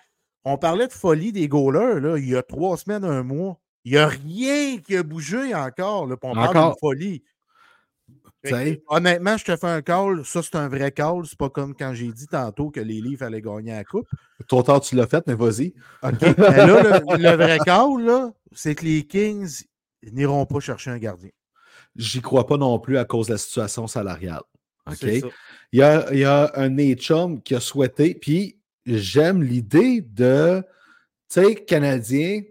on 0.45 0.57
parlait 0.57 0.87
de 0.87 0.93
folie 0.93 1.31
des 1.31 1.47
goalers 1.47 1.99
là, 1.99 2.17
il 2.17 2.29
y 2.29 2.35
a 2.35 2.43
trois 2.43 2.77
semaines, 2.77 3.03
un 3.03 3.23
mois. 3.23 3.59
Il 3.85 3.93
n'y 3.93 3.97
a 3.97 4.07
rien 4.07 4.77
qui 4.77 4.95
a 4.95 5.03
bougé 5.03 5.53
encore. 5.55 6.05
Là, 6.05 6.15
on 6.21 6.33
parle 6.33 6.53
d'une 6.53 6.79
folie. 6.79 7.23
T'sais. 8.43 8.83
honnêtement, 8.87 9.37
je 9.37 9.45
te 9.45 9.55
fais 9.55 9.67
un 9.67 9.81
call. 9.81 10.25
Ça, 10.25 10.41
c'est 10.43 10.55
un 10.55 10.67
vrai 10.67 10.91
call. 10.91 11.25
C'est 11.25 11.37
pas 11.37 11.49
comme 11.49 11.75
quand 11.75 11.93
j'ai 11.93 12.11
dit 12.11 12.27
tantôt 12.27 12.71
que 12.71 12.81
les 12.81 12.99
livres 12.99 13.23
allaient 13.23 13.41
gagner 13.41 13.71
la 13.71 13.83
coupe. 13.83 14.07
Trop 14.47 14.63
tard, 14.63 14.81
tu 14.81 14.95
l'as 14.95 15.07
fait, 15.07 15.25
mais 15.27 15.35
vas-y. 15.35 15.73
OK. 16.03 16.21
Mais 16.21 16.35
là, 16.37 16.99
le, 16.99 17.17
le 17.17 17.35
vrai 17.35 17.59
call, 17.59 18.33
c'est 18.51 18.75
que 18.75 18.83
les 18.83 19.07
Kings 19.07 19.63
n'iront 20.11 20.45
pas 20.45 20.59
chercher 20.59 20.91
un 20.91 20.97
gardien. 20.97 21.29
J'y 21.95 22.21
crois 22.21 22.45
pas 22.45 22.57
non 22.57 22.79
plus 22.79 22.97
à 22.97 23.05
cause 23.05 23.27
de 23.27 23.33
la 23.33 23.37
situation 23.37 23.87
salariale. 23.87 24.41
OK? 24.87 25.03
Il 25.03 25.79
y 25.79 25.81
a, 25.81 26.11
il 26.11 26.19
y 26.19 26.25
a 26.25 26.51
un 26.55 26.69
Nate 26.69 26.99
Chum 26.99 27.41
qui 27.41 27.55
a 27.55 27.59
souhaité, 27.59 28.13
puis 28.15 28.59
j'aime 28.85 29.41
l'idée 29.41 30.01
de, 30.01 30.61
tu 31.29 31.41
sais, 31.41 31.55
Canadien 31.55 32.41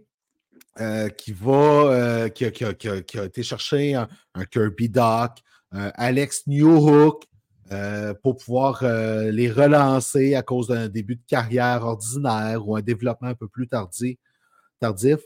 euh, 0.81 1.09
qui 1.09 1.33
va, 1.33 1.53
euh, 1.53 2.29
qui, 2.29 2.45
a, 2.47 2.51
qui, 2.51 2.65
a, 2.65 2.73
qui, 2.73 2.89
a, 2.89 3.03
qui, 3.03 3.19
a, 3.19 3.25
été 3.25 3.43
chercher 3.43 3.95
un, 3.95 4.09
un 4.35 4.45
Kirby 4.45 4.89
Doc, 4.89 5.39
Alex 5.73 6.47
Newhook, 6.47 7.25
euh, 7.73 8.13
pour 8.23 8.37
pouvoir 8.37 8.83
euh, 8.83 9.31
les 9.31 9.51
relancer 9.51 10.35
à 10.35 10.43
cause 10.43 10.67
d'un 10.67 10.89
début 10.89 11.17
de 11.17 11.23
carrière 11.27 11.85
ordinaire 11.85 12.69
ou 12.69 12.77
un 12.77 12.83
développement 12.83 13.29
un 13.29 13.35
peu 13.35 13.49
plus 13.49 13.67
tardif. 13.67 14.19
tardif. 14.79 15.21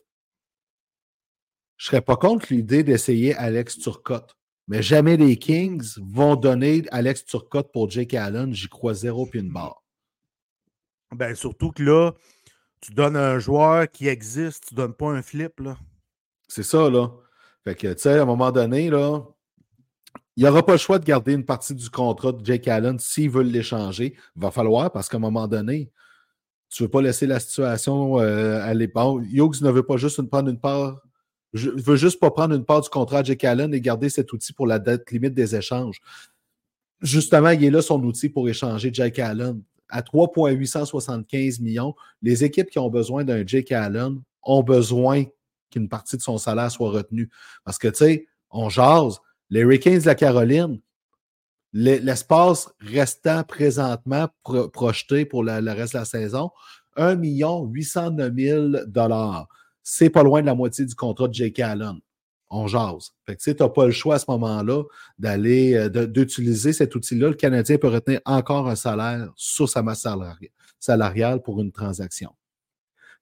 Je 1.76 1.86
ne 1.86 1.90
serais 1.90 2.02
pas 2.02 2.16
contre 2.16 2.46
l'idée 2.50 2.84
d'essayer 2.84 3.34
Alex 3.34 3.78
Turcotte. 3.78 4.36
Mais 4.68 4.80
jamais 4.80 5.16
les 5.16 5.36
Kings 5.36 5.94
vont 5.98 6.36
donner 6.36 6.84
Alex 6.92 7.24
Turcotte 7.24 7.72
pour 7.72 7.90
Jake 7.90 8.14
Allen. 8.14 8.54
J'y 8.54 8.68
crois 8.68 8.94
zéro 8.94 9.26
puis 9.26 9.40
une 9.40 9.52
barre. 9.52 9.82
Ben, 11.12 11.34
surtout 11.34 11.72
que 11.72 11.82
là, 11.82 12.12
tu 12.80 12.92
donnes 12.92 13.16
un 13.16 13.40
joueur 13.40 13.90
qui 13.90 14.06
existe, 14.06 14.68
tu 14.68 14.74
ne 14.74 14.76
donnes 14.76 14.94
pas 14.94 15.10
un 15.10 15.22
flip. 15.22 15.58
là. 15.58 15.76
C'est 16.46 16.62
ça, 16.62 16.90
là. 16.90 17.10
Fait 17.64 17.74
que, 17.74 17.92
tu 17.92 18.02
sais, 18.02 18.18
à 18.18 18.22
un 18.22 18.26
moment 18.26 18.52
donné, 18.52 18.88
là, 18.88 19.24
il 20.36 20.42
n'y 20.42 20.48
aura 20.48 20.64
pas 20.64 20.72
le 20.72 20.78
choix 20.78 20.98
de 20.98 21.04
garder 21.04 21.32
une 21.32 21.44
partie 21.44 21.74
du 21.74 21.88
contrat 21.88 22.32
de 22.32 22.44
Jake 22.44 22.68
Allen 22.68 22.98
s'ils 22.98 23.30
veulent 23.30 23.46
l'échanger. 23.46 24.14
Il 24.36 24.42
va 24.42 24.50
falloir 24.50 24.92
parce 24.92 25.08
qu'à 25.08 25.16
un 25.16 25.20
moment 25.20 25.48
donné, 25.48 25.90
tu 26.68 26.82
ne 26.82 26.86
veux 26.86 26.90
pas 26.90 27.00
laisser 27.00 27.26
la 27.26 27.40
situation 27.40 28.20
euh, 28.20 28.60
aller. 28.62 28.86
Bon, 28.86 29.20
Hughes 29.20 29.62
ne 29.62 29.70
veut 29.70 29.82
pas 29.82 29.96
juste 29.96 30.18
une, 30.18 30.28
prendre 30.28 30.50
une 30.50 30.60
part. 30.60 31.00
Je 31.54 31.70
veux 31.70 31.96
juste 31.96 32.20
pas 32.20 32.30
prendre 32.30 32.54
une 32.54 32.66
part 32.66 32.82
du 32.82 32.90
contrat 32.90 33.22
de 33.22 33.28
Jake 33.28 33.44
Allen 33.44 33.72
et 33.72 33.80
garder 33.80 34.10
cet 34.10 34.30
outil 34.32 34.52
pour 34.52 34.66
la 34.66 34.78
date 34.78 35.10
limite 35.10 35.32
des 35.32 35.56
échanges. 35.56 36.00
Justement, 37.00 37.50
il 37.50 37.64
est 37.64 37.70
là 37.70 37.80
son 37.80 38.02
outil 38.04 38.28
pour 38.28 38.46
échanger 38.46 38.90
Jake 38.92 39.18
Allen. 39.18 39.62
À 39.88 40.02
3,875 40.02 41.60
millions, 41.60 41.94
les 42.20 42.44
équipes 42.44 42.68
qui 42.68 42.78
ont 42.78 42.90
besoin 42.90 43.24
d'un 43.24 43.46
Jake 43.46 43.72
Allen 43.72 44.20
ont 44.42 44.62
besoin 44.62 45.24
qu'une 45.70 45.88
partie 45.88 46.16
de 46.18 46.22
son 46.22 46.36
salaire 46.36 46.70
soit 46.70 46.90
retenue. 46.90 47.30
Parce 47.64 47.78
que, 47.78 47.88
tu 47.88 47.96
sais, 47.96 48.26
on 48.50 48.68
jase, 48.68 49.20
les 49.50 49.60
Hurricanes 49.60 50.00
de 50.00 50.06
la 50.06 50.14
Caroline, 50.14 50.80
l'espace 51.72 52.70
restant 52.80 53.44
présentement 53.44 54.28
pro 54.42 54.68
projeté 54.68 55.24
pour 55.24 55.44
le, 55.44 55.72
reste 55.72 55.92
de 55.94 55.98
la 55.98 56.04
saison, 56.04 56.50
1 56.96 57.16
809 57.16 58.32
000 58.34 58.72
C'est 59.82 60.10
pas 60.10 60.22
loin 60.22 60.40
de 60.40 60.46
la 60.46 60.54
moitié 60.54 60.84
du 60.84 60.94
contrat 60.94 61.28
de 61.28 61.34
Jake 61.34 61.58
Allen. 61.60 61.98
On 62.48 62.68
jase. 62.68 63.10
Fait 63.26 63.36
tu 63.36 63.54
n'as 63.58 63.68
pas 63.68 63.86
le 63.86 63.92
choix 63.92 64.14
à 64.14 64.18
ce 64.20 64.26
moment-là 64.28 64.84
d'aller, 65.18 65.88
d'utiliser 65.90 66.72
cet 66.72 66.94
outil-là. 66.94 67.28
Le 67.30 67.34
Canadien 67.34 67.76
peut 67.76 67.88
retenir 67.88 68.20
encore 68.24 68.68
un 68.68 68.76
salaire 68.76 69.32
sur 69.34 69.68
sa 69.68 69.82
masse 69.82 70.06
salariale 70.78 71.42
pour 71.42 71.60
une 71.60 71.72
transaction. 71.72 72.30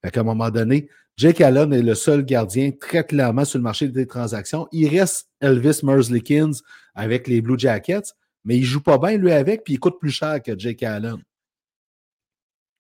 Fait 0.03 0.11
qu'à 0.11 0.21
un 0.21 0.25
moment 0.25 0.51
donné, 0.51 0.91
Jake 1.17 1.41
Allen 1.41 1.73
est 1.73 1.83
le 1.83 1.95
seul 1.95 2.25
gardien 2.25 2.73
très 2.73 3.05
clairement 3.05 3.45
sur 3.45 3.59
le 3.59 3.63
marché 3.63 3.89
des 3.89 4.07
transactions. 4.07 4.67
Il 4.73 4.89
reste 4.89 5.29
Elvis 5.41 5.81
Merzlikins 5.85 6.51
avec 6.95 7.29
les 7.29 7.41
Blue 7.41 7.59
Jackets, 7.59 8.13
mais 8.45 8.57
il 8.57 8.63
ne 8.63 8.67
joue 8.67 8.83
pas 8.83 8.99
bien 8.99 9.17
lui 9.17 9.31
avec, 9.31 9.63
puis 9.65 9.75
il 9.75 9.81
coûte 9.81 9.99
plus 10.01 10.11
cher 10.11 10.43
que 10.43 10.59
Jake 10.59 10.83
Allen. 10.83 11.23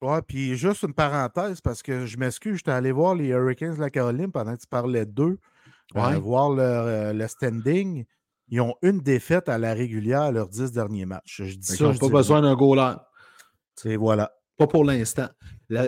Ouais, 0.03 0.21
puis 0.23 0.57
juste 0.57 0.83
une 0.83 0.93
parenthèse, 0.93 1.61
parce 1.61 1.83
que 1.83 2.07
je 2.07 2.19
m'excuse, 2.19 2.57
j'étais 2.57 2.73
allé 2.73 2.93
voir 2.93 3.15
les 3.15 3.29
Hurricanes 3.29 3.77
de 3.77 3.81
la 3.81 3.91
Caroline 3.91 4.31
pendant 4.33 4.55
que 4.55 4.61
tu 4.61 4.67
parlais 4.67 5.07
d'eux, 5.07 5.39
ouais. 5.95 6.03
euh, 6.15 6.19
voir 6.19 6.51
le, 6.51 6.63
euh, 6.63 7.13
le, 7.13 7.27
standing. 7.29 8.05
Ils 8.49 8.61
ont 8.61 8.75
une 8.83 9.01
défaite 9.01 9.49
à 9.49 9.57
la 9.57 9.73
régulière 9.73 10.23
à 10.23 10.33
leurs 10.33 10.49
dix 10.49 10.73
derniers 10.73 11.07
matchs. 11.07 11.43
Je 11.45 11.55
dis 11.57 11.73
Ils 11.73 11.77
ça. 11.77 11.85
n'ont 11.85 11.95
pas 11.97 12.09
besoin 12.09 12.43
d'un 12.43 12.55
goaler. 12.55 12.97
Et 13.85 13.97
voilà. 13.97 14.33
Pas 14.59 14.67
pour 14.67 14.85
l'instant. 14.85 15.29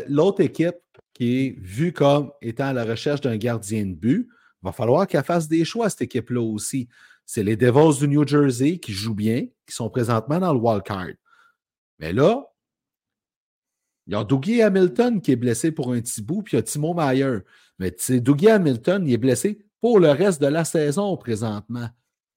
L'autre 0.09 0.41
équipe 0.41 0.77
qui 1.17 1.47
est 1.47 1.57
vue 1.59 1.93
comme 1.95 2.31
étant 2.43 2.67
à 2.67 2.73
la 2.75 2.85
recherche 2.85 3.23
d'un 3.23 3.39
gardien 3.39 3.87
de 3.87 3.95
but, 3.95 4.29
il 4.63 4.67
va 4.67 4.73
falloir 4.73 5.07
qu'elle 5.07 5.25
fasse 5.25 5.49
des 5.49 5.65
choix, 5.65 5.89
cette 5.89 6.03
équipe-là 6.03 6.43
aussi. 6.43 6.89
C'est 7.25 7.43
les 7.43 7.57
Devils 7.57 7.99
du 7.99 8.09
New 8.09 8.27
Jersey 8.27 8.79
qui 8.79 8.93
jouent 8.93 9.15
bien, 9.15 9.47
qui 9.67 9.75
sont 9.75 9.89
présentement 9.89 10.39
dans 10.39 10.53
le 10.53 10.61
wildcard. 10.61 11.15
Mais 11.99 12.13
là, 12.13 12.45
il 14.07 14.13
y 14.13 14.17
a 14.17 14.25
Dougie 14.25 14.61
Hamilton 14.61 15.23
qui 15.23 15.33
est 15.33 15.37
blessé 15.37 15.73
pour 15.73 15.93
un 15.93 16.01
petit 16.01 16.21
bout, 16.21 16.43
puis 16.43 16.55
il 16.55 16.57
y 16.57 16.61
a 16.61 16.63
Timo 16.63 16.93
Meyer. 16.93 17.39
Mais 17.79 17.95
Dougie 18.21 18.51
Hamilton, 18.51 19.07
il 19.07 19.15
est 19.15 19.19
blessé 19.19 19.65
pour 19.81 19.99
le 19.99 20.11
reste 20.11 20.41
de 20.43 20.49
la 20.49 20.65
saison 20.65 21.17
présentement. 21.17 21.89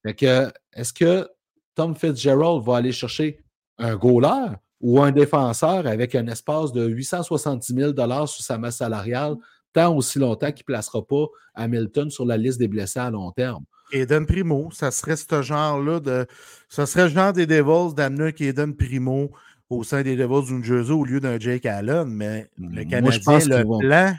Est-ce 0.05 0.93
que 0.93 1.27
Tom 1.75 1.95
Fitzgerald 1.95 2.63
va 2.63 2.77
aller 2.77 2.93
chercher 2.93 3.43
un 3.77 3.95
goaler? 3.97 4.55
Ou 4.81 5.01
un 5.01 5.11
défenseur 5.11 5.87
avec 5.87 6.15
un 6.15 6.27
espace 6.27 6.71
de 6.71 6.87
870 6.87 7.73
000 7.73 7.93
sur 8.27 8.43
sa 8.43 8.57
masse 8.57 8.77
salariale, 8.77 9.35
tant 9.73 9.95
aussi 9.95 10.19
longtemps 10.19 10.51
qu'il 10.51 10.63
ne 10.63 10.73
placera 10.73 11.05
pas 11.05 11.25
Hamilton 11.55 12.09
sur 12.09 12.25
la 12.25 12.37
liste 12.37 12.59
des 12.59 12.67
blessés 12.67 12.99
à 12.99 13.09
long 13.09 13.31
terme. 13.31 13.63
Eden 13.91 14.25
Primo, 14.25 14.69
ça 14.71 14.91
serait 14.91 15.15
ce 15.15 15.41
genre-là 15.41 15.99
de. 15.99 16.27
Ça 16.69 16.85
serait 16.85 17.03
le 17.03 17.09
genre 17.09 17.33
des 17.33 17.47
Devils 17.47 17.95
d'amener 17.95 18.33
Eden 18.39 18.75
Primo 18.75 19.31
au 19.69 19.83
sein 19.83 20.01
des 20.01 20.15
Devils 20.15 20.47
du 20.47 20.53
New 20.53 20.63
Jersey 20.63 20.91
au 20.91 21.05
lieu 21.05 21.19
d'un 21.19 21.39
Jake 21.39 21.65
Allen, 21.65 22.05
mais 22.07 22.49
le 22.57 22.83
Canadien, 22.83 23.01
moi, 23.01 23.11
je 23.11 23.19
pense 23.19 23.45
le 23.47 23.63
vont... 23.63 23.79
plan, 23.79 24.15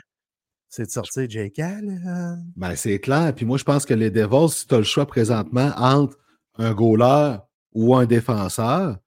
c'est 0.69 0.85
de 0.85 0.91
sortir 0.91 1.29
Jake 1.29 1.59
Allen. 1.59 2.43
Ben, 2.55 2.75
c'est 2.75 2.99
clair. 2.99 3.33
Puis 3.35 3.45
moi, 3.45 3.57
je 3.57 3.63
pense 3.63 3.85
que 3.85 3.93
les 3.93 4.09
Devils, 4.09 4.49
si 4.49 4.67
tu 4.67 4.75
as 4.75 4.79
le 4.79 4.83
choix 4.83 5.05
présentement 5.05 5.71
entre 5.77 6.17
un 6.57 6.73
goaler 6.73 7.37
ou 7.73 7.95
un 7.95 8.05
défenseur, 8.05 8.97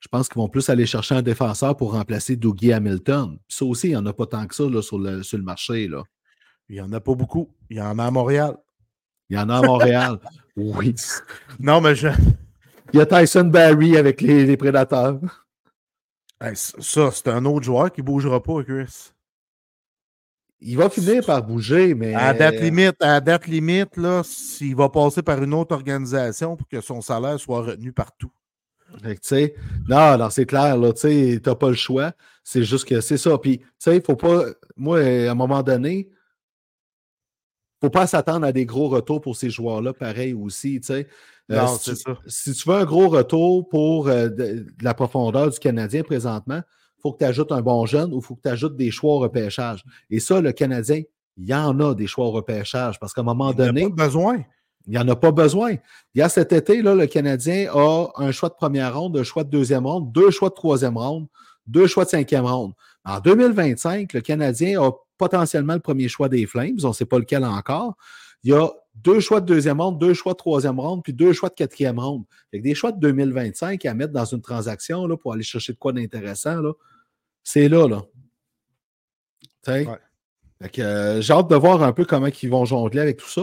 je 0.00 0.08
pense 0.08 0.28
qu'ils 0.28 0.40
vont 0.40 0.48
plus 0.48 0.68
aller 0.68 0.86
chercher 0.86 1.16
un 1.16 1.22
défenseur 1.22 1.76
pour 1.76 1.92
remplacer 1.92 2.36
Dougie 2.36 2.72
Hamilton. 2.72 3.38
Ça 3.48 3.64
aussi, 3.64 3.88
il 3.88 3.90
n'y 3.90 3.96
en 3.96 4.06
a 4.06 4.12
pas 4.12 4.26
tant 4.26 4.46
que 4.46 4.54
ça 4.54 4.64
là, 4.64 4.80
sur, 4.80 4.98
le, 4.98 5.22
sur 5.22 5.38
le 5.38 5.44
marché. 5.44 5.88
Là. 5.88 6.02
Il 6.68 6.74
n'y 6.76 6.80
en 6.80 6.92
a 6.92 7.00
pas 7.00 7.14
beaucoup. 7.14 7.50
Il 7.68 7.78
y 7.78 7.80
en 7.80 7.98
a 7.98 8.04
à 8.04 8.10
Montréal. 8.10 8.56
Il 9.28 9.36
y 9.36 9.40
en 9.40 9.48
a 9.48 9.58
à 9.58 9.62
Montréal. 9.62 10.18
oui. 10.56 10.94
Non, 11.58 11.80
mais 11.80 11.94
je. 11.94 12.08
Il 12.92 12.98
y 12.98 13.00
a 13.00 13.06
Tyson 13.06 13.44
Barry 13.44 13.96
avec 13.96 14.20
les, 14.20 14.46
les 14.46 14.56
prédateurs. 14.56 15.20
Hey, 16.40 16.54
ça, 16.54 17.10
c'est 17.10 17.28
un 17.28 17.44
autre 17.44 17.64
joueur 17.64 17.92
qui 17.92 18.00
ne 18.00 18.06
bougera 18.06 18.42
pas, 18.42 18.62
Chris. 18.62 19.10
Il 20.60 20.76
va 20.76 20.88
finir 20.88 21.24
par 21.24 21.42
bouger, 21.42 21.94
mais. 21.94 22.14
À 22.14 22.32
date 22.32 22.60
limite, 22.60 22.96
à 23.00 23.20
date 23.20 23.46
limite, 23.46 23.96
là, 23.96 24.22
s'il 24.24 24.74
va 24.74 24.88
passer 24.88 25.22
par 25.22 25.42
une 25.42 25.54
autre 25.54 25.74
organisation 25.74 26.56
pour 26.56 26.68
que 26.68 26.80
son 26.80 27.00
salaire 27.00 27.38
soit 27.38 27.62
retenu 27.62 27.92
partout. 27.92 28.30
Fait 29.02 29.16
que, 29.16 29.52
non, 29.88 30.16
non, 30.18 30.30
c'est 30.30 30.46
clair, 30.46 30.76
là, 30.76 30.92
tu 30.92 31.40
t'as 31.42 31.54
pas 31.54 31.68
le 31.68 31.74
choix. 31.74 32.12
C'est 32.42 32.64
juste 32.64 32.86
que 32.86 33.00
c'est 33.00 33.18
ça. 33.18 33.36
Puis, 33.38 33.58
tu 33.58 33.66
sais, 33.78 33.96
il 33.96 34.02
faut 34.02 34.16
pas. 34.16 34.44
Moi, 34.76 35.00
à 35.00 35.30
un 35.30 35.34
moment 35.34 35.62
donné, 35.62 36.08
faut 37.80 37.90
pas 37.90 38.06
s'attendre 38.06 38.46
à 38.46 38.52
des 38.52 38.66
gros 38.66 38.88
retours 38.88 39.20
pour 39.20 39.36
ces 39.36 39.50
joueurs-là, 39.50 39.92
pareil 39.92 40.34
aussi, 40.34 40.80
tu 40.80 40.86
sais. 40.86 41.06
Euh, 41.50 41.66
si, 41.78 41.94
tu, 41.94 42.10
si, 42.26 42.52
tu 42.52 42.68
veux 42.68 42.76
un 42.76 42.84
gros 42.84 43.08
retour 43.08 43.68
pour 43.68 44.08
euh, 44.08 44.28
de, 44.28 44.34
de, 44.34 44.66
la 44.82 44.92
profondeur 44.92 45.48
du 45.48 45.58
Canadien 45.58 46.02
présentement, 46.02 46.60
il 46.98 47.00
faut 47.00 47.12
que 47.12 47.18
tu 47.18 47.24
ajoutes 47.24 47.52
un 47.52 47.62
bon 47.62 47.86
jeune 47.86 48.12
ou 48.12 48.18
il 48.18 48.22
faut 48.22 48.34
que 48.34 48.42
tu 48.42 48.48
ajoutes 48.48 48.76
des 48.76 48.90
choix 48.90 49.14
au 49.14 49.18
repêchage. 49.18 49.82
Et 50.10 50.20
ça, 50.20 50.42
le 50.42 50.52
Canadien, 50.52 51.02
il 51.38 51.46
y 51.46 51.54
en 51.54 51.78
a 51.80 51.94
des 51.94 52.06
choix 52.06 52.26
au 52.26 52.32
repêchage 52.32 52.98
parce 52.98 53.14
qu'à 53.14 53.22
un 53.22 53.24
moment 53.24 53.52
il 53.52 53.56
donné. 53.56 53.80
Il 53.82 53.86
n'y 53.86 53.92
a 53.92 53.96
pas 53.96 54.04
besoin. 54.06 54.44
Il 54.88 54.92
n'y 54.92 54.98
en 54.98 55.06
a 55.08 55.16
pas 55.16 55.32
besoin. 55.32 55.72
Il 56.14 56.18
y 56.18 56.22
a 56.22 56.30
cet 56.30 56.52
été, 56.52 56.80
là, 56.80 56.94
le 56.94 57.06
Canadien 57.06 57.70
a 57.74 58.08
un 58.16 58.32
choix 58.32 58.48
de 58.48 58.54
première 58.54 58.98
ronde, 58.98 59.16
un 59.18 59.22
choix 59.22 59.44
de 59.44 59.50
deuxième 59.50 59.86
ronde, 59.86 60.10
deux 60.12 60.30
choix 60.30 60.48
de 60.48 60.54
troisième 60.54 60.96
ronde, 60.96 61.26
deux 61.66 61.86
choix 61.86 62.06
de 62.06 62.10
cinquième 62.10 62.46
ronde. 62.46 62.72
En 63.04 63.20
2025, 63.20 64.14
le 64.14 64.20
Canadien 64.22 64.82
a 64.82 64.90
potentiellement 65.18 65.74
le 65.74 65.80
premier 65.80 66.08
choix 66.08 66.30
des 66.30 66.46
Flames. 66.46 66.78
On 66.84 66.88
ne 66.88 66.92
sait 66.94 67.04
pas 67.04 67.18
lequel 67.18 67.44
encore. 67.44 67.96
Il 68.42 68.50
y 68.50 68.54
a 68.54 68.70
deux 68.94 69.20
choix 69.20 69.40
de 69.42 69.46
deuxième 69.46 69.78
ronde, 69.80 69.98
deux 69.98 70.14
choix 70.14 70.32
de 70.32 70.38
troisième 70.38 70.80
ronde, 70.80 71.02
puis 71.02 71.12
deux 71.12 71.34
choix 71.34 71.50
de 71.50 71.54
quatrième 71.54 71.98
ronde. 71.98 72.24
Avec 72.52 72.62
des 72.62 72.74
choix 72.74 72.90
de 72.90 72.98
2025 72.98 73.84
à 73.84 73.92
mettre 73.94 74.14
dans 74.14 74.24
une 74.24 74.40
transaction 74.40 75.06
là, 75.06 75.18
pour 75.18 75.34
aller 75.34 75.42
chercher 75.42 75.74
de 75.74 75.78
quoi 75.78 75.92
d'intéressant, 75.92 76.62
c'est 77.44 77.68
là. 77.68 77.86
là. 77.86 78.02
Ouais. 79.86 79.86
Euh, 80.78 81.20
J'ai 81.20 81.32
hâte 81.32 81.48
de 81.50 81.56
voir 81.56 81.82
un 81.82 81.92
peu 81.92 82.04
comment 82.06 82.28
ils 82.28 82.50
vont 82.50 82.64
jongler 82.64 83.00
avec 83.00 83.18
tout 83.18 83.28
ça. 83.28 83.42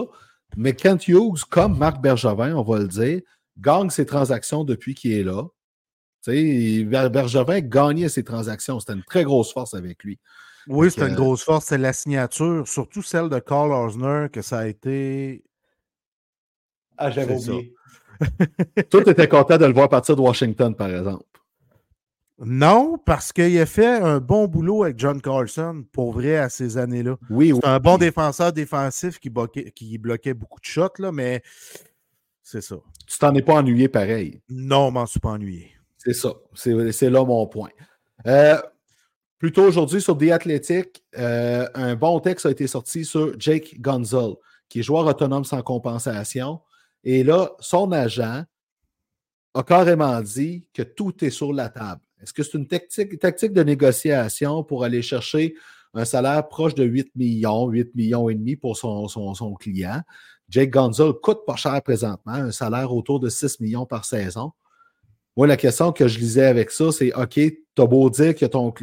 Mais 0.57 0.73
Kent 0.73 1.07
Hughes, 1.07 1.43
comme 1.49 1.77
Marc 1.77 2.01
Bergevin, 2.01 2.55
on 2.55 2.63
va 2.63 2.79
le 2.79 2.87
dire, 2.87 3.21
gagne 3.57 3.89
ses 3.89 4.05
transactions 4.05 4.63
depuis 4.63 4.95
qu'il 4.95 5.11
est 5.13 5.23
là. 5.23 5.43
Tu 6.23 6.85
sais, 6.91 7.09
Bergevin 7.09 7.59
gagnait 7.59 8.09
ses 8.09 8.23
transactions. 8.23 8.79
C'était 8.79 8.93
une 8.93 9.03
très 9.03 9.23
grosse 9.23 9.53
force 9.53 9.73
avec 9.73 10.03
lui. 10.03 10.19
Oui, 10.67 10.89
c'était 10.89 11.09
une 11.09 11.15
grosse 11.15 11.43
force. 11.43 11.65
C'est 11.65 11.77
la 11.77 11.93
signature, 11.93 12.67
surtout 12.67 13.03
celle 13.03 13.29
de 13.29 13.39
Carl 13.39 13.71
Osner, 13.71 14.27
que 14.31 14.41
ça 14.41 14.59
a 14.59 14.67
été. 14.67 15.43
Ah, 16.97 17.11
j'avais 17.11 17.35
oublié. 17.35 17.75
Toi, 18.89 19.03
tu 19.03 19.09
étais 19.09 19.27
content 19.27 19.57
de 19.57 19.65
le 19.65 19.73
voir 19.73 19.89
partir 19.89 20.15
de 20.15 20.21
Washington, 20.21 20.73
par 20.73 20.89
exemple. 20.89 21.25
Non, 22.39 22.97
parce 22.97 23.31
qu'il 23.31 23.57
a 23.59 23.65
fait 23.65 23.87
un 23.87 24.19
bon 24.19 24.47
boulot 24.47 24.83
avec 24.83 24.99
John 24.99 25.21
Carlson, 25.21 25.85
pour 25.93 26.11
vrai, 26.11 26.35
à 26.37 26.49
ces 26.49 26.77
années-là. 26.77 27.17
Oui, 27.29 27.53
C'est 27.55 27.67
un 27.67 27.79
bon 27.79 27.97
défenseur 27.97 28.51
défensif 28.51 29.19
qui 29.19 29.29
bloquait, 29.29 29.71
qui 29.71 29.97
bloquait 29.97 30.33
beaucoup 30.33 30.59
de 30.59 30.65
shots, 30.65 30.99
là, 30.99 31.13
mais 31.13 31.41
c'est 32.43 32.61
ça. 32.61 32.75
Tu 33.07 33.17
t'en 33.17 33.33
es 33.35 33.41
pas 33.41 33.55
ennuyé 33.55 33.87
pareil. 33.87 34.41
Non, 34.49 34.89
je 34.89 34.93
m'en 34.93 35.05
suis 35.05 35.19
pas 35.19 35.29
ennuyé. 35.29 35.71
C'est 35.97 36.13
ça. 36.13 36.33
C'est 36.53 37.09
là 37.09 37.23
mon 37.23 37.47
point. 37.47 37.71
Euh, 38.27 38.61
plus 39.37 39.51
tôt 39.51 39.63
aujourd'hui 39.63 40.01
sur 40.01 40.17
The 40.17 40.31
Athletic, 40.31 41.03
euh, 41.17 41.67
un 41.73 41.95
bon 41.95 42.19
texte 42.19 42.45
a 42.45 42.51
été 42.51 42.67
sorti 42.67 43.05
sur 43.05 43.39
Jake 43.39 43.79
Gonzal, 43.79 44.35
qui 44.67 44.79
est 44.79 44.83
joueur 44.83 45.05
autonome 45.05 45.45
sans 45.45 45.61
compensation. 45.61 46.61
Et 47.03 47.23
là, 47.23 47.51
son 47.59 47.91
agent 47.91 48.43
a 49.53 49.63
carrément 49.63 50.21
dit 50.21 50.67
que 50.73 50.83
tout 50.83 51.23
est 51.23 51.29
sur 51.29 51.53
la 51.53 51.69
table. 51.69 52.01
Est-ce 52.25 52.33
que 52.33 52.41
c'est 52.41 52.57
une 52.57 52.67
tactique, 52.67 53.53
de 53.53 53.63
négociation 53.63 54.63
pour 54.63 54.83
aller 54.83 55.03
chercher 55.03 55.53
un 55.93 56.05
salaire 56.05 56.47
proche 56.47 56.73
de 56.73 56.83
8 56.83 57.15
millions, 57.15 57.67
8 57.67 57.93
millions 57.93 58.29
et 58.29 58.33
demi 58.33 58.55
pour 58.55 58.75
son, 58.75 59.53
client? 59.59 60.01
Jake 60.49 60.71
Gonzal 60.71 61.13
coûte 61.13 61.45
pas 61.45 61.55
cher 61.55 61.79
présentement, 61.83 62.33
un 62.33 62.51
salaire 62.51 62.91
autour 62.91 63.19
de 63.19 63.29
6 63.29 63.59
millions 63.59 63.85
par 63.85 64.05
saison. 64.05 64.53
Moi, 65.37 65.45
la 65.45 65.55
question 65.55 65.91
que 65.91 66.07
je 66.07 66.17
lisais 66.17 66.47
avec 66.47 66.71
ça, 66.71 66.91
c'est 66.91 67.13
OK, 67.13 67.39
t'as 67.75 67.85
beau 67.85 68.09
dire 68.09 68.33
que 68.33 68.47
ton 68.47 68.73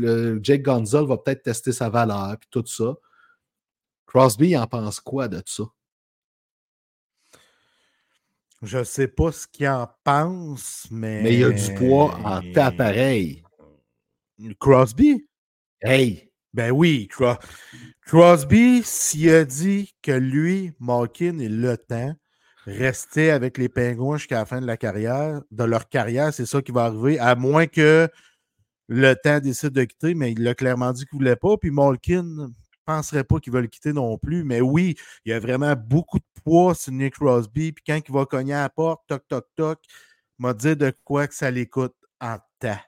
Jake 0.40 0.62
Gonzal 0.62 1.06
va 1.06 1.16
peut-être 1.16 1.42
tester 1.42 1.72
sa 1.72 1.88
valeur 1.88 2.34
et 2.34 2.46
tout 2.50 2.64
ça. 2.64 2.94
Crosby 4.06 4.56
en 4.56 4.68
pense 4.68 5.00
quoi 5.00 5.26
de 5.26 5.42
ça? 5.46 5.64
Je 8.62 8.78
ne 8.78 8.84
sais 8.84 9.08
pas 9.08 9.32
ce 9.32 9.46
qu'il 9.46 9.68
en 9.68 9.88
pense, 10.04 10.86
mais. 10.90 11.22
Mais 11.22 11.34
il 11.34 11.40
y 11.40 11.44
a 11.44 11.50
du 11.50 11.74
poids 11.74 12.16
en 12.24 12.40
tas 12.52 12.70
pareil. 12.70 13.42
Crosby? 14.58 15.26
Hey! 15.80 16.28
Ben 16.54 16.70
oui, 16.70 17.08
Crosby, 18.06 18.82
s'il 18.84 19.30
a 19.30 19.44
dit 19.44 19.94
que 20.02 20.12
lui, 20.12 20.72
Malkin 20.80 21.38
et 21.38 21.48
Le 21.48 21.78
Temps 21.78 22.14
restaient 22.66 23.30
avec 23.30 23.56
les 23.56 23.70
Pingouins 23.70 24.18
jusqu'à 24.18 24.36
la 24.36 24.44
fin 24.44 24.60
de 24.60 24.66
la 24.66 24.76
carrière, 24.76 25.40
de 25.50 25.64
leur 25.64 25.88
carrière, 25.88 26.34
c'est 26.34 26.44
ça 26.44 26.60
qui 26.60 26.70
va 26.70 26.84
arriver, 26.84 27.18
à 27.18 27.34
moins 27.36 27.66
que 27.66 28.06
Le 28.86 29.14
Temps 29.14 29.40
décide 29.40 29.70
de 29.70 29.84
quitter, 29.84 30.14
mais 30.14 30.32
il 30.32 30.42
l'a 30.42 30.54
clairement 30.54 30.92
dit 30.92 31.06
qu'il 31.06 31.18
ne 31.18 31.24
voulait 31.24 31.36
pas. 31.36 31.56
Puis 31.56 31.70
Malkin, 31.70 32.50
penserais 32.84 33.24
pas 33.24 33.38
qu'ils 33.40 33.52
veulent 33.52 33.68
quitter 33.68 33.92
non 33.92 34.18
plus. 34.18 34.44
Mais 34.44 34.60
oui, 34.60 34.96
il 35.24 35.30
y 35.30 35.32
a 35.32 35.40
vraiment 35.40 35.74
beaucoup 35.76 36.18
de 36.18 36.42
poids 36.44 36.74
sur 36.74 36.92
Nick 36.92 37.14
Crosby. 37.14 37.72
Puis 37.72 37.84
quand 37.86 38.00
il 38.06 38.12
va 38.12 38.26
cogner 38.26 38.54
à 38.54 38.62
la 38.62 38.68
porte, 38.68 39.02
toc, 39.06 39.22
toc, 39.28 39.46
toc, 39.56 39.78
m'a 40.38 40.54
dit 40.54 40.76
de 40.76 40.92
quoi 41.04 41.26
que 41.26 41.34
ça 41.34 41.50
l'écoute 41.50 41.94
en 42.20 42.38
temps. 42.58 42.80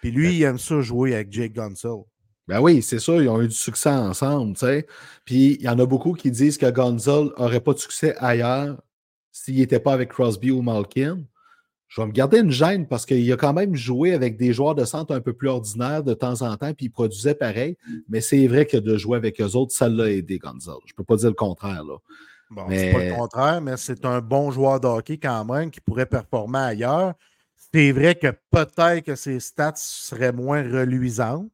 Puis 0.00 0.10
lui, 0.10 0.36
il 0.36 0.42
aime 0.42 0.58
ça 0.58 0.80
jouer 0.80 1.14
avec 1.14 1.32
Jake 1.32 1.54
Gonzalez. 1.54 2.04
Ben 2.46 2.60
oui, 2.60 2.82
c'est 2.82 2.98
sûr, 2.98 3.20
ils 3.20 3.28
ont 3.28 3.42
eu 3.42 3.48
du 3.48 3.54
succès 3.54 3.90
ensemble, 3.90 4.54
tu 4.54 4.60
sais. 4.60 4.86
Puis 5.24 5.56
il 5.60 5.62
y 5.62 5.68
en 5.68 5.78
a 5.78 5.84
beaucoup 5.84 6.14
qui 6.14 6.30
disent 6.30 6.56
que 6.56 6.70
Gonzalez 6.70 7.30
n'aurait 7.38 7.60
pas 7.60 7.74
de 7.74 7.78
succès 7.78 8.16
ailleurs 8.18 8.80
s'il 9.32 9.56
n'était 9.56 9.80
pas 9.80 9.92
avec 9.92 10.10
Crosby 10.10 10.50
ou 10.50 10.62
Malkin 10.62 11.20
je 11.88 12.00
vais 12.00 12.06
me 12.06 12.12
garder 12.12 12.40
une 12.40 12.50
gêne 12.50 12.86
parce 12.86 13.06
qu'il 13.06 13.32
a 13.32 13.36
quand 13.36 13.54
même 13.54 13.74
joué 13.74 14.12
avec 14.12 14.36
des 14.36 14.52
joueurs 14.52 14.74
de 14.74 14.84
centre 14.84 15.14
un 15.14 15.20
peu 15.20 15.32
plus 15.32 15.48
ordinaires 15.48 16.02
de 16.04 16.12
temps 16.12 16.42
en 16.42 16.56
temps, 16.56 16.74
puis 16.74 16.86
il 16.86 16.90
produisait 16.90 17.34
pareil. 17.34 17.76
Mais 18.08 18.20
c'est 18.20 18.46
vrai 18.46 18.66
que 18.66 18.76
de 18.76 18.96
jouer 18.98 19.16
avec 19.16 19.40
eux 19.40 19.56
autres, 19.56 19.72
ça 19.72 19.88
l'a 19.88 20.10
aidé, 20.10 20.38
Gonzalo. 20.38 20.82
Je 20.84 20.92
ne 20.92 20.96
peux 20.96 21.04
pas 21.04 21.16
dire 21.16 21.28
le 21.30 21.34
contraire. 21.34 21.82
Là. 21.84 21.96
Bon, 22.50 22.66
c'est 22.68 22.92
pas 22.92 23.04
le 23.04 23.14
contraire, 23.14 23.60
mais 23.62 23.76
c'est 23.76 24.04
un 24.04 24.20
bon 24.20 24.50
joueur 24.50 24.80
de 24.80 24.86
hockey 24.86 25.18
quand 25.18 25.44
même 25.46 25.70
qui 25.70 25.80
pourrait 25.80 26.06
performer 26.06 26.58
ailleurs. 26.58 27.14
C'est 27.72 27.92
vrai 27.92 28.14
que 28.14 28.28
peut-être 28.50 29.04
que 29.04 29.14
ses 29.14 29.40
stats 29.40 29.72
seraient 29.76 30.32
moins 30.32 30.62
reluisantes, 30.62 31.50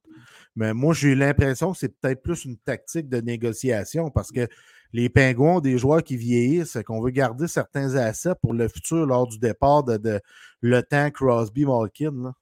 mais 0.56 0.72
moi, 0.72 0.94
j'ai 0.94 1.08
eu 1.08 1.14
l'impression 1.14 1.72
que 1.72 1.78
c'est 1.78 2.00
peut-être 2.00 2.22
plus 2.22 2.44
une 2.44 2.56
tactique 2.56 3.08
de 3.08 3.20
négociation 3.20 4.10
parce 4.10 4.30
que 4.30 4.46
les 4.94 5.08
Pingouins 5.08 5.56
ont 5.56 5.60
des 5.60 5.76
joueurs 5.76 6.04
qui 6.04 6.16
vieillissent, 6.16 6.78
qu'on 6.86 7.02
veut 7.02 7.10
garder 7.10 7.48
certains 7.48 7.96
assets 7.96 8.36
pour 8.40 8.54
le 8.54 8.68
futur 8.68 9.04
lors 9.04 9.26
du 9.26 9.40
départ 9.40 9.82
de, 9.82 10.20
le 10.60 10.82
temps 10.82 11.10
Crosby-Malkin. 11.10 12.32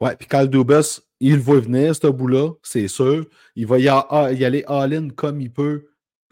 Ouais, 0.00 0.14
puis 0.14 0.28
Kyle 0.28 0.48
Dubas, 0.48 1.00
il 1.18 1.40
va 1.40 1.58
venir, 1.58 1.96
ce 1.96 2.06
bout-là, 2.06 2.52
c'est 2.62 2.86
sûr. 2.86 3.26
Il 3.56 3.66
va 3.66 3.80
y, 3.80 3.88
aller 3.88 4.64
all-in 4.68 5.08
comme 5.08 5.40
il 5.40 5.52
peut 5.52 5.88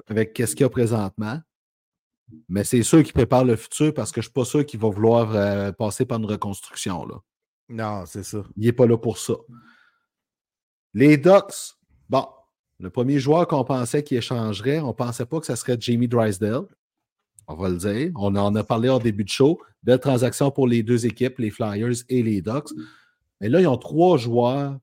avec 0.06 0.38
ce 0.38 0.52
qu'il 0.54 0.60
y 0.60 0.64
a 0.64 0.70
présentement. 0.70 1.40
Mais 2.48 2.62
c'est 2.62 2.84
sûr 2.84 3.02
qu'il 3.02 3.12
prépare 3.12 3.44
le 3.44 3.56
futur 3.56 3.92
parce 3.92 4.12
que 4.12 4.20
je 4.20 4.28
ne 4.28 4.30
suis 4.30 4.34
pas 4.34 4.44
sûr 4.44 4.64
qu'il 4.64 4.78
va 4.78 4.90
vouloir 4.90 5.34
euh, 5.34 5.72
passer 5.72 6.04
par 6.04 6.18
une 6.18 6.26
reconstruction. 6.26 7.04
Là. 7.04 7.16
Non, 7.68 8.06
c'est 8.06 8.22
ça. 8.22 8.44
Il 8.56 8.66
n'est 8.66 8.72
pas 8.72 8.86
là 8.86 8.96
pour 8.96 9.18
ça. 9.18 9.34
Les 10.94 11.16
Ducks, 11.16 11.74
bon, 12.08 12.28
le 12.80 12.90
premier 12.90 13.18
joueur 13.18 13.46
qu'on 13.48 13.64
pensait 13.64 14.04
qui 14.04 14.16
échangerait, 14.16 14.80
on 14.80 14.88
ne 14.88 14.92
pensait 14.92 15.26
pas 15.26 15.40
que 15.40 15.46
ce 15.46 15.56
serait 15.56 15.76
Jamie 15.80 16.08
Drysdale. 16.08 16.66
On 17.48 17.54
va 17.54 17.70
le 17.70 17.76
dire. 17.76 18.12
On 18.16 18.34
en 18.36 18.54
a 18.54 18.62
parlé 18.62 18.88
au 18.88 18.98
début 18.98 19.24
de 19.24 19.28
show. 19.30 19.60
Belle 19.82 19.98
transaction 19.98 20.50
pour 20.50 20.68
les 20.68 20.82
deux 20.82 21.06
équipes, 21.06 21.38
les 21.38 21.50
Flyers 21.50 22.04
et 22.08 22.22
les 22.22 22.40
Ducks. 22.40 22.70
Mais 23.40 23.48
là, 23.48 23.60
ils 23.60 23.66
ont 23.66 23.78
trois 23.78 24.16
joueurs 24.16 24.78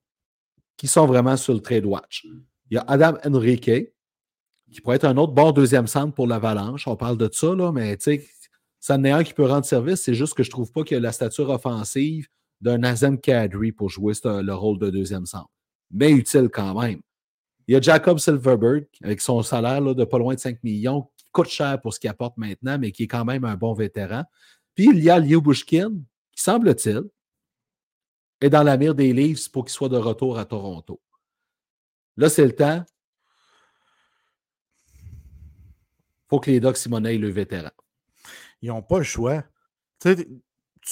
qui 0.76 0.88
sont 0.88 1.06
vraiment 1.06 1.38
sur 1.38 1.54
le 1.54 1.62
trade 1.62 1.86
watch. 1.86 2.26
Il 2.70 2.76
y 2.76 2.78
a 2.78 2.82
Adam 2.88 3.18
Enrique, 3.26 3.94
qui 4.72 4.82
pourrait 4.82 4.98
être 4.98 5.06
un 5.06 5.16
autre 5.18 5.34
bon 5.34 5.52
deuxième 5.52 5.88
centre 5.88 6.14
pour 6.14 6.28
l'Avalanche. 6.28 6.88
On 6.88 6.96
parle 6.98 7.18
de 7.18 7.30
ça, 7.32 7.54
mais 7.72 7.96
tu 7.98 8.04
sais, 8.04 8.28
ça 8.80 8.96
en 8.96 9.04
est 9.04 9.12
un 9.12 9.24
qui 9.24 9.34
peut 9.34 9.46
rendre 9.46 9.66
service. 9.66 10.02
C'est 10.02 10.16
juste 10.16 10.34
que 10.34 10.44
je 10.44 10.50
ne 10.50 10.52
trouve 10.52 10.72
pas 10.72 10.84
qu'il 10.84 10.96
y 10.96 10.98
a 10.98 11.02
la 11.02 11.12
stature 11.12 11.50
offensive 11.50 12.28
d'un 12.60 12.80
Nazem 12.80 13.20
Kadri 13.20 13.72
pour 13.72 13.90
jouer 13.90 14.14
le 14.24 14.54
rôle 14.54 14.80
de 14.80 14.90
deuxième 14.90 15.26
centre. 15.26 15.50
Mais 15.92 16.12
utile 16.12 16.50
quand 16.52 16.82
même. 16.82 17.00
Il 17.68 17.74
y 17.74 17.76
a 17.76 17.82
Jacob 17.82 18.20
Silverberg 18.20 18.88
avec 19.04 19.22
son 19.22 19.42
salaire 19.42 19.82
de 19.82 20.06
pas 20.06 20.20
loin 20.20 20.36
de 20.36 20.40
5 20.40 20.64
millions, 20.64 21.10
qui 21.18 21.26
coûte 21.32 21.48
cher 21.48 21.82
pour 21.82 21.94
ce 21.94 22.00
qu'il 22.00 22.10
apporte 22.10 22.38
maintenant, 22.38 22.78
mais 22.78 22.92
qui 22.92 23.04
est 23.04 23.08
quand 23.08 23.26
même 23.26 23.44
un 23.44 23.56
bon 23.56 23.74
vétéran. 23.74 24.24
Puis 24.76 24.90
il 24.90 25.04
y 25.04 25.10
a 25.10 25.20
Liu 25.20 25.42
Bushkin, 25.42 25.92
qui 26.32 26.44
semble-t-il 26.44 27.04
est 28.42 28.50
dans 28.50 28.64
la 28.64 28.78
mire 28.78 28.96
des 28.96 29.14
Leafs 29.14 29.50
pour 29.50 29.66
qu'il 29.66 29.74
soit 29.74 29.90
de 29.90 29.98
retour 29.98 30.38
à 30.38 30.46
Toronto. 30.46 31.02
Là, 32.18 32.30
c'est 32.30 32.46
le 32.46 32.56
temps. 32.56 32.86
Il 34.98 36.30
faut 36.30 36.40
que 36.40 36.52
les 36.52 36.60
Ducks 36.60 36.86
monnaient 36.88 37.18
le 37.18 37.30
vétéran. 37.30 37.72
Ils 38.62 38.70
n'ont 38.70 38.82
pas 38.82 38.98
le 38.98 39.04
choix. 39.04 39.44
Tu, 40.00 40.16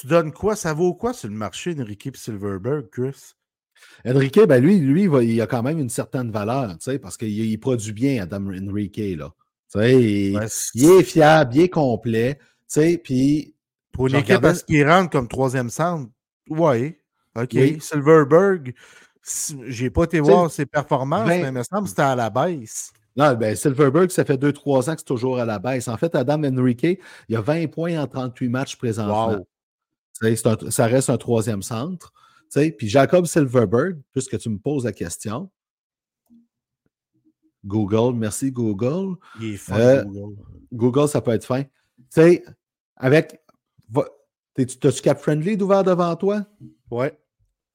donnes 0.05 0.31
quoi? 0.31 0.55
Ça 0.55 0.73
vaut 0.73 0.93
quoi 0.93 1.13
sur 1.13 1.29
le 1.29 1.35
marché 1.35 1.75
d'Enrique 1.75 2.07
et 2.07 2.11
Silverberg, 2.15 2.89
Chris? 2.89 3.33
Enrique, 4.05 4.45
ben 4.47 4.61
lui, 4.61 4.79
lui 4.79 5.03
il 5.03 5.41
a 5.41 5.47
quand 5.47 5.63
même 5.63 5.79
une 5.79 5.89
certaine 5.89 6.31
valeur, 6.31 6.75
parce 7.01 7.17
qu'il 7.17 7.59
produit 7.59 7.93
bien, 7.93 8.23
Adam 8.23 8.47
Enrique. 8.47 9.01
Là. 9.17 9.33
Il, 9.75 10.39
il, 10.75 10.89
est 10.89 11.03
fiable, 11.03 11.55
il 11.55 11.61
est 11.61 11.69
complet. 11.69 12.37
Puis, 13.03 13.55
Pour 13.91 14.07
une 14.07 14.15
équipe 14.15 14.43
aspirante 14.43 15.11
comme 15.11 15.27
troisième 15.27 15.69
centre, 15.69 16.09
ouais, 16.49 16.99
OK. 17.35 17.57
Silverberg, 17.79 18.73
j'ai 19.67 19.89
pas 19.89 20.03
été 20.03 20.19
voir 20.19 20.51
ses 20.51 20.65
performances, 20.65 21.27
mais 21.27 21.41
il 21.41 21.51
me 21.51 21.63
semble 21.63 21.83
que 21.83 21.89
c'était 21.89 22.01
à 22.01 22.15
la 22.15 22.29
baisse. 22.29 22.91
Non, 23.15 23.35
ben 23.35 23.55
Silverberg, 23.55 24.09
ça 24.09 24.25
fait 24.25 24.37
2-3 24.37 24.89
ans 24.89 24.93
que 24.93 24.99
c'est 24.99 25.05
toujours 25.05 25.39
à 25.39 25.45
la 25.45 25.59
baisse. 25.59 25.87
En 25.87 25.97
fait, 25.97 26.15
Adam 26.15 26.43
Enrique, 26.43 26.99
il 27.29 27.35
a 27.35 27.41
20 27.41 27.67
points 27.67 27.99
en 27.99 28.07
38 28.07 28.49
matchs 28.49 28.75
présentement. 28.75 29.45
ça 30.69 30.85
reste 30.87 31.09
un 31.09 31.17
troisième 31.17 31.61
centre. 31.61 32.11
Puis 32.53 32.87
Jacob 32.87 33.25
Silverberg, 33.25 33.99
puisque 34.13 34.37
tu 34.37 34.49
me 34.49 34.57
poses 34.57 34.85
la 34.85 34.91
question, 34.91 35.49
Google, 37.65 38.15
merci 38.15 38.51
Google. 38.51 39.15
Il 39.39 39.53
est 39.53 39.57
fin, 39.57 39.79
euh, 39.79 40.03
Google. 40.03 40.35
Google, 40.71 41.07
ça 41.07 41.21
peut 41.21 41.31
être 41.31 41.45
fin. 41.45 41.63
Tu 41.63 41.69
sais, 42.09 42.45
avec. 42.95 43.39
T'as-tu 44.55 45.01
Cap 45.01 45.19
Friendly 45.19 45.57
d'ouvert 45.57 45.83
devant 45.83 46.15
toi? 46.15 46.45
Ouais. 46.91 47.17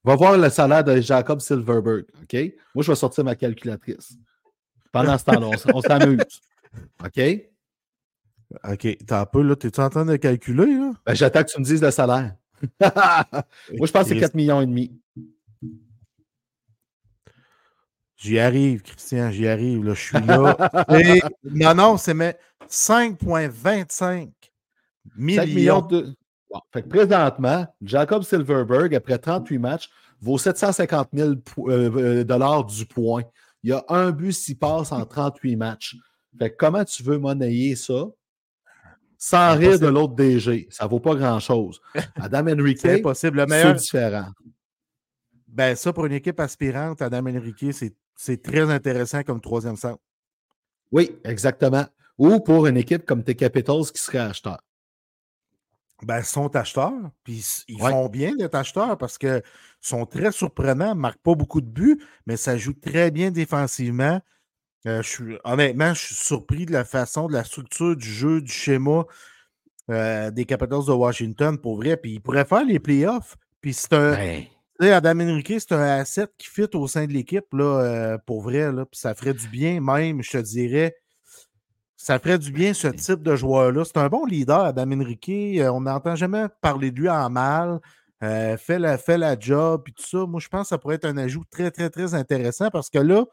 Va 0.05 0.15
voir 0.15 0.39
le 0.39 0.49
salaire 0.49 0.85
de 0.85 1.01
Jacob 1.01 1.41
Silverberg, 1.41 2.05
OK? 2.23 2.35
Moi, 2.75 2.85
je 2.85 2.93
vais 2.93 2.97
sortir 2.97 3.25
ma 3.25 3.35
calculatrice. 3.35 4.17
Pendant 4.93 5.19
ce 5.19 5.25
temps-là, 5.25 5.51
on, 5.75 5.83
s'amuse. 5.83 6.23
OK? 7.05 7.21
OK. 8.71 8.99
T'as 9.07 9.21
un 9.23 9.27
peu, 9.27 9.43
là, 9.43 9.57
t'es-tu 9.57 9.81
en 9.81 9.91
train 9.91 10.05
de 10.05 10.17
calculer, 10.17 10.67
là? 10.67 10.93
Ben, 11.05 11.15
j'attends 11.15 11.43
que 11.43 11.51
tu 11.51 11.59
me 11.59 11.65
dises 11.65 11.83
le 11.83 11.91
salaire. 11.91 12.37
Moi, 12.81 13.87
je 13.87 13.93
pense 13.93 14.09
que 14.09 14.15
c'est 14.15 14.21
4 14.21 14.35
millions 14.35 14.61
et 14.61 14.67
demi. 14.67 15.01
J'y 18.17 18.41
arrive, 18.41 18.83
Christian, 18.83 19.31
j'y 19.31 19.47
arrive. 19.47 19.85
Là, 19.85 19.95
je 19.95 20.01
suis 20.01 20.19
là. 20.27 20.57
non, 21.45 21.75
non, 21.75 21.97
c'est 21.97 22.15
5,25 22.15 24.31
millions. 25.17 25.83
de. 25.83 26.17
fait 26.73 26.83
que 26.83 26.89
présentement, 26.89 27.67
Jacob 27.81 28.25
Silverberg, 28.25 28.93
après 28.95 29.19
38 29.19 29.59
matchs, 29.59 29.89
vaut 30.21 30.37
750 30.37 31.11
000 31.13 31.31
euh, 31.31 31.39
euh, 31.69 32.25
dollars 32.25 32.65
du 32.65 32.85
point. 32.87 33.23
Il 33.63 33.71
y 33.71 33.73
a 33.73 33.85
un 33.89 34.11
but 34.11 34.33
s'il 34.33 34.59
passe 34.59 34.91
en 34.91 35.07
38 35.07 35.55
matchs. 35.57 35.95
Fait 36.39 36.51
que 36.51 36.57
comment 36.57 36.85
tu 36.85 37.05
veux 37.05 37.19
monnayer 37.19 37.77
ça? 37.77 38.07
Sans 39.21 39.57
rire 39.57 39.81
de 39.81 39.89
l'autre 39.89 40.15
DG. 40.15 40.69
Ça 40.71 40.85
ne 40.85 40.91
vaut 40.91 41.01
pas 41.01 41.15
grand-chose. 41.17 41.81
Adam 42.17 42.47
Enrique, 42.53 42.79
c'est 42.81 43.03
différent. 43.75 44.29
Ben, 45.49 45.75
ça, 45.75 45.93
pour 45.93 46.07
une 46.07 46.13
équipe 46.13 46.39
aspirante, 46.39 47.03
Adam 47.03 47.27
Enrique, 47.27 47.67
c'est 48.17 48.43
très 48.43 48.71
intéressant 48.71 49.23
comme 49.25 49.41
troisième 49.41 49.77
centre. 49.77 49.99
Oui, 50.93 51.19
exactement. 51.25 51.85
Ou 52.17 52.41
pour 52.41 52.67
une 52.67 52.77
équipe 52.77 53.05
comme 53.05 53.25
tes 53.25 53.35
Capitals 53.35 53.91
qui 53.93 54.01
serait 54.01 54.19
acheteur. 54.19 54.59
ben, 56.03 56.23
sont 56.23 56.55
acheteurs. 56.55 56.93
Puis 57.25 57.65
ils 57.67 57.83
Ouais. 57.83 57.91
font 57.91 58.09
bien 58.09 58.37
d'être 58.37 58.55
acheteurs 58.55 58.97
parce 58.99 59.19
qu'ils 59.19 59.43
sont 59.81 60.07
très 60.07 60.31
surprenants, 60.31 60.95
ne 60.95 61.01
marquent 61.01 61.23
pas 61.23 61.35
beaucoup 61.35 61.61
de 61.61 61.67
buts, 61.67 62.01
mais 62.25 62.37
ça 62.37 62.57
joue 62.57 62.73
très 62.75 63.11
bien 63.11 63.33
défensivement. 63.33 64.21
Euh, 64.87 65.03
je 65.03 65.09
suis, 65.09 65.39
honnêtement, 65.45 65.93
je 65.95 66.07
suis 66.07 66.15
surpris 66.15 66.67
de 66.67 66.73
la 66.73 66.85
façon, 66.85 67.27
de 67.27 67.33
la 67.33 67.45
structure 67.45 67.97
du 67.97 68.09
jeu, 68.09 68.41
du 68.41 68.53
schéma 68.53 69.05
euh, 69.91 70.31
des 70.31 70.45
Capitals 70.45 70.87
de 70.87 70.93
Washington, 70.93 71.59
pour 71.59 71.77
vrai. 71.77 71.97
Puis 71.97 72.13
ils 72.13 72.21
pourraient 72.21 72.45
faire 72.45 72.65
les 72.65 72.79
playoffs. 72.79 73.37
Puis 73.61 73.75
c'est 73.75 73.93
un. 73.93 74.17
Ben, 74.81 74.93
Adam 74.93 75.19
Henrique, 75.19 75.55
c'est 75.59 75.73
un 75.73 75.99
asset 76.01 76.29
qui 76.39 76.49
fit 76.49 76.69
au 76.75 76.87
sein 76.87 77.07
de 77.07 77.13
l'équipe, 77.13 77.53
là, 77.53 77.65
euh, 77.65 78.19
pour 78.25 78.43
vrai. 78.43 78.71
Là, 78.71 78.85
puis 78.85 79.01
ça 79.01 79.15
ferait 79.15 79.35
du 79.35 79.49
bien, 79.49 79.81
même, 79.81 80.23
je 80.23 80.31
te 80.31 80.39
dirais. 80.39 80.95
Ça 81.97 82.21
ferait 82.21 82.39
du 82.39 82.53
bien, 82.53 82.73
ce 82.75 82.87
type 82.87 83.25
de 83.25 83.35
joueur-là. 83.35 83.85
C'est 83.85 83.97
un 83.97 84.09
bon 84.09 84.25
leader, 84.25 84.61
Adam 84.61 84.93
Henrique. 84.93 85.29
On 85.29 85.81
n'entend 85.81 86.15
jamais 86.15 86.47
parler 86.61 86.93
de 86.93 87.01
lui 87.01 87.09
en 87.09 87.29
mal. 87.29 87.81
Fait, 88.21 88.79
la, 88.79 88.99
fait 88.99 89.19
la 89.19 89.37
job, 89.37 89.83
puis 89.85 89.93
tout 89.95 90.07
ça. 90.07 90.25
Moi, 90.27 90.39
je 90.39 90.47
pense 90.47 90.63
que 90.63 90.69
ça 90.69 90.79
pourrait 90.79 90.95
être 90.95 91.07
un 91.07 91.17
ajout 91.17 91.43
très, 91.51 91.73
très, 91.73 91.91
très 91.91 92.15
intéressant 92.15 92.71
parce 92.71 92.89
que 92.89 92.99
là, 92.99 93.25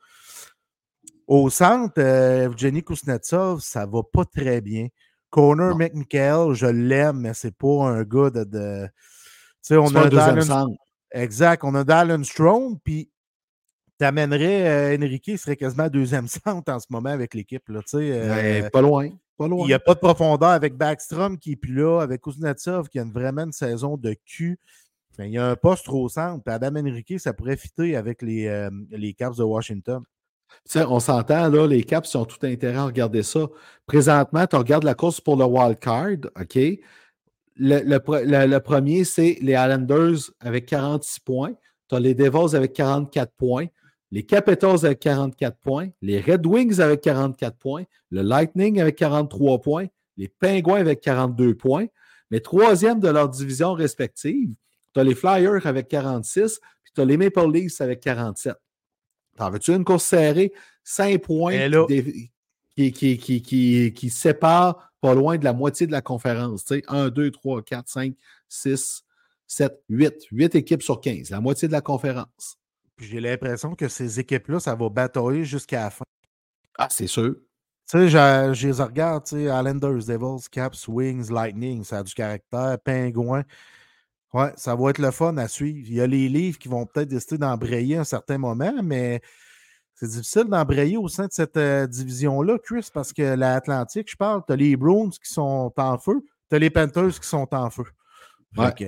au 1.27 1.49
centre, 1.49 1.93
euh, 1.99 2.45
Evgeny 2.45 2.84
Kuznetsov, 2.84 3.60
ça 3.61 3.85
va 3.85 4.02
pas 4.03 4.26
très 4.26 4.61
bien. 4.61 4.88
Connor. 5.30 5.76
McMichael, 5.77 6.53
je 6.53 6.68
l'aime, 6.68 7.22
mais 7.22 7.34
c'est 7.34 7.56
pas 7.56 7.88
un 7.89 8.03
gars 8.03 8.30
de. 8.30 8.43
de- 8.43 8.88
Tu 8.88 8.93
sais, 9.61 9.77
on 9.77 9.88
a 9.88 10.10
Dallin. 10.10 10.68
Exact. 11.11 11.64
On 11.64 11.76
a 11.76 11.84
Dallin 11.84 12.23
Strong, 12.23 12.77
puis 12.84 13.10
t'amènerais 13.97 14.93
euh, 14.95 14.97
Enrique, 14.97 15.27
il 15.27 15.38
serait 15.39 15.56
quasiment 15.56 15.88
deuxième 15.89 16.27
centre 16.45 16.72
en 16.72 16.80
ce 16.80 16.88
moment 16.89 17.10
avec 17.10 17.34
l'équipe. 17.34 17.68
là, 17.69 17.81
sais, 17.85 17.97
euh, 18.11 18.61
Ben, 18.61 18.69
pas 18.69 18.81
loin. 18.81 19.10
Pas 19.38 19.47
loin. 19.49 19.65
il 19.65 19.68
n'y 19.68 19.73
a 19.73 19.80
pas 19.80 19.93
de 19.95 19.99
profondeur 19.99 20.49
avec 20.49 20.76
Backstrom 20.77 21.38
qui 21.38 21.53
est 21.53 21.56
plus 21.57 21.73
là, 21.73 21.99
avec 22.02 22.22
Kuznetsov 22.22 22.88
qui 22.88 22.99
a 22.99 23.03
une- 23.03 23.11
vraiment 23.11 23.43
une 23.43 23.52
saison 23.52 23.97
de 23.97 24.15
cul. 24.26 24.57
Ben, 25.18 25.26
il 25.26 25.34
y 25.34 25.38
a 25.38 25.47
un 25.49 25.56
poste 25.56 25.85
trop 25.85 26.03
au 26.06 26.10
centre. 26.10 26.43
Puis 26.43 26.53
Adam 26.53 26.76
Enrique, 26.77 27.19
ça 27.19 27.34
pourrait 27.34 27.57
fitter 27.57 27.95
avec 27.97 28.22
les, 28.22 28.47
euh, 28.47 28.69
les 28.91 29.14
Caps 29.14 29.38
de 29.38 29.43
Washington. 29.43 30.02
On 30.76 30.99
s'entend, 30.99 31.49
là, 31.49 31.68
les 31.68 31.84
Caps 31.84 32.14
ont 32.15 32.26
tout 32.26 32.44
intérêt 32.44 32.77
à 32.77 32.86
regarder 32.86 33.23
ça. 33.23 33.48
Présentement, 33.86 34.45
tu 34.48 34.56
regardes 34.56 34.84
la 34.84 34.95
course 34.95 35.22
pour 35.22 35.36
le 35.38 35.45
wild 35.45 35.80
card, 35.80 36.18
OK? 36.40 36.57
Le- 37.57 37.82
le 37.84 38.57
premier, 38.60 39.03
c'est 39.03 39.38
les 39.41 39.53
Islanders 39.53 40.32
avec 40.40 40.65
46 40.65 41.19
points. 41.19 41.53
Tu 41.88 41.95
as 41.95 41.99
les 41.99 42.14
Devils 42.14 42.56
avec 42.56 42.73
44 42.73 43.32
points. 43.38 43.68
Les 44.11 44.23
Capitals 44.23 44.86
avec 44.86 44.99
44 44.99 45.57
points. 45.60 45.90
Les 46.02 46.19
Red 46.19 46.45
Wings 46.45 46.80
avec 46.80 47.02
44 47.02 47.57
points. 47.57 47.84
Le 48.11 48.22
Lightning 48.22 48.82
avec 48.82 48.95
43 48.98 49.61
points. 49.61 49.86
Les 50.18 50.27
Penguins 50.27 50.76
avec 50.76 51.02
42 51.02 51.56
points. 51.56 51.86
Mais 52.32 52.40
troisième 52.40 52.99
de 52.99 53.07
leur 53.10 53.30
division 53.30 53.73
respective, 53.73 54.53
tu 54.94 54.99
as 54.99 55.03
les 55.03 55.15
Flyers 55.15 55.65
avec 55.65 55.88
46. 55.88 56.60
Puis 56.84 56.91
tu 56.95 57.02
as 57.02 57.06
les 57.06 57.18
Maple 57.18 57.52
Leafs 57.52 57.82
avec 57.82 57.99
47. 58.02 58.56
T'en 59.38 59.49
veux-tu 59.49 59.72
une 59.74 59.84
course 59.84 60.06
serrée? 60.06 60.53
5 60.84 61.22
points 61.22 61.53
qui, 61.88 62.91
qui, 62.91 63.18
qui, 63.18 63.41
qui, 63.41 63.94
qui- 63.94 64.10
séparent 64.10 64.91
pas 65.02 65.14
loin 65.14 65.38
de 65.38 65.44
la 65.44 65.53
moitié 65.53 65.88
de 65.88 65.91
la 65.91 66.02
conférence. 66.02 66.66
Tu 66.66 66.76
sais, 66.76 66.84
1, 66.88 67.10
2, 67.10 67.32
3, 67.32 67.62
4, 67.64 67.88
5, 67.88 68.14
6, 68.48 69.03
7, 69.48 69.82
8. 69.90 70.14
8 70.32 70.56
équipes 70.56 70.84
sur 70.84 70.99
15, 71.02 71.30
la 71.30 71.41
moitié 71.41 71.68
de 71.68 71.74
la 71.74 71.82
conférence. 71.82 72.57
J'ai 72.98 73.20
l'impression 73.20 73.76
que 73.76 73.88
ces 73.88 74.20
équipes-là, 74.20 74.60
ça 74.60 74.74
va 74.76 74.90
batailler 74.90 75.44
jusqu'à 75.44 75.84
la 75.84 75.90
fin. 75.90 76.06
Ah, 76.78 76.88
c'est 76.90 77.07
sûr. 77.07 77.36
Tu 77.36 77.98
sais, 77.98 78.10
je, 78.10 78.52
je 78.53 78.68
les 78.68 78.82
regarde, 78.82 79.26
tu 79.26 79.36
sais, 79.36 79.44
Islanders, 79.44 80.06
Devils, 80.06 80.49
Caps, 80.49 80.88
Wings, 80.88 81.30
Lightning, 81.30 81.84
ça 81.84 81.99
a 81.99 82.03
du 82.03 82.14
caractère, 82.14 82.78
Pingouin. 82.84 83.44
Ouais, 84.34 84.52
ça 84.57 84.76
va 84.76 84.89
être 84.89 84.97
le 84.99 85.11
fun 85.11 85.38
à 85.38 85.47
suivre. 85.47 85.88
Il 85.88 85.93
y 85.93 86.02
a 86.02 86.07
les 86.07 86.27
livres 86.27 86.57
qui 86.57 86.68
vont 86.68 86.85
peut-être 86.85 87.07
décider 87.07 87.38
d'embrayer 87.38 87.97
à 87.97 88.02
un 88.02 88.06
certain 88.06 88.38
moment, 88.38 88.73
mais 88.84 89.22
c'est 89.93 90.10
difficile 90.10 90.43
d'embrayer 90.45 90.97
au 90.97 91.07
sein 91.07 91.27
de 91.27 91.31
cette 91.31 91.56
euh, 91.56 91.88
division-là, 91.88 92.57
Chris, 92.61 92.89
parce 92.93 93.14
que 93.14 93.22
l'Atlantique, 93.35 94.11
je 94.11 94.18
parle, 94.18 94.41
tu 94.45 94.52
as 94.52 94.56
les 94.57 94.76
Bruins 94.76 95.10
qui 95.10 95.31
sont 95.31 95.72
en 95.77 95.97
feu, 95.97 96.22
tu 96.49 96.56
as 96.56 96.60
les 96.60 96.69
Panthers 96.69 97.18
qui 97.19 97.27
sont 97.27 97.47
en 97.53 97.69
feu. 97.69 97.85
Ouais. 98.57 98.73
que, 98.73 98.85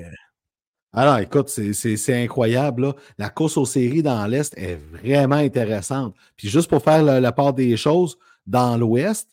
Alors, 0.91 1.19
écoute, 1.19 1.47
c'est- 1.47 2.23
incroyable. 2.23 2.81
là. 2.87 2.93
La 3.17 3.29
course 3.29 3.55
aux 3.57 3.65
séries 3.65 4.03
dans 4.03 4.25
l'Est 4.27 4.53
est 4.57 4.75
vraiment 4.75 5.35
intéressante. 5.35 6.13
Puis 6.35 6.49
juste 6.49 6.69
pour 6.69 6.83
faire 6.83 7.03
la, 7.03 7.21
la 7.21 7.31
part 7.31 7.53
des 7.53 7.77
choses, 7.77 8.17
dans 8.45 8.77
l'Ouest, 8.77 9.29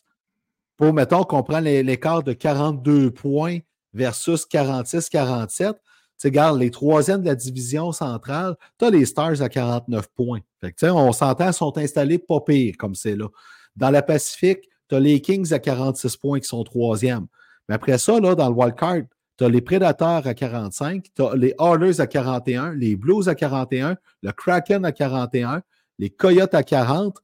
pour, 0.77 0.93
mettons, 0.93 1.23
qu'on 1.23 1.43
prend 1.43 1.59
l'écart 1.59 2.23
de 2.23 2.31
42 2.33 3.11
points 3.11 3.59
versus 3.93 4.45
46-47, 4.45 5.73
tu 5.73 5.79
regarde, 6.23 6.59
les 6.59 6.71
troisièmes 6.71 7.21
de 7.21 7.27
la 7.27 7.35
division 7.35 7.91
centrale, 7.91 8.55
tu 8.79 8.85
as 8.85 8.89
les 8.89 9.05
Stars 9.05 9.41
à 9.41 9.49
49 9.49 10.07
points. 10.15 10.39
On 10.83 11.11
s'entend, 11.11 11.47
ils 11.47 11.53
sont 11.53 11.77
installés 11.77 12.19
pas 12.19 12.41
pire 12.41 12.75
comme 12.77 12.95
c'est 12.95 13.15
là. 13.15 13.27
Dans 13.75 13.89
la 13.89 14.01
Pacifique, 14.01 14.69
tu 14.89 14.95
as 14.95 14.99
les 14.99 15.21
Kings 15.21 15.51
à 15.53 15.59
46 15.59 16.17
points 16.17 16.39
qui 16.39 16.47
sont 16.47 16.63
troisièmes. 16.63 17.27
Mais 17.67 17.75
après 17.75 17.97
ça, 17.97 18.19
dans 18.19 18.49
le 18.49 18.55
wildcard, 18.55 19.03
tu 19.37 19.43
as 19.43 19.49
les 19.49 19.61
Predators 19.61 20.25
à 20.25 20.33
45, 20.33 21.07
tu 21.13 21.21
as 21.21 21.35
les 21.35 21.53
Oilers 21.59 21.99
à 21.99 22.07
41, 22.07 22.73
les 22.73 22.95
Blues 22.95 23.27
à 23.27 23.35
41, 23.35 23.97
le 24.21 24.31
Kraken 24.31 24.85
à 24.85 24.91
41, 24.91 25.61
les 25.99 26.09
Coyotes 26.09 26.53
à 26.53 26.63
40, 26.63 27.17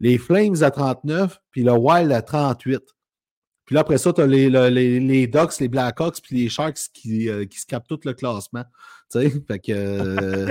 les 0.00 0.16
Flames 0.16 0.62
à 0.62 0.70
39, 0.70 1.40
puis 1.50 1.62
le 1.62 1.72
Wild 1.72 2.10
à 2.12 2.22
38. 2.22 2.80
Puis 3.70 3.74
là, 3.76 3.82
après 3.82 3.98
ça, 3.98 4.12
tu 4.12 4.20
as 4.20 4.26
les, 4.26 4.50
le- 4.50 4.68
les, 4.68 4.98
les 4.98 5.28
Ducks, 5.28 5.60
les 5.60 5.68
Blackhawks, 5.68 6.20
puis 6.20 6.34
les 6.42 6.48
Sharks 6.48 6.88
qui, 6.92 7.28
euh, 7.28 7.44
qui 7.44 7.60
se 7.60 7.66
capent 7.66 7.86
tout 7.86 8.00
le 8.04 8.14
classement. 8.14 8.64
Tu 9.12 9.20
sais, 9.20 9.30
fait 9.46 9.58
que. 9.60 9.70
euh, 9.70 10.46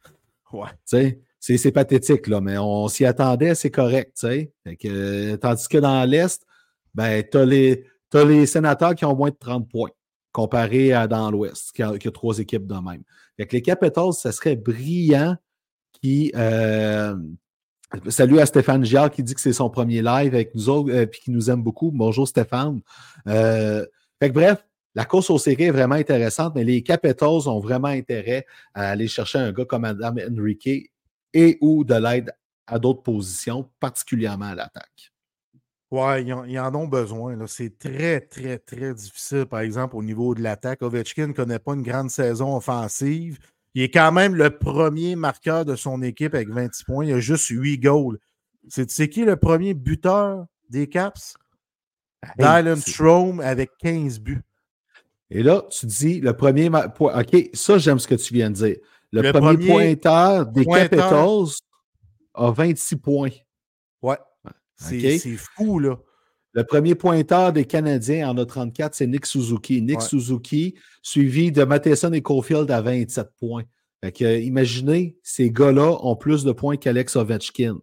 ouais. 0.54 0.68
tu 0.70 0.76
sais, 0.86 1.20
c'est 1.38 1.58
c'est 1.58 1.72
pathétique, 1.72 2.26
là, 2.26 2.40
mais 2.40 2.56
on 2.56 2.88
s'y 2.88 3.04
attendait, 3.04 3.54
c'est 3.54 3.70
correct. 3.70 4.12
tu 4.18 4.26
sais. 4.28 4.52
Fait 4.64 4.76
que, 4.76 4.88
euh, 4.88 5.36
tandis 5.36 5.68
que 5.68 5.76
dans 5.76 6.08
l'Est, 6.08 6.42
ben, 6.94 7.22
tu 7.30 7.36
as 7.36 7.44
les, 7.44 7.84
t'as 8.08 8.24
les 8.24 8.46
sénateurs 8.46 8.94
qui 8.94 9.04
ont 9.04 9.14
moins 9.14 9.28
de 9.28 9.36
30 9.38 9.68
points 9.68 9.90
comparé 10.32 10.94
à 10.94 11.06
dans 11.06 11.30
l'Ouest, 11.30 11.70
qui 11.76 11.82
a, 11.82 11.98
qui 11.98 12.08
a 12.08 12.10
trois 12.12 12.38
équipes 12.38 12.66
de 12.66 12.76
même. 12.76 13.02
Fait 13.36 13.46
que 13.46 13.54
les 13.56 13.60
Capitals, 13.60 14.14
ça 14.14 14.32
serait 14.32 14.56
brillant 14.56 15.36
qui. 16.00 16.32
euh, 16.34 17.14
salut 18.08 18.40
à 18.40 18.46
Stéphane 18.46 18.84
Giard 18.84 19.10
qui 19.10 19.22
dit 19.22 19.34
que 19.34 19.40
c'est 19.40 19.52
son 19.52 19.70
premier 19.70 20.02
live 20.02 20.34
avec 20.34 20.54
nous 20.54 20.68
autres 20.68 20.94
et 20.94 21.08
qui 21.08 21.30
nous 21.30 21.50
aime 21.50 21.62
beaucoup. 21.62 21.90
Bonjour 21.92 22.26
Stéphane. 22.26 22.80
Euh, 23.28 23.84
bref, 24.20 24.64
la 24.94 25.04
course 25.04 25.30
aux 25.30 25.38
séries 25.38 25.64
est 25.64 25.70
vraiment 25.70 25.96
intéressante, 25.96 26.54
mais 26.54 26.64
les 26.64 26.82
Capitals 26.82 27.48
ont 27.48 27.60
vraiment 27.60 27.88
intérêt 27.88 28.46
à 28.74 28.90
aller 28.90 29.08
chercher 29.08 29.38
un 29.38 29.52
gars 29.52 29.64
comme 29.64 29.84
Adam 29.84 30.14
Henrique 30.30 30.90
et 31.32 31.58
ou 31.60 31.84
de 31.84 31.94
l'aide 31.94 32.32
à 32.66 32.78
d'autres 32.78 33.02
positions, 33.02 33.68
particulièrement 33.80 34.46
à 34.46 34.54
l'attaque. 34.54 35.12
Ouais, 35.90 36.24
ils 36.24 36.32
en, 36.32 36.44
ils 36.44 36.58
en 36.58 36.74
ont 36.74 36.88
besoin. 36.88 37.36
C'est 37.46 37.78
très, 37.78 38.20
très, 38.20 38.58
très 38.58 38.94
difficile, 38.94 39.46
par 39.46 39.60
exemple, 39.60 39.96
au 39.96 40.02
niveau 40.02 40.34
de 40.34 40.42
l'attaque. 40.42 40.82
Ovechkin 40.82 41.28
ne 41.28 41.32
connaît 41.32 41.58
pas 41.58 41.74
une 41.74 41.82
grande 41.82 42.10
saison 42.10 42.56
offensive. 42.56 43.38
Il 43.74 43.82
est 43.82 43.90
quand 43.90 44.12
même 44.12 44.34
le 44.34 44.56
premier 44.56 45.16
marqueur 45.16 45.64
de 45.64 45.74
son 45.76 46.00
équipe 46.02 46.34
avec 46.34 46.48
26 46.48 46.84
points. 46.84 47.04
Il 47.06 47.12
a 47.12 47.20
juste 47.20 47.48
8 47.48 47.78
goals. 47.78 48.18
C'est 48.68 48.86
tu 48.86 48.94
sais 48.94 49.08
qui 49.08 49.24
le 49.24 49.36
premier 49.36 49.74
buteur 49.74 50.46
des 50.70 50.88
Caps? 50.88 51.34
Dylan 52.38 52.76
c'est- 52.76 52.90
Strom 52.92 53.40
avec 53.40 53.70
15 53.78 54.18
buts. 54.20 54.42
Et 55.30 55.42
là, 55.42 55.62
tu 55.70 55.86
dis 55.86 56.20
le 56.20 56.34
premier 56.36 56.70
point. 56.94 57.20
OK, 57.20 57.50
ça, 57.52 57.78
j'aime 57.78 57.98
ce 57.98 58.06
que 58.06 58.14
tu 58.14 58.32
viens 58.32 58.50
de 58.50 58.54
dire. 58.54 58.76
Le, 59.10 59.22
Le 59.22 59.32
premier, 59.32 59.54
premier 59.56 59.66
pointeur 59.68 60.46
des 60.46 60.64
pointeur. 60.64 60.88
Capitals 60.90 61.56
a 62.34 62.50
26 62.52 62.96
points. 62.96 63.30
Ouais. 64.02 64.16
C'est 64.76 65.18
fou, 65.36 65.78
là. 65.78 65.96
Le 66.54 66.62
premier 66.62 66.94
pointeur 66.94 67.52
des 67.52 67.64
Canadiens 67.64 68.30
en 68.30 68.38
a 68.38 68.46
34, 68.46 68.94
c'est 68.94 69.08
Nick 69.08 69.26
Suzuki. 69.26 69.82
Nick 69.82 69.98
Ouais. 69.98 70.04
Suzuki, 70.04 70.74
suivi 71.02 71.50
de 71.50 71.64
Matheson 71.64 72.12
et 72.12 72.22
Caulfield 72.22 72.70
à 72.70 72.80
27 72.80 73.28
points. 73.40 73.64
Fait 74.04 74.12
que, 74.12 74.24
euh, 74.24 74.38
imaginez, 74.38 75.16
ces 75.24 75.50
gars-là 75.50 75.98
ont 76.02 76.14
plus 76.14 76.44
de 76.44 76.52
points 76.52 76.76
qu'Alex 76.76 77.16
Ovechkin. 77.16 77.78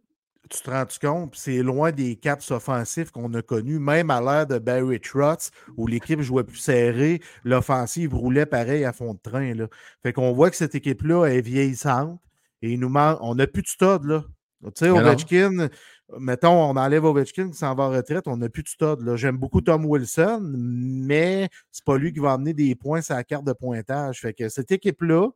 Tu 0.49 0.61
te 0.61 0.69
rends 0.69 0.85
compte? 1.02 1.35
C'est 1.35 1.64
loin 1.64 1.91
des 1.91 2.15
caps 2.15 2.49
offensifs 2.52 3.11
qu'on 3.11 3.34
a 3.34 3.41
connus, 3.41 3.80
même 3.80 4.10
à 4.10 4.22
l'ère 4.22 4.48
de 4.48 4.57
Barry 4.57 4.99
Trotz, 4.99 5.52
où 5.77 5.88
l'équipe 5.88 6.22
jouait 6.22 6.43
plus 6.43 6.57
serré, 6.57 7.22
l'offensive 7.43 8.14
roulait 8.14 8.45
pareil 8.45 8.85
à 8.85 8.93
fond 8.93 9.14
de 9.14 9.19
train. 9.19 9.53
Là. 9.53 9.68
Fait 10.03 10.14
qu'on 10.14 10.31
voit 10.34 10.49
que 10.49 10.57
cette 10.57 10.76
équipe-là 10.76 11.26
est 11.27 11.41
vieillissante 11.41 12.19
et 12.61 12.72
il 12.72 12.80
nous 12.80 12.89
manque. 12.89 13.18
On 13.22 13.35
n'a 13.35 13.48
plus 13.48 13.64
de 13.64 13.68
stud, 13.68 14.03
là. 14.06 14.23
Tu 14.64 14.86
sais. 14.86 14.90
Ovechkin, 14.90 15.70
mettons, 16.20 16.70
on 16.70 16.76
enlève 16.76 17.06
Ovechkin 17.06 17.50
qui 17.50 17.58
s'en 17.58 17.74
va 17.74 17.86
en 17.86 17.90
retraite, 17.90 18.28
on 18.28 18.38
n'a 18.38 18.50
plus 18.50 18.64
de 18.64 18.68
stud. 18.68 19.02
là. 19.02 19.16
J'aime 19.16 19.38
beaucoup 19.38 19.62
Tom 19.62 19.86
Wilson, 19.86 20.54
mais 20.56 21.50
c'est 21.72 21.84
pas 21.84 21.98
lui 21.98 22.14
qui 22.14 22.20
va 22.20 22.34
amener 22.34 22.54
des 22.54 22.76
points 22.76 23.02
sur 23.02 23.16
la 23.16 23.24
carte 23.24 23.46
de 23.46 23.54
pointage. 23.54 24.22
Fait 24.22 24.34
que 24.34 24.50
cette 24.50 24.72
équipe-là, 24.72 25.30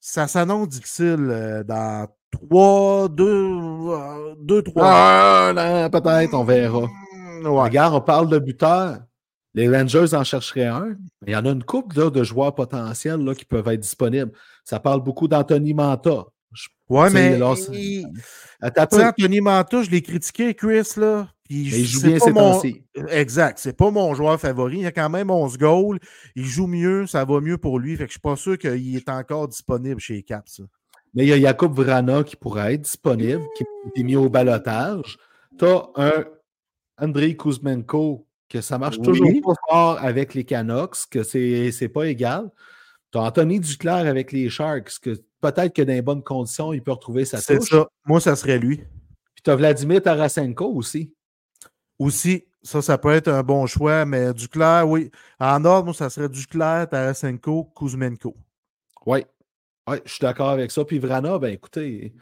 ça 0.00 0.26
s'annonce 0.26 0.68
difficile 0.68 1.28
euh, 1.30 1.64
dans 1.64 2.08
3, 2.30 3.08
2, 3.08 4.36
2, 4.38 4.62
3. 4.62 4.82
Ah, 4.86 5.88
peut-être, 5.90 6.34
on 6.34 6.44
verra. 6.44 6.80
Ouais. 6.80 6.88
Regarde, 7.44 7.94
on 7.94 8.00
parle 8.00 8.28
de 8.28 8.38
buteur. 8.38 8.98
Les 9.54 9.68
Rangers 9.68 10.14
en 10.14 10.24
chercheraient 10.24 10.66
un. 10.66 10.96
Il 11.26 11.32
y 11.32 11.36
en 11.36 11.46
a 11.46 11.50
une 11.50 11.62
couple 11.62 11.98
là, 11.98 12.10
de 12.10 12.24
joueurs 12.24 12.54
potentiels 12.54 13.20
là, 13.20 13.34
qui 13.34 13.44
peuvent 13.44 13.68
être 13.68 13.80
disponibles. 13.80 14.32
Ça 14.64 14.80
parle 14.80 15.02
beaucoup 15.02 15.28
d'Anthony 15.28 15.74
Manta. 15.74 16.24
Je- 16.54 16.68
Ouais, 16.88 17.10
mais. 17.10 17.38
là, 17.38 17.54
il- 17.72 18.02
c'est- 18.02 18.04
Attends 18.60 18.82
un 18.82 18.86
Tu 18.86 18.96
sais, 18.96 19.02
peu. 19.02 19.08
Anthony 19.08 19.40
Manta, 19.40 19.82
je 19.82 19.90
l'ai 19.90 20.02
critiqué, 20.02 20.54
Chris, 20.54 20.88
là. 20.96 21.28
Puis 21.44 21.68
Mais 21.70 21.80
il 21.80 21.84
joue 21.86 22.02
bien 22.02 22.18
pas 22.18 22.24
ces 22.24 22.32
mon-. 22.32 22.62
Exact. 23.10 23.58
C'est 23.58 23.76
pas 23.76 23.90
mon 23.90 24.14
joueur 24.14 24.40
favori. 24.40 24.78
Il 24.80 24.86
a 24.86 24.92
quand 24.92 25.10
même 25.10 25.30
11 25.30 25.58
goals. 25.58 25.98
Il 26.36 26.46
joue 26.46 26.66
mieux. 26.66 27.06
Ça 27.06 27.24
va 27.26 27.40
mieux 27.40 27.58
pour 27.58 27.78
lui. 27.78 27.96
Fait 27.96 28.04
que 28.04 28.08
je 28.08 28.12
suis 28.14 28.20
pas 28.20 28.36
sûr 28.36 28.56
qu'il 28.56 28.96
est 28.96 29.08
encore 29.10 29.48
disponible 29.48 30.00
chez 30.00 30.14
les 30.14 30.22
Caps. 30.22 30.62
Mais 31.14 31.24
il 31.24 31.28
y 31.28 31.32
a 31.34 31.38
Jakub 31.40 31.74
Vrana 31.74 32.24
qui 32.24 32.36
pourrait 32.36 32.74
être 32.74 32.82
disponible, 32.82 33.42
qui 33.56 33.64
est 33.96 34.02
mis 34.02 34.16
au 34.16 34.30
balotage. 34.30 35.18
Tu 35.58 35.66
as 35.66 35.82
un 35.96 36.24
Andrei 36.98 37.36
Kuzmenko, 37.36 38.26
que 38.48 38.60
ça 38.60 38.78
marche 38.78 38.96
Oui. 38.98 39.04
toujours 39.04 39.28
pas 39.44 39.54
fort 39.68 39.98
avec 40.00 40.32
les 40.34 40.44
Canucks, 40.44 40.96
que 41.10 41.22
c'est 41.22 41.72
c'est 41.72 41.88
pas 41.88 42.06
égal. 42.06 42.50
Tu 43.14 43.18
as 43.20 43.22
Anthony 43.22 43.60
Duclair 43.60 44.08
avec 44.08 44.32
les 44.32 44.50
Sharks, 44.50 44.98
que 45.00 45.10
peut-être 45.40 45.72
que 45.72 45.82
dans 45.82 45.92
les 45.92 46.02
bonnes 46.02 46.24
conditions, 46.24 46.72
il 46.72 46.82
peut 46.82 46.90
retrouver 46.90 47.24
sa 47.24 47.38
C'est 47.38 47.58
touche. 47.58 47.68
ça. 47.70 47.86
Moi, 48.06 48.20
ça 48.20 48.34
serait 48.34 48.58
lui. 48.58 48.78
Puis 48.78 49.42
tu 49.44 49.50
as 49.50 49.54
Vladimir 49.54 50.02
Tarasenko 50.02 50.66
aussi. 50.74 51.14
Aussi, 52.00 52.44
ça, 52.60 52.82
ça 52.82 52.98
peut 52.98 53.12
être 53.12 53.28
un 53.28 53.44
bon 53.44 53.66
choix, 53.66 54.04
mais 54.04 54.34
Duclair, 54.34 54.88
oui. 54.88 55.12
En 55.38 55.64
ordre, 55.64 55.84
moi, 55.84 55.94
ça 55.94 56.10
serait 56.10 56.28
Duclair, 56.28 56.88
Tarasenko, 56.88 57.70
Kuzmenko. 57.76 58.34
Oui. 59.06 59.24
Ouais, 59.88 60.02
je 60.04 60.10
suis 60.10 60.20
d'accord 60.22 60.48
avec 60.48 60.72
ça. 60.72 60.84
Puis 60.84 60.98
Vrana, 60.98 61.38
ben 61.38 61.52
écoutez, 61.52 62.12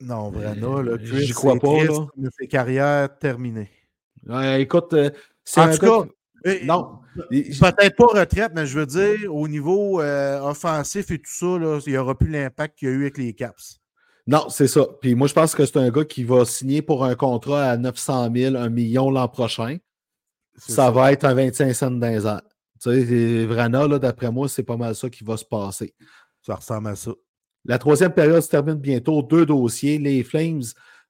Non, 0.00 0.30
vraiment, 0.30 0.80
là, 0.82 0.92
Euh, 0.92 0.98
Chris, 0.98 1.26
j'y 1.26 1.32
crois 1.32 1.54
c'est 1.54 1.58
pas, 1.60 1.78
triste, 1.78 1.90
là. 1.90 2.06
mais 2.16 2.28
C'est 2.38 2.46
carrière 2.46 3.18
terminée. 3.18 3.70
ouais, 4.28 4.62
écoute, 4.62 4.92
euh, 4.92 5.10
c'est 5.42 5.60
En 5.60 5.64
un 5.64 5.76
tout 5.76 5.78
cas, 6.04 6.08
non. 6.64 7.00
Peut-être 7.30 7.96
pas 7.96 8.20
retraite, 8.20 8.52
mais 8.54 8.66
je 8.66 8.78
veux 8.78 8.86
dire, 8.86 9.34
au 9.34 9.48
niveau 9.48 10.00
euh, 10.00 10.40
offensif 10.40 11.10
et 11.10 11.18
tout 11.18 11.30
ça, 11.30 11.58
là, 11.58 11.80
il 11.86 11.92
n'y 11.92 11.98
aura 11.98 12.16
plus 12.16 12.30
l'impact 12.30 12.78
qu'il 12.78 12.88
y 12.88 12.90
a 12.90 12.94
eu 12.94 13.00
avec 13.02 13.18
les 13.18 13.32
Caps. 13.34 13.80
Non, 14.26 14.48
c'est 14.50 14.68
ça. 14.68 14.86
Puis 15.00 15.14
moi, 15.14 15.26
je 15.26 15.32
pense 15.32 15.54
que 15.54 15.64
c'est 15.64 15.78
un 15.78 15.90
gars 15.90 16.04
qui 16.04 16.22
va 16.22 16.44
signer 16.44 16.82
pour 16.82 17.04
un 17.04 17.14
contrat 17.14 17.70
à 17.70 17.76
900 17.76 18.30
000, 18.34 18.56
1 18.56 18.68
million 18.68 19.10
l'an 19.10 19.26
prochain. 19.26 19.78
Ça, 20.58 20.90
va 20.90 21.12
être 21.12 21.24
un 21.24 21.34
25 21.34 21.72
cents 21.72 21.90
dans 21.90 22.06
airs. 22.06 22.42
Tu 22.80 23.06
sais, 23.06 23.46
Vrana, 23.46 23.88
d'après 23.98 24.30
moi, 24.30 24.48
c'est 24.48 24.62
pas 24.62 24.76
mal 24.76 24.94
ça 24.94 25.08
qui 25.08 25.24
va 25.24 25.36
se 25.36 25.44
passer. 25.44 25.94
Ça 26.42 26.56
ressemble 26.56 26.88
à 26.88 26.96
ça. 26.96 27.12
La 27.64 27.78
troisième 27.78 28.12
période 28.12 28.42
se 28.42 28.48
termine 28.48 28.74
bientôt. 28.74 29.22
Deux 29.22 29.46
dossiers. 29.46 29.98
Les 29.98 30.22
Flames, 30.22 30.62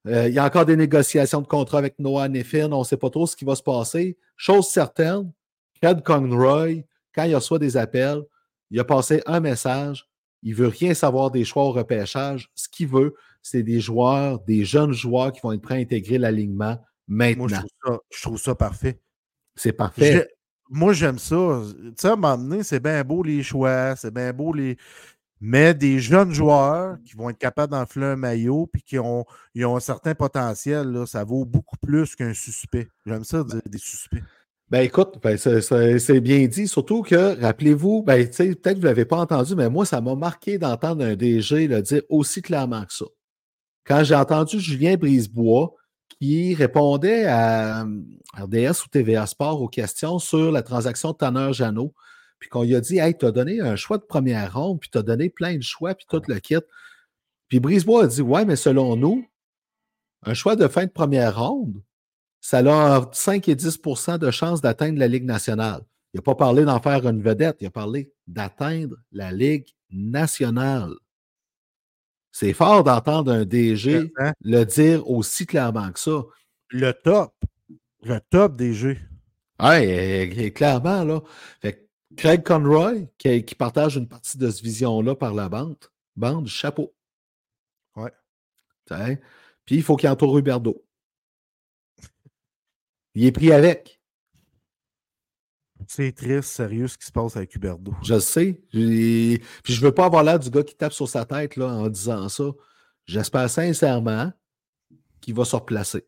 euh, 0.07 0.27
il 0.27 0.33
y 0.33 0.39
a 0.39 0.45
encore 0.45 0.65
des 0.65 0.75
négociations 0.75 1.41
de 1.41 1.47
contrat 1.47 1.79
avec 1.79 1.99
Noah 1.99 2.27
Neffin. 2.29 2.71
On 2.71 2.79
ne 2.79 2.83
sait 2.83 2.97
pas 2.97 3.09
trop 3.09 3.27
ce 3.27 3.35
qui 3.35 3.45
va 3.45 3.55
se 3.55 3.63
passer. 3.63 4.17
Chose 4.37 4.67
certaine, 4.67 5.31
Craig 5.81 6.01
Conroy, 6.03 6.83
quand 7.13 7.23
il 7.23 7.35
reçoit 7.35 7.59
des 7.59 7.75
appels, 7.77 8.21
il 8.71 8.79
a 8.79 8.83
passé 8.83 9.21
un 9.25 9.39
message. 9.39 10.07
Il 10.41 10.51
ne 10.51 10.55
veut 10.55 10.67
rien 10.67 10.93
savoir 10.93 11.31
des 11.31 11.43
choix 11.43 11.63
au 11.63 11.71
repêchage. 11.71 12.49
Ce 12.55 12.69
qu'il 12.69 12.87
veut, 12.87 13.13
c'est 13.41 13.63
des 13.63 13.81
joueurs, 13.81 14.39
des 14.41 14.63
jeunes 14.63 14.93
joueurs 14.93 15.33
qui 15.33 15.41
vont 15.41 15.51
être 15.51 15.61
prêts 15.61 15.75
à 15.75 15.79
intégrer 15.79 16.17
l'alignement 16.17 16.77
Moi, 17.07 17.27
je 17.33 17.37
maintenant. 17.37 17.57
trouve 17.57 17.69
ça, 17.85 17.99
je 18.09 18.21
trouve 18.21 18.37
ça 18.37 18.55
parfait. 18.55 18.99
C'est 19.55 19.73
parfait. 19.73 20.27
Moi, 20.69 20.93
j'aime 20.93 21.17
ça. 21.17 21.63
Tu 21.73 21.93
sais, 21.97 22.07
à 22.07 22.13
un 22.13 22.15
moment 22.15 22.37
donné, 22.37 22.63
c'est 22.63 22.79
bien 22.79 23.03
beau 23.03 23.23
les 23.23 23.41
choix, 23.41 23.95
c'est 23.95 24.13
bien 24.13 24.31
beau 24.31 24.53
les. 24.53 24.77
Mais 25.41 25.73
des 25.73 25.99
jeunes 25.99 26.33
joueurs 26.33 26.97
qui 27.05 27.15
vont 27.15 27.29
être 27.29 27.37
capables 27.37 27.71
d'enfler 27.71 28.05
un 28.05 28.15
maillot 28.17 28.67
puis 28.71 28.81
qui 28.83 28.99
ont, 28.99 29.25
ils 29.55 29.65
ont 29.65 29.77
un 29.77 29.79
certain 29.79 30.13
potentiel, 30.13 30.91
là, 30.91 31.05
ça 31.05 31.23
vaut 31.23 31.45
beaucoup 31.45 31.77
plus 31.77 32.15
qu'un 32.15 32.33
suspect. 32.33 32.89
J'aime 33.05 33.23
ça 33.23 33.43
dire 33.43 33.61
des 33.65 33.77
suspects. 33.77 34.21
Ben 34.69 34.81
écoute, 34.81 35.17
ben, 35.23 35.35
c'est- 35.37 36.19
bien 36.19 36.45
dit. 36.45 36.67
Surtout 36.67 37.01
que, 37.01 37.39
rappelez-vous, 37.41 38.03
ben, 38.03 38.27
peut-être 38.27 38.61
que 38.61 38.73
vous 38.75 38.81
ne 38.81 38.85
l'avez 38.85 39.05
pas 39.05 39.17
entendu, 39.17 39.55
mais 39.55 39.67
moi, 39.69 39.85
ça 39.85 39.99
m'a 39.99 40.13
marqué 40.13 40.59
d'entendre 40.59 41.03
un 41.03 41.15
DG 41.15 41.67
le 41.67 41.81
dire 41.81 42.03
aussi 42.09 42.41
clairement 42.43 42.85
que 42.85 42.93
ça. 42.93 43.05
Quand 43.85 44.03
j'ai 44.03 44.13
entendu 44.13 44.59
Julien 44.59 44.95
Brisebois 44.95 45.73
qui 46.19 46.53
répondait 46.53 47.25
à 47.25 47.83
RDS 48.37 48.83
ou 48.85 48.89
TVA 48.91 49.25
Sport 49.25 49.61
aux 49.61 49.67
questions 49.69 50.19
sur 50.19 50.51
la 50.51 50.61
transaction 50.61 51.13
Tanner 51.13 51.51
Jeannot, 51.53 51.93
puis 52.39 52.49
qu'on 52.49 52.63
lui 52.63 52.75
a 52.75 52.81
dit 52.81 52.97
Hey, 52.99 53.17
tu 53.17 53.25
as 53.25 53.31
donné 53.31 53.59
un 53.61 53.75
choix 53.75 53.97
de 53.97 54.03
première 54.03 54.53
ronde, 54.53 54.79
puis 54.79 54.89
tu 54.89 54.97
as 54.97 55.03
donné 55.03 55.29
plein 55.29 55.55
de 55.57 55.61
choix, 55.63 55.93
puis 55.93 56.05
tout 56.09 56.21
le 56.27 56.39
kit. 56.39 56.55
Puis 57.47 57.59
Brisebois 57.59 58.03
a 58.05 58.07
dit 58.07 58.21
Ouais, 58.21 58.45
mais 58.45 58.55
selon 58.55 58.95
nous, 58.95 59.25
un 60.23 60.33
choix 60.33 60.55
de 60.55 60.67
fin 60.67 60.85
de 60.85 60.91
première 60.91 61.39
ronde, 61.39 61.81
ça 62.41 62.59
a 62.59 62.99
entre 62.99 63.15
5 63.15 63.47
et 63.49 63.55
10% 63.55 64.17
de 64.17 64.31
chances 64.31 64.61
d'atteindre 64.61 64.99
la 64.99 65.07
Ligue 65.07 65.25
nationale. 65.25 65.81
Il 66.13 66.17
n'a 66.17 66.21
pas 66.23 66.35
parlé 66.35 66.63
d'en 66.65 66.79
faire 66.81 67.07
une 67.07 67.21
vedette, 67.21 67.57
il 67.59 67.67
a 67.67 67.71
parlé 67.71 68.11
d'atteindre 68.27 68.95
la 69.11 69.31
Ligue 69.31 69.67
nationale. 69.91 70.93
C'est 72.31 72.53
fort 72.53 72.83
d'entendre 72.83 73.31
un 73.31 73.43
DG 73.45 74.11
Hein? 74.17 74.33
le 74.41 74.63
dire 74.63 75.09
aussi 75.09 75.45
clairement 75.45 75.91
que 75.91 75.99
ça. 75.99 76.23
Le 76.69 76.93
top. 76.93 77.33
Le 78.03 78.19
top 78.29 78.55
des 78.55 78.73
jeux. 78.73 78.97
Oui, 79.61 80.53
clairement, 80.53 81.03
là. 81.03 81.21
Fait 81.61 81.73
que 81.73 81.88
Craig 82.17 82.43
Conroy, 82.43 83.05
qui, 83.17 83.45
qui 83.45 83.55
partage 83.55 83.97
une 83.97 84.07
partie 84.07 84.37
de 84.37 84.49
cette 84.49 84.63
vision-là 84.63 85.15
par 85.15 85.33
la 85.33 85.49
bande, 85.49 85.77
bande, 86.15 86.47
chapeau. 86.47 86.93
Ouais. 87.95 88.11
T'sais. 88.85 89.21
Puis 89.65 89.75
il 89.75 89.83
faut 89.83 89.95
qu'il 89.95 90.09
entoure 90.09 90.37
Huberdo. 90.37 90.83
Il 93.15 93.25
est 93.25 93.31
pris 93.31 93.51
avec. 93.51 93.99
C'est 95.87 96.11
triste, 96.11 96.49
sérieux, 96.49 96.87
ce 96.87 96.97
qui 96.97 97.05
se 97.05 97.11
passe 97.11 97.35
avec 97.35 97.55
Huberdo. 97.55 97.93
Je 98.03 98.15
le 98.15 98.19
sais. 98.19 98.61
Puis 98.71 99.41
je 99.63 99.81
veux 99.81 99.93
pas 99.93 100.05
avoir 100.05 100.23
l'air 100.23 100.39
du 100.39 100.49
gars 100.49 100.63
qui 100.63 100.75
tape 100.75 100.93
sur 100.93 101.07
sa 101.07 101.25
tête 101.25 101.55
là, 101.55 101.67
en 101.67 101.89
disant 101.89 102.29
ça. 102.29 102.51
J'espère 103.05 103.49
sincèrement 103.49 104.31
qu'il 105.19 105.33
va 105.33 105.45
se 105.45 105.55
replacer. 105.55 106.05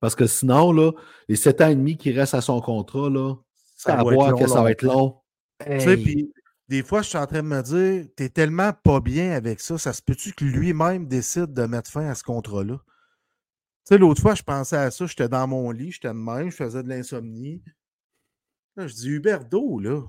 Parce 0.00 0.14
que 0.14 0.26
sinon, 0.26 0.72
là, 0.72 0.92
les 1.28 1.36
sept 1.36 1.62
ans 1.62 1.68
et 1.68 1.74
demi 1.74 1.96
qui 1.96 2.12
restent 2.12 2.34
à 2.34 2.42
son 2.42 2.60
contrat, 2.60 3.08
là, 3.08 3.34
Ça 3.76 3.98
à 3.98 4.02
voir 4.02 4.32
long, 4.32 4.38
que 4.38 4.46
ça 4.46 4.62
va 4.62 4.70
être 4.70 4.82
long. 4.82 5.22
Tu 5.64 5.80
sais, 5.80 5.94
Hey. 5.94 6.02
puis 6.02 6.32
des 6.68 6.82
fois, 6.82 7.02
je 7.02 7.08
suis 7.08 7.18
en 7.18 7.26
train 7.26 7.42
de 7.42 7.48
me 7.48 7.62
dire, 7.62 8.06
t'es 8.16 8.28
tellement 8.28 8.72
pas 8.72 9.00
bien 9.00 9.32
avec 9.32 9.60
ça, 9.60 9.78
ça 9.78 9.92
se 9.92 10.02
peut-tu 10.02 10.32
que 10.32 10.44
lui-même 10.44 11.06
décide 11.06 11.52
de 11.52 11.66
mettre 11.66 11.90
fin 11.90 12.08
à 12.08 12.14
ce 12.14 12.22
contrat-là? 12.24 12.78
Tu 13.86 13.94
sais, 13.94 13.98
l'autre 13.98 14.22
fois, 14.22 14.34
je 14.34 14.42
pensais 14.42 14.76
à 14.76 14.90
ça, 14.90 15.06
j'étais 15.06 15.28
dans 15.28 15.46
mon 15.46 15.70
lit, 15.70 15.92
j'étais 15.92 16.08
de 16.08 16.14
même, 16.14 16.50
je 16.50 16.56
faisais 16.56 16.82
de 16.82 16.88
l'insomnie. 16.88 17.62
Là, 18.76 18.86
je 18.86 18.94
dis, 18.94 19.08
Huberdo, 19.10 19.78
là, 19.78 20.02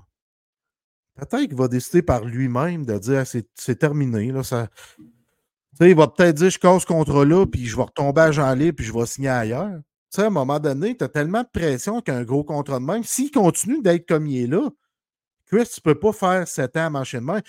peut-être 1.14 1.48
qu'il 1.48 1.56
va 1.56 1.68
décider 1.68 2.02
par 2.02 2.24
lui-même 2.24 2.86
de 2.86 2.98
dire, 2.98 3.20
Ah, 3.20 3.40
c'est 3.54 3.78
terminé, 3.78 4.32
là, 4.32 4.42
ça... 4.42 4.68
Tu 4.98 5.84
sais, 5.84 5.90
il 5.90 5.96
va 5.96 6.08
peut-être 6.08 6.36
dire, 6.36 6.48
je 6.48 6.58
casse 6.58 6.82
ce 6.82 6.86
contrat-là, 6.86 7.46
puis 7.46 7.66
je 7.66 7.76
vais 7.76 7.82
retomber 7.82 8.22
à 8.22 8.32
Jean 8.32 8.54
libre, 8.54 8.76
puis 8.76 8.86
je 8.86 8.94
vais 8.94 9.04
signer 9.04 9.28
ailleurs. 9.28 9.78
Tu 10.10 10.16
sais, 10.16 10.22
à 10.22 10.26
un 10.26 10.30
moment 10.30 10.58
donné, 10.58 10.96
tu 10.96 11.04
as 11.04 11.08
tellement 11.08 11.42
de 11.42 11.48
pression 11.52 12.00
qu'un 12.00 12.24
gros 12.24 12.44
contrat 12.44 12.78
de 12.78 12.84
même, 12.84 13.04
s'il 13.04 13.30
continue 13.30 13.82
d'être 13.82 14.08
comme 14.08 14.26
il 14.26 14.44
est 14.44 14.46
là, 14.46 14.70
Chris, 15.46 15.68
tu 15.72 15.80
peux 15.80 15.94
pas 15.94 16.12
faire 16.12 16.46
7 16.48 16.76
ans 16.76 16.86
à 16.86 16.90
marcher 16.90 17.18
de 17.18 17.22
main. 17.24 17.40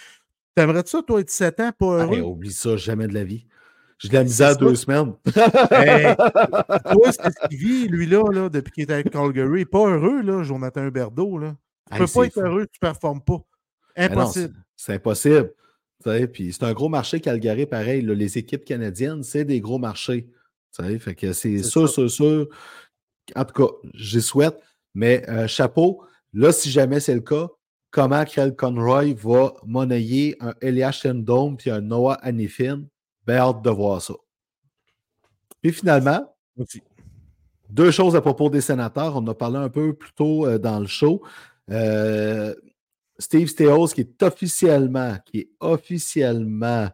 T'aimerais-tu 0.56 0.92
ça, 0.92 1.02
toi, 1.04 1.20
être 1.22 1.30
7 1.30 1.60
ans, 1.60 1.72
pas 1.78 1.86
Hey, 1.86 2.20
heureux? 2.20 2.22
oublie 2.22 2.52
ça, 2.54 2.78
jamais 2.78 3.08
de 3.08 3.14
la 3.14 3.24
vie. 3.24 3.46
J'ai 4.00 4.10
de 4.10 4.14
la 4.14 4.24
misère 4.24 4.56
deux 4.58 4.76
semaines. 4.76 5.14
Hey, 5.72 6.16
toi, 6.92 7.12
c'est 7.12 7.32
ce 7.32 7.48
qu'il 7.50 7.58
vit, 7.58 7.88
lui-là, 7.88 8.24
là, 8.32 8.50
depuis 8.50 8.72
qu'il 8.72 8.84
est 8.84 8.92
avec 8.92 9.10
Calgary. 9.10 9.66
Pas 9.66 9.88
heureux, 9.88 10.22
là, 10.22 10.44
Jonathan 10.44 10.86
Huberdeau, 10.86 11.38
là. 11.40 11.56
Tu 11.90 11.96
Hey, 11.96 12.06
peux 12.06 12.12
pas 12.12 12.26
être 12.26 12.34
fou. 12.34 12.42
heureux, 12.42 12.68
tu 12.72 12.80
performes 12.80 13.22
pas. 13.22 13.34
Non, 13.34 13.44
Impossible. 13.96 14.54
c'est- 14.76 14.94
impossible. 14.94 15.54
Puis 16.32 16.54
c'est 16.54 16.64
un 16.64 16.74
gros 16.74 16.90
marché 16.90 17.20
Calgary, 17.20 17.66
pareil. 17.66 18.02
là, 18.04 18.14
les 18.14 18.38
équipes 18.38 18.64
canadiennes, 18.64 19.24
c'est 19.24 19.44
des 19.46 19.60
gros 19.60 19.80
marchés. 19.80 20.30
Fait 21.00 21.16
que 21.16 21.34
c'est 21.34 21.64
sûr, 21.64 21.88
ça. 21.90 21.94
sûr, 21.96 22.12
sûr. 22.12 22.48
En 23.36 23.46
tout 23.46 23.54
cas, 23.68 23.74
j'y 23.96 24.22
souhaite. 24.22 24.60
Mais 24.94 25.28
euh, 25.28 25.48
chapeau, 25.48 26.04
là, 26.34 26.52
si 26.52 26.70
jamais 26.70 27.00
c'est 27.00 27.16
le 27.16 27.22
cas, 27.22 27.48
comment 27.98 28.26
Craig 28.26 28.56
Conroy 28.56 29.16
va 29.16 29.56
monnayer 29.66 30.38
un 30.40 30.54
Elias 30.62 30.92
Shendome 30.92 31.58
puis 31.58 31.72
un 31.72 31.82
Noah 31.82 32.20
Hanifin? 32.22 32.84
Ben, 33.26 33.38
hâte 33.38 33.64
de 33.64 33.72
voir 33.72 34.04
ça. 34.04 34.14
Puis 35.64 35.74
finalement, 35.74 36.32
deux 37.72 37.90
choses 37.90 38.16
à 38.16 38.22
propos 38.22 38.52
des 38.52 38.62
sénateurs. 38.62 39.16
On 39.16 39.22
en 39.22 39.28
a 39.30 39.34
parlé 39.34 39.58
un 39.58 39.70
peu 39.70 39.96
plus 39.96 40.12
tôt 40.14 40.46
euh, 40.46 40.60
dans 40.60 40.80
le 40.80 40.86
show. 40.86 41.24
Euh, 41.72 42.54
Steve 43.18 43.48
Steos, 43.48 43.88
qui 43.88 44.02
est 44.02 44.22
officiellement, 44.22 45.18
qui 45.26 45.40
est 45.40 45.50
officiellement 45.60 46.90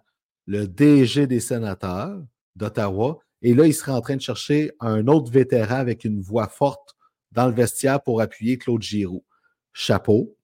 le 0.45 0.67
DG 0.69 1.27
des 1.27 1.41
sénateurs 1.41 2.23
d'Ottawa. 2.55 3.19
Et 3.41 3.53
là, 3.53 3.67
il 3.67 3.73
serait 3.73 3.91
en 3.91 3.99
train 3.99 4.15
de 4.15 4.21
chercher 4.21 4.71
un 4.79 5.07
autre 5.07 5.29
vétéran 5.29 5.75
avec 5.75 6.05
une 6.05 6.21
voix 6.21 6.47
forte 6.47 6.95
dans 7.33 7.47
le 7.47 7.53
vestiaire 7.53 8.01
pour 8.01 8.21
appuyer 8.21 8.57
Claude 8.57 8.81
Giroux. 8.81 9.25
Chapeau. 9.73 10.37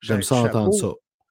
J'aime 0.00 0.18
Ben, 0.18 0.22
ça 0.22 0.36
entendre 0.36 0.72
ça. 0.74 0.88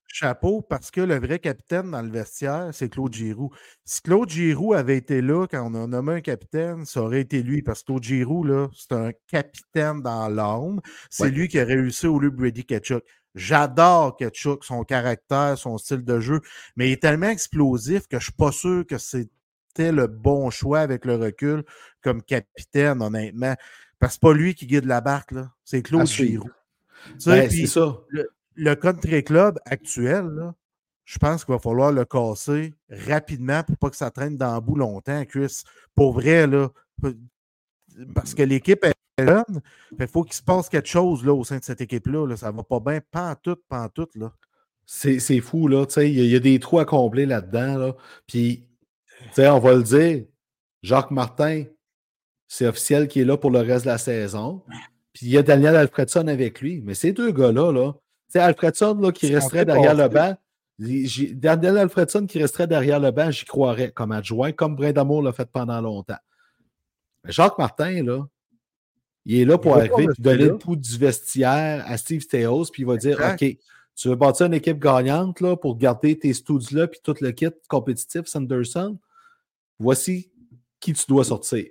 chapeau. 0.07 0.61
parce 0.61 0.89
que 0.91 1.01
le 1.01 1.19
vrai 1.19 1.39
capitaine 1.39 1.91
dans 1.91 2.01
le 2.01 2.09
vestiaire, 2.09 2.69
c'est 2.73 2.89
Claude 2.89 3.13
Giroux. 3.13 3.51
Si 3.85 4.01
Claude 4.01 4.29
Giroux 4.29 4.73
avait 4.73 4.97
été 4.97 5.21
là 5.21 5.45
quand 5.47 5.71
on 5.71 5.75
a 5.83 5.87
nommé 5.87 6.13
un 6.13 6.21
capitaine, 6.21 6.85
ça 6.85 7.01
aurait 7.03 7.21
été 7.21 7.43
lui 7.43 7.61
parce 7.61 7.81
que 7.81 7.87
Claude 7.87 8.03
Giroux, 8.03 8.43
là, 8.43 8.69
c'est 8.75 8.91
un 8.93 9.11
capitaine 9.27 10.01
dans 10.01 10.27
l'âme. 10.29 10.81
C'est 11.09 11.23
Ouais. 11.23 11.29
lui 11.31 11.47
qui 11.47 11.59
a 11.59 11.63
réussi 11.65 12.07
au 12.07 12.19
lieu 12.19 12.31
de 12.31 12.35
Brady 12.35 12.65
Ketchuk. 12.65 13.03
J'adore 13.35 14.17
Ketchuk, 14.17 14.63
son 14.65 14.83
caractère, 14.83 15.55
son 15.57 15.77
style 15.77 16.03
de 16.03 16.19
jeu, 16.19 16.41
mais 16.75 16.89
il 16.89 16.93
est 16.93 17.01
tellement 17.01 17.29
explosif 17.29 18.07
que 18.07 18.17
je 18.19 18.23
suis 18.25 18.33
pas 18.33 18.51
sûr 18.51 18.85
que 18.87 18.97
c'était 18.97 19.91
le 19.91 20.07
bon 20.07 20.49
choix 20.49 20.79
avec 20.79 21.05
le 21.05 21.15
recul 21.15 21.63
comme 22.01 22.23
capitaine, 22.23 23.01
honnêtement. 23.03 23.55
Parce 23.99 24.13
que 24.13 24.19
c'est 24.21 24.21
pas 24.27 24.33
lui 24.33 24.55
qui 24.55 24.65
guide 24.65 24.85
la 24.85 25.01
barque, 25.01 25.31
là. 25.33 25.51
C'est 25.63 25.83
Claude. 25.83 26.07
Giroux. 26.07 26.49
Ben, 27.25 27.49
c'est 27.49 27.67
ça. 27.67 27.99
le 28.09 28.29
country 28.75 29.23
club 29.23 29.59
actuel, 29.65 30.53
je 31.05 31.17
pense 31.17 31.43
qu'il 31.43 31.53
va 31.53 31.59
falloir 31.59 31.91
le 31.91 32.05
casser 32.05 32.73
rapidement 32.89 33.63
pour 33.63 33.77
pas 33.77 33.89
que 33.89 33.95
ça 33.95 34.11
traîne 34.11 34.37
dans 34.37 34.55
le 34.55 34.61
bout 34.61 34.75
longtemps, 34.75 35.25
Chris. 35.25 35.63
Pour 35.95 36.13
vrai, 36.13 36.45
là. 36.45 36.69
Parce 38.13 38.33
que 38.35 38.43
l'équipe 38.43 38.83
est 38.85 38.93
jeune. 39.17 39.61
Il 39.99 40.07
faut 40.07 40.23
qu'il 40.23 40.35
se 40.35 40.43
passe 40.43 40.69
quelque 40.69 40.87
chose 40.87 41.25
là, 41.25 41.33
au 41.33 41.43
sein 41.43 41.57
de 41.57 41.63
cette 41.63 41.81
équipe-là. 41.81 42.27
Là. 42.27 42.37
Ça 42.37 42.51
va 42.51 42.63
pas 42.63 42.79
bien, 42.79 43.01
pantoute, 43.11 43.61
pantoute. 43.67 44.15
Là. 44.15 44.31
C'est 44.85 45.19
c'est 45.19 45.39
fou, 45.39 45.67
là. 45.67 45.85
Il 45.97 46.25
y, 46.25 46.35
a- 46.35 46.39
des 46.39 46.59
trous 46.59 46.79
à 46.79 46.85
combler 46.85 47.25
là-dedans. 47.25 47.93
On 49.37 49.59
va 49.59 49.73
le 49.73 49.83
dire, 49.83 50.25
Jacques 50.83 51.11
Martin, 51.11 51.63
c'est 52.47 52.67
officiel 52.67 53.07
qu'il 53.07 53.23
est 53.23 53.25
là 53.25 53.37
pour 53.37 53.51
le 53.51 53.59
reste 53.59 53.85
de 53.85 53.91
la 53.91 53.97
saison. 53.97 54.63
Puis 55.13 55.25
il 55.25 55.31
y 55.31 55.37
a 55.37 55.43
Daniel 55.43 55.75
Alfredson 55.75 56.27
avec 56.27 56.61
lui. 56.61 56.81
Mais 56.81 56.93
ces 56.93 57.13
deux 57.13 57.31
gars-là, 57.31 57.71
là, 57.71 57.93
sais, 58.29 58.39
Alfredson 58.39 58.95
là, 58.95 59.11
qui 59.11 59.33
resterait 59.33 59.65
derrière 59.65 59.95
le 59.95 60.07
banc, 60.07 60.35
Daniel 60.79 61.77
Alfredson 61.77 62.25
qui 62.25 62.39
resterait 62.39 62.67
derrière 62.67 62.99
le 62.99 63.11
banc, 63.11 63.31
j'y 63.31 63.45
croirais 63.45 63.91
comme 63.91 64.11
adjoint, 64.11 64.51
comme 64.51 64.75
Brindamour 64.75 65.21
l'a 65.21 65.33
fait 65.33 65.49
pendant 65.51 65.81
longtemps. 65.81 66.19
Mais 67.23 67.31
Jacques 67.31 67.57
Martin, 67.57 68.03
là, 68.03 68.25
il 69.25 69.41
est 69.41 69.45
là 69.45 69.57
pour 69.57 69.75
arriver 69.75 70.05
et 70.05 70.21
donner 70.21 70.45
le 70.45 70.57
pouls 70.57 70.75
du 70.75 70.97
vestiaire 70.97 71.83
à 71.85 71.97
Steve 71.97 72.25
Theos, 72.25 72.65
puis 72.71 72.83
il 72.83 72.85
va 72.85 72.97
dire. 72.97 73.19
OK, 73.19 73.57
tu 73.95 74.07
veux 74.07 74.15
bâtir 74.15 74.45
une 74.45 74.53
équipe 74.53 74.79
gagnante 74.79 75.41
là, 75.41 75.57
pour 75.57 75.77
garder 75.77 76.17
tes 76.17 76.33
studs 76.33 76.71
là, 76.71 76.87
puis 76.87 77.01
tout 77.03 77.15
le 77.19 77.31
kit 77.31 77.49
compétitif, 77.67 78.27
Sanderson? 78.27 78.97
Voici 79.77 80.31
qui 80.79 80.93
tu 80.93 81.05
dois 81.07 81.25
sortir. 81.25 81.65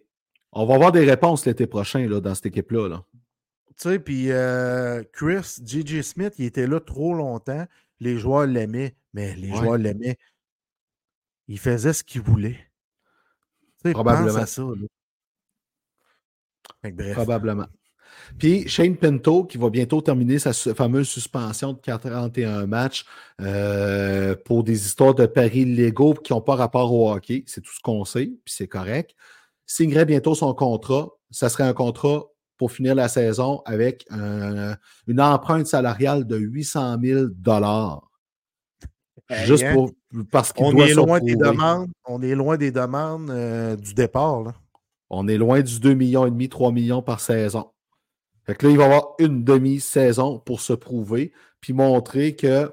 On 0.53 0.67
va 0.67 0.75
avoir 0.75 0.93
des 0.93 1.05
réponses 1.05 1.47
l'été 1.47 1.67
prochain 1.67 2.07
là, 2.07 2.21
dans 2.21 2.35
cette 2.35 2.47
équipe-là. 2.47 2.89
Là. 2.89 3.05
Tu 3.81 3.89
sais, 3.89 3.99
puis 4.01 4.33
euh, 4.33 5.03
Chris, 5.13 5.59
J.J. 5.65 6.03
Smith, 6.03 6.35
il 6.39 6.47
était 6.47 6.67
là 6.67 6.81
trop 6.81 7.15
longtemps. 7.15 7.65
Les 8.01 8.19
joueurs 8.19 8.47
l'aimaient, 8.47 8.97
mais 9.13 9.35
les 9.37 9.51
Ouais. 9.51 9.57
joueurs 9.57 9.79
l'aimaient. 9.79 10.19
Il 11.47 11.59
faisait 11.59 11.93
ce 11.93 12.03
qu'il 12.05 12.21
voulait. 12.23 12.59
Tu 13.83 13.89
sais, 13.89 13.93
Probablement. 13.93 14.27
pense 14.35 14.37
à 14.43 14.47
ça. 14.47 14.63
bref. 16.83 17.15
Probablement. 17.15 17.67
Puis 18.39 18.67
Shane 18.69 18.97
Pinto, 18.97 19.45
qui 19.45 19.59
va 19.59 19.71
bientôt 19.71 20.01
terminer 20.01 20.39
sa 20.39 20.53
fameuse 20.53 21.09
suspension 21.09 21.73
de 21.75 21.79
41 21.79 22.67
matchs 22.67 23.05
euh, 23.41 24.35
pour 24.45 24.65
des 24.65 24.87
histoires 24.87 25.15
de 25.15 25.27
paris 25.27 25.65
légaux 25.65 26.15
qui 26.15 26.33
n'ont 26.33 26.41
pas 26.41 26.57
rapport 26.57 26.93
au 26.93 27.11
hockey. 27.13 27.45
C'est 27.47 27.61
tout 27.61 27.73
ce 27.73 27.81
qu'on 27.81 28.05
sait, 28.05 28.27
puis 28.45 28.55
c'est 28.55 28.67
correct. 28.69 29.15
Signerait 29.67 30.05
bientôt 30.07 30.35
son 30.35 30.53
contrat. 30.55 31.11
Ça 31.31 31.49
serait 31.49 31.65
un 31.65 31.75
contrat 31.75 32.25
pour 32.59 32.71
finir 32.73 32.95
la 32.95 33.09
saison 33.09 33.63
avec 33.65 34.05
un- 34.11 34.77
une 35.07 35.21
empreinte 35.21 35.67
salariale 35.67 36.27
de 36.27 36.37
800 36.37 36.99
000 37.01 37.27
Hey, 39.31 39.47
Juste 39.47 39.63
hein? 39.65 39.75
pour, 39.75 39.91
parce 40.31 40.53
qu'il 40.53 40.65
On 40.65 40.73
doit 40.73 40.87
est 40.87 40.91
se 40.91 40.97
loin 40.97 41.21
des 41.21 41.37
demandes. 41.37 41.91
On 42.07 42.21
est 42.23 42.35
loin 42.35 42.57
des 42.57 42.71
demandes 42.73 43.31
euh, 43.31 43.77
du 43.77 43.93
départ. 43.95 44.43
Là. 44.43 44.55
On 45.11 45.29
est 45.29 45.37
loin 45.39 45.61
du 45.61 45.81
2 45.81 45.95
millions 45.95 46.27
et 46.27 46.31
demi, 46.31 46.49
3 46.49 46.73
millions 46.73 47.03
par 47.03 47.21
saison. 47.21 47.71
Fait 48.45 48.55
que 48.55 48.67
là, 48.67 48.73
il 48.73 48.79
va 48.79 48.85
avoir 48.87 49.15
une 49.19 49.45
demi-saison 49.45 50.39
pour 50.39 50.63
se 50.63 50.73
prouver, 50.73 51.33
puis 51.61 51.75
montrer 51.75 52.35
que 52.35 52.73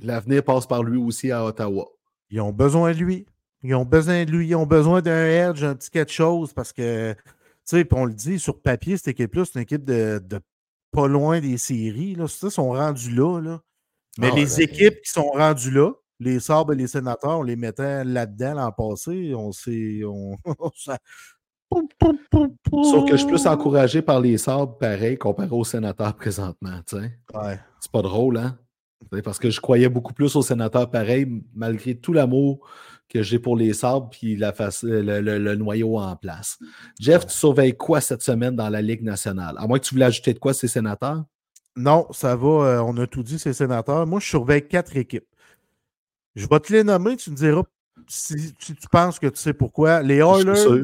l'avenir 0.00 0.44
passe 0.44 0.66
par 0.66 0.84
lui 0.84 0.98
aussi 0.98 1.32
à 1.32 1.44
Ottawa. 1.44 1.86
Ils 2.30 2.40
ont 2.40 2.52
besoin 2.52 2.92
de 2.92 2.98
lui. 2.98 3.26
Ils 3.64 3.74
ont 3.74 3.84
besoin 3.84 4.24
de 4.24 4.30
lui. 4.30 4.46
Ils 4.48 4.54
ont 4.54 4.66
besoin 4.66 5.02
d'un 5.02 5.26
edge, 5.26 5.64
un 5.64 5.74
petit 5.74 5.90
quelque 5.90 6.12
chose 6.12 6.52
parce 6.52 6.72
que, 6.72 7.16
sais, 7.76 7.88
on 7.92 8.04
le 8.04 8.14
dit, 8.14 8.38
sur 8.38 8.60
papier, 8.60 8.96
cette 8.96 9.08
équipe-là, 9.08 9.44
c'est 9.44 9.54
une 9.56 9.62
équipe 9.62 9.84
de, 9.84 10.20
de 10.24 10.40
pas 10.92 11.06
loin 11.08 11.40
des 11.40 11.56
séries. 11.58 12.14
Là. 12.14 12.26
Ça, 12.28 12.48
ils 12.48 12.50
sont 12.50 12.70
rendus 12.70 13.14
là. 13.14 13.40
là. 13.40 13.60
Mais 14.18 14.28
Ah, 14.32 14.36
les 14.36 14.44
ben- 14.46 14.60
équipes 14.60 15.00
qui 15.02 15.10
sont 15.10 15.28
rendues 15.30 15.70
là, 15.70 15.92
les 16.18 16.40
Sabres 16.40 16.72
et 16.72 16.76
les 16.76 16.86
Sénateurs, 16.88 17.38
on 17.38 17.42
les 17.42 17.56
mettait 17.56 18.04
là-dedans 18.04 18.54
l'an 18.54 18.72
passé. 18.72 19.34
On 19.34 19.52
s'est. 19.52 20.00
On... 20.04 20.36
Sauf 21.70 23.04
que 23.04 23.12
je 23.12 23.16
suis 23.18 23.26
plus 23.26 23.46
encouragé 23.46 24.02
par 24.02 24.20
les 24.20 24.36
sabres, 24.38 24.76
pareil, 24.76 25.16
comparé 25.16 25.48
aux 25.52 25.64
sénateurs 25.64 26.14
présentement. 26.14 26.80
Ouais. 26.92 27.60
C'est 27.78 27.92
pas 27.92 28.02
drôle, 28.02 28.38
hein? 28.38 28.58
Parce 29.24 29.38
que 29.38 29.50
je 29.50 29.60
croyais 29.60 29.88
beaucoup 29.88 30.12
plus 30.12 30.34
aux 30.36 30.42
sénateurs 30.42 30.90
pareil, 30.90 31.26
malgré 31.54 31.94
tout 31.94 32.12
l'amour 32.12 32.68
que 33.10 33.22
j'ai 33.22 33.38
pour 33.38 33.56
les 33.56 33.74
sabres 33.74 34.08
puis 34.10 34.36
la 34.36 34.52
face- 34.52 34.84
le, 34.84 35.20
le- 35.20 35.38
le 35.38 35.56
noyau 35.56 35.98
en 35.98 36.16
place. 36.16 36.58
Jeff, 36.98 37.26
tu 37.26 37.34
surveilles 37.34 37.76
quoi 37.76 38.00
cette 38.00 38.22
semaine 38.22 38.56
dans 38.56 38.68
la 38.70 38.80
Ligue 38.80 39.02
nationale? 39.02 39.56
À 39.58 39.66
moins 39.66 39.78
que 39.78 39.84
tu 39.84 39.94
voulais 39.94 40.06
ajouter 40.06 40.32
de 40.32 40.38
quoi 40.38 40.54
ces 40.54 40.68
sénateurs? 40.68 41.24
Non, 41.76 42.06
ça 42.12 42.36
va. 42.36 42.48
euh, 42.48 42.82
on 42.82 42.96
a 42.96 43.06
tout 43.06 43.22
dit, 43.22 43.38
ces 43.38 43.52
sénateurs. 43.52 44.06
Moi, 44.06 44.20
je 44.20 44.26
surveille 44.26 44.66
quatre 44.66 44.96
équipes. 44.96 45.26
Je 46.36 46.46
vais 46.46 46.60
te 46.60 46.72
les 46.72 46.84
nommer, 46.84 47.16
tu 47.16 47.30
me 47.30 47.36
diras 47.36 47.62
si, 48.08 48.54
si 48.58 48.74
tu 48.74 48.88
penses 48.90 49.18
que 49.18 49.26
tu 49.26 49.40
sais 49.40 49.52
pourquoi. 49.52 50.02
Les 50.02 50.16
Oilers. 50.18 50.82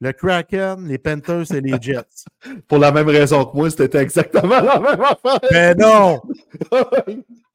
Le 0.00 0.12
Kraken, 0.12 0.86
les 0.86 0.98
Panthers 0.98 1.50
et 1.54 1.60
les 1.60 1.76
Jets. 1.80 2.24
Pour 2.68 2.78
la 2.78 2.92
même 2.92 3.08
raison 3.08 3.44
que 3.44 3.56
moi, 3.56 3.70
c'était 3.70 3.98
exactement 4.02 4.60
la 4.60 4.78
même 4.80 5.00
affaire. 5.00 5.40
Mais 5.50 5.74
non! 5.74 6.20
Non, 6.72 6.80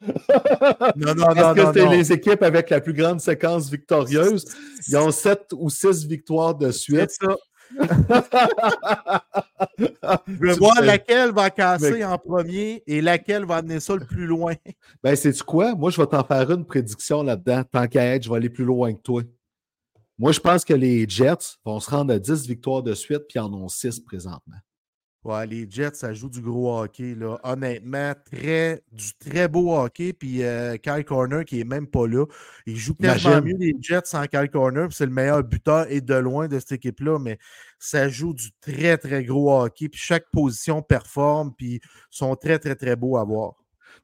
non, 0.95 1.15
non, 1.15 1.25
Parce 1.35 1.55
que 1.55 1.61
non, 1.61 1.67
c'était 1.73 1.85
non. 1.85 1.91
les 1.91 2.11
équipes 2.11 2.41
avec 2.43 2.69
la 2.71 2.81
plus 2.81 2.93
grande 2.93 3.21
séquence 3.21 3.69
victorieuse. 3.69 4.45
Ils 4.87 4.97
ont 4.97 5.11
sept 5.11 5.49
ou 5.55 5.69
six 5.69 6.05
victoires 6.07 6.55
de 6.55 6.71
C'est 6.71 6.79
suite. 6.79 7.11
ça. 7.11 7.35
Je 9.77 10.33
veux 10.39 10.53
Tu 10.53 10.59
voir 10.59 10.81
laquelle 10.81 11.31
va 11.31 11.49
casser 11.49 11.91
Mais- 11.91 12.03
en 12.03 12.17
premier 12.17 12.83
et 12.87 12.99
laquelle 13.01 13.45
va 13.45 13.57
amener 13.57 13.79
ça 13.79 13.95
le 13.95 14.05
plus 14.05 14.25
loin. 14.25 14.55
Ben, 15.03 15.15
sais-tu 15.15 15.43
quoi? 15.43 15.73
Moi, 15.75 15.89
je 15.91 16.01
vais 16.01 16.07
t'en 16.07 16.23
faire 16.23 16.49
une 16.51 16.65
prédiction 16.65 17.23
là-dedans. 17.23 17.63
Tant 17.71 17.87
qu'à 17.87 18.03
être, 18.15 18.23
je 18.23 18.29
vais 18.29 18.35
aller 18.37 18.49
plus 18.49 18.65
loin 18.65 18.93
que 18.93 19.01
toi. 19.01 19.21
Moi, 20.21 20.33
je 20.33 20.39
pense 20.39 20.63
que 20.63 20.75
les 20.75 21.09
Jets 21.09 21.57
vont 21.65 21.79
se 21.79 21.89
rendre 21.89 22.13
à 22.13 22.19
10 22.19 22.47
victoires 22.47 22.83
de 22.83 22.93
suite, 22.93 23.23
puis 23.27 23.39
en 23.39 23.51
ont 23.55 23.67
6 23.67 24.01
présentement. 24.01 24.57
Ouais, 25.23 25.47
les 25.47 25.65
Jets, 25.67 25.95
ça 25.95 26.13
joue 26.13 26.29
du 26.29 26.41
gros 26.41 26.79
hockey. 26.79 27.15
Là. 27.15 27.39
Honnêtement, 27.43 28.13
très, 28.31 28.83
du 28.91 29.13
très 29.17 29.47
beau 29.47 29.75
hockey. 29.75 30.13
Puis 30.13 30.43
euh, 30.43 30.77
Kyle 30.77 31.03
Corner, 31.05 31.43
qui 31.43 31.59
est 31.59 31.63
même 31.63 31.87
pas 31.87 32.05
là, 32.05 32.27
il 32.67 32.77
joue 32.77 32.93
tellement 32.93 33.41
mieux 33.41 33.57
les 33.57 33.75
Jets 33.81 34.01
sans 34.05 34.27
Kyle 34.27 34.51
Corner. 34.51 34.87
puis 34.87 34.95
C'est 34.95 35.07
le 35.07 35.11
meilleur 35.11 35.43
buteur 35.43 35.87
et 35.89 36.01
de 36.01 36.13
loin 36.13 36.47
de 36.47 36.59
cette 36.59 36.73
équipe-là. 36.73 37.17
Mais 37.17 37.39
ça 37.79 38.07
joue 38.07 38.35
du 38.35 38.51
très, 38.61 38.99
très 38.99 39.23
gros 39.23 39.59
hockey. 39.59 39.89
Puis 39.89 39.99
chaque 39.99 40.29
position 40.31 40.83
performe. 40.83 41.51
Puis 41.57 41.81
sont 42.11 42.35
très, 42.35 42.59
très, 42.59 42.75
très 42.75 42.95
beaux 42.95 43.17
à 43.17 43.23
voir. 43.23 43.55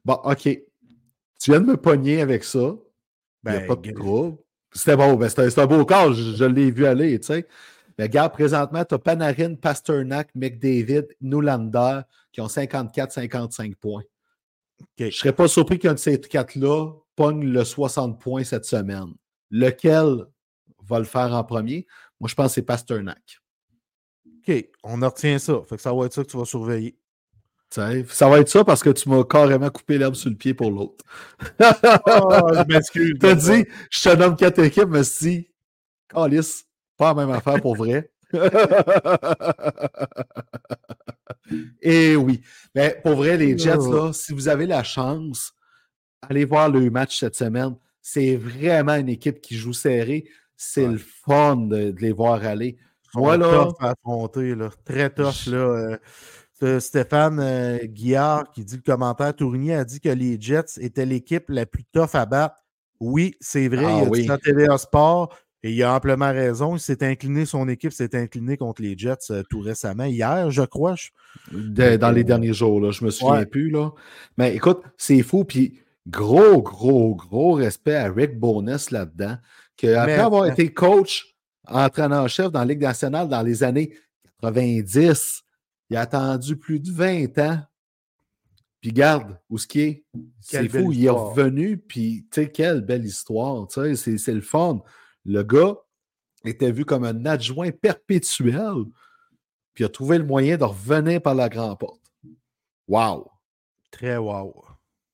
Bon, 0.04 0.14
OK. 0.24 0.42
Tu 0.42 1.50
viens 1.52 1.60
de 1.60 1.66
me 1.66 1.76
pogner 1.76 2.22
avec 2.22 2.42
ça. 2.42 2.74
Il 3.44 3.50
n'y 3.52 3.56
a 3.56 3.60
Ben, 3.60 3.66
pas 3.68 3.76
de 3.76 3.92
trouble. 3.92 4.38
C'était 4.78 4.96
bon, 4.96 5.14
ben, 5.14 5.28
c'était 5.28 5.50
c'était 5.50 5.62
un 5.62 5.66
beau 5.66 5.84
corps, 5.84 6.12
je, 6.12 6.36
je 6.36 6.44
l'ai 6.44 6.70
vu 6.70 6.86
aller, 6.86 7.18
tu 7.18 7.26
sais. 7.26 7.46
Mais 7.98 8.04
regarde, 8.04 8.32
présentement, 8.32 8.84
tu 8.84 8.94
as 8.94 8.98
Panarin, 8.98 9.56
Pasternak, 9.56 10.30
McDavid, 10.34 11.08
Nulander 11.20 12.02
qui 12.32 12.40
ont 12.40 12.46
54-55 12.46 13.74
points. 13.74 14.04
Je 14.96 15.06
ne 15.06 15.10
serais 15.10 15.32
pas 15.32 15.48
surpris 15.48 15.80
qu'un 15.80 15.94
de 15.94 15.98
ces 15.98 16.20
quatre-là 16.20 16.92
pogne 17.16 17.44
le 17.44 17.64
60 17.64 18.20
points 18.20 18.44
cette 18.44 18.64
semaine. 18.64 19.14
Lequel 19.50 20.26
va 20.86 21.00
le 21.00 21.04
faire 21.04 21.34
en 21.34 21.42
premier? 21.42 21.86
Moi, 22.20 22.28
je 22.28 22.34
pense 22.36 22.48
que 22.48 22.52
c'est 22.54 22.62
Pasternak. 22.62 23.40
OK, 24.26 24.70
on 24.84 25.02
en 25.02 25.08
retient 25.08 25.38
ça. 25.40 25.60
Fait 25.68 25.76
que 25.76 25.82
ça 25.82 25.92
va 25.92 26.06
être 26.06 26.12
ça 26.12 26.22
que 26.22 26.30
tu 26.30 26.36
vas 26.36 26.44
surveiller. 26.44 26.96
Ça 27.70 28.28
va 28.28 28.40
être 28.40 28.48
ça 28.48 28.64
parce 28.64 28.82
que 28.82 28.90
tu 28.90 29.08
m'as 29.08 29.24
carrément 29.24 29.68
coupé 29.70 29.98
l'herbe 29.98 30.14
sur 30.14 30.30
le 30.30 30.36
pied 30.36 30.54
pour 30.54 30.70
l'autre. 30.70 31.04
Oh, 31.60 32.48
je 32.54 32.72
m'excuse. 32.72 33.12
T'as 33.20 33.34
dit, 33.34 33.66
je 33.90 34.02
te 34.08 34.16
nomme 34.16 34.36
quatre 34.36 34.58
équipes, 34.60 34.88
mais 34.88 35.04
si, 35.04 35.50
Calice, 36.08 36.64
pas 36.96 37.08
la 37.14 37.26
même 37.26 37.30
affaire 37.30 37.60
pour 37.60 37.76
vrai. 37.76 38.10
Et 41.82 42.16
oui. 42.16 42.40
Mais 42.74 42.98
pour 43.02 43.16
vrai, 43.16 43.36
les 43.36 43.56
Jets, 43.56 43.76
là, 43.90 44.12
si 44.12 44.32
vous 44.32 44.48
avez 44.48 44.66
la 44.66 44.82
chance, 44.82 45.52
allez 46.22 46.44
voir 46.44 46.68
le 46.68 46.90
match 46.90 47.18
cette 47.18 47.36
semaine. 47.36 47.76
C'est 48.02 48.36
vraiment 48.36 48.94
une 48.94 49.08
équipe 49.08 49.40
qui 49.40 49.56
joue 49.56 49.72
serré. 49.72 50.24
C'est 50.56 50.86
Ouais. 50.86 50.92
le 50.92 50.98
fun 50.98 51.56
de, 51.56 51.90
de 51.90 52.00
les 52.00 52.12
voir 52.12 52.44
aller. 52.44 52.76
Moi, 53.14 53.36
là, 53.36 53.64
tough 53.66 53.74
à 53.80 53.90
affronter, 53.90 54.54
là. 54.54 54.70
Très 54.84 55.08
tough, 55.10 55.46
là. 55.46 55.56
euh, 55.56 55.96
Stéphane 56.80 57.38
euh, 57.40 57.78
Guillard 57.84 58.50
qui 58.52 58.64
dit 58.64 58.76
le 58.76 58.82
commentaire 58.82 59.34
Tournier 59.34 59.74
a 59.74 59.84
dit 59.84 60.00
que 60.00 60.08
les 60.08 60.40
Jets 60.40 60.78
étaient 60.80 61.06
l'équipe 61.06 61.44
la 61.48 61.66
plus 61.66 61.84
tough 61.92 62.14
à 62.14 62.26
battre. 62.26 62.56
Oui, 63.00 63.34
c'est 63.40 63.68
vrai. 63.68 63.84
Ah 63.86 63.98
il 64.02 64.06
a 64.06 64.08
oui. 64.10 64.20
dit 64.22 64.26
ça 64.26 64.34
à 64.34 64.38
TVA 64.38 64.76
Sport 64.78 65.34
et 65.62 65.72
il 65.72 65.82
a 65.82 65.94
amplement 65.94 66.30
raison. 66.32 66.74
Il 66.76 66.80
s'est 66.80 67.04
incliné, 67.04 67.46
son 67.46 67.68
équipe 67.68 67.92
s'est 67.92 68.16
inclinée 68.16 68.56
contre 68.56 68.82
les 68.82 68.96
Jets 68.98 69.30
euh, 69.30 69.42
tout 69.48 69.60
récemment, 69.60 70.04
hier, 70.04 70.50
je 70.50 70.62
crois. 70.62 70.94
Je- 70.96 71.10
De- 71.56 71.96
dans 71.96 72.10
les 72.10 72.24
derniers 72.24 72.52
jours, 72.52 72.80
là, 72.80 72.90
je 72.90 73.04
me 73.04 73.10
souviens 73.10 73.38
Ouais. 73.40 73.46
plus. 73.46 73.70
Là. 73.70 73.90
Mais 74.36 74.54
écoute, 74.56 74.82
c'est 74.96 75.22
fou. 75.22 75.44
Puis 75.44 75.80
gros, 76.08 76.60
gros, 76.62 77.14
gros 77.14 77.52
respect 77.52 77.94
à 77.96 78.10
Rick 78.10 78.38
Bonus 78.38 78.90
là-dedans. 78.90 79.36
Qu'après 79.76 80.16
Mais- 80.16 80.22
avoir 80.22 80.46
été 80.46 80.72
coach, 80.72 81.36
entraîneur-chef 81.68 82.50
dans 82.50 82.60
la 82.60 82.64
Ligue 82.64 82.80
nationale 82.82 83.28
dans 83.28 83.42
les 83.42 83.62
années 83.62 83.92
90, 84.42 85.42
il 85.90 85.96
a 85.96 86.02
attendu 86.02 86.56
plus 86.56 86.80
de 86.80 86.90
20 86.90 87.38
ans. 87.38 87.60
Puis 88.80 88.92
garde, 88.92 89.38
où 89.50 89.58
ce 89.58 89.66
qui 89.66 89.80
est, 89.80 90.04
c'est 90.40 90.68
fou, 90.68 90.92
il 90.92 91.04
est 91.04 91.10
revenu, 91.10 91.78
puis 91.78 92.26
tu 92.30 92.42
sais, 92.42 92.50
quelle 92.50 92.80
belle 92.82 93.04
histoire, 93.04 93.66
tu 93.66 93.96
sais, 93.96 94.16
c'est- 94.18 94.32
le 94.32 94.40
fun. 94.40 94.82
Le 95.24 95.42
gars 95.42 95.76
était 96.44 96.70
vu 96.70 96.84
comme 96.84 97.04
un 97.04 97.26
adjoint 97.26 97.72
perpétuel, 97.72 98.84
puis 99.74 99.84
a 99.84 99.88
trouvé 99.88 100.18
le 100.18 100.24
moyen 100.24 100.56
de 100.56 100.64
revenir 100.64 101.20
par 101.20 101.34
la 101.34 101.48
grande 101.48 101.78
porte. 101.78 102.00
Wow! 102.86 103.30
Très 103.90 104.16
wow. 104.16 104.64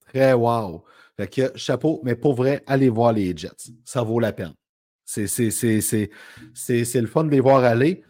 Très 0.08 0.34
wow! 0.34 0.84
Fait 1.16 1.28
que 1.28 1.56
chapeau, 1.56 2.00
mais 2.04 2.16
pour 2.16 2.34
vrai, 2.34 2.62
allez 2.66 2.88
voir 2.90 3.12
les 3.12 3.34
Jets. 3.36 3.70
Ça 3.84 4.02
vaut 4.02 4.20
la 4.20 4.32
peine. 4.32 4.54
C'est 5.04 5.24
le 5.24 7.06
fun 7.06 7.24
de 7.24 7.30
les 7.30 7.40
voir 7.40 7.64
aller. 7.64 8.04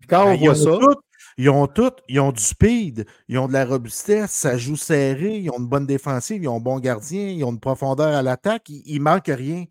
Puis 0.00 0.08
quand 0.08 0.22
on 0.24 0.30
Ben, 0.30 0.34
ils, 0.34 0.46
voit 0.46 0.54
ça, 0.54 0.78
tout, 0.78 1.00
ils 1.38 1.50
ont 1.50 1.66
tout, 1.66 1.92
ils 2.08 2.20
ont 2.20 2.32
du 2.32 2.42
speed, 2.42 3.06
ils 3.28 3.38
ont 3.38 3.48
de 3.48 3.52
la 3.52 3.64
robustesse, 3.64 4.30
ça 4.30 4.56
joue 4.56 4.76
serré, 4.76 5.36
ils 5.38 5.50
ont 5.50 5.58
une 5.58 5.68
bonne 5.68 5.86
défensive, 5.86 6.42
ils 6.42 6.48
ont 6.48 6.56
un 6.56 6.60
bon 6.60 6.78
gardien, 6.80 7.28
ils 7.28 7.44
ont 7.44 7.52
une 7.52 7.60
profondeur 7.60 8.14
à 8.14 8.22
l'attaque, 8.22 8.68
il, 8.68 8.82
il 8.86 9.00
manque 9.00 9.26
rien. 9.28 9.64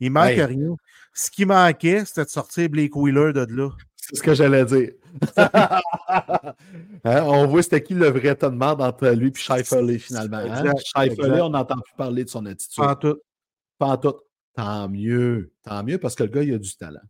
Il 0.00 0.10
manque 0.10 0.36
rien. 0.36 0.76
Ce 1.12 1.30
qui 1.30 1.44
manquait, 1.44 2.04
c'était 2.04 2.24
de 2.24 2.30
sortir 2.30 2.68
Blake 2.70 2.96
Wheeler 2.96 3.32
de 3.32 3.46
là. 3.50 3.70
c'est 3.96 4.16
ce 4.16 4.22
que 4.22 4.34
j'allais 4.34 4.64
dire. 4.64 4.92
Hein, 7.02 7.22
on 7.24 7.46
voit 7.46 7.62
c'était 7.62 7.82
qui 7.82 7.94
le 7.94 8.08
vrai 8.08 8.34
ton 8.36 8.50
de 8.50 8.56
merde 8.56 8.82
entre 8.82 9.08
lui 9.08 9.28
et 9.28 9.34
Shifley 9.34 9.98
finalement. 9.98 10.36
Hein? 10.36 10.72
On 10.94 11.48
n'entend 11.48 11.78
plus 11.78 11.94
parler 11.96 12.24
de 12.24 12.28
son 12.28 12.44
attitude. 12.44 12.84
En 12.84 12.94
tout. 12.94 13.18
Pas 13.78 13.86
en 13.86 13.96
tout. 13.96 14.16
Tant 14.54 14.88
mieux. 14.88 15.50
Tant 15.62 15.82
mieux 15.82 15.98
parce 15.98 16.14
que 16.14 16.24
le 16.24 16.28
gars, 16.28 16.42
il 16.42 16.52
a 16.52 16.58
du 16.58 16.76
talent. 16.76 17.00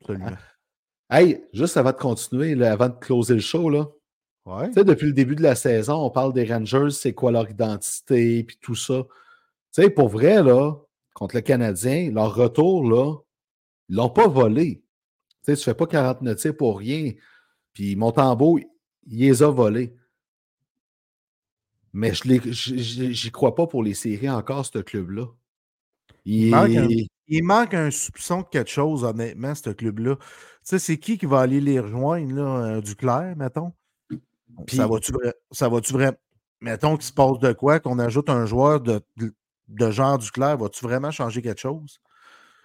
Absolument. 0.00 0.32
Hey, 1.12 1.44
juste 1.52 1.76
avant 1.76 1.90
de 1.92 1.96
continuer, 1.96 2.54
là, 2.54 2.72
avant 2.72 2.88
de 2.88 2.94
closer 2.98 3.34
le 3.34 3.40
show, 3.40 3.68
là, 3.68 3.86
Ouais. 4.46 4.68
tu 4.68 4.74
sais, 4.74 4.84
depuis 4.84 5.06
le 5.06 5.12
début 5.12 5.36
de 5.36 5.42
la 5.42 5.54
saison, 5.54 5.94
on 5.96 6.10
parle 6.10 6.32
des 6.32 6.44
Rangers, 6.50 6.90
c'est 6.90 7.12
quoi 7.12 7.30
leur 7.30 7.50
identité, 7.50 8.42
puis 8.44 8.56
tout 8.62 8.74
ça. 8.74 9.04
Tu 9.72 9.82
sais, 9.82 9.90
pour 9.90 10.08
vrai, 10.08 10.42
là, 10.42 10.74
contre 11.14 11.36
le 11.36 11.42
Canadien, 11.42 12.10
leur 12.10 12.34
retour, 12.34 12.88
là, 12.88 13.16
ils 13.90 13.96
l'ont 13.96 14.08
pas 14.08 14.26
volé. 14.26 14.82
Tu 15.44 15.52
sais, 15.52 15.56
tu 15.56 15.64
fais 15.64 15.74
pas 15.74 15.86
49 15.86 16.38
tirs 16.38 16.56
pour 16.56 16.78
rien. 16.78 17.12
Puis 17.74 17.94
Montembeau, 17.94 18.58
il 18.58 19.18
les 19.18 19.42
a 19.42 19.50
volés. 19.50 19.94
Mais 21.92 22.14
je 22.14 22.40
j'y 23.12 23.30
crois 23.30 23.54
pas 23.54 23.66
pour 23.66 23.82
les 23.82 23.94
séries 23.94 24.30
encore, 24.30 24.64
ce 24.64 24.78
club-là. 24.78 25.26
Il 26.24 26.50
manque 27.44 27.74
un 27.74 27.90
soupçon 27.90 28.40
de 28.42 28.46
quelque 28.50 28.70
chose, 28.70 29.04
honnêtement, 29.04 29.54
ce 29.54 29.70
club-là. 29.70 30.16
Tu 30.64 30.68
sais, 30.70 30.78
c'est 30.78 30.96
qui 30.98 31.18
qui 31.18 31.26
va 31.26 31.40
aller 31.40 31.60
les 31.60 31.80
rejoindre, 31.80 32.32
là, 32.34 32.42
euh, 32.42 32.80
Duclair, 32.80 33.34
mettons? 33.36 33.72
Ça 34.68 34.86
va-tu 34.86 35.12
ça 35.50 35.68
vraiment. 35.68 36.16
Mettons 36.60 36.96
qu'il 36.96 37.04
se 37.06 37.12
passe 37.12 37.38
de 37.40 37.52
quoi, 37.52 37.80
qu'on 37.80 37.98
ajoute 37.98 38.30
un 38.30 38.46
joueur 38.46 38.80
de, 38.80 39.00
de, 39.16 39.34
de 39.68 39.90
genre 39.90 40.18
Duclair, 40.18 40.56
va-tu 40.56 40.84
vraiment 40.84 41.10
changer 41.10 41.42
quelque 41.42 41.60
chose? 41.60 42.00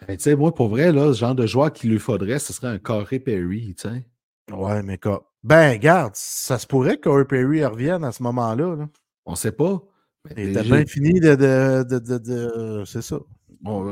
Ben, 0.08 0.16
tu 0.16 0.24
sais, 0.24 0.36
moi, 0.36 0.54
pour 0.54 0.70
vrai, 0.70 0.92
là, 0.92 1.12
ce 1.14 1.20
genre 1.20 1.34
de 1.34 1.48
joueur 1.48 1.74
qu'il 1.74 1.90
lui 1.90 1.98
faudrait, 1.98 2.38
ce 2.38 2.54
serait 2.54 2.68
un 2.68 2.78
Corey 2.78 3.20
Perry, 3.20 3.74
tu 3.76 3.90
sais. 3.90 4.06
Ouais, 4.54 4.84
mais 4.84 5.00
quoi? 5.00 5.32
Ben, 5.44 5.72
regarde, 5.72 6.14
ça 6.16 6.60
se 6.60 6.68
pourrait 6.68 6.98
que 6.98 7.04
Corey 7.10 7.26
Perry 7.26 7.66
revienne 7.66 8.04
à 8.04 8.12
ce 8.12 8.22
moment-là. 8.22 8.76
Là. 8.76 8.88
On 9.26 9.34
sait 9.36 9.52
pas. 9.52 9.82
Mais 10.26 10.44
Il 10.44 10.50
était 10.50 10.64
bien 10.64 10.86
fini 10.86 11.20
de. 11.20 11.36
de, 11.36 11.84
de, 11.84 12.00
de- 12.00 12.18
de- 12.18 12.84
C'est 12.86 13.02
ça. 13.02 13.18
On 13.66 13.84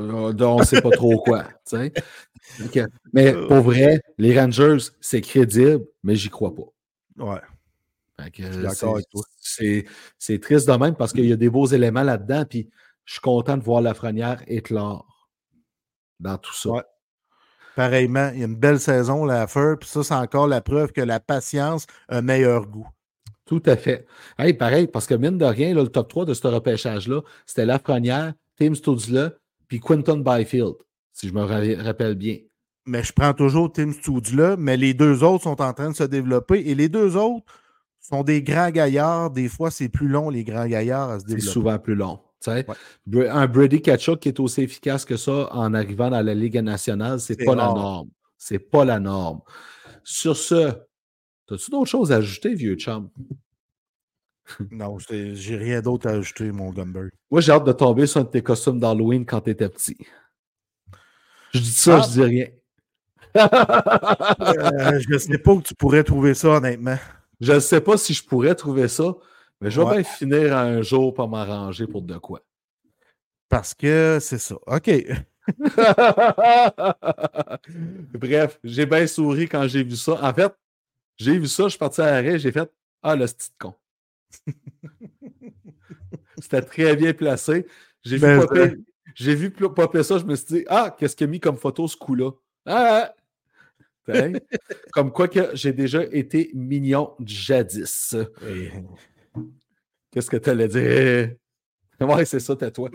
ne 0.60 0.64
sait 0.64 0.82
pas 0.82 0.92
trop 0.92 1.20
quoi. 1.20 1.46
Ok. 2.64 2.80
Mais 3.14 3.34
pour 3.34 3.62
vrai, 3.62 4.02
les 4.18 4.40
Rangers, 4.40 4.78
c'est 5.02 5.22
crédible, 5.22 5.84
mais 6.04 6.16
j'y 6.16 6.30
crois 6.30 6.54
pas. 6.54 6.64
Ouais. 7.18 7.42
Euh, 8.40 8.70
c'est- 10.18 10.40
triste 10.40 10.68
de 10.68 10.74
même 10.78 10.96
parce 10.96 11.12
qu'il 11.12 11.26
y 11.26 11.34
a 11.34 11.36
des 11.36 11.50
beaux 11.50 11.66
éléments 11.66 12.04
là-dedans. 12.04 12.46
Puis 12.50 12.70
je 13.04 13.14
suis 13.14 13.22
content 13.22 13.58
de 13.58 13.64
voir 13.64 13.82
Lafrenière 13.82 14.42
éclore 14.48 15.30
dans 16.20 16.38
tout 16.38 16.54
ça. 16.54 16.70
Ouais. 16.70 16.84
Pareillement, 17.76 18.32
il 18.34 18.40
y 18.40 18.44
a 18.44 18.46
une 18.46 18.56
belle 18.56 18.80
saison 18.80 19.28
à 19.28 19.48
faire, 19.48 19.78
puis 19.78 19.90
ça, 19.90 20.02
c'est 20.02 20.14
encore 20.14 20.48
la 20.48 20.62
preuve 20.62 20.94
que 20.94 21.02
la 21.02 21.20
patience 21.20 21.88
a 22.08 22.18
un 22.20 22.22
meilleur 22.22 22.68
goût. 22.68 22.88
Tout 23.46 23.62
à 23.66 23.76
fait. 23.76 24.08
Hey, 24.40 24.54
pareil, 24.54 24.88
parce 24.88 25.06
que 25.08 25.14
mine 25.14 25.38
de 25.38 25.46
rien, 25.46 25.74
là, 25.76 25.84
le 25.84 25.90
top 25.90 26.08
3 26.08 26.26
de 26.26 26.34
ce 26.34 26.48
repêchage-là, 26.48 27.22
c'était 27.46 27.66
Lafrenière, 27.66 28.34
Tim 28.58 28.74
Studzla, 28.76 29.34
puis 29.68 29.80
Quinton 29.80 30.18
Byfield, 30.18 30.76
si 31.14 31.28
je 31.30 31.34
me 31.34 31.42
ra- 31.44 31.84
rappelle 31.84 32.16
bien. 32.16 32.38
Mais 32.86 33.04
je 33.04 33.12
prends 33.14 33.34
toujours 33.34 33.72
Tim 33.72 33.92
là, 34.36 34.56
mais 34.58 34.78
les 34.78 34.94
deux 34.94 35.24
autres 35.24 35.44
sont 35.46 35.60
en 35.62 35.74
train 35.74 35.90
de 35.90 35.96
se 35.96 36.04
développer 36.04 36.60
et 36.68 36.76
les 36.76 36.88
deux 36.90 37.16
autres 37.18 37.46
sont 38.00 38.24
des 38.24 38.44
grands 38.44 38.70
gaillards. 38.70 39.32
Des 39.32 39.50
fois, 39.50 39.72
c'est 39.72 39.90
plus 39.90 40.08
long, 40.08 40.30
les 40.30 40.44
grands 40.44 40.68
gaillards, 40.68 41.10
à 41.10 41.16
se 41.20 41.22
C'est 41.22 41.36
développer. 41.36 41.52
souvent 41.52 41.80
plus 41.80 41.96
long. 41.96 42.20
Ouais. 42.46 42.64
Un 43.28 43.48
Brady 43.48 43.82
Kachuk 43.82 44.20
qui 44.20 44.28
est 44.30 44.40
aussi 44.40 44.62
efficace 44.62 45.04
que 45.04 45.18
ça 45.18 45.48
en 45.52 45.74
arrivant 45.74 46.12
dans 46.12 46.22
la 46.22 46.36
Ligue 46.36 46.58
nationale, 46.58 47.20
c'est 47.20 47.40
C'est 47.40 47.46
pas 47.46 47.56
la 47.56 47.66
norme. 47.74 48.10
C'est 48.38 48.60
pas 48.60 48.86
la 48.86 49.00
norme. 49.00 49.42
Sur 50.04 50.38
ce, 50.38 50.68
as-tu 51.50 51.72
d'autres 51.72 51.90
choses 51.90 52.12
à 52.12 52.18
ajouter, 52.18 52.54
vieux 52.54 52.76
chum? 52.76 53.10
Non, 54.72 54.98
j'ai 55.00 55.58
rien 55.58 55.82
d'autre 55.82 56.08
à 56.08 56.12
ajouter, 56.12 56.52
mon 56.52 56.70
Gumber. 56.72 57.10
Moi, 57.32 57.42
j'ai 57.42 57.52
hâte 57.52 57.64
de 57.66 57.72
tomber 57.72 58.06
sur 58.06 58.22
un 58.22 58.24
de 58.24 58.30
tes 58.30 58.44
costumes 58.44 58.80
d'Halloween 58.80 59.26
quand 59.26 59.42
tu 59.42 59.50
étais 59.50 59.70
petit. 59.70 59.98
Je 61.54 61.60
dis 61.60 61.72
ça, 61.72 62.00
Ah. 62.00 62.04
je 62.06 62.12
dis 62.12 62.24
rien. 62.24 62.48
Euh, 63.38 65.00
je 65.00 65.14
ne 65.14 65.18
sais 65.18 65.38
pas 65.38 65.52
où 65.52 65.62
tu 65.62 65.74
pourrais 65.76 66.04
trouver 66.04 66.34
ça, 66.34 66.50
honnêtement. 66.50 66.98
je 67.42 67.54
ne 67.54 67.60
sais 67.60 67.82
pas 67.82 67.98
si 67.98 68.14
je 68.14 68.24
pourrais 68.26 68.56
trouver 68.56 68.88
ça, 68.88 69.16
mais 69.62 69.72
je 69.72 69.80
vais 69.82 69.88
Ouais. 69.88 69.94
bien 69.96 70.04
finir 70.04 70.56
un 70.56 70.82
jour 70.82 71.14
par 71.14 71.28
m'arranger 71.28 71.88
pour 71.88 72.02
de 72.02 72.18
quoi. 72.18 72.42
Parce 73.50 73.74
que 73.74 74.20
c'est 74.22 74.38
ça. 74.40 74.56
OK. 74.68 74.90
Bref, 78.14 78.60
j'ai 78.64 78.86
bien 78.86 79.08
souri 79.08 79.48
quand 79.48 79.68
j'ai 79.68 79.84
vu 79.84 79.96
ça. 79.96 80.14
En 80.24 80.34
fait, 80.34 80.54
j'ai 81.18 81.38
vu 81.38 81.48
ça, 81.48 81.64
je 81.64 81.70
suis 81.70 81.80
parti 81.80 82.02
à 82.02 82.06
l'arrêt, 82.12 82.40
j'ai 82.40 82.52
fait 82.52 82.70
Ah, 83.04 83.16
le 83.16 83.26
petit 83.26 83.50
con. 83.60 83.74
C'était 86.42 86.62
très 86.62 86.96
bien 86.96 87.14
placé. 87.14 87.66
J'ai 88.04 88.18
vu, 88.18 88.22
Ben, 88.22 88.40
popper, 88.42 88.74
j'ai 89.16 89.36
vu 89.36 89.52
pl- 89.52 89.74
popper 89.74 90.04
ça, 90.04 90.18
je 90.18 90.26
me 90.26 90.36
suis 90.36 90.46
dit 90.48 90.66
Ah, 90.68 90.96
qu'est-ce 90.98 91.16
qu'il 91.16 91.28
a 91.28 91.30
mis 91.30 91.40
comme 91.40 91.58
photo 91.58 91.88
ce 91.88 91.96
coup-là? 91.98 92.32
Ah! 92.66 93.14
Hein? 94.08 94.34
comme 94.92 95.12
quoi 95.12 95.28
que 95.28 95.56
j'ai 95.56 95.74
déjà 95.74 96.04
été 96.04 96.52
mignon 96.54 97.16
jadis. 97.24 98.16
Et- 98.48 98.72
Qu'est-ce 100.12 100.30
que 100.30 100.38
tu 100.38 100.50
allais 100.50 100.68
dire? 100.68 101.36
Ouais, 102.02 102.26
c'est 102.26 102.42
ça, 102.42 102.58
t'as 102.58 102.72
toi. 102.72 102.90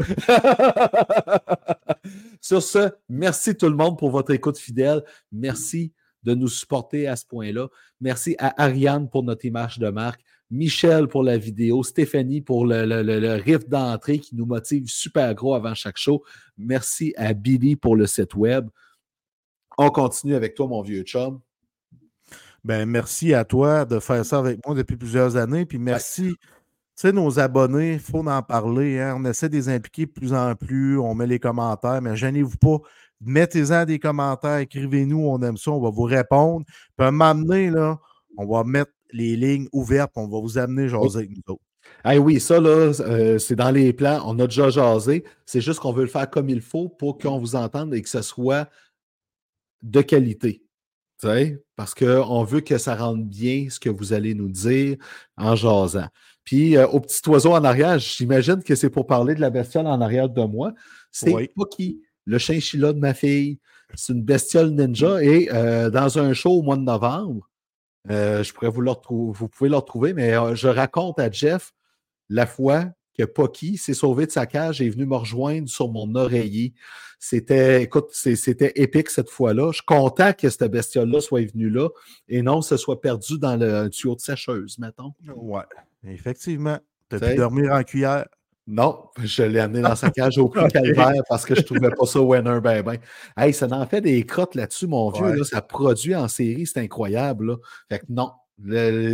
Sur 2.38 2.62
ce, 2.62 2.90
merci 3.08 3.56
tout 3.56 3.70
le 3.70 3.74
monde 3.74 3.98
pour 3.98 4.10
votre 4.10 4.30
écoute 4.30 4.58
fidèle. 4.58 5.02
Merci 5.32 5.94
de 6.22 6.34
nous 6.34 6.48
supporter 6.48 7.08
à 7.08 7.16
ce 7.16 7.24
point-là. 7.24 7.68
Merci 7.98 8.36
à 8.38 8.62
Ariane 8.62 9.08
pour 9.08 9.22
notre 9.22 9.46
image 9.46 9.78
de 9.78 9.88
marque, 9.88 10.20
Michel 10.50 11.06
pour 11.06 11.22
la 11.22 11.38
vidéo, 11.38 11.82
Stéphanie 11.82 12.40
pour 12.40 12.66
le, 12.66 12.84
le, 12.84 13.02
le- 13.02 13.20
le 13.20 13.34
riff 13.34 13.68
d'entrée 13.68 14.18
qui 14.18 14.34
nous 14.34 14.46
motive 14.46 14.84
super 14.88 15.34
gros 15.34 15.54
avant 15.54 15.74
chaque 15.74 15.96
show. 15.96 16.24
Merci 16.58 17.14
à 17.16 17.32
Billy 17.34 17.76
pour 17.76 17.94
le 17.96 18.06
site 18.06 18.34
web. 18.34 18.68
On 19.78 19.90
continue 19.90 20.34
avec 20.34 20.54
toi, 20.54 20.66
mon 20.66 20.82
vieux 20.82 21.02
chum. 21.02 21.40
Ben, 22.64 22.84
merci 22.84 23.32
à 23.32 23.44
toi 23.44 23.84
de 23.84 23.98
faire 24.00 24.24
ça 24.24 24.38
avec 24.38 24.58
moi 24.66 24.74
depuis 24.74 24.96
plusieurs 24.96 25.36
années. 25.36 25.64
Puis 25.64 25.78
merci, 25.78 26.34
tu 26.34 26.36
sais, 26.94 27.12
nos 27.12 27.38
abonnés, 27.38 27.94
il 27.94 28.00
faut 28.00 28.18
en 28.26 28.42
parler. 28.42 28.98
hein. 29.00 29.16
On 29.18 29.24
essaie 29.24 29.48
de 29.48 29.54
les 29.56 29.68
impliquer 29.68 30.04
de 30.06 30.10
plus 30.10 30.34
en 30.34 30.54
plus. 30.54 30.98
On 30.98 31.14
met 31.14 31.26
les 31.26 31.38
commentaires, 31.38 32.02
mais 32.02 32.16
gênez-vous 32.16 32.58
pas. 32.58 32.76
Mettez-en 33.22 33.84
des 33.84 33.98
commentaires, 33.98 34.58
écrivez-nous, 34.58 35.20
on 35.20 35.40
aime 35.42 35.56
ça, 35.56 35.70
on 35.70 35.80
va 35.80 35.90
vous 35.90 36.02
répondre. 36.02 36.64
Puis 36.66 37.04
à 37.04 37.08
un 37.08 37.10
moment 37.12 37.34
donné, 37.34 37.70
là, 37.70 37.98
on 38.36 38.46
va 38.46 38.64
mettre 38.64 38.92
les 39.12 39.36
lignes 39.36 39.68
ouvertes, 39.72 40.12
on 40.16 40.28
va 40.28 40.40
vous 40.40 40.58
amener 40.58 40.88
jaser 40.88 41.18
avec 41.18 41.30
nous 41.30 41.54
autres. 41.54 41.62
Ah 42.04 42.16
oui, 42.16 42.40
ça, 42.40 42.60
là, 42.60 42.92
euh, 43.00 43.38
c'est 43.38 43.56
dans 43.56 43.70
les 43.70 43.92
plans. 43.92 44.22
On 44.24 44.38
a 44.38 44.46
déjà 44.46 44.70
jasé. 44.70 45.24
C'est 45.44 45.60
juste 45.60 45.80
qu'on 45.80 45.92
veut 45.92 46.04
le 46.04 46.08
faire 46.08 46.28
comme 46.30 46.48
il 46.48 46.60
faut 46.60 46.88
pour 46.88 47.18
qu'on 47.18 47.38
vous 47.38 47.56
entende 47.56 47.94
et 47.94 48.02
que 48.02 48.08
ce 48.08 48.22
soit 48.22 48.68
de 49.82 50.00
qualité. 50.00 50.62
Parce 51.76 51.94
qu'on 51.94 52.44
veut 52.44 52.60
que 52.60 52.78
ça 52.78 52.94
rende 52.94 53.28
bien 53.28 53.66
ce 53.68 53.78
que 53.78 53.90
vous 53.90 54.12
allez 54.12 54.34
nous 54.34 54.48
dire 54.48 54.96
en 55.36 55.54
jasant. 55.54 56.08
Puis, 56.44 56.76
euh, 56.76 56.86
au 56.86 57.00
petit 57.00 57.20
oiseau 57.28 57.52
en 57.52 57.64
arrière, 57.64 57.98
j'imagine 57.98 58.62
que 58.62 58.74
c'est 58.74 58.90
pour 58.90 59.06
parler 59.06 59.34
de 59.34 59.40
la 59.40 59.50
bestiole 59.50 59.86
en 59.86 60.00
arrière 60.00 60.28
de 60.28 60.42
moi. 60.42 60.72
C'est 61.10 61.32
Oui. 61.32 61.48
Poki, 61.54 62.00
le 62.24 62.38
chinchilla 62.38 62.92
de 62.92 62.98
ma 62.98 63.12
fille. 63.12 63.58
C'est 63.94 64.12
une 64.12 64.22
bestiole 64.22 64.70
ninja. 64.70 65.22
Et 65.22 65.50
euh, 65.52 65.90
dans 65.90 66.18
un 66.18 66.32
show 66.32 66.52
au 66.52 66.62
mois 66.62 66.76
de 66.76 66.82
novembre, 66.82 67.49
euh, 68.08 68.42
je 68.42 68.52
pourrais 68.52 68.70
vous 68.70 68.80
le 68.80 68.90
retrouver, 68.90 69.32
vous 69.38 69.48
pouvez 69.48 69.68
le 69.68 69.76
retrouver, 69.76 70.14
mais 70.14 70.34
euh, 70.34 70.54
je 70.54 70.68
raconte 70.68 71.18
à 71.18 71.30
Jeff 71.30 71.72
la 72.28 72.46
fois 72.46 72.86
que 73.18 73.24
Pocky 73.24 73.76
s'est 73.76 73.94
sauvé 73.94 74.26
de 74.26 74.30
sa 74.30 74.46
cage 74.46 74.80
et 74.80 74.86
est 74.86 74.90
venu 74.90 75.04
me 75.04 75.16
rejoindre 75.16 75.68
sur 75.68 75.90
mon 75.90 76.14
oreiller. 76.14 76.72
C'était, 77.18 77.82
écoute, 77.82 78.08
c'était 78.12 78.72
épique 78.76 79.10
cette 79.10 79.28
fois-là. 79.28 79.72
Je 79.72 79.78
suis 79.78 79.84
content 79.84 80.32
que 80.32 80.48
cette 80.48 80.70
bestiole-là 80.70 81.20
soit 81.20 81.50
venue 81.50 81.68
là 81.68 81.88
et 82.28 82.40
non 82.40 82.62
se 82.62 82.78
soit 82.78 83.00
perdue 83.00 83.38
dans 83.38 83.56
le 83.56 83.88
tuyau 83.90 84.14
de 84.14 84.20
sécheuse, 84.20 84.78
mettons. 84.78 85.12
Ouais, 85.36 85.64
effectivement. 86.04 86.78
T'as 87.10 87.18
pu 87.18 87.34
dormir 87.34 87.72
en 87.72 87.82
cuillère. 87.82 88.26
Non, 88.72 89.06
je 89.20 89.42
l'ai 89.42 89.58
amené 89.58 89.80
dans 89.82 89.96
sa 89.96 90.10
cage 90.10 90.38
au 90.38 90.48
prix 90.48 90.60
Ok. 90.64 90.72
calvaire 90.72 91.22
parce 91.28 91.44
que 91.44 91.56
je 91.56 91.62
trouvais 91.62 91.90
pas 91.90 92.06
ça 92.06 92.20
winner 92.20 92.60
ben 92.62 92.82
ben. 92.82 92.98
Hey, 93.36 93.52
ça 93.52 93.66
en 93.66 93.84
fait 93.86 94.00
des 94.00 94.24
crottes 94.24 94.54
là-dessus, 94.54 94.86
mon 94.86 95.10
vieux. 95.10 95.24
Ouais. 95.24 95.36
Là, 95.36 95.44
ça 95.44 95.60
produit 95.60 96.14
en 96.14 96.28
série, 96.28 96.66
c'est 96.66 96.78
incroyable. 96.80 97.46
Là. 97.48 97.56
Fait 97.88 97.98
que 97.98 98.04
non, 98.10 98.30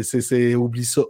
c'est, 0.03 0.55
oublie 0.55 0.85
ça. 0.85 1.03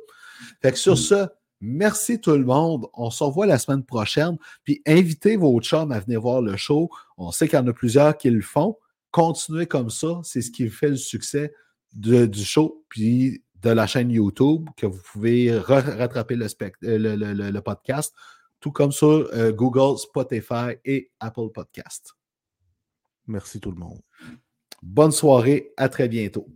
Fait 0.63 0.71
que 0.73 0.79
sur 0.79 0.93
Mm. 0.93 0.97
ce, 0.97 1.27
merci 1.61 2.21
tout 2.21 2.37
le 2.37 2.45
monde. 2.45 2.87
On 2.95 3.11
se 3.11 3.25
revoit 3.25 3.47
la 3.47 3.59
semaine 3.59 3.83
prochaine. 3.85 4.37
Puis 4.65 4.81
invitez 4.87 5.37
vos 5.37 5.59
chums 5.61 5.91
à 5.91 5.99
venir 5.99 6.21
voir 6.21 6.41
le 6.41 6.57
show. 6.57 6.89
On 7.17 7.33
sait 7.33 7.49
qu'il 7.49 7.59
y 7.59 7.63
en 7.63 7.67
a 7.67 7.73
plusieurs 7.73 8.17
qui 8.17 8.31
le 8.31 8.43
font. 8.43 8.77
Continuez 9.11 9.67
comme 9.67 9.91
ça. 9.91 10.21
C'est 10.23 10.43
ce 10.43 10.51
qui 10.53 10.69
fait 10.69 10.91
le 10.91 10.97
succès 10.97 11.53
de- 11.95 12.27
du 12.27 12.45
show. 12.45 12.85
Puis 12.91 13.43
de 13.63 13.71
la 13.71 13.87
chaîne 13.87 14.11
YouTube, 14.11 14.69
que 14.77 14.87
vous 14.87 15.01
pouvez 15.13 15.59
rattraper 15.59 16.37
le, 16.37 16.45
euh, 16.45 16.99
le- 16.99 17.17
le- 17.17 17.33
le- 17.33 17.51
le 17.51 17.61
podcast, 17.63 18.15
tout 18.61 18.73
comme 18.73 18.93
sur 18.93 19.29
euh, 19.33 19.53
Google, 19.53 19.99
Spotify 19.99 20.77
et 20.85 21.11
Apple 21.21 21.51
Podcast. 21.53 22.15
Merci 23.27 23.61
tout 23.61 23.71
le 23.71 23.79
monde. 23.79 24.01
Bonne 24.83 25.13
soirée, 25.13 25.73
à 25.77 25.89
très 25.89 26.09
bientôt. 26.09 26.49